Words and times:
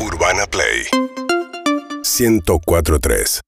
Urbana 0.00 0.46
Play 0.46 0.86
1043 2.04 3.40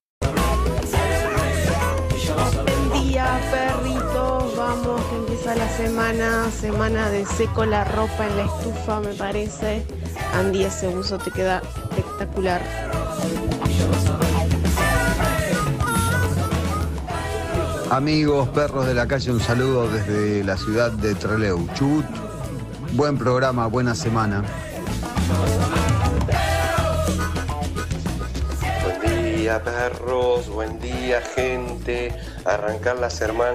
Buen 2.65 3.09
día, 3.09 3.41
perritos. 3.53 4.57
Vamos, 4.57 5.01
que 5.07 5.17
empieza 5.17 5.55
la 5.55 5.69
semana. 5.77 6.51
Semana 6.51 7.09
de 7.11 7.25
seco 7.25 7.65
la 7.65 7.85
ropa 7.85 8.27
en 8.27 8.37
la 8.37 8.45
estufa, 8.47 8.99
me 8.99 9.15
parece. 9.15 9.87
Andy, 10.35 10.65
ese 10.65 10.89
uso 10.89 11.19
te 11.19 11.31
queda 11.31 11.63
espectacular. 11.97 12.61
Amigos, 17.91 18.49
perros 18.49 18.87
de 18.87 18.95
la 18.95 19.07
calle, 19.07 19.31
un 19.31 19.41
saludo 19.41 19.89
desde 19.89 20.43
la 20.43 20.57
ciudad 20.57 20.91
de 20.91 21.15
Trelew. 21.15 21.69
Chubut, 21.75 22.07
buen 22.95 23.17
programa, 23.17 23.69
buena 23.69 23.95
semana. 23.95 24.43
Día 29.41 29.65
perros, 29.65 30.51
buen 30.51 30.79
día 30.81 31.23
gente. 31.23 32.13
Arrancar 32.45 32.97
la, 32.97 33.09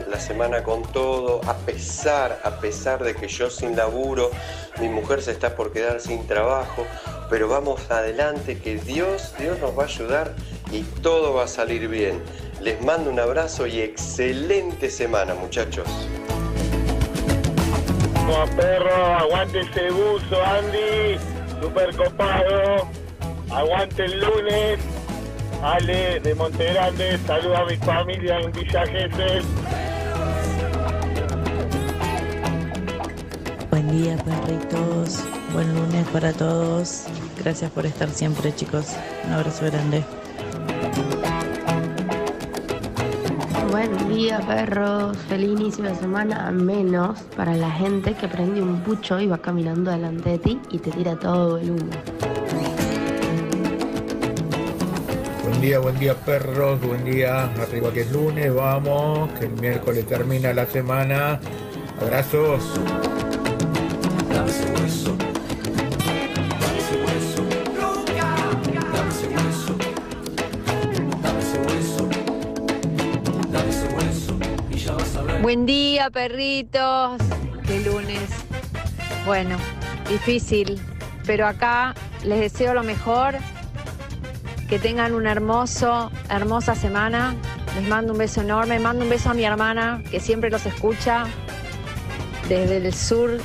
la 0.08 0.20
semana 0.20 0.64
con 0.64 0.82
todo, 0.82 1.42
a 1.48 1.54
pesar, 1.58 2.40
a 2.44 2.60
pesar 2.60 3.04
de 3.04 3.14
que 3.14 3.28
yo 3.28 3.52
sin 3.52 3.76
laburo, 3.76 4.32
mi 4.80 4.90
mujer 4.90 5.22
se 5.22 5.32
está 5.32 5.56
por 5.56 5.72
quedar 5.72 6.02
sin 6.02 6.26
trabajo, 6.26 6.88
pero 7.30 7.48
vamos 7.48 7.92
adelante 7.92 8.58
que 8.58 8.78
Dios, 8.78 9.36
Dios 9.38 9.60
nos 9.60 9.78
va 9.78 9.84
a 9.84 9.86
ayudar 9.86 10.34
y 10.72 10.82
todo 11.04 11.36
va 11.36 11.44
a 11.44 11.48
salir 11.48 11.88
bien. 11.88 12.20
Les 12.62 12.82
mando 12.82 13.12
un 13.12 13.20
abrazo 13.20 13.68
y 13.68 13.82
excelente 13.82 14.90
semana 14.90 15.36
muchachos. 15.36 15.88
Como 18.16 18.44
perro, 18.56 19.06
aguante 19.20 19.60
ese 19.60 19.92
buzo, 19.92 20.44
Andy. 20.44 21.20
Super 21.62 21.96
copado. 21.96 22.88
Aguante 23.52 24.06
el 24.06 24.20
lunes. 24.20 24.80
Ale 25.64 26.20
de 26.20 26.36
Montegrande. 26.36 27.18
Saluda 27.26 27.60
a 27.60 27.66
mi 27.66 27.78
familia 27.78 28.40
en 28.40 28.52
Villa 28.52 28.86
Gesell. 28.86 29.44
Buen 33.70 33.92
día, 33.92 34.18
perritos. 34.18 35.24
Buen 35.54 35.74
lunes 35.74 36.06
para 36.14 36.34
todos. 36.34 37.06
Gracias 37.38 37.72
por 37.72 37.86
estar 37.86 38.10
siempre, 38.10 38.54
chicos. 38.56 38.96
Un 39.26 39.34
abrazo 39.34 39.66
grande. 39.66 40.04
Buen 43.72 44.10
día, 44.10 44.40
perros. 44.40 45.18
Feliz 45.28 45.60
inicio 45.60 45.84
de 45.84 45.96
semana, 45.96 46.50
menos 46.52 47.20
para 47.36 47.54
la 47.56 47.70
gente 47.72 48.14
que 48.14 48.28
prende 48.28 48.62
un 48.62 48.80
pucho 48.82 49.20
y 49.20 49.28
va 49.28 49.38
caminando 49.38 49.92
delante 49.92 50.30
de 50.30 50.40
ti 50.40 50.60
y 50.72 50.80
te 50.80 50.92
tira 50.92 51.18
todo 51.18 51.58
el 51.58 51.72
humo. 51.72 51.92
Buen 55.56 55.68
día, 55.68 55.80
buen 55.80 56.00
día 56.00 56.16
perros, 56.16 56.82
buen 56.82 57.06
día, 57.06 57.46
arriba 57.46 57.90
que 57.94 58.02
es 58.02 58.12
lunes, 58.12 58.54
vamos, 58.54 59.32
que 59.40 59.46
el 59.46 59.54
miércoles 59.54 60.06
termina 60.06 60.54
la 60.54 60.66
semana. 60.66 61.40
Abrazos. 62.02 62.62
Buen 75.42 75.66
día, 75.66 76.10
perritos. 76.10 77.22
Qué 77.66 77.80
lunes. 77.80 78.30
Bueno, 79.26 79.56
difícil, 80.10 80.82
pero 81.26 81.48
acá 81.48 81.96
les 82.26 82.42
deseo 82.42 82.74
lo 82.74 82.84
mejor. 82.84 83.36
Que 84.70 84.80
tengan 84.80 85.14
una 85.14 85.32
hermoso, 85.32 86.12
hermosa 86.30 86.76
semana. 86.76 87.36
Les 87.76 87.88
mando 87.88 88.14
un 88.14 88.20
beso 88.20 88.42
enorme. 88.42 88.80
Mando 88.80 89.04
un 89.04 89.10
beso 89.10 89.30
a 89.30 89.34
mi 89.34 89.44
hermana, 89.44 90.02
que 90.10 90.20
siempre 90.20 90.50
los 90.50 90.66
escucha 90.66 91.26
desde 92.50 92.78
el 92.78 92.94
sur 92.94 93.38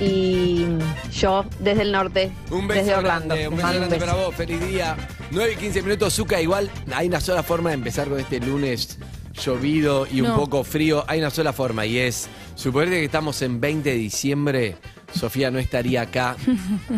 y 0.00 0.66
yo 1.12 1.44
desde 1.58 1.82
el 1.82 1.92
norte, 1.92 2.30
Un 2.50 2.68
beso 2.68 2.80
desde 2.80 2.94
Orlando. 2.96 3.34
grande, 3.34 3.48
un 3.48 3.56
beso 3.56 3.62
mando 3.66 3.78
un 3.78 3.88
grande 3.88 3.96
beso. 3.98 4.06
para 4.12 4.24
vos, 4.26 4.34
feliz 4.34 4.60
día. 4.68 4.96
9 5.30 5.52
y 5.54 5.56
15 5.56 5.82
minutos, 5.82 6.14
Zuka, 6.14 6.40
igual 6.40 6.70
hay 6.94 7.08
una 7.08 7.20
sola 7.20 7.42
forma 7.42 7.70
de 7.70 7.74
empezar 7.76 8.08
con 8.08 8.20
este 8.20 8.38
lunes 8.40 8.98
llovido 9.42 10.06
y 10.06 10.20
un 10.20 10.28
No. 10.28 10.36
poco 10.36 10.64
frío. 10.64 11.04
Hay 11.08 11.18
una 11.18 11.30
sola 11.30 11.52
forma 11.54 11.84
y 11.86 11.98
es, 11.98 12.28
suponete 12.54 12.96
que 12.98 13.04
estamos 13.06 13.40
en 13.42 13.58
20 13.60 13.90
de 13.90 13.96
diciembre, 13.96 14.76
Sofía 15.14 15.50
no 15.50 15.58
estaría 15.58 16.02
acá 16.02 16.36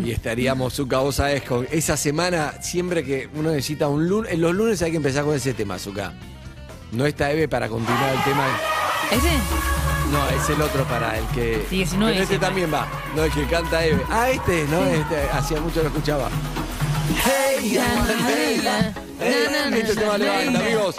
y 0.03 0.11
estaríamos, 0.11 0.73
Zuka, 0.73 0.97
vos 0.99 1.15
sabés, 1.15 1.43
con 1.43 1.67
esa 1.71 1.95
semana, 1.97 2.53
siempre 2.61 3.03
que 3.03 3.29
uno 3.35 3.51
necesita 3.51 3.87
un 3.87 4.07
lunes, 4.07 4.31
en 4.33 4.41
los 4.41 4.53
lunes 4.53 4.81
hay 4.81 4.91
que 4.91 4.97
empezar 4.97 5.23
con 5.23 5.35
ese 5.35 5.53
tema, 5.53 5.77
Zuka. 5.79 6.13
No 6.91 7.05
está 7.05 7.31
Eve 7.31 7.47
para 7.47 7.69
continuar 7.69 8.13
el 8.15 8.23
tema. 8.23 8.45
¿Ese? 9.11 9.29
No, 10.11 10.27
es 10.29 10.49
el 10.49 10.59
otro 10.61 10.83
para 10.85 11.17
el 11.19 11.25
que. 11.27 11.63
19 11.69 12.11
Pero 12.11 12.23
este 12.23 12.25
siempre. 12.27 12.39
también 12.39 12.73
va. 12.73 12.87
No, 13.15 13.23
el 13.23 13.31
que 13.31 13.45
canta 13.45 13.85
Eve. 13.85 14.01
Ah, 14.09 14.29
este, 14.31 14.65
¿no? 14.69 14.83
Este, 14.85 15.21
hacía 15.31 15.61
mucho 15.61 15.81
lo 15.83 15.89
escuchaba. 15.89 16.29
Hey, 17.15 17.79
este 19.73 19.95
tema 19.95 20.17
levanta, 20.17 20.59
amigos. 20.59 20.95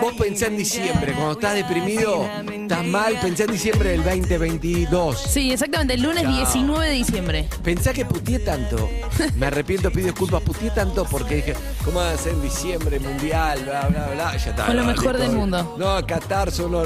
Vos 0.00 0.14
pensá 0.18 0.46
en 0.46 0.56
diciembre, 0.56 1.12
cuando 1.12 1.32
estás 1.32 1.54
deprimido, 1.54 2.28
estás 2.50 2.84
mal, 2.84 3.18
pensá 3.20 3.44
en 3.44 3.52
diciembre 3.52 3.90
del 3.90 4.04
2022. 4.04 5.18
Sí, 5.18 5.52
exactamente, 5.52 5.94
el 5.94 6.02
lunes 6.02 6.22
Chao. 6.22 6.32
19 6.36 6.86
de 6.86 6.92
diciembre. 6.92 7.48
Pensá 7.62 7.92
que 7.92 8.04
putié 8.04 8.40
tanto. 8.40 8.88
Me 9.36 9.46
arrepiento, 9.46 9.90
pido 9.90 10.06
disculpas. 10.06 10.42
Putié 10.42 10.70
tanto 10.70 11.04
porque 11.04 11.36
dije, 11.36 11.54
¿cómo 11.84 11.98
va 12.00 12.10
a 12.10 12.16
ser 12.16 12.32
en 12.32 12.42
diciembre, 12.42 13.00
mundial, 13.00 13.60
bla, 13.64 13.86
bla, 13.88 14.08
bla? 14.08 14.36
Ya 14.36 14.50
está. 14.50 14.64
Fue 14.66 14.74
lo 14.74 14.82
no, 14.82 14.88
mejor 14.88 15.16
del 15.16 15.32
mundo. 15.32 15.76
No, 15.78 16.06
Qatar 16.06 16.50
solo. 16.50 16.84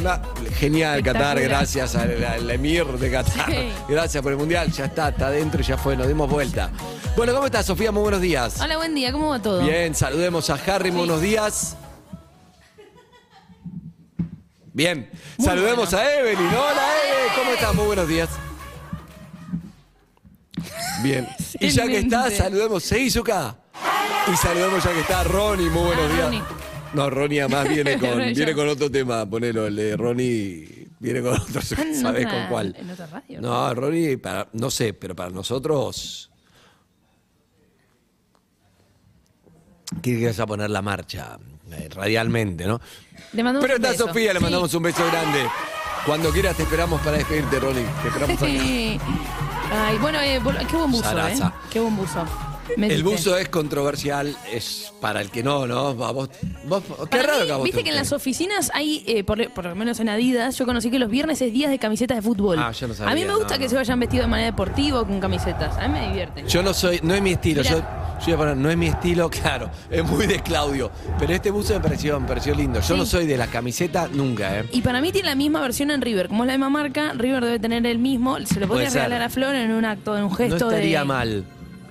Genial, 0.58 1.02
Qatar. 1.02 1.40
Gracias 1.40 1.94
al, 1.96 2.22
al 2.22 2.50
emir 2.50 2.86
de 2.86 3.10
Qatar. 3.10 3.30
Sí. 3.50 3.72
Gracias 3.88 4.22
por 4.22 4.32
el 4.32 4.38
mundial. 4.38 4.70
Ya 4.70 4.84
está, 4.84 5.08
está 5.08 5.26
adentro, 5.26 5.60
ya 5.62 5.76
fue. 5.76 5.96
Nos 5.96 6.06
dimos 6.06 6.30
vuelta. 6.30 6.70
Bueno, 7.16 7.34
¿cómo 7.34 7.46
estás, 7.46 7.66
Sofía? 7.66 7.90
Muy 7.90 8.02
buenos 8.02 8.20
días. 8.20 8.59
Hola, 8.62 8.76
buen 8.76 8.94
día, 8.94 9.12
¿cómo 9.12 9.30
va 9.30 9.40
todo? 9.40 9.62
Bien, 9.62 9.94
saludemos 9.94 10.50
a 10.50 10.54
Harry, 10.54 10.90
buenos 10.90 11.20
días. 11.20 11.76
Bien, 14.72 15.10
saludemos 15.38 15.92
a 15.94 16.14
Evelyn. 16.18 16.46
Hola, 16.46 16.88
Evelyn, 17.08 17.32
¿cómo 17.36 17.50
estás? 17.52 17.74
Muy 17.74 17.86
buenos 17.86 18.08
días. 18.08 18.28
Bien, 21.02 21.26
y 21.58 21.68
ya 21.70 21.86
que 21.86 21.98
está, 21.98 22.30
saludemos, 22.30 22.82
¿seguís 22.84 23.16
acá? 23.16 23.56
Y 24.32 24.36
saludemos 24.36 24.84
ya 24.84 24.92
que 24.92 25.00
está 25.00 25.24
Ronnie, 25.24 25.70
muy 25.70 25.82
buenos 25.84 26.04
Ah, 26.10 26.14
días. 26.14 26.24
Ronnie. 26.24 26.42
No, 26.92 27.08
Ronnie 27.10 27.40
además 27.40 27.68
viene 27.68 27.98
con, 27.98 28.10
Ronnie 28.10 28.34
viene 28.34 28.54
con 28.54 28.68
otro 28.68 28.90
tema, 28.90 29.24
ponelo, 29.28 29.66
el 29.66 29.76
de 29.76 29.96
Ronnie 29.96 30.88
viene 30.98 31.22
con 31.22 31.32
otro, 31.40 31.60
Ah, 31.76 31.82
¿En 31.82 31.94
¿sabés 32.00 32.26
otra- 32.26 32.38
con 32.40 32.48
cuál? 32.50 32.76
¿En 32.78 32.90
otra 32.90 33.06
radio? 33.06 33.40
No, 33.40 33.74
Ronnie, 33.74 34.18
para, 34.18 34.48
no 34.52 34.70
sé, 34.70 34.92
pero 34.92 35.16
para 35.16 35.30
nosotros. 35.30 36.29
Que 40.02 40.26
vas 40.26 40.38
a 40.40 40.46
poner 40.46 40.70
la 40.70 40.82
marcha 40.82 41.38
eh, 41.72 41.88
radialmente, 41.94 42.66
¿no? 42.66 42.80
Le 43.32 43.42
mandamos 43.42 43.62
Pero 43.66 43.76
un 43.78 43.84
está 43.84 43.92
beso. 43.92 44.06
Sofía, 44.08 44.32
le 44.32 44.40
mandamos 44.40 44.72
un 44.74 44.82
beso 44.82 45.04
grande. 45.06 45.46
Cuando 46.06 46.30
quieras 46.30 46.56
te 46.56 46.62
esperamos 46.62 47.00
para 47.02 47.18
despedirte, 47.18 47.60
Ronnie. 47.60 47.84
Te 48.02 48.08
esperamos 48.08 48.42
acá. 48.42 48.52
Ay, 49.86 49.98
bueno, 49.98 50.20
eh, 50.20 50.40
vol- 50.40 50.66
qué 50.66 50.76
buen 50.76 50.90
buzo. 50.90 51.28
¿eh? 51.28 51.38
Qué 51.70 51.78
buen 51.80 51.96
buzo. 51.96 52.24
El 52.76 53.02
buzo 53.02 53.36
es 53.36 53.48
controversial, 53.48 54.36
es 54.52 54.92
para 55.00 55.20
el 55.20 55.30
que 55.30 55.42
no, 55.42 55.66
¿no? 55.66 55.88
A 55.88 56.12
vos, 56.12 56.30
vos- 56.64 56.82
qué 56.82 57.06
Para 57.18 57.22
raro 57.24 57.40
mí, 57.40 57.46
que 57.46 57.52
a 57.52 57.56
vos 57.56 57.64
Viste 57.64 57.78
te 57.78 57.84
que 57.84 57.90
en 57.90 57.96
guste. 57.96 58.04
las 58.10 58.12
oficinas 58.12 58.70
hay, 58.74 59.04
eh, 59.06 59.24
por, 59.24 59.50
por 59.52 59.64
lo 59.66 59.74
menos 59.74 60.00
en 60.00 60.08
Adidas, 60.08 60.56
yo 60.56 60.66
conocí 60.66 60.90
que 60.90 60.98
los 60.98 61.10
viernes 61.10 61.40
es 61.42 61.52
días 61.52 61.70
de 61.70 61.78
camisetas 61.78 62.16
de 62.18 62.22
fútbol. 62.22 62.58
Ah, 62.58 62.72
yo 62.72 62.88
no 62.88 62.94
sabía, 62.94 63.12
a 63.12 63.14
mí 63.14 63.24
me 63.24 63.34
gusta 63.34 63.54
no, 63.54 63.58
que 63.58 63.64
no. 63.64 63.70
se 63.70 63.76
vayan 63.76 64.00
vestidos 64.00 64.26
de 64.26 64.30
manera 64.30 64.50
deportiva 64.50 65.00
o 65.00 65.06
con 65.06 65.20
camisetas. 65.20 65.76
A 65.78 65.88
mí 65.88 65.98
me 65.98 66.08
divierte. 66.08 66.44
Yo 66.48 66.62
no 66.62 66.72
soy, 66.74 67.00
no 67.02 67.14
es 67.14 67.22
mi 67.22 67.32
estilo. 67.32 67.62
Yo, 67.62 67.76
Mirá. 67.76 68.18
yo 68.20 68.26
iba 68.28 68.34
a 68.34 68.38
poner, 68.38 68.56
no 68.56 68.70
es 68.70 68.76
mi 68.76 68.86
estilo, 68.86 69.28
claro. 69.42 69.70
Es 69.90 70.04
muy 70.04 70.26
de 70.26 70.40
Claudio. 70.42 70.90
Pero 71.18 71.32
este 71.34 71.50
buzo 71.50 71.74
me 71.74 71.80
pareció, 71.80 72.18
me 72.20 72.28
pareció 72.28 72.54
lindo. 72.54 72.80
Yo 72.80 72.86
Sí. 72.94 72.96
no 72.96 73.06
soy 73.06 73.26
de 73.26 73.36
la 73.36 73.46
camiseta 73.46 74.08
nunca, 74.12 74.58
¿eh? 74.60 74.64
Y 74.72 74.80
para 74.82 75.00
mí 75.00 75.12
tiene 75.12 75.28
la 75.28 75.34
misma 75.34 75.60
versión 75.60 75.90
en 75.90 76.00
River. 76.02 76.28
Como 76.28 76.44
es 76.44 76.48
la 76.48 76.54
misma 76.54 76.70
marca, 76.70 77.12
River 77.14 77.44
debe 77.44 77.58
tener 77.58 77.86
el 77.86 77.98
mismo. 77.98 78.38
Se 78.40 78.60
lo 78.60 78.66
Puede 78.66 78.68
podría 78.68 78.90
ser. 78.90 79.02
regalar 79.02 79.22
a 79.22 79.30
Flor 79.30 79.54
en 79.54 79.72
un 79.72 79.84
acto, 79.84 80.16
en 80.16 80.24
un 80.24 80.30
No 80.30 80.36
gesto 80.36 80.70
estaría 80.70 81.00
de. 81.00 81.04
mal. 81.04 81.44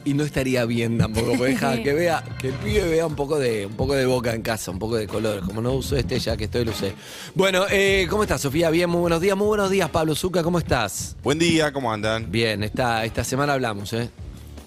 Y 0.05 0.13
no 0.13 0.23
estaría 0.23 0.63
bien 0.65 0.97
tampoco, 0.97 1.31
porque 1.37 1.51
deja 1.51 1.83
que 1.83 1.93
vea, 1.93 2.23
que 2.39 2.47
el 2.47 2.53
pibe 2.55 2.87
vea 2.87 3.05
un 3.05 3.15
poco 3.15 3.37
de, 3.37 3.65
un 3.65 3.73
poco 3.73 3.93
de 3.95 4.05
boca 4.05 4.33
en 4.33 4.41
casa, 4.41 4.71
un 4.71 4.79
poco 4.79 4.95
de 4.95 5.07
color. 5.07 5.41
Como 5.45 5.61
no 5.61 5.73
uso 5.73 5.95
este, 5.97 6.17
ya 6.19 6.37
que 6.37 6.45
estoy, 6.45 6.63
lo 6.65 6.71
usé. 6.71 6.93
Bueno, 7.35 7.65
eh, 7.69 8.07
¿cómo 8.09 8.23
estás, 8.23 8.41
Sofía? 8.41 8.69
Bien, 8.69 8.89
muy 8.89 9.01
buenos 9.01 9.19
días, 9.21 9.35
muy 9.37 9.47
buenos 9.47 9.69
días, 9.69 9.89
Pablo 9.89 10.15
Zuca, 10.15 10.41
¿cómo 10.41 10.57
estás? 10.57 11.15
Buen 11.21 11.37
día, 11.37 11.71
¿cómo 11.73 11.91
andan? 11.91 12.31
Bien, 12.31 12.63
esta, 12.63 13.03
esta 13.05 13.23
semana 13.23 13.53
hablamos, 13.53 13.91
¿eh? 13.93 14.09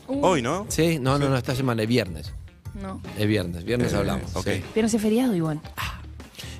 Uh, 0.08 0.24
Hoy, 0.26 0.42
¿no? 0.42 0.66
Sí, 0.68 0.98
no, 1.00 1.18
no, 1.18 1.28
no, 1.30 1.36
esta 1.36 1.54
semana 1.54 1.82
es 1.82 1.88
viernes. 1.88 2.32
No. 2.74 3.00
Es 3.18 3.26
viernes, 3.26 3.64
viernes 3.64 3.92
Eh, 3.92 3.96
hablamos. 3.96 4.34
ok. 4.36 4.44
sí. 4.44 4.62
Viernes 4.74 4.94
es 4.94 5.00
feriado 5.02 5.34
igual. 5.34 5.60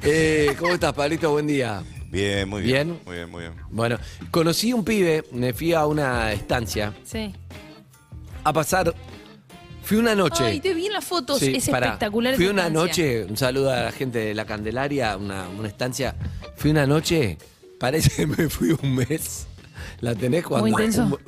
Eh, 0.03 0.55
¿Cómo 0.59 0.73
estás, 0.75 0.93
Pablito? 0.95 1.31
Buen 1.31 1.47
día. 1.47 1.83
Bien, 2.11 2.49
muy 2.49 2.63
bien. 2.63 2.89
¿Bien? 2.89 3.01
Muy 3.07 3.17
bien, 3.17 3.31
muy 3.31 3.41
bien. 3.43 3.53
Bueno, 3.71 3.99
conocí 4.31 4.73
un 4.73 4.85
pibe, 4.85 5.25
me 5.33 5.53
fui 5.53 5.73
a 5.73 5.87
una 5.87 6.33
estancia 6.33 6.93
Sí. 7.05 7.35
A 8.45 8.53
pasar 8.53 8.95
Fui 9.85 9.97
una 9.97 10.15
noche. 10.15 10.45
Ay, 10.45 10.61
te 10.61 10.75
vi 10.75 10.87
en 10.87 10.93
las 10.93 11.05
fotos. 11.05 11.41
Sí, 11.41 11.55
es 11.57 11.69
pará. 11.69 11.87
espectacular. 11.87 12.37
Fui 12.37 12.45
esa 12.45 12.53
una 12.53 12.67
estancia. 12.69 12.87
noche, 12.87 13.25
un 13.29 13.37
saludo 13.37 13.73
a 13.73 13.81
la 13.83 13.93
gente 13.93 14.21
de 14.21 14.35
la 14.35 14.45
Candelaria, 14.47 15.17
una, 15.17 15.49
una 15.49 15.67
estancia. 15.67 16.15
Fui 16.57 16.71
una 16.71 16.87
noche, 16.87 17.37
parece 17.81 18.11
que 18.11 18.27
me 18.29 18.49
fui 18.49 18.77
un 18.81 18.95
mes. 18.95 19.47
¿La 20.01 20.15
tenés 20.15 20.45
cuando? 20.45 20.69
Muy 20.69 20.71
intenso. 20.71 21.19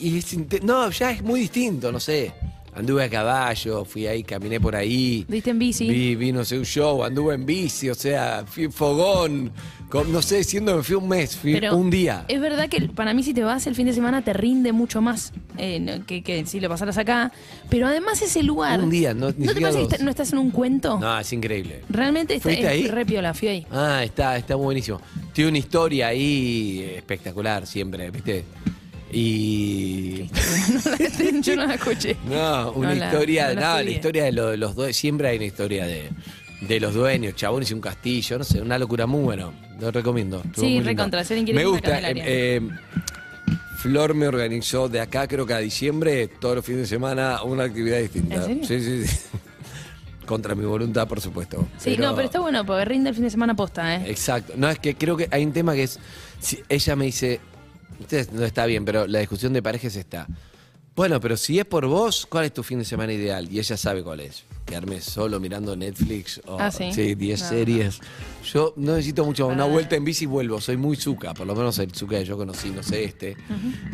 Y 0.00 0.18
es 0.18 0.32
inte- 0.32 0.60
no, 0.60 0.90
ya 0.90 1.12
es 1.12 1.22
muy 1.22 1.40
distinto, 1.40 1.92
no 1.92 2.00
sé. 2.00 2.32
Anduve 2.78 3.02
a 3.02 3.10
caballo, 3.10 3.84
fui 3.84 4.06
ahí, 4.06 4.22
caminé 4.22 4.60
por 4.60 4.76
ahí. 4.76 5.24
Diste 5.28 5.50
en 5.50 5.58
bici. 5.58 5.88
Vi, 5.88 6.14
vi, 6.14 6.30
no 6.30 6.44
sé, 6.44 6.56
un 6.56 6.64
show, 6.64 7.02
anduve 7.02 7.34
en 7.34 7.44
bici, 7.44 7.90
o 7.90 7.94
sea, 7.96 8.44
fui 8.46 8.64
en 8.66 8.72
fogón, 8.72 9.50
con- 9.88 10.12
no 10.12 10.22
sé, 10.22 10.44
siendo 10.44 10.76
que 10.76 10.84
fui 10.84 10.94
un 10.94 11.08
mes, 11.08 11.36
fui 11.36 11.54
Pero 11.54 11.76
un 11.76 11.90
día. 11.90 12.24
Es 12.28 12.40
verdad 12.40 12.68
que 12.68 12.82
para 12.88 13.14
mí 13.14 13.24
si 13.24 13.34
te 13.34 13.42
vas 13.42 13.66
el 13.66 13.74
fin 13.74 13.86
de 13.86 13.92
semana 13.92 14.22
te 14.22 14.32
rinde 14.32 14.70
mucho 14.72 15.00
más 15.00 15.32
eh, 15.56 16.02
que, 16.06 16.22
que 16.22 16.46
si 16.46 16.60
lo 16.60 16.68
pasaras 16.68 16.96
acá. 16.98 17.32
Pero 17.68 17.88
además 17.88 18.22
ese 18.22 18.44
lugar... 18.44 18.80
Un 18.80 18.90
día, 18.90 19.12
no, 19.12 19.32
ni 19.36 19.46
¿No 19.46 19.54
te 19.54 19.60
pasa 19.60 19.78
que 19.96 20.04
no 20.04 20.10
estás 20.10 20.32
en 20.32 20.38
un 20.38 20.52
cuento? 20.52 21.00
No, 21.00 21.18
es 21.18 21.32
increíble. 21.32 21.82
Realmente 21.88 22.36
está, 22.36 22.48
¿Fuiste 22.50 22.62
es 22.64 22.70
ahí? 22.70 22.86
re 22.86 23.04
piola, 23.04 23.34
fui 23.34 23.48
ahí. 23.48 23.66
Ah, 23.72 24.04
está, 24.04 24.36
está 24.36 24.54
buenísimo. 24.54 25.00
Tiene 25.32 25.50
una 25.50 25.58
historia 25.58 26.06
ahí 26.08 26.92
espectacular 26.96 27.66
siempre, 27.66 28.08
¿viste? 28.12 28.44
Y. 29.12 30.24
Yo 31.42 31.56
no 31.56 31.66
la 31.66 31.74
escuché. 31.74 32.16
No, 32.28 32.72
una 32.72 32.90
No 32.90 32.94
la- 32.94 33.06
historia. 33.06 33.54
no 33.54 33.60
No, 33.60 33.82
la 33.82 33.90
historia 33.90 34.24
de, 34.24 34.32
lo- 34.32 34.48
de 34.48 34.56
los 34.56 34.74
dueños. 34.74 34.96
Siempre 34.96 35.28
hay 35.28 35.36
una 35.36 35.46
historia 35.46 35.86
de, 35.86 36.10
de 36.60 36.80
los 36.80 36.94
dueños, 36.94 37.34
chabones 37.34 37.70
y 37.70 37.74
un 37.74 37.80
castillo, 37.80 38.38
no 38.38 38.44
sé, 38.44 38.60
una 38.60 38.78
locura 38.78 39.06
muy 39.06 39.22
bueno. 39.22 39.52
Lo 39.80 39.90
recomiendo. 39.90 40.42
Estuvo 40.44 40.64
Sí, 40.64 40.80
recontra, 40.80 41.22
Me 41.54 41.64
gusta. 41.64 42.00
Eh, 42.10 42.14
eh, 42.16 42.60
Flor 43.78 44.12
me 44.14 44.26
organizó 44.26 44.88
de 44.88 45.00
acá, 45.00 45.28
creo 45.28 45.46
que 45.46 45.54
a 45.54 45.58
diciembre, 45.58 46.26
todos 46.26 46.56
los 46.56 46.64
fines 46.64 46.82
de 46.82 46.86
semana, 46.88 47.42
una 47.44 47.64
actividad 47.64 47.98
distinta. 48.00 48.34
¿En 48.44 48.64
serio? 48.64 48.64
Sí, 48.66 48.80
sí, 48.80 49.06
sí. 49.06 49.16
Contra 50.26 50.54
mi 50.54 50.64
voluntad, 50.66 51.08
por 51.08 51.20
supuesto. 51.22 51.66
Sí, 51.78 51.96
no, 51.96 52.14
pero 52.14 52.26
está 52.26 52.40
bueno 52.40 52.66
porque 52.66 52.84
rinde 52.84 53.08
el 53.10 53.14
fin 53.14 53.24
de 53.24 53.30
semana 53.30 53.54
posta, 53.54 53.94
¿eh? 53.96 54.10
Exacto. 54.10 54.52
No, 54.56 54.68
es 54.68 54.78
que 54.78 54.94
creo 54.94 55.16
que 55.16 55.26
hay 55.30 55.42
un 55.44 55.52
tema 55.52 55.74
que 55.74 55.84
es. 55.84 55.98
si 56.40 56.58
ella 56.68 56.96
me 56.96 57.06
dice. 57.06 57.40
Ustedes 58.00 58.32
no 58.32 58.44
está 58.44 58.66
bien, 58.66 58.84
pero 58.84 59.06
la 59.06 59.18
discusión 59.20 59.52
de 59.52 59.62
parejas 59.62 59.96
está. 59.96 60.26
Bueno, 60.94 61.20
pero 61.20 61.36
si 61.36 61.60
es 61.60 61.64
por 61.64 61.86
vos, 61.86 62.26
¿cuál 62.26 62.46
es 62.46 62.52
tu 62.52 62.64
fin 62.64 62.80
de 62.80 62.84
semana 62.84 63.12
ideal? 63.12 63.48
Y 63.52 63.60
ella 63.60 63.76
sabe 63.76 64.02
cuál 64.02 64.18
es. 64.18 64.42
Quedarme 64.66 65.00
solo 65.00 65.38
mirando 65.38 65.76
Netflix 65.76 66.40
o 66.44 66.58
Ah, 66.58 66.72
¿sí? 66.72 67.14
10 67.14 67.40
No, 67.40 67.48
series. 67.48 68.00
Yo 68.52 68.74
no 68.76 68.94
necesito 68.96 69.24
mucho 69.24 69.46
más. 69.46 69.54
Una 69.54 69.64
vuelta 69.64 69.94
en 69.94 70.04
bici 70.04 70.24
y 70.24 70.26
vuelvo. 70.26 70.60
Soy 70.60 70.76
muy 70.76 70.96
zuca, 70.96 71.34
por 71.34 71.46
lo 71.46 71.54
menos 71.54 71.78
el 71.78 71.92
zuca 71.94 72.18
que 72.18 72.24
yo 72.24 72.36
conocí, 72.36 72.70
no 72.70 72.82
sé 72.82 73.04
este. 73.04 73.36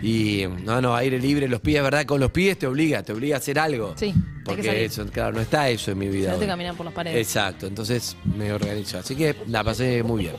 Y 0.03 0.45
no, 0.65 0.81
no, 0.81 0.97
aire 0.97 1.19
libre, 1.21 1.47
los 1.47 1.61
pies, 1.61 1.83
¿verdad? 1.83 2.06
Con 2.06 2.21
los 2.21 2.31
pies 2.31 2.59
te 2.59 2.67
obliga, 2.67 3.03
te 3.03 3.12
obliga 3.12 3.37
a 3.37 3.39
hacer 3.39 3.59
algo. 3.59 3.93
Sí, 3.99 4.15
Porque 4.43 4.87
eso, 4.87 5.05
claro, 5.09 5.35
no 5.35 5.43
está 5.43 5.69
eso 5.69 5.91
en 5.91 5.99
mi 5.99 6.09
vida. 6.09 6.29
Dejate 6.29 6.45
hoy. 6.45 6.49
caminar 6.49 6.75
por 6.75 6.87
las 6.87 6.95
paredes. 6.95 7.19
Exacto, 7.19 7.67
entonces 7.67 8.17
me 8.37 8.51
organizo. 8.51 8.97
Así 8.99 9.15
que 9.15 9.37
la 9.49 9.62
pasé 9.62 10.03
muy 10.03 10.23
bien. 10.23 10.37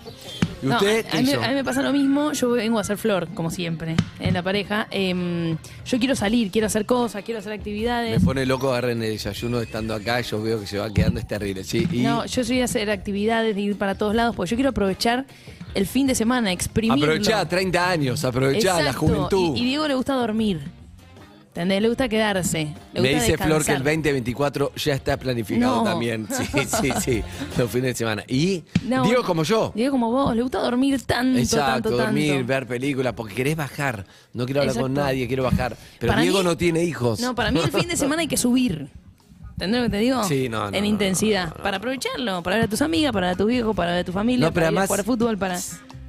¿Y 0.64 0.68
No, 0.68 0.76
usted 0.78 1.06
a, 1.06 1.10
qué 1.12 1.18
a 1.18 1.22
mí, 1.22 1.30
hizo? 1.30 1.44
a 1.44 1.48
mí 1.50 1.54
me 1.54 1.64
pasa 1.64 1.82
lo 1.82 1.92
mismo, 1.94 2.32
yo 2.34 2.50
vengo 2.52 2.78
a 2.78 2.82
hacer 2.82 2.98
flor, 2.98 3.28
como 3.34 3.50
siempre, 3.52 3.96
en 4.20 4.34
la 4.34 4.42
pareja. 4.42 4.88
Em, 4.92 5.58
yo 5.86 6.00
quiero 6.00 6.16
salir, 6.16 6.50
quiero 6.52 6.68
hacer 6.68 6.86
cosas, 6.86 7.24
quiero 7.24 7.40
hacer 7.40 7.52
Me 7.52 7.56
actividades. 7.58 8.24
pone 8.24 8.46
loco 8.46 8.72
agarrar 8.72 8.92
en 8.92 9.04
el 9.04 9.12
desayuno 9.12 9.60
estando 9.62 9.94
acá, 9.94 10.22
yo 10.22 10.42
veo 10.42 10.60
que 10.60 10.68
se 10.68 10.78
va 10.78 10.92
quedando, 10.94 11.20
es 11.20 11.28
terrible. 11.28 11.64
Sí, 11.64 11.88
y 11.92 12.00
No, 12.02 12.26
yo 12.26 12.44
soy 12.44 12.58
de 12.58 12.64
hacer 12.64 12.90
actividades, 12.90 13.56
de 13.56 13.62
ir 13.62 13.78
para 13.78 13.96
todos 13.96 14.16
lados, 14.16 14.36
porque 14.36 14.52
yo 14.52 14.56
quiero 14.58 14.70
aprovechar 14.70 15.26
el 15.74 15.86
fin 15.86 16.08
de 16.08 16.16
semana, 16.16 16.52
exprimirlo. 16.52 17.04
aprovechá 17.06 17.48
30 17.48 17.90
años, 17.90 18.24
aprovechá 18.24 18.82
la 18.82 18.94
juventud. 18.94 19.56
Y, 19.56 19.62
y 19.62 19.66
Diego 19.66 19.88
le 19.88 19.96
gusta 19.96 20.14
dormir. 20.14 20.62
¿Entendés? 21.56 21.82
Le 21.82 21.88
gusta 21.88 22.10
quedarse. 22.10 22.76
Le 22.94 23.00
Me 23.02 23.12
gusta 23.14 23.24
dice 23.24 23.38
Flor 23.38 23.48
que 23.64 23.72
el 23.72 23.78
descansar. 23.78 23.84
2024 23.84 24.72
ya 24.76 24.94
está 24.94 25.16
planificado 25.16 25.78
No. 25.78 25.84
también. 25.86 26.28
Sí, 26.30 26.44
sí, 26.68 26.92
sí, 27.02 27.24
los 27.58 27.72
fines 27.72 27.92
de 27.92 27.96
semana. 27.96 28.24
Y 28.28 28.66
No, 28.84 29.04
digo 29.06 29.24
como 29.24 29.44
yo. 29.44 29.72
Diego 29.74 29.92
como 29.94 30.12
vos, 30.12 30.36
le 30.36 30.42
gusta 30.42 30.60
dormir 30.60 31.02
tanto, 31.04 31.40
Exacto, 31.40 31.90
tanto, 31.90 31.92
dormir, 31.92 32.44
ver 32.44 32.68
películas, 32.68 33.14
porque 33.14 33.34
querés 33.36 33.56
bajar. 33.56 34.06
No 34.34 34.46
quiero 34.46 34.60
hablar 34.62 34.76
con 34.76 34.92
Exacto. 34.92 35.08
nadie, 35.08 35.28
quiero 35.28 35.44
bajar. 35.44 35.78
Pero 35.98 36.12
Para 36.12 36.24
Diego 36.24 36.40
mí- 36.40 36.44
no 36.44 36.58
tiene 36.58 36.84
hijos. 36.84 37.22
No, 37.22 37.34
para 37.34 37.52
mí 37.52 37.62
el 37.64 37.72
fin 37.72 37.88
de 37.88 37.96
semana 37.96 38.24
hay 38.24 38.28
que 38.28 38.36
subir. 38.38 38.90
¿Entendés 39.54 39.80
lo 39.80 39.86
que 39.86 39.92
te 39.92 39.98
digo? 40.00 40.22
Sí, 40.26 40.50
no, 40.50 40.70
no, 40.70 40.76
En 40.78 40.84
no, 40.84 40.90
intensidad. 40.90 41.54
Para 41.56 41.78
aprovecharlo, 41.78 42.44
para 42.44 42.58
ver 42.58 42.66
a 42.66 42.68
tus 42.68 42.82
amigas, 42.82 43.14
para 43.14 43.28
ver 43.28 43.36
a 43.36 43.38
tus 43.38 43.48
viejos, 43.48 43.74
para 43.74 43.92
ver 43.92 44.02
a 44.02 44.04
tu 44.04 44.12
familia, 44.12 44.48
No, 44.48 44.54
pero 44.54 44.66
para 44.66 44.72
ir 44.74 44.78
a 44.78 44.82
además- 44.82 44.88
jugar 44.90 45.06
fútbol, 45.06 45.38
para... 45.38 45.58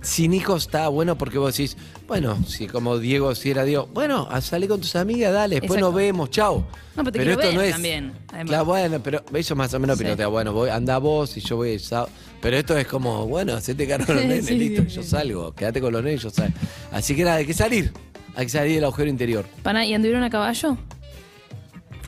Sin 0.06 0.32
hijos 0.35 0.67
está 0.67 0.87
bueno 0.87 1.19
porque 1.19 1.37
vos 1.37 1.56
decís, 1.56 1.76
bueno, 2.06 2.38
si 2.47 2.69
como 2.69 2.97
Diego, 2.97 3.35
si 3.35 3.50
era 3.50 3.64
Diego, 3.64 3.88
bueno, 3.93 4.29
a 4.31 4.41
salir 4.41 4.69
con 4.69 4.81
tus 4.81 4.94
amigas, 4.94 5.32
dale, 5.32 5.56
después 5.56 5.79
Exacto. 5.79 5.87
nos 5.87 5.94
vemos, 5.97 6.31
chao. 6.31 6.64
No, 6.94 7.03
pero 7.03 7.11
te 7.11 7.19
quiero 7.19 7.32
esto 7.32 7.47
ver 7.49 7.55
no 7.56 7.61
es. 7.62 7.73
también, 7.73 8.12
además. 8.29 8.47
Claro, 8.47 8.64
bueno, 8.67 9.00
pero 9.03 9.25
eso 9.35 9.56
más 9.56 9.75
o 9.75 9.81
menos 9.81 9.99
Sí. 9.99 10.05
pinotea, 10.05 10.29
bueno, 10.29 10.53
voy, 10.53 10.70
anda 10.70 10.99
vos 10.99 11.37
y 11.37 11.41
yo 11.41 11.56
voy 11.56 11.76
sábado. 11.81 12.08
Pero 12.41 12.56
esto 12.56 12.79
es 12.79 12.87
como, 12.87 13.26
bueno, 13.26 13.55
hacete 13.55 13.85
cargo 13.88 14.06
de 14.06 14.14
los 14.14 14.25
nenes, 14.26 14.47
sí, 14.47 14.56
listo, 14.56 14.85
sí, 14.88 14.94
yo 14.94 15.03
salgo, 15.03 15.53
quédate 15.56 15.81
con 15.81 15.93
los 15.93 16.05
nenes, 16.05 16.23
yo 16.23 16.31
salgo. 16.31 16.55
Así 16.93 17.17
que 17.17 17.25
nada, 17.25 17.37
hay 17.38 17.47
que 17.47 17.55
salir, 17.55 17.93
hay 18.37 18.47
que 18.47 18.50
salir 18.53 18.76
del 18.76 18.85
agujero 18.85 19.11
interior. 19.11 19.44
Pana, 19.64 19.85
¿Y 19.85 19.93
anduvieron 19.93 20.23
a 20.23 20.31
caballo? 20.31 20.79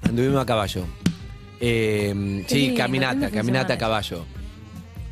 Anduvimos 0.03 0.41
a 0.41 0.47
caballo. 0.47 0.85
Eh, 1.61 2.45
sí, 2.47 2.75
caminata, 2.77 3.29
caminata 3.31 3.75
a 3.75 3.79
caballo. 3.79 4.25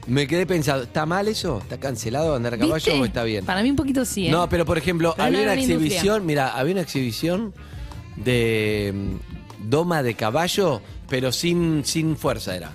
Me 0.07 0.27
quedé 0.27 0.47
pensando, 0.47 0.85
¿está 0.85 1.05
mal 1.05 1.27
eso? 1.29 1.59
¿Está 1.59 1.79
cancelado 1.79 2.35
andar 2.37 2.55
a 2.55 2.59
caballo 2.59 2.75
¿Viste? 2.77 2.93
o 3.01 3.05
está 3.05 3.25
bien? 3.25 3.45
Para 3.45 3.63
mí 3.63 3.71
un 3.71 3.77
poquito 3.77 4.05
sí, 4.05 4.29
¿eh? 4.29 4.31
No, 4.31 4.49
pero 4.49 4.65
por 4.65 4.79
ejemplo, 4.79 5.13
Pero 5.17 5.27
había 5.27 5.39
no 5.39 5.43
una 5.45 5.53
era 5.53 5.61
una 5.61 5.63
industria. 5.63 5.87
exhibición, 5.97 6.27
mira, 6.27 6.49
había 6.57 6.73
una 6.75 6.83
exhibición 6.83 7.55
de 8.17 8.93
mm, 8.95 9.69
doma 9.69 10.03
de 10.03 10.15
caballo, 10.15 10.81
pero 11.09 11.33
sin, 11.33 11.85
sin 11.85 12.17
fuerza 12.17 12.55
era. 12.57 12.71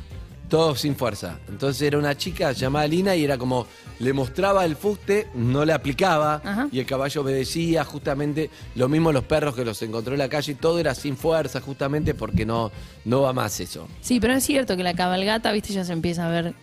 Todo 0.49 0.75
sin 0.75 0.97
fuerza. 0.97 1.39
Entonces 1.47 1.81
era 1.83 1.97
una 1.97 2.17
chica 2.17 2.51
llamada 2.51 2.85
Lina 2.85 3.15
y 3.15 3.23
era 3.23 3.37
como, 3.37 3.65
le 3.99 4.11
mostraba 4.11 4.65
el 4.65 4.75
fuste, 4.75 5.27
no 5.33 5.63
le 5.63 5.71
aplicaba 5.71 6.41
Ajá. 6.43 6.67
y 6.69 6.79
el 6.79 6.85
caballo 6.85 7.21
obedecía 7.21 7.85
justamente. 7.85 8.49
Lo 8.75 8.89
mismo 8.89 9.13
los 9.13 9.23
perros 9.23 9.55
que 9.55 9.63
los 9.63 9.81
encontró 9.81 10.11
en 10.13 10.19
la 10.19 10.27
calle, 10.27 10.55
todo 10.55 10.79
era 10.79 10.93
sin 10.93 11.15
fuerza 11.15 11.61
justamente 11.61 12.13
porque 12.13 12.45
no, 12.45 12.69
no 13.05 13.21
va 13.21 13.31
más 13.31 13.57
eso. 13.61 13.87
Sí, 14.01 14.19
pero 14.19 14.33
es 14.33 14.43
cierto 14.43 14.75
que 14.75 14.83
la 14.83 14.93
cabalgata, 14.93 15.53
viste, 15.53 15.71
ya 15.71 15.85
se 15.85 15.93
empieza 15.93 16.27
a 16.27 16.29
ver... 16.29 16.53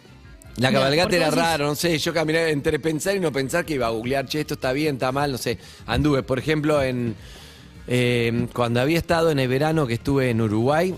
La 0.59 0.73
cabalgata 0.73 1.15
era 1.17 1.31
raro, 1.31 1.67
no 1.67 1.75
sé, 1.75 1.99
yo 1.99 2.13
caminé 2.13 2.51
entre 2.51 2.79
pensar 2.79 3.17
y 3.17 3.21
no 3.21 3.33
pensar 3.33 3.65
que 3.65 3.75
iba 3.75 3.87
a 3.87 3.91
googlear, 3.91 4.27
che, 4.27 4.41
esto 4.41 4.55
está 4.55 4.73
bien, 4.73 4.97
está 4.97 5.13
mal, 5.13 5.33
no 5.33 5.39
sé. 5.39 5.59
Anduve, 5.87 6.23
por 6.23 6.39
ejemplo, 6.39 6.83
en 6.83 7.15
eh, 7.91 8.47
cuando 8.53 8.81
había 8.81 8.99
estado 8.99 9.31
en 9.31 9.39
el 9.39 9.49
verano 9.49 9.87
que 9.87 9.95
estuve 9.95 10.29
en 10.29 10.43
Uruguay, 10.43 10.95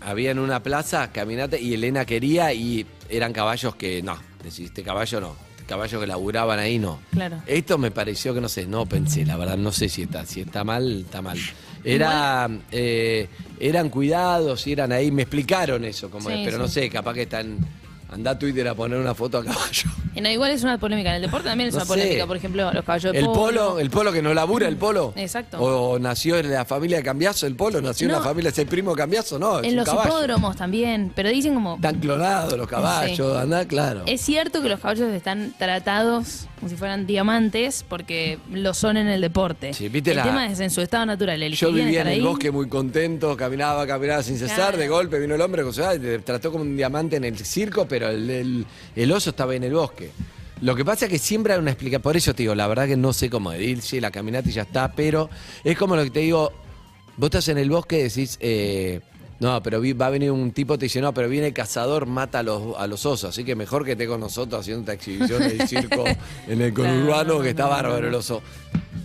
había 0.00 0.32
en 0.32 0.40
una 0.40 0.60
plaza 0.62 1.12
caminata 1.12 1.56
y 1.56 1.74
Elena 1.74 2.04
quería 2.04 2.52
y 2.52 2.84
eran 3.08 3.32
caballos 3.32 3.76
que 3.76 4.02
no, 4.02 4.18
decís, 4.42 4.66
este 4.66 4.82
caballo 4.82 5.20
no, 5.20 5.36
este 5.52 5.64
caballo 5.64 6.00
que 6.00 6.06
laburaban 6.06 6.58
ahí 6.58 6.80
no. 6.80 6.98
Claro. 7.12 7.40
Esto 7.46 7.78
me 7.78 7.92
pareció 7.92 8.34
que 8.34 8.40
no 8.40 8.48
sé, 8.48 8.66
no 8.66 8.86
pensé, 8.86 9.24
la 9.24 9.36
verdad, 9.36 9.56
no 9.56 9.70
sé 9.70 9.88
si 9.88 10.02
está, 10.02 10.26
si 10.26 10.40
está 10.40 10.64
mal, 10.64 11.02
está 11.02 11.22
mal. 11.22 11.38
Era, 11.84 12.48
eh, 12.72 13.28
eran 13.60 13.88
cuidados 13.88 14.66
y 14.66 14.72
eran 14.72 14.90
ahí, 14.90 15.12
me 15.12 15.22
explicaron 15.22 15.84
eso, 15.84 16.10
como 16.10 16.28
Sí, 16.28 16.36
es, 16.36 16.44
pero 16.44 16.56
sí. 16.56 16.62
no 16.62 16.68
sé, 16.68 16.90
capaz 16.90 17.14
que 17.14 17.22
están, 17.22 17.58
anda 18.12 18.32
a 18.32 18.38
Twitter 18.38 18.68
a 18.68 18.74
poner 18.74 18.98
una 18.98 19.14
foto 19.14 19.38
a 19.38 19.44
caballo. 19.44 19.90
Y 20.14 20.20
no, 20.20 20.28
igual 20.28 20.50
es 20.50 20.62
una 20.62 20.78
polémica. 20.78 21.08
En 21.10 21.16
el 21.16 21.22
deporte 21.22 21.48
también 21.48 21.68
es 21.68 21.74
No 21.74 21.78
una 21.78 21.84
sé. 21.86 21.88
polémica. 21.88 22.26
Por 22.26 22.36
ejemplo, 22.36 22.72
los 22.72 22.84
caballos 22.84 23.12
de 23.12 23.18
El 23.18 23.24
polo. 23.24 23.34
polo, 23.40 23.78
el 23.78 23.90
polo 23.90 24.12
que 24.12 24.20
no 24.20 24.34
labura, 24.34 24.68
el 24.68 24.76
polo. 24.76 25.14
Exacto. 25.16 25.58
O 25.60 25.98
nació 25.98 26.36
en 26.38 26.50
la 26.50 26.64
familia 26.66 26.98
de 26.98 27.02
Cambiazo, 27.02 27.46
el 27.46 27.56
polo, 27.56 27.80
nació 27.80 28.06
en 28.06 28.12
No. 28.12 28.18
la 28.18 28.24
familia, 28.24 28.50
es 28.50 28.58
el 28.58 28.66
primo 28.66 28.90
de 28.90 28.96
Cambiazo, 28.98 29.38
no, 29.38 29.62
En 29.62 29.74
los 29.74 29.86
caballo. 29.86 30.08
hipódromos 30.10 30.56
también. 30.56 31.12
Pero 31.16 31.30
dicen 31.30 31.54
como... 31.54 31.76
Están 31.76 31.98
clonados 32.00 32.52
los 32.58 32.68
caballos, 32.68 33.36
anda, 33.38 33.64
claro. 33.66 34.02
Es 34.06 34.20
cierto 34.20 34.60
que 34.62 34.68
los 34.68 34.80
caballos 34.80 35.08
están 35.12 35.54
tratados 35.58 36.46
como 36.62 36.70
si 36.70 36.76
fueran 36.76 37.08
diamantes 37.08 37.84
porque 37.88 38.38
lo 38.52 38.72
son 38.72 38.96
en 38.96 39.08
el 39.08 39.20
deporte. 39.20 39.74
Sí, 39.74 39.88
viste 39.88 40.10
el 40.12 40.18
la- 40.18 40.22
tema 40.22 40.46
es 40.46 40.60
en 40.60 40.70
su 40.70 40.80
estado 40.80 41.04
natural. 41.06 41.40
Yo 41.40 41.44
elegirían 41.46 41.74
vivía 41.74 42.00
en 42.02 42.06
el 42.06 42.12
ahí. 42.14 42.20
bosque 42.20 42.52
muy 42.52 42.68
contento, 42.68 43.36
caminaba, 43.36 43.84
caminaba 43.84 44.22
sin 44.22 44.38
cesar, 44.38 44.56
Claro. 44.56 44.78
de 44.78 44.86
golpe 44.86 45.18
vino 45.18 45.34
el 45.34 45.40
hombre, 45.40 45.64
o 45.64 45.72
sea, 45.72 45.90
trató 46.24 46.52
como 46.52 46.62
un 46.62 46.76
diamante 46.76 47.16
en 47.16 47.24
el 47.24 47.36
circo, 47.36 47.88
pero 47.88 48.10
el, 48.10 48.30
el- 48.30 48.66
el 48.94 49.10
oso 49.10 49.30
estaba 49.30 49.56
en 49.56 49.64
el 49.64 49.72
bosque. 49.72 50.12
Lo 50.60 50.76
que 50.76 50.84
pasa 50.84 51.06
es 51.06 51.10
que 51.10 51.18
siempre 51.18 51.52
hay 51.52 51.58
una 51.58 51.72
explicación, 51.72 52.00
por 52.02 52.16
eso 52.16 52.32
te 52.32 52.44
digo, 52.44 52.54
la 52.54 52.68
verdad 52.68 52.86
que 52.86 52.96
no 52.96 53.12
sé 53.12 53.28
cómo 53.28 53.50
decir, 53.50 54.00
la 54.00 54.12
caminata 54.12 54.48
y 54.48 54.52
ya 54.52 54.62
está, 54.62 54.92
pero 54.92 55.28
es 55.64 55.76
como 55.76 55.96
lo 55.96 56.04
que 56.04 56.10
te 56.10 56.20
digo, 56.20 56.52
vos 57.16 57.26
estás 57.26 57.48
en 57.48 57.58
el 57.58 57.70
bosque 57.70 57.98
y 57.98 58.02
decís, 58.04 58.38
eh, 58.40 59.00
no, 59.42 59.62
pero 59.62 59.80
vi- 59.80 59.92
va 59.92 60.06
a 60.06 60.10
venir 60.10 60.30
un 60.30 60.52
tipo, 60.52 60.78
te 60.78 60.86
dice, 60.86 61.00
no, 61.00 61.12
pero 61.12 61.28
viene 61.28 61.48
el 61.48 61.52
cazador, 61.52 62.06
mata 62.06 62.38
a 62.38 62.42
los, 62.42 62.76
a 62.78 62.86
los 62.86 63.04
osos, 63.04 63.30
así 63.30 63.44
que 63.44 63.54
mejor 63.56 63.84
que 63.84 63.92
esté 63.92 64.06
con 64.06 64.20
nosotros 64.20 64.60
haciendo 64.60 64.80
esta 64.82 64.92
exhibición 64.92 65.42
en 65.42 65.60
el 65.60 65.68
circo, 65.68 66.04
en 66.46 66.62
el 66.62 66.72
conurbano, 66.72 67.40
que 67.40 67.50
está 67.50 67.66
bárbaro 67.66 68.06
el 68.08 68.14
oso. 68.14 68.40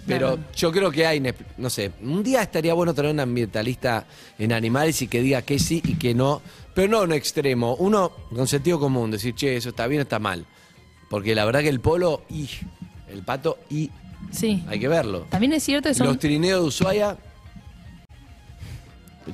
Pero 0.06 0.38
yo 0.56 0.72
creo 0.72 0.90
que 0.92 1.06
hay, 1.06 1.22
no 1.58 1.70
sé, 1.70 1.92
un 2.02 2.24
día 2.24 2.42
estaría 2.42 2.74
bueno 2.74 2.94
tener 2.94 3.12
un 3.12 3.20
ambientalista 3.20 4.06
en 4.40 4.54
animales 4.54 5.02
y 5.02 5.08
que 5.08 5.22
diga 5.22 5.42
que 5.42 5.60
sí 5.60 5.82
y 5.84 5.96
que 5.96 6.14
no, 6.14 6.42
pero 6.74 6.88
no 6.88 7.02
un 7.02 7.12
extremo, 7.14 7.76
uno 7.76 8.12
con 8.34 8.48
sentido 8.48 8.80
común, 8.80 9.12
decir, 9.12 9.34
che, 9.36 9.58
eso 9.58 9.70
está 9.70 9.86
bien 9.88 10.00
o 10.00 10.04
está 10.04 10.20
mal. 10.20 10.46
Porque 11.10 11.34
la 11.36 11.44
verdad 11.46 11.62
que 11.62 11.70
el 11.70 11.80
polo, 11.82 12.22
y 12.30 12.48
el 13.12 13.24
pato, 13.24 13.58
y 13.70 13.90
Sí. 14.32 14.64
hay 14.68 14.80
que 14.80 14.88
verlo. 14.88 15.26
También 15.30 15.54
es 15.54 15.64
cierto 15.64 15.90
que 15.90 15.96
son... 15.96 16.08
Los 16.08 16.20
trineos 16.20 16.62
de 16.62 16.68
Ushuaia, 16.68 17.18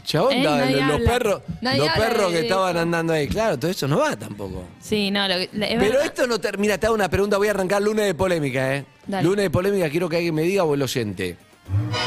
Chabón, 0.04 0.42
nadie 0.44 0.82
los, 0.82 0.94
habla. 0.96 1.12
perros, 1.12 1.42
Nadie 1.62 1.80
los 1.80 1.90
habla 1.90 2.06
perros 2.08 2.32
de 2.32 2.38
que 2.40 2.44
estaban 2.48 2.78
andando 2.78 3.14
ahí, 3.14 3.28
claro, 3.28 3.58
todo 3.60 3.70
eso 3.72 3.88
no 3.88 4.00
va 4.00 4.16
tampoco. 4.18 4.64
Sí, 4.82 5.12
no, 5.12 5.28
lo 5.28 5.36
que- 5.36 5.44
es 5.44 5.50
Pero 5.52 5.80
verdad. 5.80 6.06
esto 6.06 6.28
no 6.28 6.40
termina, 6.40 6.78
te 6.78 6.88
hago 6.88 6.96
una 6.96 7.10
pregunta, 7.10 7.38
voy 7.38 7.48
a 7.48 7.52
arrancar 7.52 7.82
lunes 7.82 8.06
de 8.06 8.14
polémica, 8.16 8.76
¿eh? 8.76 8.86
Dale. 9.06 9.24
Lunes 9.28 9.44
de 9.44 9.50
polémica, 9.50 9.90
quiero 9.90 10.08
que 10.10 10.18
alguien 10.18 10.34
me 10.36 10.44
diga 10.44 10.64
o 10.64 10.74
el 10.74 10.82
oyente. 10.82 11.38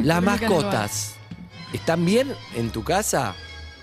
Las 0.00 0.20
Polémica 0.22 0.48
mascotas, 0.48 1.14
¿están 1.72 2.04
bien 2.04 2.32
en 2.54 2.70
tu 2.70 2.84
casa? 2.84 3.34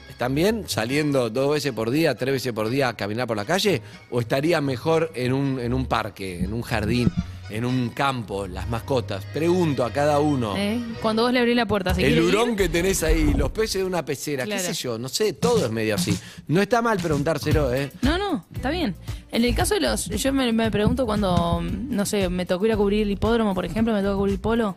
¿Están 0.09 0.35
bien 0.35 0.65
saliendo 0.67 1.29
dos 1.31 1.53
veces 1.53 1.71
por 1.73 1.89
día, 1.89 2.15
tres 2.15 2.33
veces 2.33 2.53
por 2.53 2.69
día 2.69 2.89
a 2.89 2.93
caminar 2.95 3.25
por 3.27 3.35
la 3.35 3.45
calle? 3.45 3.81
¿O 4.11 4.19
estarían 4.21 4.63
mejor 4.63 5.11
en 5.15 5.33
un, 5.33 5.59
en 5.59 5.73
un 5.73 5.87
parque, 5.87 6.43
en 6.43 6.53
un 6.53 6.61
jardín, 6.61 7.11
en 7.55 7.65
un 7.65 7.89
campo, 7.89 8.47
las 8.47 8.67
mascotas? 8.69 9.23
Pregunto 9.33 9.85
a 9.85 9.91
cada 9.91 10.19
uno. 10.19 10.55
¿Eh? 10.57 10.79
Cuando 11.01 11.23
vos 11.23 11.31
le 11.33 11.39
abrís 11.39 11.55
la 11.55 11.65
puerta, 11.65 11.93
¿se 11.93 12.05
El 12.05 12.13
ir? 12.17 12.21
hurón 12.21 12.55
que 12.55 12.67
tenés 12.69 13.03
ahí, 13.03 13.33
los 13.35 13.51
peces 13.51 13.81
de 13.81 13.83
una 13.85 14.03
pecera, 14.03 14.45
Claro. 14.45 14.61
qué 14.61 14.67
sé 14.67 14.73
yo, 14.73 14.97
no 14.97 15.07
sé, 15.09 15.33
todo 15.33 15.65
es 15.65 15.71
medio 15.71 15.95
así. 15.95 16.17
No 16.47 16.61
está 16.61 16.81
mal 16.81 16.97
preguntárselo, 16.99 17.73
¿eh? 17.73 17.91
No, 18.01 18.17
no, 18.17 18.45
está 18.53 18.69
bien. 18.69 18.95
En 19.31 19.43
el 19.43 19.55
caso 19.55 19.73
de 19.75 19.81
los. 19.81 20.05
Yo 20.09 20.31
me, 20.33 20.51
me 20.51 20.69
pregunto 20.71 21.05
cuando, 21.05 21.61
no 21.61 22.05
sé, 22.05 22.29
me 22.29 22.45
tocó 22.45 22.65
ir 22.65 22.71
a 22.73 22.77
cubrir 22.77 23.03
el 23.03 23.11
hipódromo, 23.11 23.53
por 23.55 23.65
ejemplo, 23.65 23.93
me 23.93 24.01
tocó 24.01 24.17
cubrir 24.17 24.33
el 24.35 24.39
polo. 24.39 24.75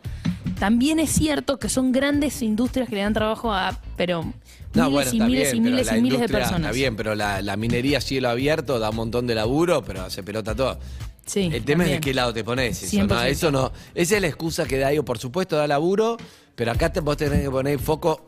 También 0.58 0.98
es 1.00 1.10
cierto 1.10 1.58
que 1.58 1.68
son 1.68 1.92
grandes 1.92 2.40
industrias 2.40 2.88
que 2.88 2.94
le 2.94 3.02
dan 3.02 3.12
trabajo 3.12 3.52
a. 3.52 3.78
Pero. 3.96 4.24
No, 4.72 4.90
miles 4.90 5.10
bueno, 5.10 5.10
y 5.24 5.28
miles 5.28 5.52
bien, 5.52 5.56
y 5.56 5.70
miles 5.70 5.92
y 5.92 6.00
miles 6.02 6.20
de 6.20 6.28
personas. 6.28 6.60
Está 6.60 6.72
bien, 6.72 6.96
pero 6.96 7.14
la, 7.14 7.40
la 7.42 7.56
minería 7.56 7.98
a 7.98 8.00
cielo 8.00 8.28
abierto 8.28 8.78
da 8.78 8.90
un 8.90 8.96
montón 8.96 9.26
de 9.26 9.34
laburo, 9.34 9.82
pero 9.84 10.02
hace 10.02 10.22
pelota 10.22 10.54
todo. 10.54 10.78
Sí. 11.26 11.50
El 11.52 11.64
tema 11.64 11.84
es 11.84 11.90
de 11.90 12.00
qué 12.00 12.14
lado 12.14 12.32
te 12.32 12.44
pones. 12.44 12.82
Eso, 12.82 13.04
¿no? 13.04 13.14
100%. 13.14 13.26
Eso 13.26 13.50
no. 13.50 13.72
Esa 13.94 14.16
es 14.16 14.22
la 14.22 14.28
excusa 14.28 14.64
que 14.64 14.78
da 14.78 14.92
yo. 14.92 15.04
Por 15.04 15.18
supuesto, 15.18 15.56
da 15.56 15.66
laburo, 15.66 16.16
pero 16.54 16.70
acá 16.72 16.92
te, 16.92 17.00
vos 17.00 17.16
tenés 17.16 17.42
que 17.42 17.50
poner 17.50 17.78
foco 17.78 18.26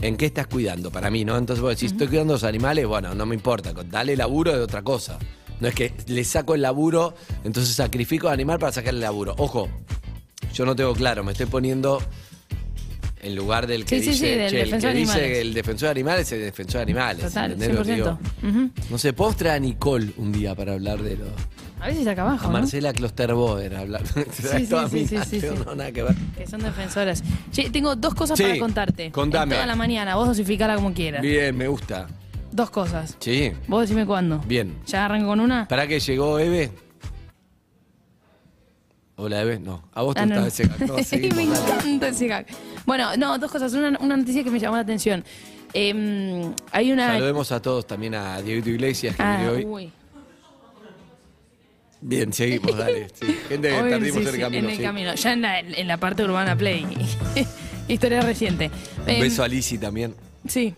en 0.00 0.16
qué 0.16 0.26
estás 0.26 0.48
cuidando, 0.48 0.90
para 0.90 1.10
mí, 1.10 1.24
¿no? 1.24 1.38
Entonces, 1.38 1.62
vos 1.62 1.70
decís, 1.70 1.92
estoy 1.92 2.08
cuidando 2.08 2.34
a 2.34 2.36
los 2.36 2.44
animales, 2.44 2.86
bueno, 2.86 3.14
no 3.14 3.24
me 3.24 3.34
importa. 3.36 3.72
Dale 3.72 4.16
laburo 4.16 4.52
de 4.52 4.60
otra 4.60 4.82
cosa. 4.82 5.18
No 5.60 5.68
es 5.68 5.74
que 5.76 5.94
le 6.08 6.24
saco 6.24 6.56
el 6.56 6.62
laburo, 6.62 7.14
entonces 7.44 7.74
sacrifico 7.74 8.26
al 8.26 8.34
animal 8.34 8.58
para 8.58 8.72
sacarle 8.72 8.98
el 8.98 9.04
laburo. 9.04 9.34
Ojo, 9.38 9.68
yo 10.52 10.66
no 10.66 10.74
tengo 10.74 10.92
claro, 10.92 11.22
me 11.22 11.30
estoy 11.32 11.46
poniendo 11.46 12.02
en 13.20 13.36
lugar 13.36 13.68
del 13.68 13.84
que 13.84 14.00
Sí, 14.00 14.10
dice, 14.10 14.14
sí, 14.14 14.34
del 14.36 14.50
che, 14.50 14.60
el 14.62 14.64
defensor 14.64 14.90
que 14.90 14.94
de 14.94 15.00
dice 15.00 15.40
el 15.40 15.54
defensor 15.54 15.86
de 15.86 15.90
animales 15.92 16.26
es 16.26 16.32
el 16.32 16.40
defensor 16.40 16.78
de 16.78 16.82
animales. 16.82 17.24
Total, 17.26 17.52
¿entendés 17.52 17.78
lo 17.78 17.84
que 17.84 17.92
100%. 17.92 17.94
digo? 17.94 18.70
No 18.90 18.98
sé, 18.98 19.12
¿puedo 19.12 19.32
traer 19.34 19.56
a 19.56 19.60
Nicole 19.60 20.12
un 20.16 20.32
día 20.32 20.54
para 20.56 20.72
hablar 20.72 21.00
de 21.00 21.16
lo... 21.16 21.26
A 21.82 21.88
veces 21.88 22.06
acá 22.06 22.22
abajo. 22.22 22.44
A 22.44 22.46
¿no? 22.46 22.52
Marcela 22.60 22.92
Klosterboer 22.92 23.74
hablar. 23.74 24.02
sí, 24.30 24.66
sí, 24.66 25.06
sí, 25.08 25.18
sí, 25.26 25.40
sí. 25.40 25.46
No, 25.66 25.74
nada 25.74 25.90
que 25.90 26.04
ver. 26.04 26.14
Que 26.38 26.46
son 26.46 26.60
defensoras. 26.62 27.24
Che, 27.50 27.70
tengo 27.70 27.96
dos 27.96 28.14
cosas 28.14 28.40
para 28.40 28.56
contarte. 28.58 29.10
contame. 29.10 29.54
En 29.54 29.58
toda 29.58 29.66
la 29.66 29.74
mañana, 29.74 30.14
vos 30.14 30.28
dosificala 30.28 30.76
como 30.76 30.94
quieras. 30.94 31.22
Bien, 31.22 31.56
me 31.56 31.66
gusta. 31.66 32.06
Dos 32.52 32.70
cosas. 32.70 33.16
Sí, 33.18 33.50
Vos 33.66 33.80
decime 33.80 34.06
cuándo. 34.06 34.38
bien. 34.46 34.76
¿Ya 34.86 35.06
arranco 35.06 35.26
con 35.28 35.40
una? 35.40 35.66
¿Para 35.66 35.86
qué 35.88 35.98
llegó 35.98 36.38
Eve? 36.38 36.70
Hola, 39.16 39.42
Eve. 39.42 39.58
No, 39.58 39.82
a 39.92 40.02
vos 40.02 40.14
te 40.14 40.20
Ah, 40.20 40.26
no, 40.26 40.36
no. 40.40 40.46
ese 40.46 40.64
gag. 40.66 40.80
No, 40.86 40.94
me 41.34 41.42
encanta 41.42 42.08
ese 42.08 42.26
gag. 42.28 42.46
Bueno, 42.86 43.16
no, 43.16 43.38
dos 43.38 43.50
cosas. 43.50 43.72
Una, 43.74 43.98
una 44.00 44.16
noticia 44.16 44.44
que 44.44 44.50
me 44.50 44.58
llamó 44.60 44.76
la 44.76 44.82
atención. 44.82 45.24
Em, 45.74 46.52
hay 46.70 46.92
una. 46.92 47.08
Saludemos 47.14 47.50
a 47.52 47.60
todos, 47.60 47.86
también 47.86 48.14
a 48.14 48.40
Diego 48.42 48.68
Iglesias, 48.68 49.16
que 49.16 49.22
Ah, 49.22 49.48
hoy. 49.52 49.64
uy. 49.64 49.92
Bien, 52.02 52.32
seguimos, 52.32 52.76
dale. 52.76 53.06
Sí. 53.14 53.36
Gente 53.48 53.70
perdimos 53.70 54.22
sí, 54.22 54.28
el 54.28 54.34
sí, 54.34 54.40
camino. 54.40 54.68
en 54.68 54.74
el 54.74 54.82
camino. 54.82 55.14
Ya 55.14 55.32
en 55.32 55.42
la, 55.42 55.60
en 55.60 55.88
la 55.88 55.96
parte 55.96 56.24
urbana 56.24 56.56
play. 56.56 56.84
Historia 57.88 58.20
reciente. 58.22 58.70
Un 59.04 59.08
Em, 59.10 59.20
beso 59.20 59.42
a 59.42 59.48
Lizzy 59.48 59.78
también. 59.78 60.14
Sí. 60.48 60.74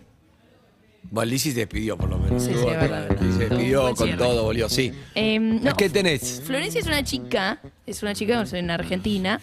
Bueno, 1.11 1.31
Lizzy 1.31 1.51
se 1.51 1.59
despidió 1.59 1.97
por 1.97 2.09
lo 2.09 2.17
menos. 2.17 2.43
Sí, 2.43 2.51
sí, 2.51 2.59
es 2.59 2.65
verdad, 2.65 3.03
es 3.03 3.09
verdad. 3.09 3.37
Se 3.37 3.49
despidió 3.49 3.95
con 3.95 4.17
todo, 4.17 4.43
volvió, 4.43 4.67
sí. 4.69 4.91
Em, 5.13 5.61
no, 5.63 5.75
¿Qué 5.75 5.89
tenés? 5.89 6.41
Florencia 6.45 6.81
es 6.81 6.87
una 6.87 7.03
chica, 7.03 7.61
es 7.85 8.01
una 8.03 8.13
chica 8.15 8.43
en 8.51 8.71
Argentina, 8.71 9.39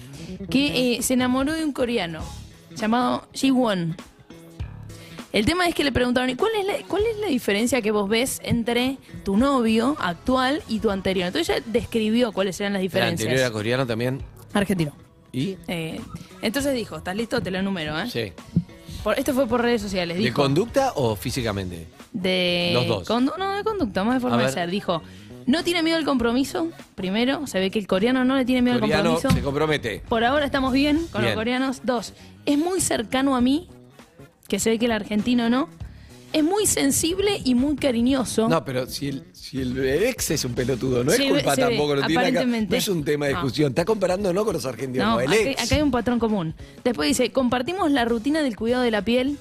que 0.51 0.97
eh, 0.97 1.03
se 1.03 1.15
enamoró 1.15 1.53
de 1.53 1.65
un 1.65 1.73
coreano 1.73 2.23
llamado 2.77 3.29
Ji-won. 3.33 3.97
El 5.33 5.47
tema 5.47 5.67
es 5.67 5.75
que 5.75 5.83
le 5.83 5.93
preguntaron, 5.93 6.29
¿y 6.29 6.35
cuál 6.35 6.53
es, 6.61 6.67
la, 6.67 6.75
¿cuál 6.87 7.05
es 7.07 7.19
la 7.19 7.29
diferencia 7.29 7.81
que 7.81 7.91
vos 7.91 8.07
ves 8.09 8.41
entre 8.45 8.99
tu 9.25 9.37
novio 9.39 9.97
actual 9.99 10.63
y 10.69 10.79
tu 10.81 10.91
anterior? 10.91 11.29
Entonces 11.29 11.57
ella 11.57 11.65
describió 11.67 12.33
cuáles 12.33 12.61
eran 12.61 12.75
las 12.75 12.81
¿El 12.81 12.89
diferencias. 12.89 13.21
anterior 13.21 13.41
era 13.41 13.51
coreano 13.51 13.87
también? 13.87 14.21
Argentino. 14.53 14.95
¿Y? 15.33 15.57
Eh, 15.69 15.99
entonces 16.43 16.75
dijo, 16.75 16.99
¿estás 16.99 17.17
listo? 17.17 17.41
Te 17.41 17.51
lo 17.51 17.59
enumero, 17.59 17.99
¿eh? 17.99 18.11
Sí. 18.11 18.33
Por- 19.03 19.19
esto 19.19 19.33
fue 19.33 19.47
por 19.47 19.63
redes 19.63 19.81
sociales. 19.81 20.19
¿De 20.19 20.25
Dijo, 20.25 20.43
conducta 20.43 20.93
o 20.97 21.17
físicamente? 21.17 21.87
de 22.13 22.73
Los 22.75 22.87
dos. 22.87 23.09
condu- 23.09 23.33
no, 23.39 23.57
de 23.57 23.65
conducta, 23.65 24.05
más 24.05 24.17
de 24.17 24.21
forma 24.21 24.37
A 24.37 24.41
de 24.41 24.45
ver. 24.45 24.53
ser. 24.55 24.71
Dijo, 24.71 25.03
no 25.47 25.65
tiene 25.65 25.83
miedo 25.83 25.97
al 25.97 26.05
compromiso, 26.05 26.69
primero. 26.95 27.47
Se 27.47 27.59
ve 27.59 27.71
que 27.71 27.79
el 27.79 27.87
coreano 27.87 28.23
no 28.27 28.37
le 28.37 28.45
tiene 28.45 28.61
miedo 28.61 28.79
Coreano 28.79 29.01
al 29.03 29.09
compromiso. 29.15 29.35
se 29.41 29.43
compromete. 29.43 30.03
Por 30.11 30.23
ahora 30.25 30.45
estamos 30.45 30.75
bien 30.75 30.99
con 31.11 31.23
Bien. 31.23 31.33
los 31.33 31.41
coreanos. 31.41 31.81
Dos, 31.85 32.13
es 32.45 32.59
muy 32.59 32.83
cercano 32.83 33.35
a 33.35 33.41
mí, 33.41 33.67
que 34.53 34.59
se 34.59 34.69
ve 34.69 34.79
que 34.79 34.85
el 34.85 34.93
argentino 34.93 35.49
no. 35.49 35.71
Es 36.35 36.45
muy 36.45 36.67
sensible 36.67 37.41
y 37.43 37.55
muy 37.55 37.75
cariñoso. 37.77 38.51
No, 38.51 38.63
pero 38.67 38.87
si 38.87 39.09
el, 39.09 39.25
si 39.33 39.63
el 39.63 39.79
ex 39.83 40.31
es 40.31 40.45
un 40.45 40.53
pelotudo, 40.53 41.03
no 41.05 41.11
Se 41.11 41.25
es 41.25 41.31
culpa 41.33 41.55
se 41.55 41.63
ve, 41.65 41.69
tampoco. 41.71 41.97
No, 41.97 42.07
tiene 42.07 42.21
acá- 42.21 42.29
aparentemente. 42.29 42.71
no 42.71 42.77
es 42.79 42.89
un 42.89 43.03
tema 43.03 43.27
de 43.29 43.33
No. 43.33 43.39
discusión. 43.39 43.69
Está 43.71 43.87
comparando 43.87 44.31
no 44.35 44.45
con 44.45 44.53
los 44.53 44.67
argentinos, 44.67 45.07
No, 45.09 45.21
el 45.21 45.29
acá, 45.33 45.37
ex. 45.41 45.63
acá 45.63 45.75
hay 45.77 45.81
un 45.81 45.91
patrón 45.91 46.19
común. 46.19 46.55
Después 46.85 47.09
dice, 47.09 47.33
compartimos 47.33 47.91
la 47.91 48.05
rutina 48.05 48.43
del 48.43 48.57
cuidado 48.57 48.83
de 48.83 48.91
la 48.91 49.03
piel. 49.03 49.39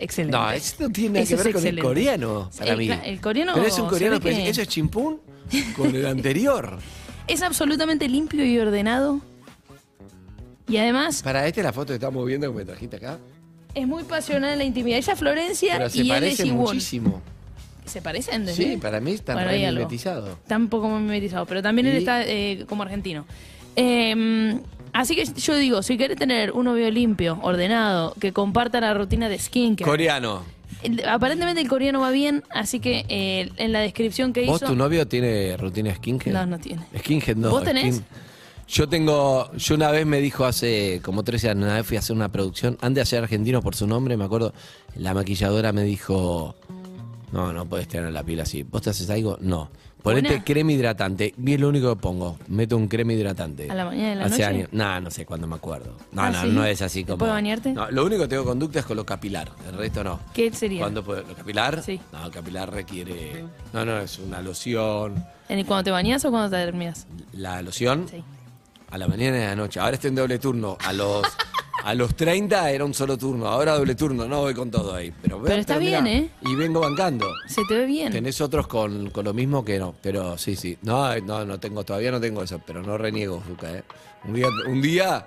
Excelente. 0.00 0.36
No, 0.36 0.50
eso 0.50 0.74
no 0.80 0.90
tiene 0.90 1.10
nada 1.10 1.22
Eso 1.22 1.36
que 1.36 1.42
ver 1.44 1.52
con 1.52 1.66
el 1.66 1.78
coreano, 1.80 2.50
para 2.58 2.72
El 2.72 2.78
mí. 2.78 2.90
el 3.04 3.20
coreano 3.20 3.52
Pero 3.54 3.66
es 3.66 3.78
un 3.78 3.88
coreano, 3.88 4.18
que- 4.20 4.32
especi- 4.32 4.46
eso 4.48 4.62
es 4.62 4.68
chimpún 4.68 5.20
con 5.76 5.94
el 5.94 6.04
anterior. 6.06 6.78
Es 7.28 7.40
absolutamente 7.42 8.08
limpio 8.08 8.44
y 8.44 8.58
ordenado. 8.58 9.20
Y 10.68 10.76
además 10.78 11.22
Para 11.22 11.46
esta 11.46 11.60
es 11.60 11.64
la 11.64 11.72
foto 11.72 11.88
que 11.88 11.94
estamos 11.94 12.26
viendo 12.26 12.50
que 12.50 12.58
me 12.58 12.64
trajiste 12.64 12.96
acá. 12.96 13.18
Es 13.74 13.86
muy 13.86 14.04
pasional 14.04 14.52
en 14.52 14.58
la 14.58 14.64
intimidad. 14.64 14.98
Ella 14.98 15.12
es 15.12 15.18
Florencia 15.18 15.74
Pero 15.78 15.90
se 15.90 15.98
y 15.98 16.00
él 16.02 16.10
es 16.10 16.12
parece 16.36 16.44
muchísimo. 16.52 17.22
¿Se 17.84 18.00
parecen? 18.00 18.46
Sí, 18.48 18.64
desde? 18.64 18.78
para 18.78 19.00
mí 19.00 19.12
están 19.12 19.36
Bueno, 19.36 19.48
re 19.50 19.56
hay 19.56 19.64
algo. 19.64 19.80
mimetizados. 19.80 20.30
Está 20.42 20.56
un 20.56 20.68
poco 20.68 20.88
mimetizado, 20.88 21.46
pero 21.46 21.62
también 21.62 21.86
él 21.88 21.94
Y- 21.94 21.98
está 21.98 22.22
eh, 22.24 22.64
como 22.68 22.82
argentino. 22.84 23.26
Eh, 23.76 24.58
así 24.92 25.16
que 25.16 25.24
yo 25.24 25.56
digo, 25.56 25.82
si 25.82 25.96
querés 25.96 26.16
tener 26.16 26.52
un 26.52 26.66
novio 26.66 26.90
limpio, 26.90 27.38
ordenado, 27.42 28.14
que 28.20 28.32
comparta 28.32 28.80
la 28.80 28.94
rutina 28.94 29.28
de 29.28 29.38
skincare. 29.38 29.88
Coreano. 29.90 30.42
El- 30.82 31.06
Aparentemente 31.08 31.60
el 31.60 31.68
coreano 31.68 32.00
va 32.00 32.10
bien, 32.10 32.42
así 32.50 32.80
que 32.80 33.04
eh, 33.08 33.50
en 33.56 33.72
la 33.72 33.80
descripción 33.80 34.32
que 34.32 34.44
¿Vos, 34.46 34.62
hizo... 34.62 34.70
tu 34.72 34.76
novio, 34.76 35.06
tiene 35.06 35.56
rutina 35.56 35.94
skinhead? 35.94 36.32
No, 36.32 36.46
no 36.46 36.58
tiene. 36.58 36.82
Skinhead 36.98 37.36
no. 37.36 37.50
¿Vos 37.50 37.64
tenés? 37.64 37.96
skin- 37.96 38.04
Yo 38.72 38.88
tengo, 38.88 39.52
yo 39.54 39.74
una 39.74 39.90
vez 39.90 40.06
me 40.06 40.18
dijo 40.20 40.46
hace 40.46 41.02
como 41.04 41.22
13 41.22 41.50
años, 41.50 41.64
una 41.64 41.74
vez 41.76 41.86
fui 41.86 41.98
a 41.98 42.00
hacer 42.00 42.16
una 42.16 42.30
producción, 42.30 42.78
antes 42.80 42.94
de 42.94 43.00
hacer 43.02 43.22
argentino 43.22 43.60
por 43.60 43.74
su 43.74 43.86
nombre, 43.86 44.16
me 44.16 44.24
acuerdo, 44.24 44.54
la 44.96 45.12
maquilladora 45.12 45.72
me 45.72 45.82
dijo, 45.82 46.54
no, 47.32 47.52
no 47.52 47.66
puedes 47.66 47.86
tener 47.86 48.10
la 48.12 48.22
piel 48.22 48.40
así. 48.40 48.62
¿Vos 48.62 48.80
te 48.80 48.88
haces 48.90 49.10
algo? 49.10 49.36
No. 49.42 49.68
Ponete 50.02 50.28
Buena. 50.30 50.44
crema 50.44 50.72
hidratante. 50.72 51.34
Y 51.44 51.52
es 51.52 51.60
lo 51.60 51.68
único 51.68 51.94
que 51.94 52.00
pongo. 52.00 52.36
Meto 52.48 52.76
un 52.76 52.88
crema 52.88 53.12
hidratante. 53.12 53.70
¿A 53.70 53.74
la 53.74 53.84
mañana 53.84 54.12
a 54.12 54.14
la 54.16 54.24
Hace 54.24 54.30
noche? 54.32 54.44
años. 54.46 54.68
No, 54.72 55.00
no 55.00 55.10
sé 55.12 55.24
cuándo 55.26 55.46
me 55.46 55.54
acuerdo. 55.54 55.94
No, 56.10 56.22
¿Ah, 56.22 56.30
no, 56.30 56.42
sí? 56.42 56.48
no 56.48 56.64
es 56.64 56.82
así 56.82 57.04
como. 57.04 57.18
¿Después 57.18 57.28
de 57.28 57.32
bañarte? 57.34 57.72
No, 57.72 57.88
lo 57.90 58.04
único 58.06 58.22
que 58.22 58.28
tengo 58.28 58.44
conducta 58.44 58.80
es 58.80 58.84
con 58.86 58.96
lo 58.96 59.06
capilar. 59.06 59.50
El 59.68 59.76
resto 59.76 60.02
no. 60.02 60.18
¿Qué 60.34 60.50
sería? 60.52 60.80
¿Cuándo 60.80 61.04
puedo? 61.04 61.22
¿Lo 61.22 61.34
capilar? 61.34 61.82
Sí. 61.84 62.00
No, 62.12 62.28
capilar 62.32 62.72
requiere. 62.72 63.44
No, 63.72 63.84
no, 63.84 63.98
es 64.00 64.18
una 64.18 64.42
loción. 64.42 65.24
¿En- 65.48 65.64
¿Cuando 65.66 65.84
te 65.84 65.90
bañas 65.92 66.24
o 66.24 66.30
cuando 66.30 66.50
te 66.50 66.64
terminas? 66.64 67.06
La 67.32 67.62
loción 67.62 68.08
Sí. 68.10 68.24
A 68.92 68.98
la 68.98 69.08
mañana 69.08 69.38
y 69.38 69.42
a 69.42 69.46
la 69.48 69.56
noche. 69.56 69.80
Ahora 69.80 69.94
estoy 69.94 70.08
en 70.10 70.14
doble 70.16 70.38
turno. 70.38 70.76
A 70.84 70.92
los, 70.92 71.26
a 71.82 71.94
los 71.94 72.14
30 72.14 72.70
era 72.70 72.84
un 72.84 72.92
solo 72.94 73.16
turno. 73.18 73.46
Ahora 73.48 73.72
doble 73.74 73.94
turno. 73.94 74.28
No 74.28 74.40
voy 74.42 74.54
con 74.54 74.70
todo 74.70 74.94
ahí. 74.94 75.12
Pero, 75.22 75.42
Pero 75.42 75.60
está 75.60 75.78
bien, 75.78 76.06
¿eh? 76.06 76.30
Y 76.42 76.54
vengo 76.54 76.80
bancando. 76.80 77.26
Se 77.48 77.62
te 77.68 77.74
ve 77.74 77.86
bien. 77.86 78.12
Tenés 78.12 78.40
otros 78.40 78.66
con, 78.66 79.10
con 79.10 79.24
lo 79.24 79.32
mismo 79.34 79.64
que 79.64 79.78
no. 79.78 79.94
Pero 80.00 80.36
sí, 80.38 80.54
sí. 80.56 80.78
No, 80.82 81.18
no, 81.20 81.44
no 81.44 81.58
tengo, 81.58 81.84
todavía 81.84 82.10
no 82.12 82.20
tengo 82.20 82.42
eso. 82.42 82.60
Pero 82.66 82.82
no 82.82 82.96
reniego, 82.98 83.42
Zucca, 83.46 83.72
¿eh? 83.72 83.82
Un 84.24 84.34
día, 84.34 84.46
un 84.68 84.80
día 84.82 85.26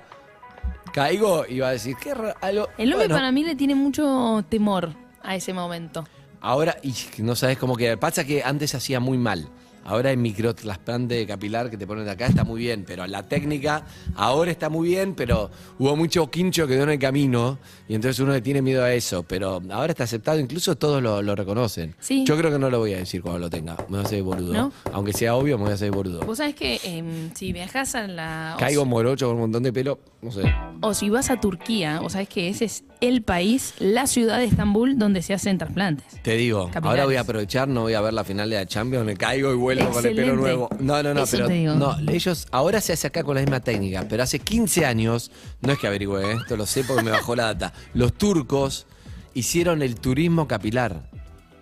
caigo 0.93 1.45
y 1.47 1.59
va 1.59 1.69
a 1.69 1.71
decir, 1.71 1.95
qué 2.01 2.13
raro. 2.13 2.35
algo- 2.41 2.69
El 2.77 2.91
hombre 2.93 3.07
bueno, 3.07 3.15
para 3.15 3.31
mí 3.31 3.43
le 3.43 3.55
tiene 3.55 3.75
mucho 3.75 4.43
temor 4.49 4.91
a 5.23 5.35
ese 5.35 5.53
momento. 5.53 6.05
Ahora, 6.41 6.77
y 6.83 6.93
no 7.23 7.35
sabes 7.35 7.57
cómo 7.57 7.75
quedar. 7.75 7.99
Pasa 7.99 8.23
que 8.23 8.43
antes 8.43 8.75
hacía 8.75 8.99
muy 8.99 9.17
mal. 9.17 9.49
Ahora 9.85 10.09
hay 10.09 10.17
microtrasplante 10.17 11.25
capilar 11.27 11.69
que 11.69 11.77
te 11.77 11.85
ponen 11.85 12.09
acá, 12.09 12.25
está 12.25 12.43
muy 12.43 12.59
bien, 12.61 12.83
pero 12.87 13.05
la 13.05 13.21
técnica 13.23 13.85
ahora 14.15 14.49
está 14.49 14.67
muy 14.67 14.89
bien, 14.89 15.13
pero 15.13 15.51
hubo 15.77 15.95
mucho 15.95 16.29
quincho 16.31 16.65
que 16.65 16.73
dio 16.73 16.83
en 16.83 16.89
el 16.89 16.99
camino 16.99 17.59
y 17.87 17.93
entonces 17.93 18.19
uno 18.19 18.33
le 18.33 18.41
tiene 18.41 18.63
miedo 18.63 18.83
a 18.83 18.91
eso, 18.93 19.21
pero 19.21 19.61
ahora 19.69 19.91
está 19.91 20.05
aceptado, 20.05 20.39
incluso 20.39 20.75
todos 20.75 21.03
lo, 21.03 21.21
lo 21.21 21.35
reconocen. 21.35 21.95
Sí. 21.99 22.23
Yo 22.25 22.35
creo 22.35 22.51
que 22.51 22.57
no 22.57 22.71
lo 22.71 22.79
voy 22.79 22.93
a 22.93 22.97
decir 22.97 23.21
cuando 23.21 23.39
lo 23.39 23.49
tenga, 23.49 23.75
me 23.87 23.97
voy 23.97 23.99
a 23.99 24.01
hacer 24.01 24.23
boludo. 24.23 24.53
¿No? 24.53 24.71
Aunque 24.91 25.13
sea 25.13 25.35
obvio, 25.35 25.57
me 25.59 25.65
voy 25.65 25.71
a 25.71 25.75
hacer 25.75 25.91
boludo. 25.91 26.21
Vos 26.21 26.39
sabés 26.39 26.55
que 26.55 26.79
em, 26.83 27.31
si 27.35 27.53
viajas 27.53 27.93
a 27.93 28.07
la... 28.07 28.55
Caigo 28.57 28.85
morocho 28.85 29.27
con 29.27 29.35
un 29.35 29.41
montón 29.41 29.61
de 29.61 29.71
pelo, 29.71 29.99
no 30.23 30.31
sé. 30.31 30.51
O 30.81 30.95
si 30.95 31.09
vas 31.09 31.29
a 31.29 31.39
Turquía, 31.39 32.01
o 32.01 32.09
sabes 32.09 32.27
que 32.27 32.49
ese 32.49 32.65
es 32.65 32.85
el 33.01 33.21
país, 33.21 33.75
la 33.77 34.07
ciudad 34.07 34.39
de 34.39 34.45
Estambul, 34.45 34.97
donde 34.97 35.21
se 35.21 35.35
hacen 35.35 35.59
trasplantes. 35.59 36.05
Te 36.23 36.35
digo, 36.37 36.71
ahora 36.81 37.05
voy 37.05 37.17
a 37.17 37.21
aprovechar, 37.21 37.67
no 37.67 37.81
voy 37.83 37.93
a 37.93 38.01
ver 38.01 38.13
la 38.13 38.23
final 38.23 38.49
de 38.49 38.55
la 38.55 38.65
Champions, 38.65 39.05
me 39.05 39.15
caigo 39.15 39.51
y 39.51 39.55
vuelvo 39.55 39.74
con 39.91 40.05
el 40.05 40.15
pelo 40.15 40.35
nuevo. 40.35 40.69
No, 40.79 41.01
no, 41.03 41.13
no, 41.13 41.23
Eso 41.23 41.31
pero 41.31 41.47
te 41.47 41.53
digo. 41.53 41.75
no, 41.75 41.95
ellos 42.11 42.47
ahora 42.51 42.81
se 42.81 42.93
hace 42.93 43.07
acá 43.07 43.23
con 43.23 43.35
la 43.35 43.41
misma 43.41 43.59
técnica, 43.59 44.05
pero 44.09 44.23
hace 44.23 44.39
15 44.39 44.85
años, 44.85 45.31
no 45.61 45.73
es 45.73 45.79
que 45.79 45.87
averigüe, 45.87 46.33
esto 46.33 46.55
lo 46.57 46.65
sé 46.65 46.83
porque 46.83 47.03
me 47.03 47.11
bajó 47.11 47.35
la 47.35 47.53
data. 47.53 47.73
Los 47.93 48.13
turcos 48.13 48.85
hicieron 49.33 49.81
el 49.81 49.95
turismo 49.95 50.47
capilar. 50.47 51.09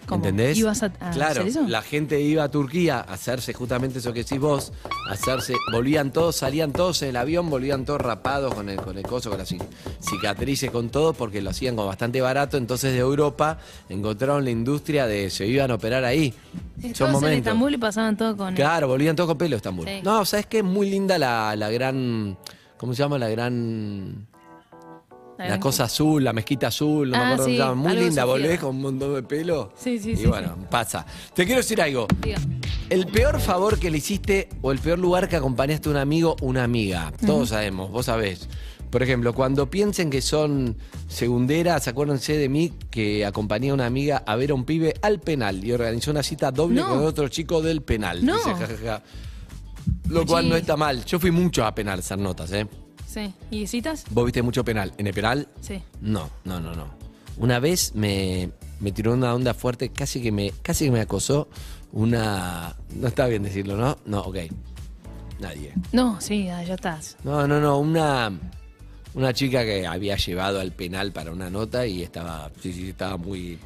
¿Cómo? 0.06 0.24
¿Entendés? 0.26 0.58
¿Ibas 0.58 0.84
a- 0.84 0.88
a 1.00 1.12
claro, 1.12 1.32
hacer 1.42 1.48
eso? 1.48 1.64
la 1.68 1.82
gente 1.82 2.20
iba 2.22 2.44
a 2.44 2.52
Turquía 2.52 2.98
a 3.00 3.14
hacerse 3.14 3.54
justamente 3.54 4.00
eso 4.00 4.12
que 4.14 4.24
decís 4.24 4.40
vos, 4.40 4.74
a 5.08 5.14
hacerse, 5.14 5.54
volvían 5.72 6.12
todos, 6.12 6.36
salían 6.36 6.74
todos 6.74 7.02
en 7.04 7.10
el 7.10 7.16
avión, 7.18 7.50
volvían 7.50 7.86
todos 7.86 8.02
rapados 8.02 8.54
con 8.54 8.68
el, 8.70 8.78
con 8.78 8.98
el 8.98 9.04
coso, 9.04 9.30
con 9.30 9.40
las 9.40 9.52
cic- 9.52 9.66
cicatrices, 10.00 10.70
con 10.72 10.90
todo, 10.90 11.14
porque 11.14 11.42
lo 11.42 11.50
hacían 11.52 11.76
con 11.76 11.88
bastante 11.88 12.20
barato. 12.22 12.58
Entonces 12.58 12.92
de 12.94 13.00
Europa 13.00 13.58
encontraron 13.90 14.44
la 14.44 14.52
industria 14.52 15.08
de 15.08 15.30
se 15.30 15.48
iban 15.48 15.72
a 15.72 15.76
operar 15.76 16.04
ahí. 16.04 16.34
Son 16.94 17.16
en. 17.24 17.34
Estambul 17.34 17.74
y 17.74 17.78
pasaban 17.78 18.18
todo 18.18 18.36
con... 18.36 18.54
Claro, 18.56 18.88
volvían 18.88 19.16
todos 19.16 19.30
con 19.30 19.38
pelo 19.38 19.56
Estambul. 19.56 19.88
Sí. 19.88 20.02
No, 20.04 20.26
¿sabes 20.26 20.46
qué? 20.48 20.58
Es 20.60 20.64
muy 20.64 20.90
linda 20.90 21.18
la, 21.18 21.56
la 21.56 21.70
gran. 21.70 22.38
¿Cómo 22.78 22.94
se 22.94 23.00
llama? 23.04 23.18
La 23.18 23.30
gran. 23.30 24.28
La 25.38 25.60
cosa 25.60 25.86
azul, 25.86 26.24
la 26.24 26.32
mezquita 26.34 26.68
azul, 26.68 27.10
no 27.10 27.18
me 27.18 27.24
Ah, 27.24 27.28
acuerdo 27.34 27.46
sí, 27.46 27.58
llama. 27.58 27.76
Muy 27.76 27.96
linda, 27.98 28.24
volvés 28.26 28.60
con 28.60 28.70
un 28.76 28.82
montón 28.82 29.14
de 29.16 29.24
pelo. 29.24 29.72
Sí, 29.76 30.00
sí, 30.00 30.12
y 30.12 30.16
sí, 30.18 30.26
bueno, 30.28 30.56
pasa. 30.70 31.06
Te 31.34 31.46
quiero 31.46 31.62
decir 31.62 31.82
algo. 31.82 32.08
Diga. 32.22 32.38
El 32.90 33.08
peor 33.08 33.40
favor 33.40 33.80
que 33.80 33.90
le 33.90 33.98
hiciste 33.98 34.50
o 34.62 34.72
el 34.72 34.80
peor 34.80 35.00
lugar 35.00 35.28
que 35.28 35.36
acompañaste 35.36 35.90
a 35.90 35.92
un 35.92 35.98
amigo 35.98 36.36
o 36.42 36.46
una 36.46 36.64
amiga. 36.64 37.12
Todos 37.26 37.50
sabemos, 37.50 37.90
vos 37.92 38.06
sabés. 38.06 38.48
Por 38.92 39.02
ejemplo, 39.02 39.34
cuando 39.34 39.72
piensen 39.72 40.12
que 40.12 40.22
son 40.22 40.78
segunderas, 41.08 41.88
acuérdense 41.88 42.38
de 42.38 42.48
mí 42.48 42.72
que 42.92 43.26
acompañé 43.26 43.72
a 43.72 43.74
una 43.74 43.88
amiga 43.88 44.22
a 44.28 44.36
ver 44.36 44.52
a 44.52 44.54
un 44.54 44.66
pibe 44.66 44.94
al 45.02 45.20
penal 45.20 45.64
y 45.64 45.72
organizó 45.72 46.12
una 46.12 46.22
cita 46.22 46.52
doble 46.52 46.82
No. 46.82 46.90
con 46.90 47.00
otro 47.04 47.28
chico 47.28 47.62
del 47.64 47.82
penal. 47.82 48.24
No. 48.24 48.36
Dice, 48.36 48.52
ja, 48.54 48.68
ja, 48.68 48.78
ja. 48.86 49.04
Lo 50.10 50.26
cual 50.28 50.48
no 50.48 50.56
está 50.56 50.78
mal. 50.78 51.04
Yo 51.06 51.20
fui 51.20 51.32
mucho 51.32 51.66
a 51.66 51.74
penal, 51.74 52.00
hacer 52.00 52.20
notas, 52.20 52.52
¿eh? 52.52 52.68
Sí. 53.14 53.34
¿Y 53.52 53.68
citas? 53.68 54.06
¿Vos 54.10 54.26
viste 54.26 54.42
mucho 54.42 54.64
penal? 54.66 54.94
¿En 54.98 55.06
el 55.08 55.14
penal? 55.14 55.48
Sí. 55.62 55.82
No, 56.02 56.30
no, 56.46 56.60
no, 56.60 56.74
no. 56.74 56.88
Una 57.38 57.60
vez 57.60 57.94
me, 57.96 58.50
me 58.80 58.92
tiró 58.92 59.14
una 59.14 59.34
onda 59.36 59.54
fuerte, 59.54 59.90
casi 59.90 60.22
que 60.22 60.32
me, 60.32 60.52
casi 60.64 60.86
que 60.86 60.92
me 60.92 61.02
acosó 61.02 61.48
una. 61.92 62.76
No 62.96 63.08
está 63.08 63.28
bien 63.28 63.44
decirlo, 63.44 63.78
¿no? 63.78 63.98
No, 64.06 64.22
ok. 64.22 64.38
Nadie. 65.40 65.74
No, 65.92 66.20
sí, 66.22 66.48
ah, 66.50 66.64
ya 66.64 66.76
estás. 66.76 67.18
No, 67.24 67.48
no, 67.48 67.60
no. 67.60 67.78
Una. 67.80 68.32
Una 69.16 69.32
chica 69.32 69.64
que 69.64 69.86
había 69.86 70.16
llevado 70.16 70.60
al 70.60 70.72
penal 70.72 71.12
para 71.12 71.32
una 71.32 71.50
nota 71.50 71.86
y 71.86 72.02
estaba. 72.02 72.52
Sí, 72.62 72.74
sí, 72.74 72.90
estaba 72.90 73.18
muy 73.18 73.60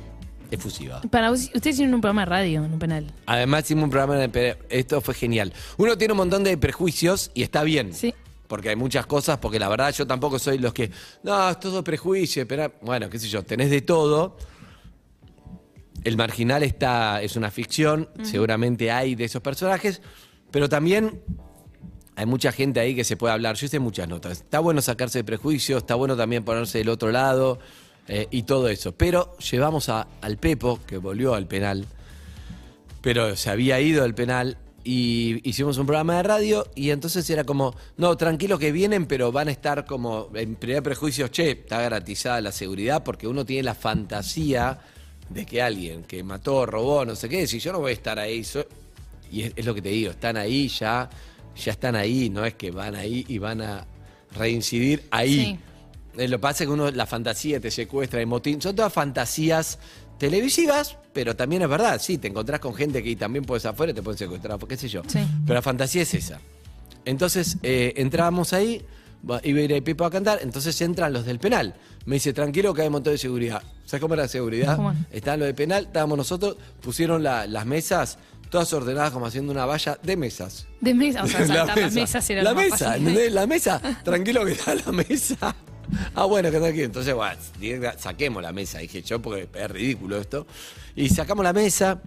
efusiva. 0.52 1.02
Para 1.10 1.32
ustedes 1.32 1.76
tienen 1.78 1.94
un 1.96 2.02
programa 2.02 2.22
de 2.24 2.26
radio 2.26 2.64
en 2.66 2.74
un 2.74 2.80
penal. 2.80 3.12
Además 3.26 3.64
hicimos 3.64 3.86
un 3.86 3.90
programa 3.92 4.16
de 4.16 4.28
pe- 4.30 4.58
esto 4.70 5.00
fue 5.02 5.14
genial. 5.14 5.54
Uno 5.78 5.98
tiene 5.98 6.14
un 6.14 6.18
montón 6.18 6.44
de 6.44 6.58
prejuicios 6.58 7.32
y 7.34 7.44
está 7.44 7.64
bien. 7.64 7.94
Sí. 7.94 8.14
Porque 8.48 8.70
hay 8.70 8.76
muchas 8.76 9.06
cosas, 9.06 9.38
porque 9.40 9.60
la 9.60 9.68
verdad 9.68 9.94
yo 9.94 10.08
tampoco 10.08 10.40
soy 10.40 10.58
los 10.58 10.74
que, 10.74 10.90
no, 11.24 11.50
es 11.50 11.60
todo 11.60 11.84
prejuicio, 11.84 12.48
pero 12.48 12.72
bueno, 12.82 13.10
qué 13.10 13.20
sé 13.20 13.28
yo, 13.28 13.44
tenés 13.44 13.70
de 13.70 13.82
todo. 13.82 14.38
El 16.04 16.16
marginal 16.16 16.64
está, 16.64 17.22
es 17.22 17.36
una 17.36 17.52
ficción, 17.52 18.08
seguramente 18.24 18.92
hay 18.92 19.16
de 19.16 19.26
esos 19.26 19.42
personajes, 19.42 20.02
pero 20.52 20.70
también 20.70 21.22
hay 22.16 22.26
mucha 22.26 22.52
gente 22.52 22.80
ahí 22.80 22.96
que 22.96 23.04
se 23.04 23.18
puede 23.18 23.34
hablar. 23.34 23.56
Yo 23.56 23.66
hice 23.66 23.80
muchas 23.80 24.08
notas. 24.08 24.40
Está 24.40 24.60
bueno 24.60 24.82
sacarse 24.82 25.20
de 25.20 25.24
prejuicios, 25.26 25.80
está 25.80 25.96
bueno 25.96 26.16
también 26.16 26.46
ponerse 26.46 26.78
del 26.78 26.90
otro 26.90 27.12
lado 27.12 27.60
eh, 28.08 28.28
y 28.32 28.44
todo 28.44 28.70
eso. 28.70 28.94
Pero 28.94 29.36
llevamos 29.40 29.90
a- 29.90 30.08
al 30.22 30.38
Pepo, 30.38 30.80
que 30.88 30.98
volvió 30.98 31.34
al 31.36 31.48
penal, 31.48 31.86
pero 33.02 33.36
se 33.36 33.50
había 33.50 33.80
ido 33.82 34.04
del 34.04 34.16
penal 34.16 34.58
y 34.88 35.42
hicimos 35.44 35.78
un 35.80 35.86
programa 35.86 36.16
de 36.16 36.24
radio 36.24 36.66
y 36.74 36.92
entonces 36.92 37.30
era 37.30 37.44
como, 37.44 37.76
no, 37.98 38.16
tranquilo 38.16 38.58
que 38.58 38.72
vienen, 38.72 39.06
pero 39.06 39.34
van 39.34 39.50
a 39.50 39.52
estar 39.52 39.86
como 39.86 40.30
en 40.34 40.56
primer 40.56 40.82
prejuicio, 40.82 41.28
che, 41.28 41.52
está 41.52 41.82
garantizada 41.82 42.40
la 42.40 42.54
seguridad 42.54 43.04
porque 43.04 43.28
uno 43.28 43.46
tiene 43.46 43.64
la 43.64 43.76
fantasía 43.76 44.80
de 45.30 45.46
que 45.46 45.62
alguien 45.62 46.04
que 46.04 46.24
mató, 46.24 46.66
robó, 46.66 47.04
no 47.04 47.18
sé 47.18 47.28
qué, 47.28 47.48
si 47.48 47.60
yo 47.60 47.74
no 47.74 47.82
voy 47.82 47.90
a 47.90 47.94
estar 47.96 48.18
ahí, 48.18 48.46
y 49.30 49.42
es, 49.42 49.52
es 49.58 49.66
lo 49.66 49.76
que 49.76 49.82
te 49.82 49.90
digo, 49.90 50.12
están 50.12 50.38
ahí 50.38 50.70
ya, 50.70 51.10
ya 51.62 51.72
están 51.74 51.98
ahí, 51.98 52.30
no 52.30 52.46
es 52.46 52.54
que 52.54 52.72
van 52.72 52.96
ahí 52.96 53.26
y 53.28 53.40
van 53.40 53.62
a 53.62 53.86
reincidir 54.38 55.04
ahí. 55.12 55.60
Eh, 56.16 56.30
Lo 56.30 56.38
que 56.38 56.42
pasa 56.42 56.64
es 56.64 56.68
que 56.70 56.74
uno, 56.74 56.90
la 56.92 57.06
fantasía 57.06 57.60
te 57.60 57.72
secuestra, 57.72 58.22
el 58.22 58.28
motín, 58.28 58.62
son 58.62 58.74
todas 58.74 58.94
fantasías 58.94 59.80
televisivas, 60.18 60.98
pero 61.14 61.36
también 61.36 61.62
es 61.62 61.70
verdad, 61.70 62.00
sí, 62.02 62.18
te 62.18 62.28
encontrás 62.28 62.60
con 62.60 62.74
gente 62.76 63.02
que 63.04 63.16
también 63.16 63.46
puedes 63.46 63.66
afuera 63.66 63.94
te 63.94 64.02
pueden 64.02 64.18
secuestrar, 64.18 64.58
qué 64.68 64.78
sé 64.78 64.88
yo. 64.88 65.02
Sí. 65.08 65.20
Pero 65.46 65.54
la 65.56 65.62
fantasía 65.62 66.02
es 66.04 66.14
esa. 66.14 66.40
Entonces, 67.06 67.58
eh, 67.64 67.94
entrábamos 67.98 68.54
ahí, 68.54 68.84
iba 69.44 69.60
a 69.60 69.64
ir 69.64 69.72
el 69.72 69.84
Pipo 69.84 70.06
a 70.06 70.12
cantar, 70.12 70.40
entonces 70.42 70.80
entran 70.82 71.14
los 71.14 71.26
del 71.26 71.40
penal. 71.40 71.74
Me 72.06 72.16
dice, 72.16 72.34
tranquilo 72.34 72.74
que 72.74 72.82
hay 72.82 72.88
un 72.88 72.94
montón 72.94 73.14
de 73.14 73.18
seguridad. 73.18 73.62
¿Sabes 73.86 74.02
cómo 74.02 74.14
era 74.14 74.24
la 74.24 74.30
seguridad? 74.30 74.78
Estaban 75.12 75.40
los 75.40 75.48
de 75.48 75.54
penal, 75.54 75.86
estábamos 75.86 76.18
nosotros, 76.18 76.58
pusieron 76.82 77.24
la- 77.24 77.48
las 77.48 77.66
mesas, 77.66 78.18
todas 78.50 78.72
ordenadas 78.74 79.12
como 79.12 79.26
haciendo 79.26 79.52
una 79.52 79.66
valla 79.66 79.98
de 80.04 80.16
mesas. 80.18 80.68
De 80.82 80.94
mesa, 80.94 81.24
o 81.24 81.28
sea, 81.28 81.40
saltar 81.48 81.78
las 81.78 81.94
mesas 81.94 82.30
era 82.30 82.44
la 82.44 82.54
mesa. 82.54 82.98
La 82.98 83.48
mesa, 83.48 83.82
tranquilo 84.04 84.46
que 84.46 84.52
está 84.54 84.76
la 84.76 84.92
mesa. 84.92 85.56
Ah, 86.16 86.26
bueno, 86.26 86.52
que 86.52 86.60
tranquilo. 86.60 86.86
Entonces, 86.86 87.14
bueno, 87.14 87.40
saquemos 87.98 88.42
la 88.44 88.52
mesa, 88.52 88.80
dije 88.80 89.02
yo, 89.02 89.22
porque 89.22 89.48
es 89.54 89.72
ridículo 89.72 90.18
esto. 90.18 90.46
Y 90.96 91.10
sacamos 91.10 91.44
la 91.44 91.54
mesa, 91.54 92.02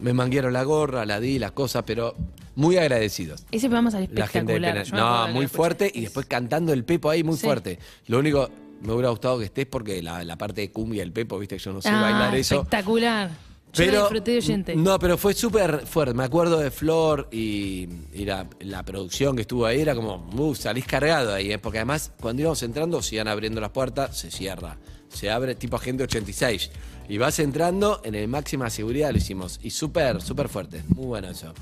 me 0.00 0.12
manguieron 0.12 0.52
la 0.52 0.62
gorra, 0.64 1.04
la 1.06 1.20
di, 1.20 1.38
las 1.38 1.52
cosas, 1.52 1.84
pero 1.86 2.14
muy 2.56 2.76
agradecidos. 2.76 3.44
Ese 3.50 3.66
programa 3.68 3.90
salió 3.90 4.08
La 4.12 4.26
gente 4.26 4.52
espectacular. 4.54 4.86
acuerdo 4.86 5.26
No, 5.26 5.32
muy 5.32 5.46
fuerte 5.46 5.90
y 5.94 6.02
después 6.02 6.26
cantando 6.26 6.72
el 6.72 6.84
Pepo 6.84 7.10
ahí 7.10 7.22
muy 7.24 7.36
Sí. 7.36 7.44
fuerte. 7.46 7.78
Lo 8.06 8.18
único, 8.18 8.48
me 8.82 8.92
hubiera 8.92 9.10
gustado 9.10 9.38
que 9.38 9.46
estés 9.46 9.66
porque 9.66 10.02
la, 10.02 10.22
la 10.24 10.36
parte 10.36 10.60
de 10.60 10.70
cumbia 10.70 11.02
del 11.02 11.12
Pepo, 11.12 11.38
viste, 11.38 11.58
yo 11.58 11.72
no 11.72 11.80
sé 11.82 11.88
Ah, 11.90 12.00
bailar 12.00 12.34
eso. 12.34 12.56
espectacular. 12.56 13.30
Yo 13.74 13.84
lo 13.84 13.90
Pero, 13.90 14.00
disfruté 14.02 14.30
de 14.32 14.38
oyente. 14.38 14.76
No, 14.76 14.98
pero 14.98 15.18
fue 15.18 15.34
súper 15.34 15.86
fuerte. 15.86 16.14
Me 16.14 16.24
acuerdo 16.24 16.58
de 16.58 16.70
Flor 16.70 17.28
y, 17.32 17.88
y 18.12 18.24
la, 18.24 18.46
la 18.60 18.84
producción 18.84 19.34
que 19.34 19.42
estuvo 19.42 19.66
ahí. 19.66 19.80
Era 19.80 19.94
como, 19.94 20.30
uh, 20.36 20.54
salís 20.54 20.86
cargado 20.86 21.34
ahí. 21.34 21.52
¿eh? 21.52 21.58
Porque 21.58 21.78
además, 21.78 22.12
cuando 22.20 22.42
íbamos 22.42 22.62
entrando, 22.62 23.02
se 23.02 23.16
iban 23.16 23.28
abriendo 23.28 23.60
las 23.60 23.70
puertas, 23.70 24.16
se 24.16 24.30
cierra. 24.30 24.78
Se 25.08 25.30
abre 25.30 25.54
tipo 25.56 25.76
agente 25.76 26.04
86. 26.04 26.70
Y 27.08 27.18
vas 27.18 27.38
entrando 27.38 28.00
en 28.04 28.14
el 28.14 28.28
máxima 28.28 28.70
seguridad, 28.70 29.10
lo 29.10 29.18
hicimos. 29.18 29.58
Y 29.62 29.70
súper, 29.70 30.22
súper 30.22 30.48
fuerte. 30.48 30.82
Muy 30.94 31.06
bueno 31.06 31.28
eso. 31.30 31.52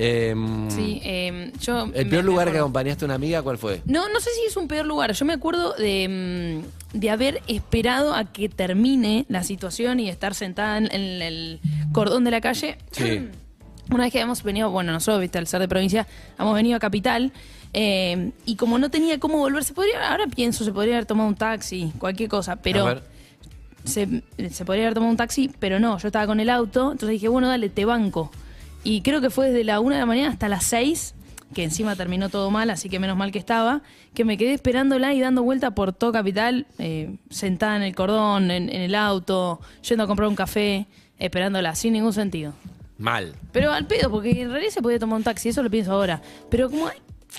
Em, 0.00 0.70
Sí, 0.70 1.00
eh, 1.02 1.50
yo. 1.60 1.84
¿El 1.92 2.04
me- 2.04 2.10
peor 2.10 2.22
me 2.24 2.30
lugar 2.30 2.52
que 2.52 2.58
acompañaste 2.58 3.04
a 3.04 3.06
una 3.06 3.14
amiga, 3.14 3.42
cuál 3.42 3.58
fue? 3.58 3.82
No, 3.84 4.08
no 4.08 4.20
sé 4.20 4.30
si 4.30 4.46
es 4.46 4.56
un 4.56 4.68
peor 4.68 4.86
lugar. 4.86 5.12
Yo 5.12 5.24
me 5.24 5.32
acuerdo 5.32 5.72
de, 5.74 6.62
mm, 6.94 6.98
de 6.98 7.10
haber 7.10 7.42
esperado 7.48 8.14
a 8.14 8.24
que 8.24 8.48
termine 8.48 9.26
la 9.28 9.42
situación 9.42 9.98
y 9.98 10.08
estar 10.08 10.34
sentada 10.34 10.78
en, 10.78 10.84
en 10.92 11.20
el 11.22 11.60
cordón 11.92 12.22
de 12.24 12.30
la 12.30 12.40
calle. 12.40 12.78
Sí. 12.92 13.28
Una 13.90 14.04
vez 14.04 14.12
que 14.12 14.18
habíamos 14.18 14.42
venido, 14.42 14.70
bueno, 14.70 14.92
nosotros, 14.92 15.20
viste, 15.20 15.38
al 15.38 15.46
ser 15.46 15.60
de 15.60 15.68
provincia, 15.68 16.06
hemos 16.38 16.54
venido 16.54 16.76
a 16.76 16.78
Capital. 16.78 17.32
eh, 17.72 18.30
y 18.46 18.56
como 18.56 18.78
no 18.78 18.90
tenía 18.90 19.18
cómo 19.18 19.38
volver, 19.38 19.64
se 19.64 19.72
podría, 19.74 20.10
ahora 20.12 20.26
pienso, 20.26 20.62
se 20.64 20.72
podría 20.72 20.94
haber 20.94 21.06
tomado 21.06 21.28
un 21.28 21.34
taxi, 21.34 21.92
cualquier 21.98 22.28
cosa, 22.28 22.56
pero 22.56 23.00
se, 23.84 24.22
se 24.50 24.64
podría 24.64 24.84
haber 24.84 24.94
tomado 24.94 25.10
un 25.10 25.16
taxi, 25.16 25.50
pero 25.58 25.80
no, 25.80 25.98
yo 25.98 26.08
estaba 26.08 26.26
con 26.26 26.38
el 26.40 26.50
auto, 26.50 26.92
entonces 26.92 27.08
dije, 27.10 27.28
bueno, 27.28 27.48
dale, 27.48 27.68
te 27.70 27.84
banco. 27.84 28.30
Y 28.84 29.02
creo 29.02 29.20
que 29.20 29.30
fue 29.30 29.48
desde 29.48 29.64
la 29.64 29.80
una 29.80 29.96
de 29.96 30.00
la 30.00 30.06
mañana 30.06 30.30
hasta 30.30 30.48
las 30.48 30.64
6, 30.64 31.14
que 31.54 31.64
encima 31.64 31.96
terminó 31.96 32.28
todo 32.28 32.50
mal, 32.50 32.70
así 32.70 32.88
que 32.88 32.98
menos 32.98 33.16
mal 33.16 33.32
que 33.32 33.38
estaba, 33.38 33.82
que 34.14 34.24
me 34.24 34.36
quedé 34.36 34.52
esperándola 34.54 35.14
y 35.14 35.20
dando 35.20 35.42
vuelta 35.42 35.70
por 35.72 35.92
todo 35.92 36.12
Capital, 36.12 36.66
eh, 36.78 37.16
sentada 37.30 37.76
en 37.76 37.82
el 37.82 37.94
cordón, 37.94 38.50
en, 38.50 38.68
en 38.68 38.82
el 38.82 38.94
auto, 38.94 39.60
yendo 39.86 40.04
a 40.04 40.06
comprar 40.06 40.28
un 40.28 40.36
café, 40.36 40.86
esperándola, 41.18 41.74
sin 41.74 41.94
ningún 41.94 42.12
sentido. 42.12 42.52
Mal. 42.98 43.34
Pero 43.52 43.72
al 43.72 43.86
pedo, 43.86 44.10
porque 44.10 44.42
en 44.42 44.50
realidad 44.50 44.72
se 44.72 44.82
podía 44.82 44.98
tomar 44.98 45.16
un 45.18 45.22
taxi, 45.24 45.48
eso 45.50 45.62
lo 45.62 45.70
pienso 45.70 45.92
ahora. 45.92 46.20
Pero 46.50 46.68
como 46.70 46.88
hay- 46.88 46.98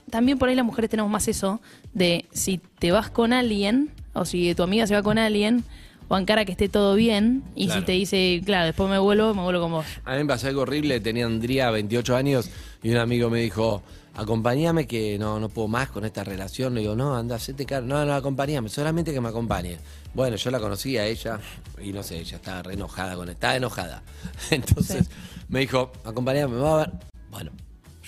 también 0.10 0.38
por 0.38 0.50
ahí 0.50 0.56
las 0.56 0.66
mujeres 0.66 0.90
tenemos 0.90 1.12
más 1.12 1.28
eso 1.28 1.62
de 1.94 2.26
si 2.32 2.60
te 2.80 2.92
vas 2.92 3.10
con 3.10 3.34
alguien, 3.34 3.90
o 4.14 4.26
si 4.26 4.54
tu 4.56 4.64
amiga 4.64 4.88
se 4.88 4.94
va 4.96 5.04
con 5.04 5.18
alguien, 5.18 5.64
bancar 6.10 6.40
a 6.40 6.46
que 6.46 6.52
esté 6.52 6.68
todo 6.68 6.96
bien. 6.96 7.44
Y 7.56 7.66
Claro. 7.66 7.80
si 7.82 7.86
te 7.86 7.92
dice, 7.94 8.42
claro, 8.44 8.66
después 8.66 8.90
me 8.90 8.98
vuelvo, 9.00 9.34
me 9.34 9.44
vuelvo 9.44 9.62
con 9.62 9.72
vos. 9.72 9.86
A 10.04 10.14
mí 10.14 10.18
me 10.18 10.26
pasó 10.26 10.48
algo 10.48 10.62
horrible, 10.64 11.00
tenía 11.00 11.26
Andrea 11.26 11.72
28 11.72 12.16
años 12.16 12.50
y 12.84 12.90
un 12.92 12.98
amigo 12.98 13.30
me 13.30 13.40
dijo, 13.42 13.84
acompáñame 14.16 14.88
que 14.88 15.18
no, 15.18 15.40
no 15.40 15.50
puedo 15.50 15.68
más 15.68 15.90
con 15.90 16.04
esta 16.06 16.24
relación. 16.24 16.74
Le 16.74 16.82
digo, 16.82 16.96
no, 16.96 17.16
anda, 17.16 17.36
hacete 17.36 17.66
caro. 17.66 17.86
No, 17.86 18.04
no, 18.06 18.14
acompáñame, 18.14 18.70
solamente 18.70 19.14
que 19.14 19.22
me 19.22 19.30
acompañe. 19.30 19.78
Bueno, 20.14 20.36
yo 20.36 20.52
la 20.52 20.60
conocí 20.60 20.98
a 20.98 21.06
ella 21.06 21.40
y 21.82 21.94
no 21.94 22.02
sé, 22.04 22.20
ella 22.20 22.38
estaba 22.38 22.64
re 22.64 22.74
enojada 22.74 23.16
con 23.16 23.30
estaba 23.30 23.56
enojada. 23.56 24.02
Entonces 24.52 25.10
me 25.48 25.60
dijo, 25.62 25.92
acompáñame, 26.04 26.56
va 26.58 26.74
a 26.74 26.78
ver. 26.88 26.92
Bueno, 27.30 27.52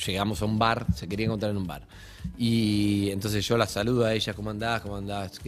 llegamos 0.06 0.42
a 0.42 0.46
un 0.46 0.58
bar, 0.58 0.88
se 0.96 1.08
quería 1.08 1.28
encontrar 1.28 1.52
en 1.52 1.58
un 1.58 1.68
bar. 1.68 1.84
Y 2.38 3.10
entonces 3.12 3.46
yo 3.48 3.58
la 3.58 3.68
saludo 3.68 4.06
a 4.06 4.14
ella, 4.14 4.34
¿cómo 4.34 4.50
andás? 4.50 4.82
¿Cómo 4.82 4.96
andás? 4.98 5.40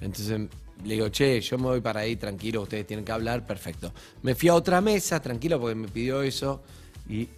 Entonces 0.00 0.48
le 0.84 0.94
digo, 0.94 1.08
che, 1.08 1.40
yo 1.40 1.58
me 1.58 1.64
voy 1.64 1.80
para 1.80 2.00
ahí, 2.00 2.16
tranquilo, 2.16 2.62
ustedes 2.62 2.86
tienen 2.86 3.04
que 3.04 3.12
hablar, 3.12 3.46
perfecto. 3.46 3.92
Me 4.22 4.34
fui 4.34 4.48
a 4.48 4.54
otra 4.54 4.80
mesa, 4.80 5.20
tranquilo, 5.20 5.58
porque 5.60 5.74
me 5.74 5.88
pidió 5.88 6.22
eso. 6.22 6.62
Y 7.08 7.28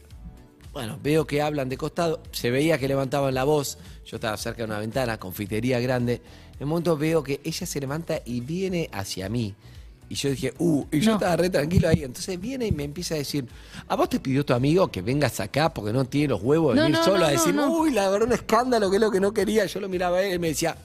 bueno, 0.72 0.98
veo 1.03 1.27
que 1.27 1.40
hablan 1.42 1.68
de 1.68 1.77
costado, 1.77 2.20
se 2.33 2.51
veía 2.51 2.79
que 2.79 2.88
levantaban 2.88 3.33
la 3.35 3.44
voz, 3.44 3.79
yo 4.07 4.16
estaba 4.16 4.37
cerca 4.37 4.59
de 4.59 4.64
una 4.64 4.79
ventana, 4.79 5.18
confitería 5.18 5.81
grande. 5.81 6.20
En 6.59 6.64
un 6.64 6.70
momento 6.70 6.96
veo 6.96 7.22
que 7.22 7.40
ella 7.44 7.66
se 7.66 7.81
levanta 7.81 8.20
y 8.24 8.40
viene 8.40 8.88
hacia 8.92 9.29
mí. 9.29 9.55
Y 10.11 10.14
yo 10.14 10.31
dije, 10.31 10.55
uh, 10.59 10.87
y 10.90 11.01
yo 11.01 11.11
No. 11.11 11.16
estaba 11.16 11.37
re 11.37 11.51
tranquilo 11.51 11.87
ahí. 11.88 12.03
Entonces 12.03 12.40
viene 12.40 12.66
y 12.66 12.72
me 12.72 12.85
empieza 12.85 13.14
a 13.14 13.18
decir, 13.18 13.46
¿a 13.87 13.94
vos 13.94 14.09
te 14.09 14.18
pidió 14.20 14.44
tu 14.44 14.55
amigo 14.55 14.90
que 14.90 15.03
vengas 15.03 15.38
acá 15.38 15.72
porque 15.72 15.92
no 15.92 16.07
tiene 16.07 16.29
los 16.29 16.42
huevos 16.42 16.74
de 16.74 16.77
No, 16.81 16.83
venir 16.85 16.98
no, 16.98 17.05
solo 17.05 17.27
a 17.27 17.31
decir, 17.31 17.55
uy, 17.55 17.90
la 17.92 18.09
verdad 18.09 18.27
un 18.29 18.33
escándalo, 18.35 18.88
que 18.90 18.96
es 18.96 19.03
lo 19.03 19.11
que 19.11 19.20
no 19.20 19.33
quería? 19.35 19.66
Yo 19.66 19.81
lo 19.81 19.88
miraba 19.88 20.16
a 20.18 20.22
él 20.22 20.35
y 20.35 20.38
me 20.38 20.48
decía, 20.48 20.77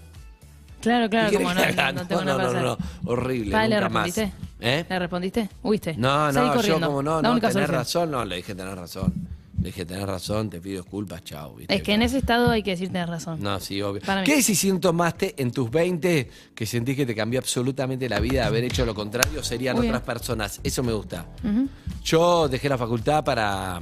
Claro, 0.83 1.09
claro, 1.09 1.29
¿qué 1.29 1.37
como 1.37 1.53
no, 1.53 1.61
no, 1.65 1.91
no 1.93 2.07
tengo 2.07 2.23
no, 2.25 2.37
no, 2.37 2.61
no, 2.61 2.77
horrible, 3.05 3.55
¿Le 3.55 3.63
nunca 3.69 3.89
más. 3.89 4.03
respondiste? 4.05 4.33
¿Eh? 4.59 4.85
¿Le 4.89 4.99
respondiste? 4.99 5.49
¿Huiste? 5.63 5.95
No, 5.97 6.29
no, 6.31 6.61
yo 6.61 6.79
como 6.79 7.01
no, 7.01 7.21
no, 7.21 7.39
tenés 7.39 7.69
razón, 7.69 8.11
no, 8.11 8.25
le 8.25 8.35
dije 8.37 8.53
tenés 8.53 8.75
razón. 8.77 9.13
Le 9.61 9.69
dije 9.69 9.85
tenés 9.85 10.05
razón, 10.05 10.49
te 10.49 10.59
pido 10.59 10.81
disculpas, 10.81 11.23
chao. 11.23 11.55
Es 11.69 11.81
que 11.83 11.93
en 11.93 12.01
ese 12.01 12.17
estado 12.17 12.51
hay 12.51 12.63
que 12.63 12.71
decir 12.71 12.89
tenés 12.89 13.07
razón. 13.07 13.41
No, 13.41 13.61
sí, 13.61 13.81
obvio. 13.81 14.01
¿Qué 14.25 14.35
decisión 14.35 14.81
tomaste 14.81 15.35
en 15.41 15.51
tus 15.51 15.71
20 15.71 16.29
que 16.53 16.65
sentís 16.65 16.97
que 16.97 17.05
te 17.05 17.15
cambió 17.15 17.39
absolutamente 17.39 18.09
la 18.09 18.19
vida? 18.19 18.45
Haber 18.45 18.65
hecho 18.65 18.85
lo 18.85 18.93
contrario 18.93 19.41
serían 19.41 19.77
otras 19.77 20.01
personas. 20.01 20.59
Eso 20.63 20.83
me 20.83 20.91
gusta. 20.91 21.27
Yo 22.03 22.49
dejé 22.49 22.67
la 22.67 22.77
facultad 22.77 23.23
para. 23.23 23.81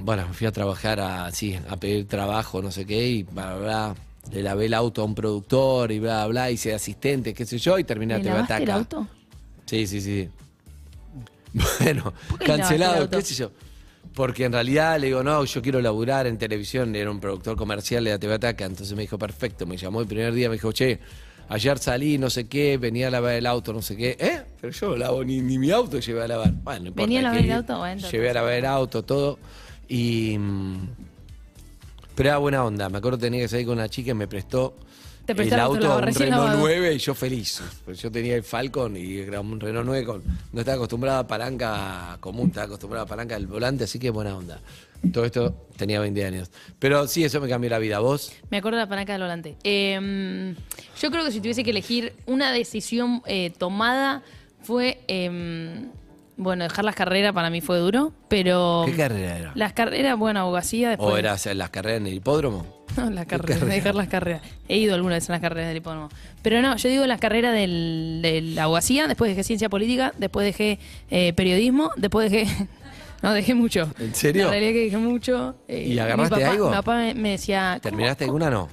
Bueno, 0.00 0.26
fui 0.32 0.46
a 0.48 0.52
trabajar 0.52 0.98
a, 1.00 1.30
sí, 1.30 1.56
a 1.68 1.76
pedir 1.76 2.06
trabajo, 2.08 2.60
no 2.62 2.70
sé 2.72 2.86
qué, 2.86 3.08
y 3.08 3.22
bla, 3.24 3.56
bla, 3.56 3.64
bla. 3.64 3.94
Le 4.32 4.42
lavé 4.42 4.66
el 4.66 4.74
auto 4.74 5.02
a 5.02 5.04
un 5.04 5.14
productor 5.14 5.90
y 5.90 5.98
bla, 5.98 6.26
bla, 6.26 6.50
hice 6.50 6.74
asistente, 6.74 7.32
qué 7.32 7.46
sé 7.46 7.58
yo, 7.58 7.78
y 7.78 7.84
terminé 7.84 8.14
a 8.14 8.18
¿Le 8.18 8.24
lavaste 8.24 8.62
el 8.62 8.70
auto? 8.70 9.06
Sí, 9.66 9.86
sí, 9.86 10.00
sí. 10.00 10.28
Bueno, 11.80 12.12
¿Por 12.28 12.38
qué 12.38 12.46
le 12.46 12.56
lavaste 12.58 12.74
el 12.74 12.78
cancelado, 12.80 13.10
qué 13.10 13.22
sé 13.22 13.34
yo. 13.34 13.50
Porque 14.14 14.44
en 14.44 14.52
realidad 14.52 14.98
le 14.98 15.06
digo, 15.06 15.22
no, 15.22 15.44
yo 15.44 15.62
quiero 15.62 15.80
laburar 15.80 16.26
en 16.26 16.38
televisión, 16.38 16.94
era 16.96 17.10
un 17.10 17.20
productor 17.20 17.56
comercial 17.56 18.04
de 18.04 18.10
la 18.10 18.18
TV 18.18 18.34
Ataca, 18.34 18.64
entonces 18.64 18.94
me 18.96 19.02
dijo, 19.02 19.18
perfecto, 19.18 19.64
me 19.64 19.76
llamó 19.76 20.00
el 20.00 20.06
primer 20.06 20.32
día, 20.34 20.48
me 20.48 20.56
dijo, 20.56 20.72
che, 20.72 20.98
ayer 21.48 21.78
salí, 21.78 22.18
no 22.18 22.28
sé 22.28 22.48
qué, 22.48 22.78
venía 22.78 23.08
a 23.08 23.10
lavar 23.10 23.34
el 23.34 23.46
auto, 23.46 23.72
no 23.72 23.80
sé 23.80 23.96
qué, 23.96 24.16
¿eh? 24.18 24.42
Pero 24.60 24.72
yo 24.72 24.88
no 24.88 24.96
lavo 24.96 25.24
ni, 25.24 25.40
ni 25.40 25.58
mi 25.58 25.70
auto, 25.70 26.00
llevé 26.00 26.24
a 26.24 26.28
lavar. 26.28 26.52
Bueno, 26.52 26.80
no 26.80 26.86
importa. 26.88 27.06
¿Venía 27.06 27.20
a 27.20 27.22
lavar 27.22 27.38
el 27.38 27.52
auto? 27.52 27.78
Bueno, 27.78 28.08
Llevé 28.08 28.30
a 28.30 28.34
lavar 28.34 28.52
el 28.54 28.66
auto, 28.66 29.02
todo, 29.04 29.38
y... 29.88 30.36
Pero 32.18 32.30
era 32.30 32.38
buena 32.38 32.64
onda, 32.64 32.88
me 32.88 32.98
acuerdo 32.98 33.16
que 33.16 33.26
tenía 33.26 33.42
que 33.42 33.46
salir 33.48 33.64
con 33.64 33.78
una 33.78 33.88
chica 33.88 34.10
y 34.10 34.14
me 34.14 34.26
prestó 34.26 34.74
Te 35.24 35.30
el 35.30 35.36
prestaron 35.36 35.66
auto, 35.66 35.98
un 35.98 36.02
recién 36.02 36.30
Renault 36.30 36.46
lavado. 36.48 36.66
9 36.66 36.94
y 36.94 36.98
yo 36.98 37.14
feliz. 37.14 37.62
Pues 37.84 38.02
yo 38.02 38.10
tenía 38.10 38.34
el 38.34 38.42
Falcon 38.42 38.96
y 38.96 39.18
era 39.18 39.40
un 39.40 39.60
Renault 39.60 39.86
9 39.86 40.04
con. 40.04 40.24
No 40.52 40.58
estaba 40.58 40.74
acostumbrado 40.78 41.20
a 41.20 41.26
palanca 41.28 42.16
común, 42.18 42.48
estaba 42.48 42.66
acostumbrado 42.66 43.04
a 43.04 43.08
palanca 43.08 43.36
del 43.36 43.46
volante, 43.46 43.84
así 43.84 44.00
que 44.00 44.10
buena 44.10 44.36
onda. 44.36 44.60
Todo 45.12 45.26
esto 45.26 45.68
tenía 45.76 46.00
20 46.00 46.24
años. 46.24 46.50
Pero 46.80 47.06
sí, 47.06 47.22
eso 47.22 47.40
me 47.40 47.48
cambió 47.48 47.70
la 47.70 47.78
vida. 47.78 48.00
¿Vos? 48.00 48.32
Me 48.50 48.56
acuerdo 48.56 48.78
de 48.78 48.82
la 48.86 48.88
palanca 48.88 49.12
del 49.12 49.22
volante. 49.22 49.56
Eh, 49.62 50.56
yo 51.00 51.10
creo 51.12 51.24
que 51.24 51.30
si 51.30 51.38
tuviese 51.38 51.62
que 51.62 51.70
elegir 51.70 52.14
una 52.26 52.50
decisión 52.50 53.22
eh, 53.26 53.52
tomada 53.56 54.24
fue, 54.60 54.98
eh, 55.06 55.86
bueno, 56.38 56.64
dejar 56.64 56.84
las 56.86 56.94
carreras 56.94 57.34
para 57.34 57.50
mí 57.50 57.60
fue 57.60 57.78
duro, 57.78 58.12
pero... 58.28 58.84
¿Qué 58.86 58.94
carrera 58.96 59.36
era? 59.36 59.52
Las 59.54 59.74
carreras, 59.74 60.16
bueno, 60.16 60.40
abogacía 60.40 60.88
después... 60.90 61.12
¿O 61.12 61.18
era 61.18 61.32
hacer 61.32 61.56
las 61.56 61.68
carreras 61.68 62.00
en 62.00 62.06
el 62.06 62.14
hipódromo? 62.14 62.78
No, 62.96 63.10
las 63.10 63.26
carreras, 63.26 63.58
carrera? 63.60 63.74
dejar 63.76 63.94
las 63.94 64.08
carreras. 64.08 64.42
He 64.66 64.78
ido 64.78 64.94
alguna 64.94 65.14
vez 65.16 65.28
en 65.28 65.32
las 65.34 65.40
carreras 65.42 65.68
del 65.68 65.76
hipódromo. 65.76 66.08
Pero 66.42 66.62
no, 66.62 66.74
yo 66.76 66.88
digo 66.88 67.06
las 67.06 67.20
carreras 67.20 67.52
del, 67.54 68.20
de 68.22 68.40
la 68.40 68.64
abogacía, 68.64 69.06
después 69.06 69.28
dejé 69.30 69.44
ciencia 69.44 69.68
política, 69.68 70.12
después 70.18 70.44
dejé 70.46 70.80
eh, 71.10 71.32
periodismo, 71.34 71.90
después 71.96 72.30
dejé... 72.30 72.50
No, 73.20 73.32
dejé 73.32 73.52
mucho. 73.54 73.90
¿En 73.98 74.14
serio? 74.14 74.44
La 74.44 74.50
realidad 74.50 74.70
es 74.70 74.74
que 74.76 74.84
dejé 74.84 74.96
mucho. 74.96 75.56
eh, 75.66 75.88
¿Y 75.88 75.98
agarraste 75.98 76.36
mi 76.36 76.40
papá, 76.40 76.52
algo? 76.52 76.68
Mi 76.70 76.76
papá 76.76 76.96
me, 76.98 77.14
me 77.14 77.30
decía... 77.30 77.70
¿cómo- 77.72 77.80
¿Terminaste 77.82 78.24
alguna 78.24 78.48
no? 78.48 78.68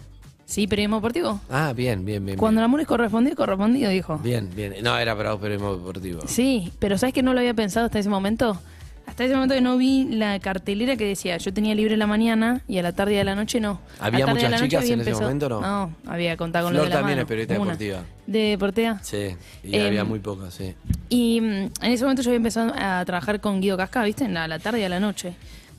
Sí, 0.45 0.67
periodismo 0.67 0.97
deportivo. 0.97 1.39
Ah, 1.49 1.73
bien, 1.75 2.05
bien, 2.05 2.23
bien. 2.25 2.37
Cuando 2.37 2.61
el 2.61 2.65
amor 2.65 2.79
es 2.81 2.87
correspondido, 2.87 3.35
correspondido, 3.35 3.89
dijo. 3.89 4.17
Bien, 4.19 4.49
bien. 4.55 4.75
No, 4.83 4.97
era 4.97 5.15
para 5.15 5.35
periodismo 5.37 5.75
deportivo. 5.75 6.21
Sí, 6.27 6.71
pero 6.79 6.97
¿sabes 6.97 7.13
que 7.13 7.23
no 7.23 7.33
lo 7.33 7.39
había 7.39 7.53
pensado 7.53 7.87
hasta 7.87 7.97
ese 7.99 8.09
momento? 8.09 8.59
Hasta 9.07 9.23
ese 9.23 9.33
momento 9.35 9.53
que 9.55 9.61
no 9.61 9.77
vi 9.77 10.05
la 10.05 10.39
cartelera 10.39 10.95
que 10.97 11.05
decía, 11.05 11.37
yo 11.37 11.53
tenía 11.53 11.73
libre 11.75 11.95
la 11.95 12.07
mañana 12.07 12.61
y 12.67 12.79
a 12.79 12.81
la 12.83 12.91
tarde 12.91 13.13
y 13.15 13.17
a 13.19 13.23
la 13.23 13.35
noche 13.35 13.59
no. 13.59 13.79
¿Había 13.99 14.25
muchas 14.27 14.49
noche 14.51 14.63
chicas 14.65 14.89
en 14.89 15.01
ese 15.01 15.13
momento, 15.13 15.47
no? 15.49 15.61
No, 15.61 15.93
había 16.07 16.35
contado 16.37 16.65
con 16.67 16.73
lo 16.73 16.79
Flor 16.79 16.89
de 16.89 16.93
la 16.95 16.99
también 17.01 17.17
mano. 17.17 17.21
es 17.23 17.27
periodista 17.27 17.53
Una. 17.55 17.71
deportiva. 17.71 18.03
¿De 18.25 18.39
deportea? 18.39 18.99
Sí, 19.03 19.35
y 19.63 19.75
Em, 19.77 19.85
había 19.87 20.03
muy 20.03 20.19
pocas, 20.19 20.53
sí. 20.55 20.73
Y 21.09 21.39
mm, 21.39 21.45
en 21.45 21.71
ese 21.91 22.03
momento 22.03 22.23
yo 22.23 22.29
había 22.31 22.37
empezado 22.37 22.73
a 22.75 23.03
trabajar 23.05 23.39
con 23.39 23.61
Guido 23.61 23.77
Casca, 23.77 24.03
¿viste? 24.03 24.25
En 24.25 24.33
la, 24.33 24.45
a 24.45 24.47
la 24.47 24.57
tarde 24.59 24.79
y 24.79 24.83
a 24.83 24.89
la 24.89 24.99
noche. 24.99 25.33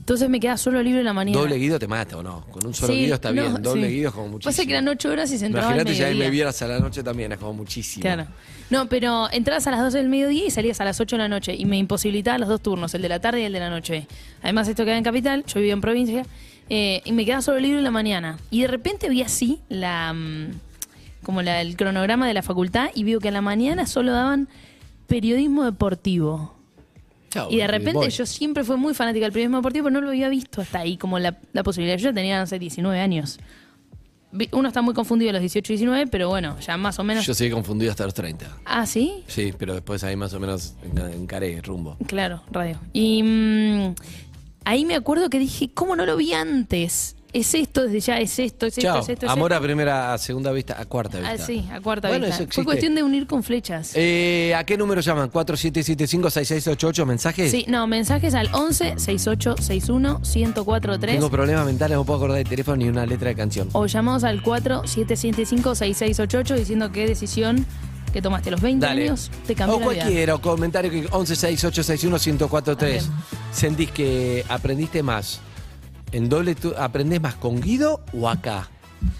Entonces 0.07 0.29
me 0.29 0.39
quedaba 0.39 0.55
solo 0.55 0.81
libre 0.81 1.03
la 1.03 1.11
mañana. 1.11 1.37
Doble 1.37 1.57
guido 1.57 1.77
te 1.77 1.85
mata 1.85 2.15
o 2.15 2.23
no. 2.23 2.45
Con 2.49 2.65
un 2.65 2.73
solo 2.73 2.93
Sí, 2.93 2.99
guido 3.01 3.15
está 3.15 3.27
no, 3.33 3.41
bien. 3.41 3.61
Doble 3.61 3.87
sí. 3.89 3.93
guido 3.95 4.07
es 4.07 4.15
como 4.15 4.27
muchísimo. 4.29 4.49
Pasa 4.53 4.65
que 4.65 4.71
eran 4.71 4.87
ocho 4.87 5.09
horas 5.11 5.29
y 5.33 5.37
se 5.37 5.47
entraba 5.47 5.67
Imagínate 5.67 5.95
si 5.95 6.01
ahí 6.03 6.17
me 6.17 6.29
vieras 6.29 6.61
a 6.61 6.67
la 6.69 6.79
noche 6.79 7.03
también, 7.03 7.33
es 7.33 7.37
como 7.37 7.51
muchísimo. 7.55 8.03
Claro. 8.03 8.25
No, 8.69 8.87
pero 8.87 9.29
entrabas 9.33 9.67
a 9.67 9.71
las 9.71 9.81
12 9.81 9.97
del 9.97 10.07
mediodía 10.07 10.45
y 10.45 10.49
salías 10.49 10.79
a 10.79 10.85
las 10.85 11.01
8 11.01 11.17
de 11.17 11.23
la 11.23 11.27
noche. 11.27 11.55
Y 11.55 11.65
me 11.65 11.77
imposibilitaba 11.77 12.37
los 12.37 12.47
dos 12.47 12.61
turnos, 12.61 12.93
el 12.93 13.01
de 13.01 13.09
la 13.09 13.19
tarde 13.19 13.41
y 13.41 13.43
el 13.43 13.51
de 13.51 13.59
la 13.59 13.69
noche. 13.69 14.07
Además, 14.43 14.69
esto 14.69 14.85
queda 14.85 14.97
en 14.97 15.03
capital, 15.03 15.43
yo 15.45 15.55
vivía 15.59 15.73
en 15.73 15.81
provincia. 15.81 16.25
eh, 16.69 17.01
y 17.03 17.11
me 17.11 17.25
quedaba 17.25 17.41
solo 17.41 17.59
libre 17.59 17.79
en 17.79 17.83
la 17.83 17.91
mañana. 17.91 18.39
Y 18.49 18.61
de 18.61 18.67
repente 18.69 19.09
vi 19.09 19.23
así 19.23 19.59
la 19.67 20.13
mm, 20.13 20.51
como 21.21 21.41
la, 21.41 21.59
el 21.59 21.75
cronograma 21.75 22.25
de 22.29 22.33
la 22.33 22.43
facultad 22.43 22.91
y 22.95 23.03
vio 23.03 23.19
que 23.19 23.27
a 23.27 23.31
la 23.31 23.41
mañana 23.41 23.85
solo 23.85 24.13
daban 24.13 24.47
periodismo 25.07 25.65
deportivo. 25.65 26.55
Y 27.49 27.57
de 27.57 27.63
eh, 27.63 27.67
repente 27.67 27.93
voy. 27.93 28.09
yo 28.09 28.25
siempre 28.25 28.63
fui 28.63 28.77
muy 28.77 28.93
fanática 28.93 29.25
del 29.25 29.31
periodismo 29.33 29.57
deportivo, 29.57 29.85
pero 29.85 29.93
no 29.93 30.01
lo 30.01 30.09
había 30.09 30.29
visto 30.29 30.61
hasta 30.61 30.79
ahí 30.79 30.97
como 30.97 31.19
la, 31.19 31.37
la 31.53 31.63
posibilidad. 31.63 31.97
Yo 31.97 32.09
ya 32.09 32.13
tenía, 32.13 32.39
no 32.39 32.47
sé, 32.47 32.57
19 32.59 32.99
años. 32.99 33.39
Uno 34.51 34.67
está 34.67 34.81
muy 34.81 34.93
confundido 34.93 35.29
a 35.29 35.33
los 35.33 35.41
18 35.41 35.73
y 35.73 35.75
19, 35.77 36.07
pero 36.11 36.29
bueno, 36.29 36.59
ya 36.59 36.77
más 36.77 36.99
o 36.99 37.03
menos... 37.03 37.25
Yo 37.25 37.33
seguí 37.33 37.49
confundido 37.49 37.91
hasta 37.91 38.03
los 38.05 38.13
30. 38.13 38.45
Ah, 38.65 38.85
¿sí? 38.85 39.23
Sí, 39.27 39.53
pero 39.57 39.73
después 39.73 40.03
ahí 40.03 40.15
más 40.15 40.33
o 40.33 40.39
menos 40.39 40.75
en- 40.83 40.97
encaré 41.21 41.61
rumbo. 41.61 41.97
Claro, 42.07 42.43
radio. 42.51 42.79
Y 42.93 43.23
mm, 43.23 43.95
ahí 44.65 44.85
me 44.85 44.95
acuerdo 44.95 45.29
que 45.29 45.39
dije, 45.39 45.69
¿cómo 45.73 45.95
no 45.95 46.05
lo 46.05 46.17
vi 46.17 46.33
antes? 46.33 47.15
Es 47.33 47.53
esto, 47.53 47.83
desde 47.83 47.99
ya 47.99 48.19
es 48.19 48.39
esto, 48.39 48.65
es 48.67 48.77
esto, 48.77 48.99
es 48.99 49.09
esto. 49.09 49.25
es 49.25 49.31
Amor 49.31 49.51
esto. 49.51 49.61
a 49.61 49.65
primera, 49.65 50.13
a 50.13 50.17
segunda 50.17 50.51
vista, 50.51 50.79
a 50.79 50.85
cuarta 50.85 51.19
vista. 51.19 51.33
Ah, 51.33 51.37
sí, 51.45 51.67
a 51.71 51.81
cuarta 51.81 52.07
Bueno, 52.07 52.25
vista. 52.25 52.43
eso 52.43 52.51
Fue 52.53 52.63
cuestión 52.63 52.95
de 52.95 53.03
unir 53.03 53.27
con 53.27 53.43
flechas. 53.43 53.91
Eh, 53.95 54.53
¿A 54.55 54.63
qué 54.65 54.77
número 54.77 55.01
llaman? 55.01 55.29
¿4775-6688? 55.31 57.05
¿Mensajes? 57.05 57.51
Sí, 57.51 57.65
no, 57.67 57.85
mensajes 57.87 58.33
al 58.33 58.49
11 58.53 58.93
68 58.97 59.55
61 59.59 60.21
1043 60.23 61.15
Tengo 61.15 61.29
problemas 61.29 61.65
mentales, 61.65 61.97
no 61.97 62.05
puedo 62.05 62.17
acordar 62.17 62.39
el 62.39 62.47
teléfono 62.47 62.77
ni 62.77 62.87
una 62.87 63.05
letra 63.05 63.27
de 63.29 63.35
canción. 63.35 63.69
o 63.73 63.85
llamamos 63.85 64.23
al 64.23 64.41
4775 64.41 65.75
6688 65.75 66.55
diciendo 66.55 66.91
qué 66.91 67.07
decisión 67.07 67.65
que 68.13 68.21
tomaste 68.21 68.51
los 68.51 68.61
20 68.61 68.85
Dale. 68.85 69.03
años 69.03 69.29
te 69.45 69.53
cambió 69.53 69.77
o 69.77 69.81
cualquiera, 69.81 70.33
o 70.35 70.41
comentario 70.41 70.89
que 70.89 71.09
116861-1043. 71.09 73.01
¿Sentís 73.51 73.91
que 73.91 74.45
aprendiste 74.47 75.03
más 75.03 75.41
en 76.11 76.29
doble 76.29 76.55
aprendés 76.77 77.21
más 77.21 77.35
con 77.35 77.59
Guido 77.61 78.01
o 78.13 78.29
acá? 78.29 78.69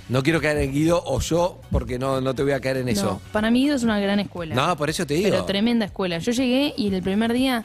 No 0.09 0.23
quiero 0.23 0.41
caer 0.41 0.57
en 0.59 0.71
Guido 0.73 1.01
o 1.05 1.19
yo 1.19 1.59
porque 1.71 1.99
no, 1.99 2.19
no 2.21 2.33
te 2.33 2.41
voy 2.43 2.53
a 2.53 2.59
caer 2.59 2.77
en 2.77 2.85
No, 2.85 2.91
eso. 2.91 3.21
para 3.31 3.51
mí 3.51 3.69
es 3.69 3.83
una 3.83 3.99
gran 3.99 4.19
escuela. 4.19 4.55
No, 4.55 4.75
por 4.77 4.89
eso 4.89 5.05
te 5.05 5.13
digo. 5.15 5.29
Pero 5.29 5.45
tremenda 5.45 5.85
escuela. 5.85 6.17
Yo 6.17 6.31
llegué 6.31 6.73
y 6.77 6.93
el 6.93 7.03
primer 7.03 7.31
día 7.33 7.63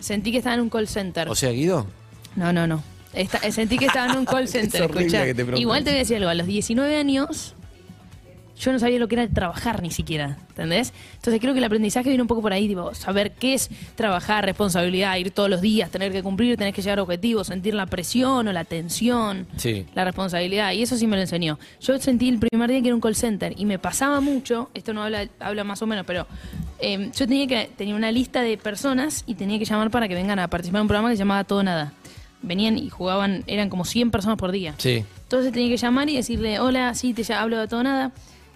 sentí 0.00 0.32
que 0.32 0.38
estaba 0.38 0.54
en 0.54 0.62
un 0.62 0.70
call 0.70 0.88
center. 0.88 1.28
O 1.28 1.34
sea, 1.34 1.50
Guido. 1.50 1.86
No, 2.36 2.52
no, 2.52 2.66
no. 2.66 2.82
Eh, 3.14 3.28
sentí 3.50 3.76
que 3.76 3.86
estaba 3.86 4.10
en 4.12 4.18
un 4.18 4.24
call 4.24 4.48
center. 4.48 4.82
horrible 4.82 5.06
escuchá. 5.06 5.24
que 5.26 5.34
te. 5.34 5.60
Igual 5.60 5.84
te 5.84 5.90
voy 5.90 5.96
a 5.96 5.98
decir 6.00 6.16
algo. 6.16 6.30
A 6.30 6.34
los 6.34 6.46
19 6.46 6.96
años 6.96 7.54
yo 8.58 8.72
no 8.72 8.78
sabía 8.78 8.98
lo 8.98 9.08
que 9.08 9.16
era 9.16 9.28
trabajar 9.28 9.82
ni 9.82 9.90
siquiera, 9.90 10.36
¿entendés? 10.50 10.92
Entonces 11.16 11.40
creo 11.40 11.52
que 11.54 11.58
el 11.58 11.64
aprendizaje 11.64 12.08
viene 12.08 12.22
un 12.22 12.28
poco 12.28 12.42
por 12.42 12.52
ahí, 12.52 12.68
tipo, 12.68 12.94
saber 12.94 13.32
qué 13.32 13.54
es 13.54 13.70
trabajar, 13.96 14.44
responsabilidad, 14.44 15.16
ir 15.16 15.30
todos 15.32 15.48
los 15.50 15.60
días, 15.60 15.90
tener 15.90 16.12
que 16.12 16.22
cumplir, 16.22 16.56
tener 16.56 16.72
que 16.74 16.82
llegar 16.82 16.98
a 16.98 17.02
objetivos, 17.02 17.48
sentir 17.48 17.74
la 17.74 17.86
presión 17.86 18.46
o 18.46 18.52
la 18.52 18.64
tensión, 18.64 19.46
Sí. 19.56 19.86
la 19.94 20.04
responsabilidad, 20.04 20.72
y 20.72 20.82
eso 20.82 20.96
sí 20.96 21.06
me 21.06 21.16
lo 21.16 21.22
enseñó. 21.22 21.58
Yo 21.80 21.98
sentí 21.98 22.28
el 22.28 22.38
primer 22.38 22.70
día 22.70 22.80
que 22.82 22.88
era 22.88 22.94
un 22.94 23.00
call 23.00 23.16
center 23.16 23.54
y 23.56 23.64
me 23.64 23.78
pasaba 23.78 24.20
mucho, 24.20 24.70
esto 24.74 24.92
no 24.92 25.02
habla, 25.02 25.28
habla 25.40 25.64
más 25.64 25.82
o 25.82 25.86
menos, 25.86 26.04
pero 26.06 26.26
eh, 26.78 27.10
yo 27.16 27.26
tenía 27.26 27.46
que 27.46 27.70
tenía 27.76 27.94
una 27.94 28.12
lista 28.12 28.42
de 28.42 28.58
personas 28.58 29.24
y 29.26 29.34
tenía 29.34 29.58
que 29.58 29.64
llamar 29.64 29.90
para 29.90 30.08
que 30.08 30.14
vengan 30.14 30.38
a 30.38 30.48
participar 30.48 30.78
en 30.80 30.82
un 30.82 30.88
programa 30.88 31.08
que 31.10 31.16
se 31.16 31.20
llamaba 31.20 31.44
Todo 31.44 31.62
Nada. 31.62 31.92
Venían 32.44 32.76
y 32.76 32.90
jugaban, 32.90 33.44
eran 33.46 33.68
como 33.70 33.84
100 33.84 34.10
personas 34.10 34.36
por 34.36 34.50
día. 34.50 34.74
Sí. 34.78 35.04
Entonces 35.22 35.52
tenía 35.52 35.68
que 35.68 35.76
llamar 35.76 36.08
y 36.10 36.16
decirle, 36.16 36.58
hola, 36.58 36.92
sí, 36.94 37.14
te 37.14 37.22
ya 37.22 37.40
hablo 37.40 37.56
de 37.58 37.68
todo 37.68 37.84
nada, 37.84 38.10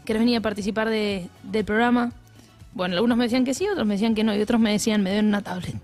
¿querés 0.06 0.20
venir 0.20 0.38
a 0.38 0.40
participar 0.40 0.88
de- 0.88 1.28
del 1.42 1.64
programa? 1.66 2.12
Bueno, 2.72 2.94
algunos 2.94 3.18
me 3.18 3.24
decían 3.24 3.44
que 3.44 3.52
sí, 3.52 3.68
otros 3.68 3.86
me 3.86 3.94
decían 3.94 4.14
que 4.14 4.24
no, 4.24 4.34
y 4.34 4.40
otros 4.40 4.58
me 4.60 4.72
decían, 4.72 5.02
me 5.02 5.10
deben 5.10 5.26
una 5.26 5.42
tablet. 5.42 5.74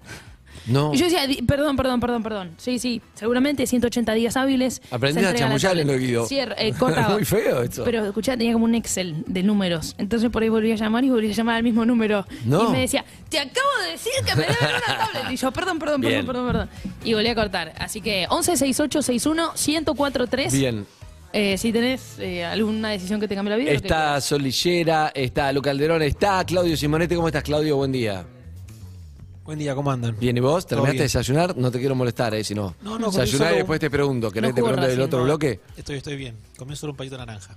No. 0.67 0.95
Y 0.95 0.97
yo 0.99 1.07
decía, 1.07 1.27
"Di- 1.27 1.43
perdón, 1.43 1.75
perdón, 1.77 1.99
perdón, 1.99 2.23
perdón. 2.23 2.51
Sí, 2.57 2.79
sí, 2.79 3.03
seguramente 3.15 3.67
180 3.67 4.13
días 4.13 4.37
hábiles. 4.37 4.81
Aprendí 4.93 5.25
a 5.25 5.35
chamullar 5.35 5.77
en 5.77 5.89
lo 5.89 5.99
Guido. 5.99 6.25
Sí, 6.27 6.39
eh, 6.39 6.73
cortaba. 6.79 7.09
Muy 7.15 7.25
feo 7.25 7.63
esto. 7.63 7.83
Pero 7.83 8.05
escuchá, 8.05 8.37
tenía 8.37 8.53
como 8.53 8.67
un 8.67 8.77
Excel 8.77 9.25
de 9.27 9.43
números. 9.43 9.97
Entonces 9.99 10.31
por 10.31 10.41
ahí 10.45 10.49
volví 10.51 10.71
a 10.71 10.77
llamar 10.77 11.03
y 11.03 11.11
volví 11.11 11.31
a 11.31 11.35
llamar 11.35 11.57
al 11.57 11.65
mismo 11.65 11.85
número. 11.85 12.25
No. 12.45 12.69
Y 12.69 12.73
me 12.73 12.81
decía, 12.83 13.05
te 13.29 13.41
acabo 13.41 13.67
de 13.85 13.91
decir 13.93 14.13
que 14.25 14.37
me 14.37 14.43
deben 14.43 14.57
una 14.87 14.99
tablet. 14.99 15.33
Y 15.33 15.37
yo, 15.37 15.51
perdón, 15.51 15.79
perdón, 15.81 16.01
Bien. 16.01 16.25
perdón, 16.25 16.47
perdón, 16.47 16.69
perdón. 16.69 16.93
Y 17.03 17.15
volví 17.15 17.27
a 17.29 17.35
cortar. 17.35 17.73
Así 17.79 18.01
que 18.01 18.27
11 18.31 18.53
68 18.57 19.03
61 19.03 19.53
1043 19.57 20.53
Bien. 20.53 20.87
Eh, 21.33 21.57
si 21.59 21.73
tenés 21.73 22.19
eh, 22.19 22.45
alguna 22.45 22.91
decisión 22.91 23.21
que 23.21 23.29
te 23.29 23.35
cambie 23.35 23.51
la 23.51 23.57
vida. 23.57 23.71
Está 23.73 24.21
Solillera, 24.21 25.13
está 25.15 25.53
Lu 25.53 25.63
Calderón, 25.63 26.03
está 26.03 26.45
Claudio 26.45 26.77
Simonetti. 26.77 27.15
¿Cómo 27.15 27.29
estás, 27.29 27.43
Claudio? 27.43 27.77
Buen 27.77 27.93
día. 27.93 28.25
Buen 29.45 29.59
día, 29.59 29.75
¿cómo 29.75 29.91
andan? 29.91 30.17
Bien, 30.21 30.37
¿y 30.37 30.41
vos? 30.41 30.67
¿Terminaste 30.67 30.93
de 30.93 30.99
bien. 30.99 31.05
desayunar? 31.05 31.57
No 31.57 31.71
te 31.71 31.81
quiero 31.81 31.95
molestar, 31.97 32.33
¿eh? 32.35 32.45
Si 32.45 32.55
no. 32.55 32.77
No, 32.81 32.99
no, 32.99 33.07
comí 33.07 33.19
Desayuná 33.19 33.53
y 33.53 33.57
después 33.57 33.81
te 33.81 33.91
pregunto. 33.91 34.31
¿Querés 34.31 34.51
No 34.51 34.55
te 34.55 34.61
jugó 34.61 34.73
pregunte 34.73 34.91
del 34.93 35.01
otro 35.01 35.19
No, 35.19 35.25
bloque? 35.25 35.61
Estoy, 35.77 35.97
estoy 35.97 36.17
bien. 36.17 36.37
Comí 36.57 36.77
solo 36.77 36.93
un 36.93 36.97
palito 36.97 37.17
de 37.17 37.27
naranja. 37.27 37.57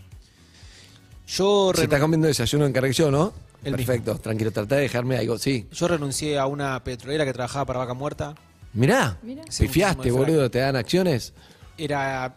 Yo, 1.28 1.72
Se 1.76 1.84
está 1.84 2.00
comiendo 2.00 2.28
desayuno 2.28 2.66
en 2.66 2.74
Carrequillo, 2.74 3.12
¿no? 3.12 3.34
El 3.64 3.76
Perfecto, 3.76 4.16
tranquilo. 4.20 4.52
Tratá 4.52 4.76
de 4.76 4.82
dejarme 4.84 5.18
algo. 5.18 5.38
Sí. 5.38 5.68
yo 5.72 5.88
renuncié 5.88 6.38
a 6.38 6.46
una 6.46 6.84
petrolera 6.84 7.26
que 7.26 7.34
trabajaba 7.34 7.66
para 7.66 7.80
Vaca 7.80 7.94
Muerta. 7.94 8.36
Mirá, 8.74 9.18
Mirá. 9.24 9.44
Pifiaste, 9.58 10.12
boludo. 10.12 10.50
¿Te 10.52 10.60
dan 10.60 10.76
acciones? 10.76 11.34
Era 11.78 12.36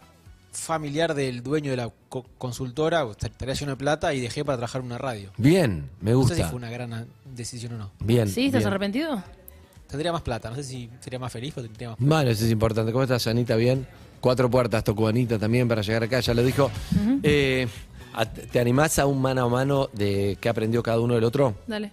familiar 0.59 1.13
del 1.15 1.41
dueño 1.41 1.71
de 1.71 1.77
la 1.77 1.91
co- 2.09 2.25
consultora, 2.37 3.05
estaría 3.19 3.53
lleno 3.55 3.71
de 3.71 3.77
plata 3.77 4.13
y 4.13 4.19
dejé 4.19 4.43
para 4.45 4.57
trabajar 4.57 4.81
en 4.81 4.87
una 4.87 4.97
radio. 4.97 5.31
Bien, 5.37 5.89
me 6.01 6.11
No 6.11 6.21
sé 6.23 6.27
si 6.29 6.33
gusta. 6.41 6.49
fue 6.49 6.57
una 6.57 6.69
gran 6.69 6.93
a- 6.93 7.05
decisión 7.35 7.73
o 7.73 7.77
no. 7.77 7.91
Bien. 7.99 8.27
¿Sí? 8.27 8.45
¿Estás 8.47 8.59
bien. 8.61 8.67
arrepentido? 8.67 9.23
Tendría 9.87 10.11
más 10.11 10.21
plata, 10.21 10.49
no 10.49 10.55
sé 10.55 10.63
si 10.63 10.89
sería 10.99 11.17
más 11.17 11.31
feliz, 11.31 11.53
pero 11.55 11.65
tendría 11.67 11.89
más 11.89 11.97
Bueno, 11.99 12.29
eso 12.29 12.45
es 12.45 12.51
importante. 12.51 12.91
¿Cómo 12.91 13.03
estás, 13.03 13.25
Anita? 13.27 13.55
Bien. 13.55 13.87
Cuatro 14.21 14.49
puertas 14.49 14.83
tocó 14.83 15.07
Anita 15.07 15.39
también 15.39 15.67
para 15.67 15.81
llegar 15.81 16.03
acá, 16.03 16.19
ya 16.19 16.33
lo 16.33 16.43
dijo. 16.43 16.69
Eh, 17.23 17.67
¿Te 18.51 18.59
animás 18.59 18.99
a 18.99 19.05
un 19.05 19.21
mano 19.21 19.45
a 19.45 19.49
mano 19.49 19.89
de 19.93 20.37
qué 20.41 20.49
aprendió 20.49 20.83
cada 20.83 20.99
uno 20.99 21.15
del 21.15 21.23
otro? 21.23 21.55
Dale. 21.67 21.91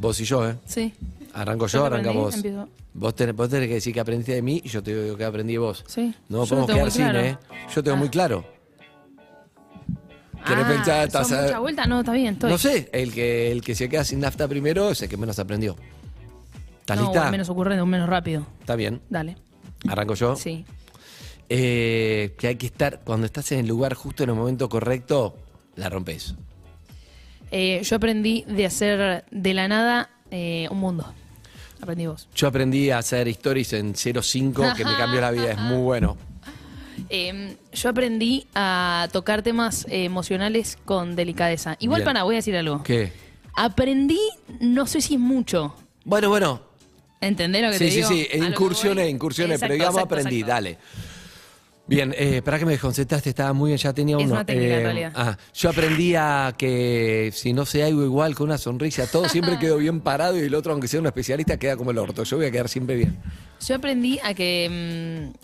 Vos 0.00 0.18
y 0.20 0.24
yo, 0.24 0.48
¿eh? 0.48 0.56
Sí. 0.66 0.92
Arranco 1.34 1.66
Yo 1.66 1.84
arranca 1.86 2.10
aprendí, 2.10 2.18
vos. 2.24 2.34
empiezo. 2.34 2.68
Vos 2.94 3.14
tenés, 3.14 3.34
vos 3.34 3.48
tenés 3.48 3.68
que 3.68 3.74
decir 3.74 3.94
que 3.94 4.00
aprendiste 4.00 4.34
de 4.34 4.42
mí 4.42 4.60
y 4.64 4.68
yo 4.68 4.82
te 4.82 5.02
digo 5.04 5.16
que 5.16 5.24
aprendí 5.24 5.54
de 5.54 5.58
vos. 5.60 5.82
Sí. 5.86 6.14
No 6.28 6.44
podemos 6.46 6.70
quedar 6.70 6.90
sin, 6.90 7.02
claro. 7.04 7.20
¿eh? 7.20 7.38
Yo 7.74 7.82
tengo 7.82 7.96
Ah. 7.96 8.00
muy 8.00 8.08
claro. 8.10 8.44
¿Querés 10.46 10.64
Ah, 10.64 10.68
pensar? 10.68 11.10
¿son 11.10 11.22
estás 11.22 11.32
a- 11.32 11.42
mucha 11.42 11.58
vuelta? 11.60 11.86
No, 11.86 12.00
está 12.00 12.12
bien, 12.12 12.34
estoy. 12.34 12.50
No 12.50 12.58
sé, 12.58 12.90
el 12.92 13.12
que, 13.14 13.52
el 13.52 13.62
que 13.62 13.74
se 13.74 13.88
queda 13.88 14.04
sin 14.04 14.20
nafta 14.20 14.48
primero 14.48 14.90
es 14.90 15.00
el 15.02 15.08
que 15.08 15.16
menos 15.16 15.38
aprendió. 15.38 15.76
¿Estás 16.80 16.98
No, 16.98 17.04
lista? 17.04 17.30
menos 17.30 17.48
ocurrente, 17.48 17.80
o 17.80 17.86
menos 17.86 18.08
rápido. 18.08 18.46
Está 18.60 18.74
bien. 18.74 19.00
Dale. 19.08 19.36
Arranco 19.88 20.14
yo. 20.14 20.34
Sí. 20.36 20.64
Eh, 21.48 22.34
que 22.38 22.48
hay 22.48 22.56
que 22.56 22.66
estar, 22.66 23.00
cuando 23.04 23.26
estás 23.26 23.52
en 23.52 23.60
el 23.60 23.68
lugar 23.68 23.94
justo 23.94 24.24
en 24.24 24.30
el 24.30 24.36
momento 24.36 24.68
correcto, 24.68 25.36
la 25.76 25.88
rompes. 25.88 26.34
Eh, 27.52 27.80
yo 27.84 27.96
aprendí 27.96 28.44
de 28.48 28.66
hacer 28.66 29.24
de 29.30 29.54
la 29.54 29.68
nada 29.68 30.10
eh, 30.30 30.66
un 30.70 30.78
mundo. 30.78 31.12
Aprendí 31.82 32.06
vos. 32.06 32.28
Yo 32.34 32.46
aprendí 32.48 32.90
a 32.90 32.98
hacer 32.98 33.26
stories 33.28 33.72
en 33.74 33.94
05, 33.94 34.74
que 34.76 34.84
me 34.84 34.96
cambió 34.96 35.20
la 35.20 35.30
vida, 35.32 35.50
es 35.52 35.58
muy 35.58 35.78
bueno. 35.82 36.16
Eh, 37.08 37.56
yo 37.72 37.88
aprendí 37.88 38.46
a 38.54 39.08
tocar 39.12 39.42
temas 39.42 39.86
eh, 39.88 40.04
emocionales 40.04 40.78
con 40.84 41.16
delicadeza. 41.16 41.76
Igual, 41.80 42.00
Bien. 42.00 42.06
para, 42.06 42.22
voy 42.22 42.34
a 42.34 42.38
decir 42.38 42.56
algo. 42.56 42.82
¿Qué? 42.82 43.12
Aprendí, 43.54 44.20
no 44.60 44.86
sé 44.86 45.00
si 45.00 45.14
es 45.14 45.20
mucho. 45.20 45.74
Bueno, 46.04 46.28
bueno. 46.28 46.62
¿Entendés 47.20 47.62
lo 47.62 47.70
que 47.70 47.78
Sí, 47.78 47.84
te 47.84 47.90
sí, 47.90 47.96
digo? 47.96 48.08
sí, 48.08 48.22
lo 48.34 48.40
que 48.44 48.50
incursiones, 48.50 49.10
incursiones, 49.10 49.58
pero 49.60 49.72
digamos 49.74 49.94
exacto, 49.96 50.14
aprendí, 50.14 50.40
exacto. 50.40 50.52
dale. 50.54 50.78
Bien, 51.94 52.14
eh, 52.16 52.42
para 52.42 52.58
que 52.58 52.64
me 52.64 52.72
desconcentraste, 52.72 53.30
estaba 53.30 53.52
muy 53.52 53.68
bien, 53.70 53.78
ya 53.78 53.92
tenía 53.92 54.16
Es 54.16 54.24
uno. 54.24 54.34
una 54.34 54.44
técnica, 54.46 54.74
en 54.74 54.80
Eh, 54.80 54.82
realidad. 54.84 55.12
ah, 55.14 55.36
yo 55.54 55.70
aprendí 55.70 56.14
a 56.14 56.54
que 56.56 57.30
si 57.34 57.52
no 57.52 57.66
sé 57.66 57.82
algo 57.84 58.02
igual 58.04 58.34
con 58.34 58.46
una 58.46 58.58
sonrisa, 58.58 59.06
todo 59.06 59.28
siempre 59.28 59.58
quedó 59.58 59.76
bien 59.78 60.00
parado 60.00 60.36
y 60.38 60.42
el 60.42 60.54
otro, 60.54 60.72
aunque 60.72 60.88
sea 60.88 61.00
un 61.00 61.06
especialista, 61.06 61.56
queda 61.58 61.76
como 61.76 61.90
el 61.90 61.98
orto. 61.98 62.24
Yo 62.24 62.36
voy 62.38 62.46
a 62.46 62.50
quedar 62.50 62.68
siempre 62.68 62.96
bien. 62.96 63.16
Yo 63.66 63.74
aprendí 63.76 64.18
a 64.22 64.32
que 64.34 65.30
mm, 65.32 65.38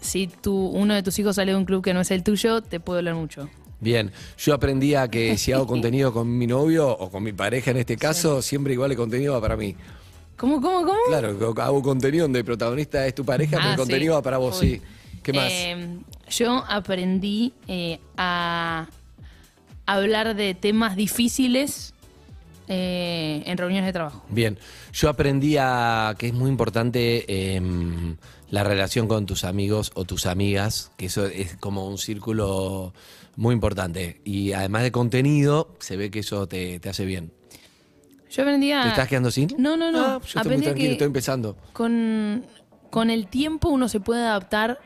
si 0.00 0.26
tu, 0.28 0.54
uno 0.68 0.94
de 0.94 1.02
tus 1.02 1.18
hijos 1.18 1.36
sale 1.36 1.52
de 1.52 1.58
un 1.58 1.64
club 1.64 1.82
que 1.84 1.92
no 1.94 2.00
es 2.00 2.10
el 2.10 2.22
tuyo, 2.22 2.62
te 2.62 2.80
puede 2.80 2.98
doler 2.98 3.14
mucho. 3.14 3.48
Bien, 3.78 4.10
yo 4.38 4.54
aprendí 4.54 4.94
a 4.94 5.08
que 5.08 5.36
si 5.36 5.52
hago 5.52 5.66
contenido 5.66 6.12
con 6.12 6.38
mi 6.38 6.46
novio 6.46 6.88
o 6.88 7.10
con 7.10 7.22
mi 7.22 7.32
pareja 7.32 7.70
en 7.72 7.76
este 7.76 7.96
caso, 7.96 8.40
siempre 8.40 8.72
igual 8.72 8.90
el 8.92 8.96
contenido 8.96 9.34
va 9.34 9.40
para 9.42 9.56
mí. 9.56 9.76
¿Cómo, 10.38 10.60
cómo, 10.60 10.78
cómo? 10.80 10.98
Claro, 11.08 11.54
hago 11.62 11.82
contenido 11.82 12.24
donde 12.24 12.40
el 12.40 12.44
protagonista 12.44 13.06
es 13.06 13.14
tu 13.14 13.24
pareja, 13.24 13.56
pero 13.56 13.68
Ah, 13.68 13.72
el 13.72 13.76
contenido 13.78 14.12
sí. 14.12 14.16
va 14.16 14.22
para 14.22 14.38
vos, 14.38 14.60
Uy. 14.60 14.68
sí. 14.76 14.82
¿Qué 15.26 15.32
más? 15.32 15.48
Eh, 15.50 15.98
yo 16.30 16.64
aprendí 16.68 17.52
eh, 17.66 17.98
a 18.16 18.86
hablar 19.84 20.36
de 20.36 20.54
temas 20.54 20.94
difíciles 20.94 21.94
eh, 22.68 23.42
en 23.44 23.58
reuniones 23.58 23.86
de 23.86 23.92
trabajo. 23.92 24.24
Bien, 24.28 24.56
yo 24.92 25.08
aprendí 25.08 25.56
a 25.58 26.14
que 26.16 26.28
es 26.28 26.32
muy 26.32 26.48
importante 26.48 27.56
em, 27.56 28.16
la 28.50 28.62
relación 28.62 29.08
con 29.08 29.26
tus 29.26 29.42
amigos 29.42 29.90
o 29.94 30.04
tus 30.04 30.26
amigas, 30.26 30.92
que 30.96 31.06
eso 31.06 31.26
es 31.26 31.56
como 31.56 31.88
un 31.88 31.98
círculo 31.98 32.94
muy 33.34 33.52
importante. 33.52 34.20
Y 34.24 34.52
además 34.52 34.84
de 34.84 34.92
contenido, 34.92 35.74
se 35.80 35.96
ve 35.96 36.12
que 36.12 36.20
eso 36.20 36.46
te, 36.46 36.78
te 36.78 36.88
hace 36.88 37.04
bien. 37.04 37.32
Yo 38.30 38.42
aprendí 38.42 38.70
a... 38.70 38.82
¿Te 38.84 38.88
estás 38.90 39.08
quedando 39.08 39.32
sin? 39.32 39.48
No, 39.58 39.76
no, 39.76 39.90
no. 39.90 40.04
Ah, 40.04 40.20
yo 40.20 40.26
estoy 40.26 40.34
muy 40.34 40.40
aprendí 40.40 40.66
a 40.66 40.68
tranquilo, 40.68 40.86
que 40.86 40.92
estoy 40.92 41.06
empezando. 41.08 41.56
con, 41.72 42.46
con 42.90 43.10
el 43.10 43.26
tiempo 43.26 43.70
uno 43.70 43.88
se 43.88 43.98
puede 43.98 44.22
adaptar 44.22 44.78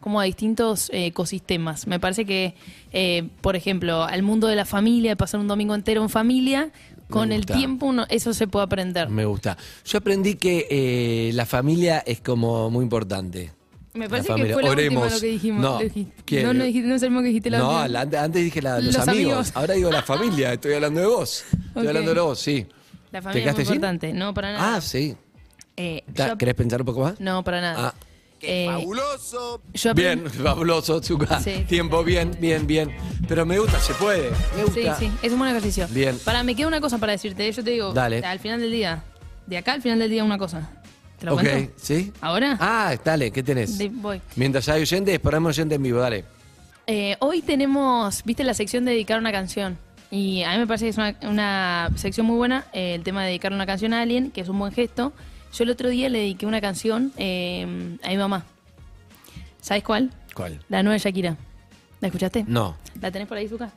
como 0.00 0.20
a 0.20 0.24
distintos 0.24 0.90
eh, 0.90 1.06
ecosistemas. 1.06 1.86
Me 1.86 1.98
parece 2.00 2.24
que, 2.24 2.54
eh, 2.92 3.28
por 3.40 3.56
ejemplo, 3.56 4.04
al 4.04 4.22
mundo 4.22 4.46
de 4.46 4.56
la 4.56 4.64
familia, 4.64 5.10
de 5.12 5.16
pasar 5.16 5.40
un 5.40 5.48
domingo 5.48 5.74
entero 5.74 6.02
en 6.02 6.08
familia, 6.08 6.70
con 7.10 7.32
el 7.32 7.46
tiempo 7.46 7.86
uno, 7.86 8.04
eso 8.10 8.34
se 8.34 8.46
puede 8.46 8.64
aprender. 8.66 9.08
Me 9.08 9.24
gusta. 9.24 9.56
Yo 9.86 9.98
aprendí 9.98 10.34
que 10.34 10.66
eh, 10.70 11.30
la 11.32 11.46
familia 11.46 12.00
es 12.06 12.20
como 12.20 12.68
muy 12.70 12.82
importante. 12.82 13.52
Me 13.94 14.04
La 14.04 14.10
parece 14.10 14.26
que 14.28 14.32
familia. 14.34 14.54
fue 14.54 14.62
la 14.62 14.70
Oremos. 14.70 15.02
última 15.04 15.14
lo 15.16 15.20
que 15.20 15.26
dijimos. 15.26 15.60
No, 15.62 15.78
dijiste. 15.78 16.42
no, 16.42 16.52
no, 16.52 16.64
dijiste- 16.64 16.88
no 16.88 16.94
es 16.94 17.02
el 17.02 17.10
mismo 17.10 17.22
que 17.22 17.28
dijiste 17.28 17.50
la 17.50 17.58
No, 17.58 17.68
última. 17.82 17.88
la- 17.88 18.22
antes, 18.22 18.44
dije 18.44 18.60
la- 18.62 18.76
los, 18.80 18.94
Los 18.94 19.08
amigos. 19.08 19.32
amigos. 19.32 19.52
Ahora 19.54 19.74
digo 19.74 19.90
la 19.90 20.02
familia. 20.02 20.52
Estoy 20.52 20.74
hablando 20.74 21.00
de 21.00 21.06
vos. 21.06 21.44
Estoy 21.50 21.82
Ok. 21.82 21.88
hablando 21.88 22.14
de 22.14 22.20
vos, 22.20 22.38
sí. 22.38 22.66
La 23.10 23.20
¿Te 23.20 23.22
familia 23.22 23.30
es 23.30 23.34
muy 23.34 23.42
quedaste 23.42 23.64
sin? 23.64 23.74
importante. 23.76 24.12
No, 24.12 24.34
para 24.34 24.52
nada. 24.52 24.76
Ah, 24.76 24.80
sí. 24.82 25.16
Eh, 25.78 26.04
yo- 26.14 26.36
¿Querés 26.36 26.54
pensar 26.54 26.80
un 26.82 26.86
poco 26.86 27.00
más? 27.00 27.18
no, 27.20 27.42
para 27.42 27.60
nada. 27.62 27.88
Ah. 27.88 27.94
Eh, 28.40 28.66
¡Fabuloso! 28.66 29.60
yo 29.74 29.94
Bien, 29.94 30.30
fabuloso, 30.30 31.02
Zuka. 31.02 31.40
Sí. 31.40 31.64
Tiempo, 31.68 32.04
bien, 32.04 32.36
bien, 32.40 32.66
bien. 32.66 32.94
Pero 33.26 33.44
me 33.44 33.58
gusta, 33.58 33.80
se 33.80 33.94
puede. 33.94 34.30
Me 34.56 34.64
Sí, 34.72 34.80
gusta. 34.80 34.94
sí, 34.98 35.10
es 35.22 35.32
un 35.32 35.38
buen 35.38 35.50
ejercicio. 35.50 35.86
Bien. 35.90 36.18
Para, 36.24 36.42
me 36.42 36.54
queda 36.54 36.68
una 36.68 36.80
cosa 36.80 36.98
para 36.98 37.12
decirte. 37.12 37.50
Yo 37.50 37.64
te 37.64 37.70
digo, 37.70 37.92
Dale. 37.92 38.18
al 38.24 38.38
final 38.38 38.60
del 38.60 38.70
día, 38.70 39.02
de 39.46 39.58
acá 39.58 39.72
al 39.72 39.82
final 39.82 39.98
del 39.98 40.10
día, 40.10 40.22
una 40.24 40.38
cosa. 40.38 40.70
¿Te 41.18 41.26
lo 41.26 41.34
ok, 41.34 41.40
cuento? 41.42 41.72
¿sí? 41.76 42.12
¿Ahora? 42.20 42.56
Ah, 42.60 42.94
dale, 43.04 43.30
¿qué 43.32 43.42
tenés? 43.42 43.76
De- 43.76 43.88
voy. 43.88 44.20
Mientras 44.36 44.68
hay 44.68 44.82
oyentes, 44.82 45.18
ponemos 45.18 45.50
oyente 45.56 45.74
en 45.74 45.82
vivo, 45.82 45.98
dale. 45.98 46.24
Eh, 46.86 47.16
hoy 47.18 47.42
tenemos, 47.42 48.22
viste, 48.24 48.44
la 48.44 48.54
sección 48.54 48.84
de 48.84 48.92
dedicar 48.92 49.18
una 49.18 49.32
canción. 49.32 49.76
Y 50.10 50.42
a 50.44 50.52
mí 50.52 50.58
me 50.58 50.66
parece 50.66 50.86
que 50.86 50.90
es 50.90 50.96
una, 50.96 51.16
una 51.22 51.90
sección 51.96 52.24
muy 52.26 52.36
buena, 52.36 52.66
eh, 52.72 52.94
el 52.94 53.02
tema 53.02 53.22
de 53.22 53.28
dedicar 53.28 53.52
una 53.52 53.66
canción 53.66 53.92
a 53.92 54.00
alguien, 54.00 54.30
que 54.30 54.40
es 54.42 54.48
un 54.48 54.58
buen 54.58 54.72
gesto. 54.72 55.12
Yo 55.52 55.64
el 55.64 55.70
otro 55.70 55.88
día 55.88 56.08
le 56.08 56.18
dediqué 56.18 56.46
una 56.46 56.60
canción 56.60 57.12
eh, 57.16 57.96
a 58.02 58.08
mi 58.08 58.16
mamá. 58.16 58.44
¿Sabes 59.60 59.82
cuál? 59.82 60.10
¿Cuál? 60.34 60.60
La 60.68 60.82
nueva 60.82 60.98
Shakira. 60.98 61.36
¿La 62.00 62.08
escuchaste? 62.08 62.44
No. 62.46 62.76
¿La 63.00 63.10
tenés 63.10 63.26
por 63.28 63.36
ahí, 63.38 63.48
Zuka? 63.48 63.70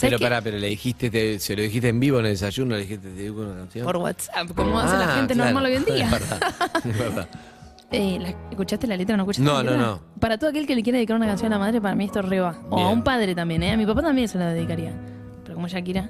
Pero 0.00 0.18
qué? 0.18 0.24
pará, 0.24 0.40
pero 0.40 0.56
le 0.58 0.68
dijiste, 0.68 1.10
te- 1.10 1.38
se 1.40 1.56
lo 1.56 1.62
dijiste 1.62 1.88
en 1.88 1.98
vivo 1.98 2.20
en 2.20 2.26
el 2.26 2.32
desayuno, 2.32 2.76
le 2.76 2.82
dijiste, 2.82 3.08
te 3.08 3.22
digo 3.22 3.42
una 3.42 3.54
canción. 3.56 3.84
Por 3.84 3.96
WhatsApp, 3.96 4.48
como 4.54 4.78
hace 4.78 4.96
la 4.96 5.12
Ah, 5.12 5.16
gente 5.16 5.34
claro. 5.34 5.50
normal 5.52 5.70
hoy 5.70 5.76
en 5.76 5.84
día. 5.96 6.04
Es 6.04 6.10
verdad, 6.10 6.40
es 6.84 6.98
verdad. 6.98 7.28
Eh, 7.92 8.18
¿la- 8.20 8.28
¿Escuchaste 8.50 8.86
la 8.86 8.96
letra 8.96 9.14
o 9.14 9.16
no 9.16 9.24
escuchaste 9.24 9.42
No, 9.44 9.56
la 9.56 9.62
no, 9.64 9.70
letra? 9.72 9.86
no. 9.88 10.00
Para 10.20 10.38
todo 10.38 10.50
aquel 10.50 10.64
que 10.64 10.76
le 10.76 10.84
quiera 10.84 10.96
dedicar 10.98 11.16
una 11.16 11.26
canción 11.26 11.52
a 11.52 11.56
la 11.56 11.58
madre, 11.58 11.80
para 11.80 11.96
mí 11.96 12.04
esto 12.04 12.22
reba. 12.22 12.56
O 12.70 12.76
a 12.78 12.84
Bien. 12.84 12.98
un 12.98 13.02
padre 13.02 13.34
también, 13.34 13.64
¿eh? 13.64 13.72
A 13.72 13.76
mi 13.76 13.84
papá 13.84 14.00
también 14.00 14.28
se 14.28 14.38
la 14.38 14.52
dedicaría. 14.54 14.92
como 15.52 15.66
Shakira. 15.66 16.08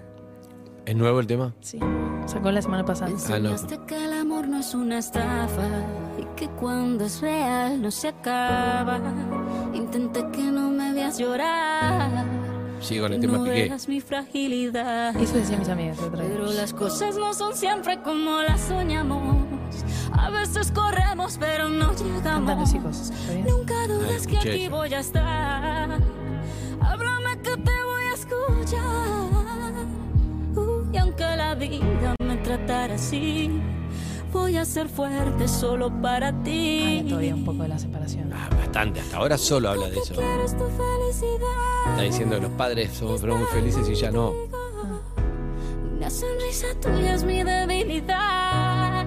¿Es 0.85 0.95
nuevo 0.95 1.21
el 1.21 1.27
tema? 1.27 1.55
Sí. 1.63 1.79
Sacó 2.31 2.53
la 2.53 2.63
semana 2.63 2.85
pasada. 2.85 3.11
Ah, 3.11 3.39
no. 3.41 3.51
Enseñaste 3.51 3.81
que 3.89 4.05
el 4.05 4.13
amor 4.13 4.47
no 4.47 4.61
es 4.61 4.73
una 4.73 4.99
estafa 4.99 5.67
y 6.17 6.23
que 6.37 6.49
cuando 6.49 7.05
es 7.05 7.21
real 7.21 7.83
no 7.83 7.91
se 7.91 8.07
acaba. 8.07 9.01
Intenté 9.75 10.25
que 10.31 10.45
no 10.45 10.71
me 10.71 10.93
veas 10.93 11.19
llorar. 11.19 12.25
Sigo 12.81 13.07
con 13.07 13.15
el 13.15 13.21
que 13.21 13.27
tema 13.27 13.39
no 13.39 13.45
Piqué. 13.45 13.77
mi 13.89 14.01
fragilidad. 14.01 15.17
Eso 15.17 15.35
decían 15.35 15.59
mis 15.59 15.69
amigas 15.69 15.99
otra 15.99 16.23
vez. 16.23 16.31
Pero 16.33 16.53
las 16.53 16.73
cosas 16.73 17.17
no 17.17 17.35
son 17.35 17.57
siempre 17.57 18.01
como 18.01 18.41
las 18.43 18.61
soñamos. 18.61 19.45
A 20.13 20.31
veces 20.31 20.71
corremos, 20.71 21.37
pero 21.37 21.69
no 21.69 21.93
llegamos. 21.97 22.71
Nunca 23.45 23.89
dudes 23.89 24.29
que 24.29 24.35
escuché 24.35 24.51
aquí 24.51 24.63
eso. 24.67 24.77
voy 24.77 24.95
a 24.95 25.01
estar. 25.01 25.99
Háblame 26.81 27.39
que 27.43 27.57
te 27.57 27.83
voy 27.85 28.05
a 28.09 28.15
escuchar. 28.15 29.31
Uh, 30.55 30.87
y 30.93 30.97
aunque 30.97 31.25
la 31.25 31.57
vida 31.57 32.20
me 32.51 32.57
tratara 32.57 32.95
así, 32.95 33.51
voy 34.33 34.57
a 34.57 34.65
ser 34.65 34.89
fuerte 34.89 35.47
solo 35.47 35.91
para 36.03 36.33
ti. 36.43 36.99
Habla 36.99 37.09
todavía 37.11 37.35
un 37.35 37.45
poco 37.45 37.63
de 37.63 37.69
la 37.69 37.79
separación. 37.79 38.33
Ah, 38.33 38.49
bastante. 38.57 39.01
Hasta 39.01 39.17
ahora 39.19 39.39
solo 39.39 39.71
habla 39.71 39.89
de 39.89 39.99
eso. 39.99 40.15
Está 40.15 42.03
diciendo 42.03 42.37
que 42.37 42.43
los 42.43 42.53
padres 42.53 42.93
son 42.93 43.19
fueron 43.19 43.39
muy 43.39 43.49
felices 43.49 43.89
y 43.89 43.95
ya 43.95 44.11
no. 44.11 44.35
Una 45.97 46.11
sonrisa 46.11 46.67
tuya 46.81 47.15
es 47.15 47.25
mi 47.25 47.43
debilidad. 47.43 49.07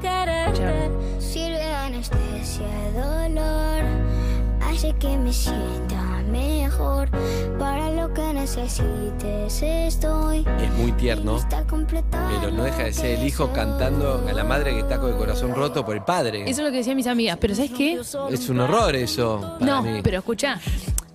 Quererte. 0.00 0.90
Sirve 1.18 1.62
anestesia, 1.62 2.66
dolor, 2.94 3.82
hace 4.70 4.94
que 4.94 5.16
me 5.16 5.32
sienta 5.32 6.02
mejor. 6.30 7.08
Para 7.58 7.90
lo 7.90 8.12
que 8.14 8.32
necesites 8.32 9.62
estoy. 9.62 10.46
Es 10.60 10.72
muy 10.74 10.92
tierno. 10.92 11.38
Pero 11.50 12.50
no 12.52 12.62
deja 12.64 12.84
de 12.84 12.92
ser 12.92 13.18
el 13.18 13.26
hijo 13.26 13.50
cantando 13.52 14.24
a 14.28 14.32
la 14.32 14.44
madre 14.44 14.72
que 14.72 14.80
está 14.80 14.98
con 15.00 15.10
el 15.10 15.16
corazón 15.16 15.54
roto 15.54 15.84
por 15.84 15.96
el 15.96 16.02
padre. 16.02 16.42
Eso 16.48 16.60
es 16.60 16.66
lo 16.66 16.70
que 16.70 16.78
decían 16.78 16.96
mis 16.96 17.06
amigas. 17.06 17.38
Pero 17.40 17.54
¿sabes 17.54 17.70
qué? 17.72 18.00
Es 18.30 18.48
un 18.48 18.60
horror 18.60 18.94
eso. 18.94 19.56
Para 19.58 19.66
No, 19.66 19.82
mí. 19.82 20.00
pero 20.02 20.18
escucha. 20.18 20.60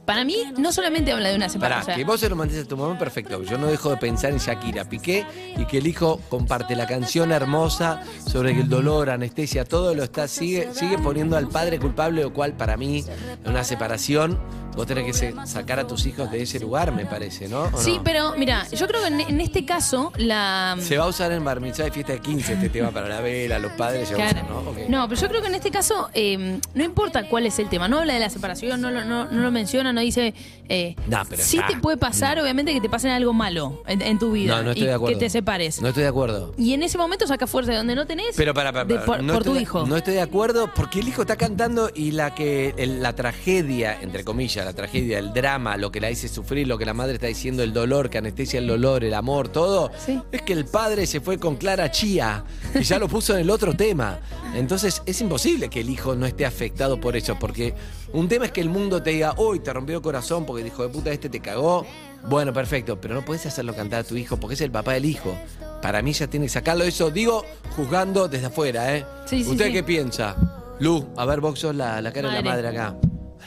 Para 0.05 0.25
mí, 0.25 0.35
no 0.57 0.73
solamente 0.73 1.13
habla 1.13 1.29
de 1.29 1.35
una 1.37 1.45
Pará, 1.47 1.53
separación. 1.53 1.95
que 1.97 2.03
vos 2.03 2.19
se 2.19 2.27
lo 2.29 2.35
mandes 2.35 2.65
a 2.65 2.67
tu 2.67 2.75
mamá, 2.75 2.97
perfecto. 2.99 3.41
Yo 3.43 3.57
no 3.57 3.67
dejo 3.67 3.89
de 3.89 3.97
pensar 3.97 4.31
en 4.31 4.37
Shakira 4.37 4.83
Piqué 4.89 5.25
y 5.57 5.65
que 5.65 5.77
el 5.77 5.87
hijo 5.87 6.19
comparte 6.29 6.75
la 6.75 6.85
canción 6.87 7.31
hermosa 7.31 8.01
sobre 8.29 8.53
que 8.53 8.61
el 8.61 8.69
dolor, 8.69 9.09
anestesia, 9.09 9.63
todo 9.63 9.95
lo 9.95 10.03
está, 10.03 10.27
sigue, 10.27 10.73
sigue 10.73 10.97
poniendo 10.97 11.37
al 11.37 11.47
padre 11.47 11.79
culpable, 11.79 12.21
lo 12.21 12.33
cual 12.33 12.51
para 12.53 12.75
mí, 12.75 13.05
en 13.45 13.49
una 13.49 13.63
separación, 13.63 14.37
vos 14.75 14.85
tenés 14.87 15.05
que 15.05 15.13
se- 15.13 15.33
sacar 15.45 15.79
a 15.79 15.87
tus 15.87 16.05
hijos 16.05 16.31
de 16.31 16.41
ese 16.41 16.59
lugar, 16.59 16.91
me 16.93 17.05
parece, 17.05 17.47
¿no? 17.47 17.63
¿O 17.73 17.77
Sí, 17.77 17.97
no? 17.97 18.03
pero 18.03 18.33
mira, 18.37 18.67
yo 18.71 18.87
creo 18.87 19.01
que 19.01 19.07
en, 19.07 19.19
en 19.21 19.41
este 19.41 19.65
caso, 19.65 20.11
la. 20.17 20.75
Se 20.79 20.97
va 20.97 21.05
a 21.05 21.07
usar 21.07 21.31
en 21.31 21.43
bar 21.43 21.59
mitzvah 21.59 21.87
y 21.87 21.91
fiesta 21.91 22.13
de 22.13 22.19
15 22.19 22.53
este 22.53 22.69
tema 22.69 22.91
para 22.91 23.07
la 23.07 23.21
vela, 23.21 23.59
los 23.59 23.71
padres 23.73 24.07
se 24.09 24.15
Claro. 24.15 24.41
usan, 24.43 24.89
¿no? 24.89 25.01
No, 25.01 25.07
pero 25.09 25.19
yo 25.21 25.27
creo 25.29 25.41
que 25.41 25.47
en 25.47 25.55
este 25.55 25.71
caso 25.71 26.09
eh, 26.13 26.59
no 26.73 26.83
importa 26.83 27.27
cuál 27.29 27.45
es 27.45 27.59
el 27.59 27.69
tema, 27.69 27.87
no 27.87 27.99
habla 27.99 28.13
de 28.13 28.19
la 28.19 28.29
separación, 28.29 28.81
no, 28.81 28.91
lo- 28.91 29.03
no, 29.05 29.25
no 29.25 29.41
lo 29.41 29.51
menciona, 29.51 29.93
no 29.93 30.01
dice... 30.01 30.33
Eh, 30.69 30.95
No, 31.07 31.21
pero 31.29 31.43
sí 31.43 31.57
está. 31.57 31.67
te 31.69 31.77
puede 31.77 31.97
pasar, 31.97 32.39
obviamente, 32.39 32.73
que 32.73 32.79
te 32.81 32.89
pasen 32.89 33.11
algo 33.11 33.33
malo 33.33 33.83
en, 33.85 34.01
en 34.01 34.17
tu 34.17 34.31
vida 34.31 34.55
No, 34.57 34.63
no 34.63 34.69
estoy 34.71 34.83
y 34.85 34.87
de 34.87 34.93
acuerdo. 34.93 35.19
que 35.19 35.25
te 35.25 35.29
separes. 35.29 35.81
No 35.81 35.89
estoy 35.89 36.03
de 36.03 36.09
acuerdo. 36.09 36.53
Y 36.57 36.73
en 36.73 36.83
ese 36.83 36.97
momento 36.97 37.27
saca 37.27 37.47
fuerza 37.47 37.71
de 37.71 37.77
donde 37.77 37.95
no 37.95 38.05
tenés 38.07 38.35
Pero 38.37 38.53
para, 38.53 38.71
para, 38.71 38.85
de- 38.85 38.95
para, 38.99 39.21
por, 39.33 39.43
tu 39.43 39.53
de- 39.53 39.61
hijo. 39.61 39.85
No 39.85 39.97
estoy 39.97 40.13
de 40.15 40.21
acuerdo 40.21 40.71
porque 40.73 40.99
el 41.01 41.07
hijo 41.09 41.21
está 41.23 41.35
cantando 41.35 41.89
y 41.93 42.11
la 42.11 42.33
que 42.33 42.73
el- 42.77 43.01
la 43.03 43.13
tragedia, 43.13 43.99
entre 44.01 44.23
comillas, 44.23 44.62
la 44.65 44.73
tragedia, 44.73 45.19
el 45.19 45.33
drama, 45.33 45.77
lo 45.77 45.91
que 45.91 45.99
la 45.99 46.07
dice 46.07 46.27
sufrir, 46.27 46.67
lo 46.67 46.77
que 46.77 46.85
la 46.85 46.93
madre 46.93 47.13
está 47.15 47.27
diciendo, 47.27 47.63
el 47.63 47.73
dolor, 47.73 48.09
que 48.09 48.17
anestesia 48.17 48.59
el 48.59 48.67
dolor, 48.67 49.03
el 49.03 49.13
amor, 49.13 49.49
todo, 49.49 49.91
es 50.31 50.41
que 50.41 50.53
el 50.53 50.65
padre 50.65 51.05
se 51.05 51.21
fue 51.21 51.37
con 51.37 51.55
Clara 51.55 51.91
Chía 51.91 52.43
y 52.75 52.83
ya 52.83 52.99
lo 52.99 53.07
puso 53.07 53.33
en 53.33 53.41
el 53.41 53.49
otro 53.49 53.75
tema. 53.75 54.19
Entonces 54.55 55.01
es 55.05 55.19
imposible 55.21 55.69
que 55.69 55.81
el 55.81 55.89
hijo 55.89 56.15
no 56.15 56.25
esté 56.25 56.45
afectado 56.45 56.99
por 56.99 57.15
eso, 57.15 57.37
porque 57.39 57.73
un 58.13 58.27
tema 58.27 58.45
es 58.45 58.51
que 58.51 58.61
el 58.61 58.69
mundo 58.69 59.01
te 59.01 59.11
diga, 59.11 59.33
uy, 59.37 59.59
te 59.59 59.73
rompió 59.73 59.95
el 59.97 60.01
corazón 60.01 60.45
porque 60.45 60.61
el 60.61 60.67
hijo 60.67 60.83
de 60.83 60.89
puta 60.89 61.11
este 61.11 61.29
te 61.29 61.39
cagó. 61.39 61.85
Bueno, 62.29 62.53
perfecto, 62.53 63.01
pero 63.01 63.15
no 63.15 63.25
puedes 63.25 63.45
hacerlo 63.45 63.75
cantar 63.75 64.01
a 64.01 64.03
tu 64.03 64.15
hijo 64.15 64.37
porque 64.37 64.53
es 64.53 64.61
el 64.61 64.71
papá 64.71 64.93
del 64.93 65.05
hijo. 65.05 65.35
Para 65.81 66.01
mí 66.01 66.13
ya 66.13 66.27
tiene 66.27 66.45
que 66.45 66.51
sacarlo 66.51 66.85
eso, 66.85 67.11
digo, 67.11 67.43
juzgando 67.75 68.27
desde 68.29 68.45
afuera, 68.45 68.95
¿eh? 68.95 69.05
Sí, 69.25 69.43
¿Usted 69.45 69.65
sí. 69.67 69.73
qué 69.73 69.83
piensa? 69.83 70.35
Lu, 70.79 71.05
a 71.17 71.25
ver, 71.25 71.41
vos 71.41 71.59
sos 71.59 71.75
la, 71.75 72.01
la 72.01 72.13
cara 72.13 72.29
de 72.29 72.35
la 72.35 72.41
Madre. 72.41 72.63
madre 72.63 72.79
acá. 72.79 72.95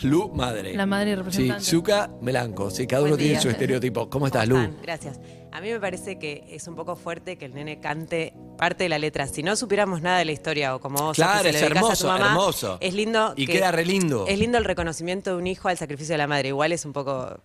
Lu, 0.02 0.28
madre. 0.34 0.74
La 0.74 0.86
madre 0.86 1.10
Sí, 1.10 1.16
representante. 1.16 1.64
Zuka, 1.64 2.10
Melanco. 2.20 2.70
Sí, 2.70 2.86
cada 2.86 3.02
uno 3.04 3.16
tiene 3.16 3.40
su 3.40 3.48
estereotipo. 3.48 4.08
¿Cómo 4.10 4.26
estás, 4.26 4.46
Lu? 4.48 4.58
Gracias. 4.82 5.18
A 5.52 5.60
mí 5.60 5.70
me 5.70 5.80
parece 5.80 6.18
que 6.18 6.44
es 6.50 6.66
un 6.68 6.76
poco 6.76 6.96
fuerte 6.96 7.38
que 7.38 7.46
el 7.46 7.54
nene 7.54 7.80
cante 7.80 8.34
parte 8.58 8.84
de 8.84 8.88
la 8.90 8.98
letra. 8.98 9.26
Si 9.26 9.42
no 9.42 9.56
supiéramos 9.56 10.02
nada 10.02 10.18
de 10.18 10.26
la 10.26 10.32
historia 10.32 10.74
o 10.74 10.80
como 10.80 10.98
vos 11.02 11.16
Claro, 11.16 11.42
se 11.42 11.48
es 11.48 11.54
lo 11.54 11.60
dedicás 11.60 11.76
a 11.82 11.84
hermoso, 11.86 12.02
tu 12.04 12.12
mamá, 12.12 12.26
hermoso. 12.26 12.78
Es 12.80 12.94
lindo. 12.94 13.32
Y 13.36 13.46
que- 13.46 13.52
queda 13.54 13.72
re 13.72 13.84
lindo. 13.86 14.26
Es 14.28 14.38
lindo 14.38 14.58
el 14.58 14.64
reconocimiento 14.64 15.30
de 15.30 15.36
un 15.36 15.46
hijo 15.46 15.68
al 15.68 15.78
sacrificio 15.78 16.12
de 16.12 16.18
la 16.18 16.26
madre. 16.26 16.48
Igual 16.48 16.72
es 16.72 16.84
un 16.84 16.92
poco 16.92 17.40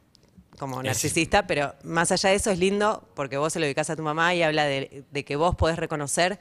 como 0.60 0.84
narcisista, 0.84 1.48
pero 1.48 1.74
más 1.84 2.12
allá 2.12 2.30
de 2.32 2.36
eso 2.36 2.52
es 2.52 2.60
lindo 2.60 3.08
porque 3.16 3.38
vos 3.38 3.52
se 3.54 3.60
lo 3.60 3.64
dedicás 3.66 3.90
a 3.90 3.96
tu 3.96 4.04
mamá 4.04 4.36
y 4.36 4.44
habla 4.44 4.66
de, 4.66 5.06
de 5.10 5.26
que 5.26 5.36
vos 5.36 5.56
podés 5.56 5.78
reconocer 5.78 6.40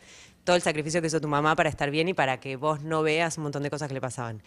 todo 0.50 0.56
el 0.56 0.62
sacrificio 0.62 1.00
que 1.00 1.06
hizo 1.06 1.20
tu 1.20 1.28
mamá 1.28 1.54
para 1.54 1.68
estar 1.68 1.92
bien 1.92 2.08
y 2.08 2.12
para 2.14 2.40
que 2.40 2.56
vos 2.56 2.82
no 2.82 3.04
veas 3.04 3.36
un 3.38 3.44
montón 3.44 3.62
de 3.62 3.70
cosas 3.70 3.86
que 3.86 3.94
le 3.94 4.00
pasaban. 4.00 4.42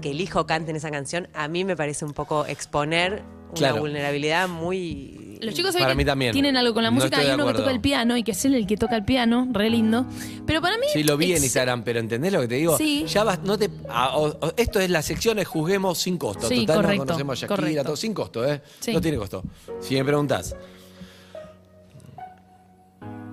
Que 0.00 0.12
el 0.12 0.20
hijo 0.20 0.46
cante 0.46 0.70
en 0.70 0.76
esa 0.76 0.88
canción, 0.92 1.26
a 1.34 1.48
mí 1.48 1.64
me 1.64 1.74
parece 1.74 2.04
un 2.04 2.12
poco 2.12 2.46
exponer 2.46 3.24
una 3.48 3.54
Claro. 3.54 3.80
vulnerabilidad 3.80 4.48
muy... 4.48 5.36
Los 5.40 5.54
chicos 5.54 5.74
Para 5.74 5.96
mí 5.96 6.04
también. 6.04 6.30
tienen 6.32 6.56
algo 6.56 6.74
con 6.74 6.84
la 6.84 6.90
No 6.90 6.94
música 6.94 7.16
estoy 7.16 7.26
y 7.26 7.28
de 7.30 7.34
uno 7.34 7.46
que 7.48 7.54
toca 7.58 7.72
el 7.72 7.80
piano 7.80 8.16
y 8.16 8.22
que 8.22 8.30
es 8.30 8.44
él 8.44 8.54
el 8.54 8.68
que 8.68 8.76
toca 8.76 8.94
el 8.94 9.04
piano, 9.04 9.48
re 9.50 9.68
lindo. 9.68 10.06
Pero 10.46 10.60
para 10.62 10.76
mí. 10.78 10.86
Sí, 10.92 11.02
lo 11.02 11.16
vi 11.16 11.32
en 11.32 11.42
Instagram, 11.42 11.82
pero 11.82 11.98
¿entendés 11.98 12.32
lo 12.32 12.40
que 12.42 12.46
te 12.48 12.54
digo? 12.54 12.76
Sí. 12.78 13.04
Ya 13.08 13.24
vas, 13.24 13.40
no 13.42 13.58
te, 13.58 13.68
o- 14.14 14.52
esto 14.56 14.78
es 14.78 14.90
la 14.90 15.02
sección 15.02 15.38
de 15.38 15.44
juzguemos 15.44 15.98
sin 15.98 16.18
costo. 16.18 16.46
Sí, 16.48 16.60
Total, 16.66 16.76
correcto, 16.82 17.04
no 17.04 17.06
conocemos 17.06 17.32
a 17.32 17.40
Shakira, 17.40 17.56
correcto. 17.56 17.82
todo 17.84 17.96
sin 17.96 18.14
costo, 18.14 18.46
¿eh? 18.48 18.62
Sí. 18.78 18.92
No 18.92 19.00
tiene 19.00 19.16
costo. 19.18 19.42
Si 19.80 19.94
me 19.96 20.04
preguntás, 20.04 20.54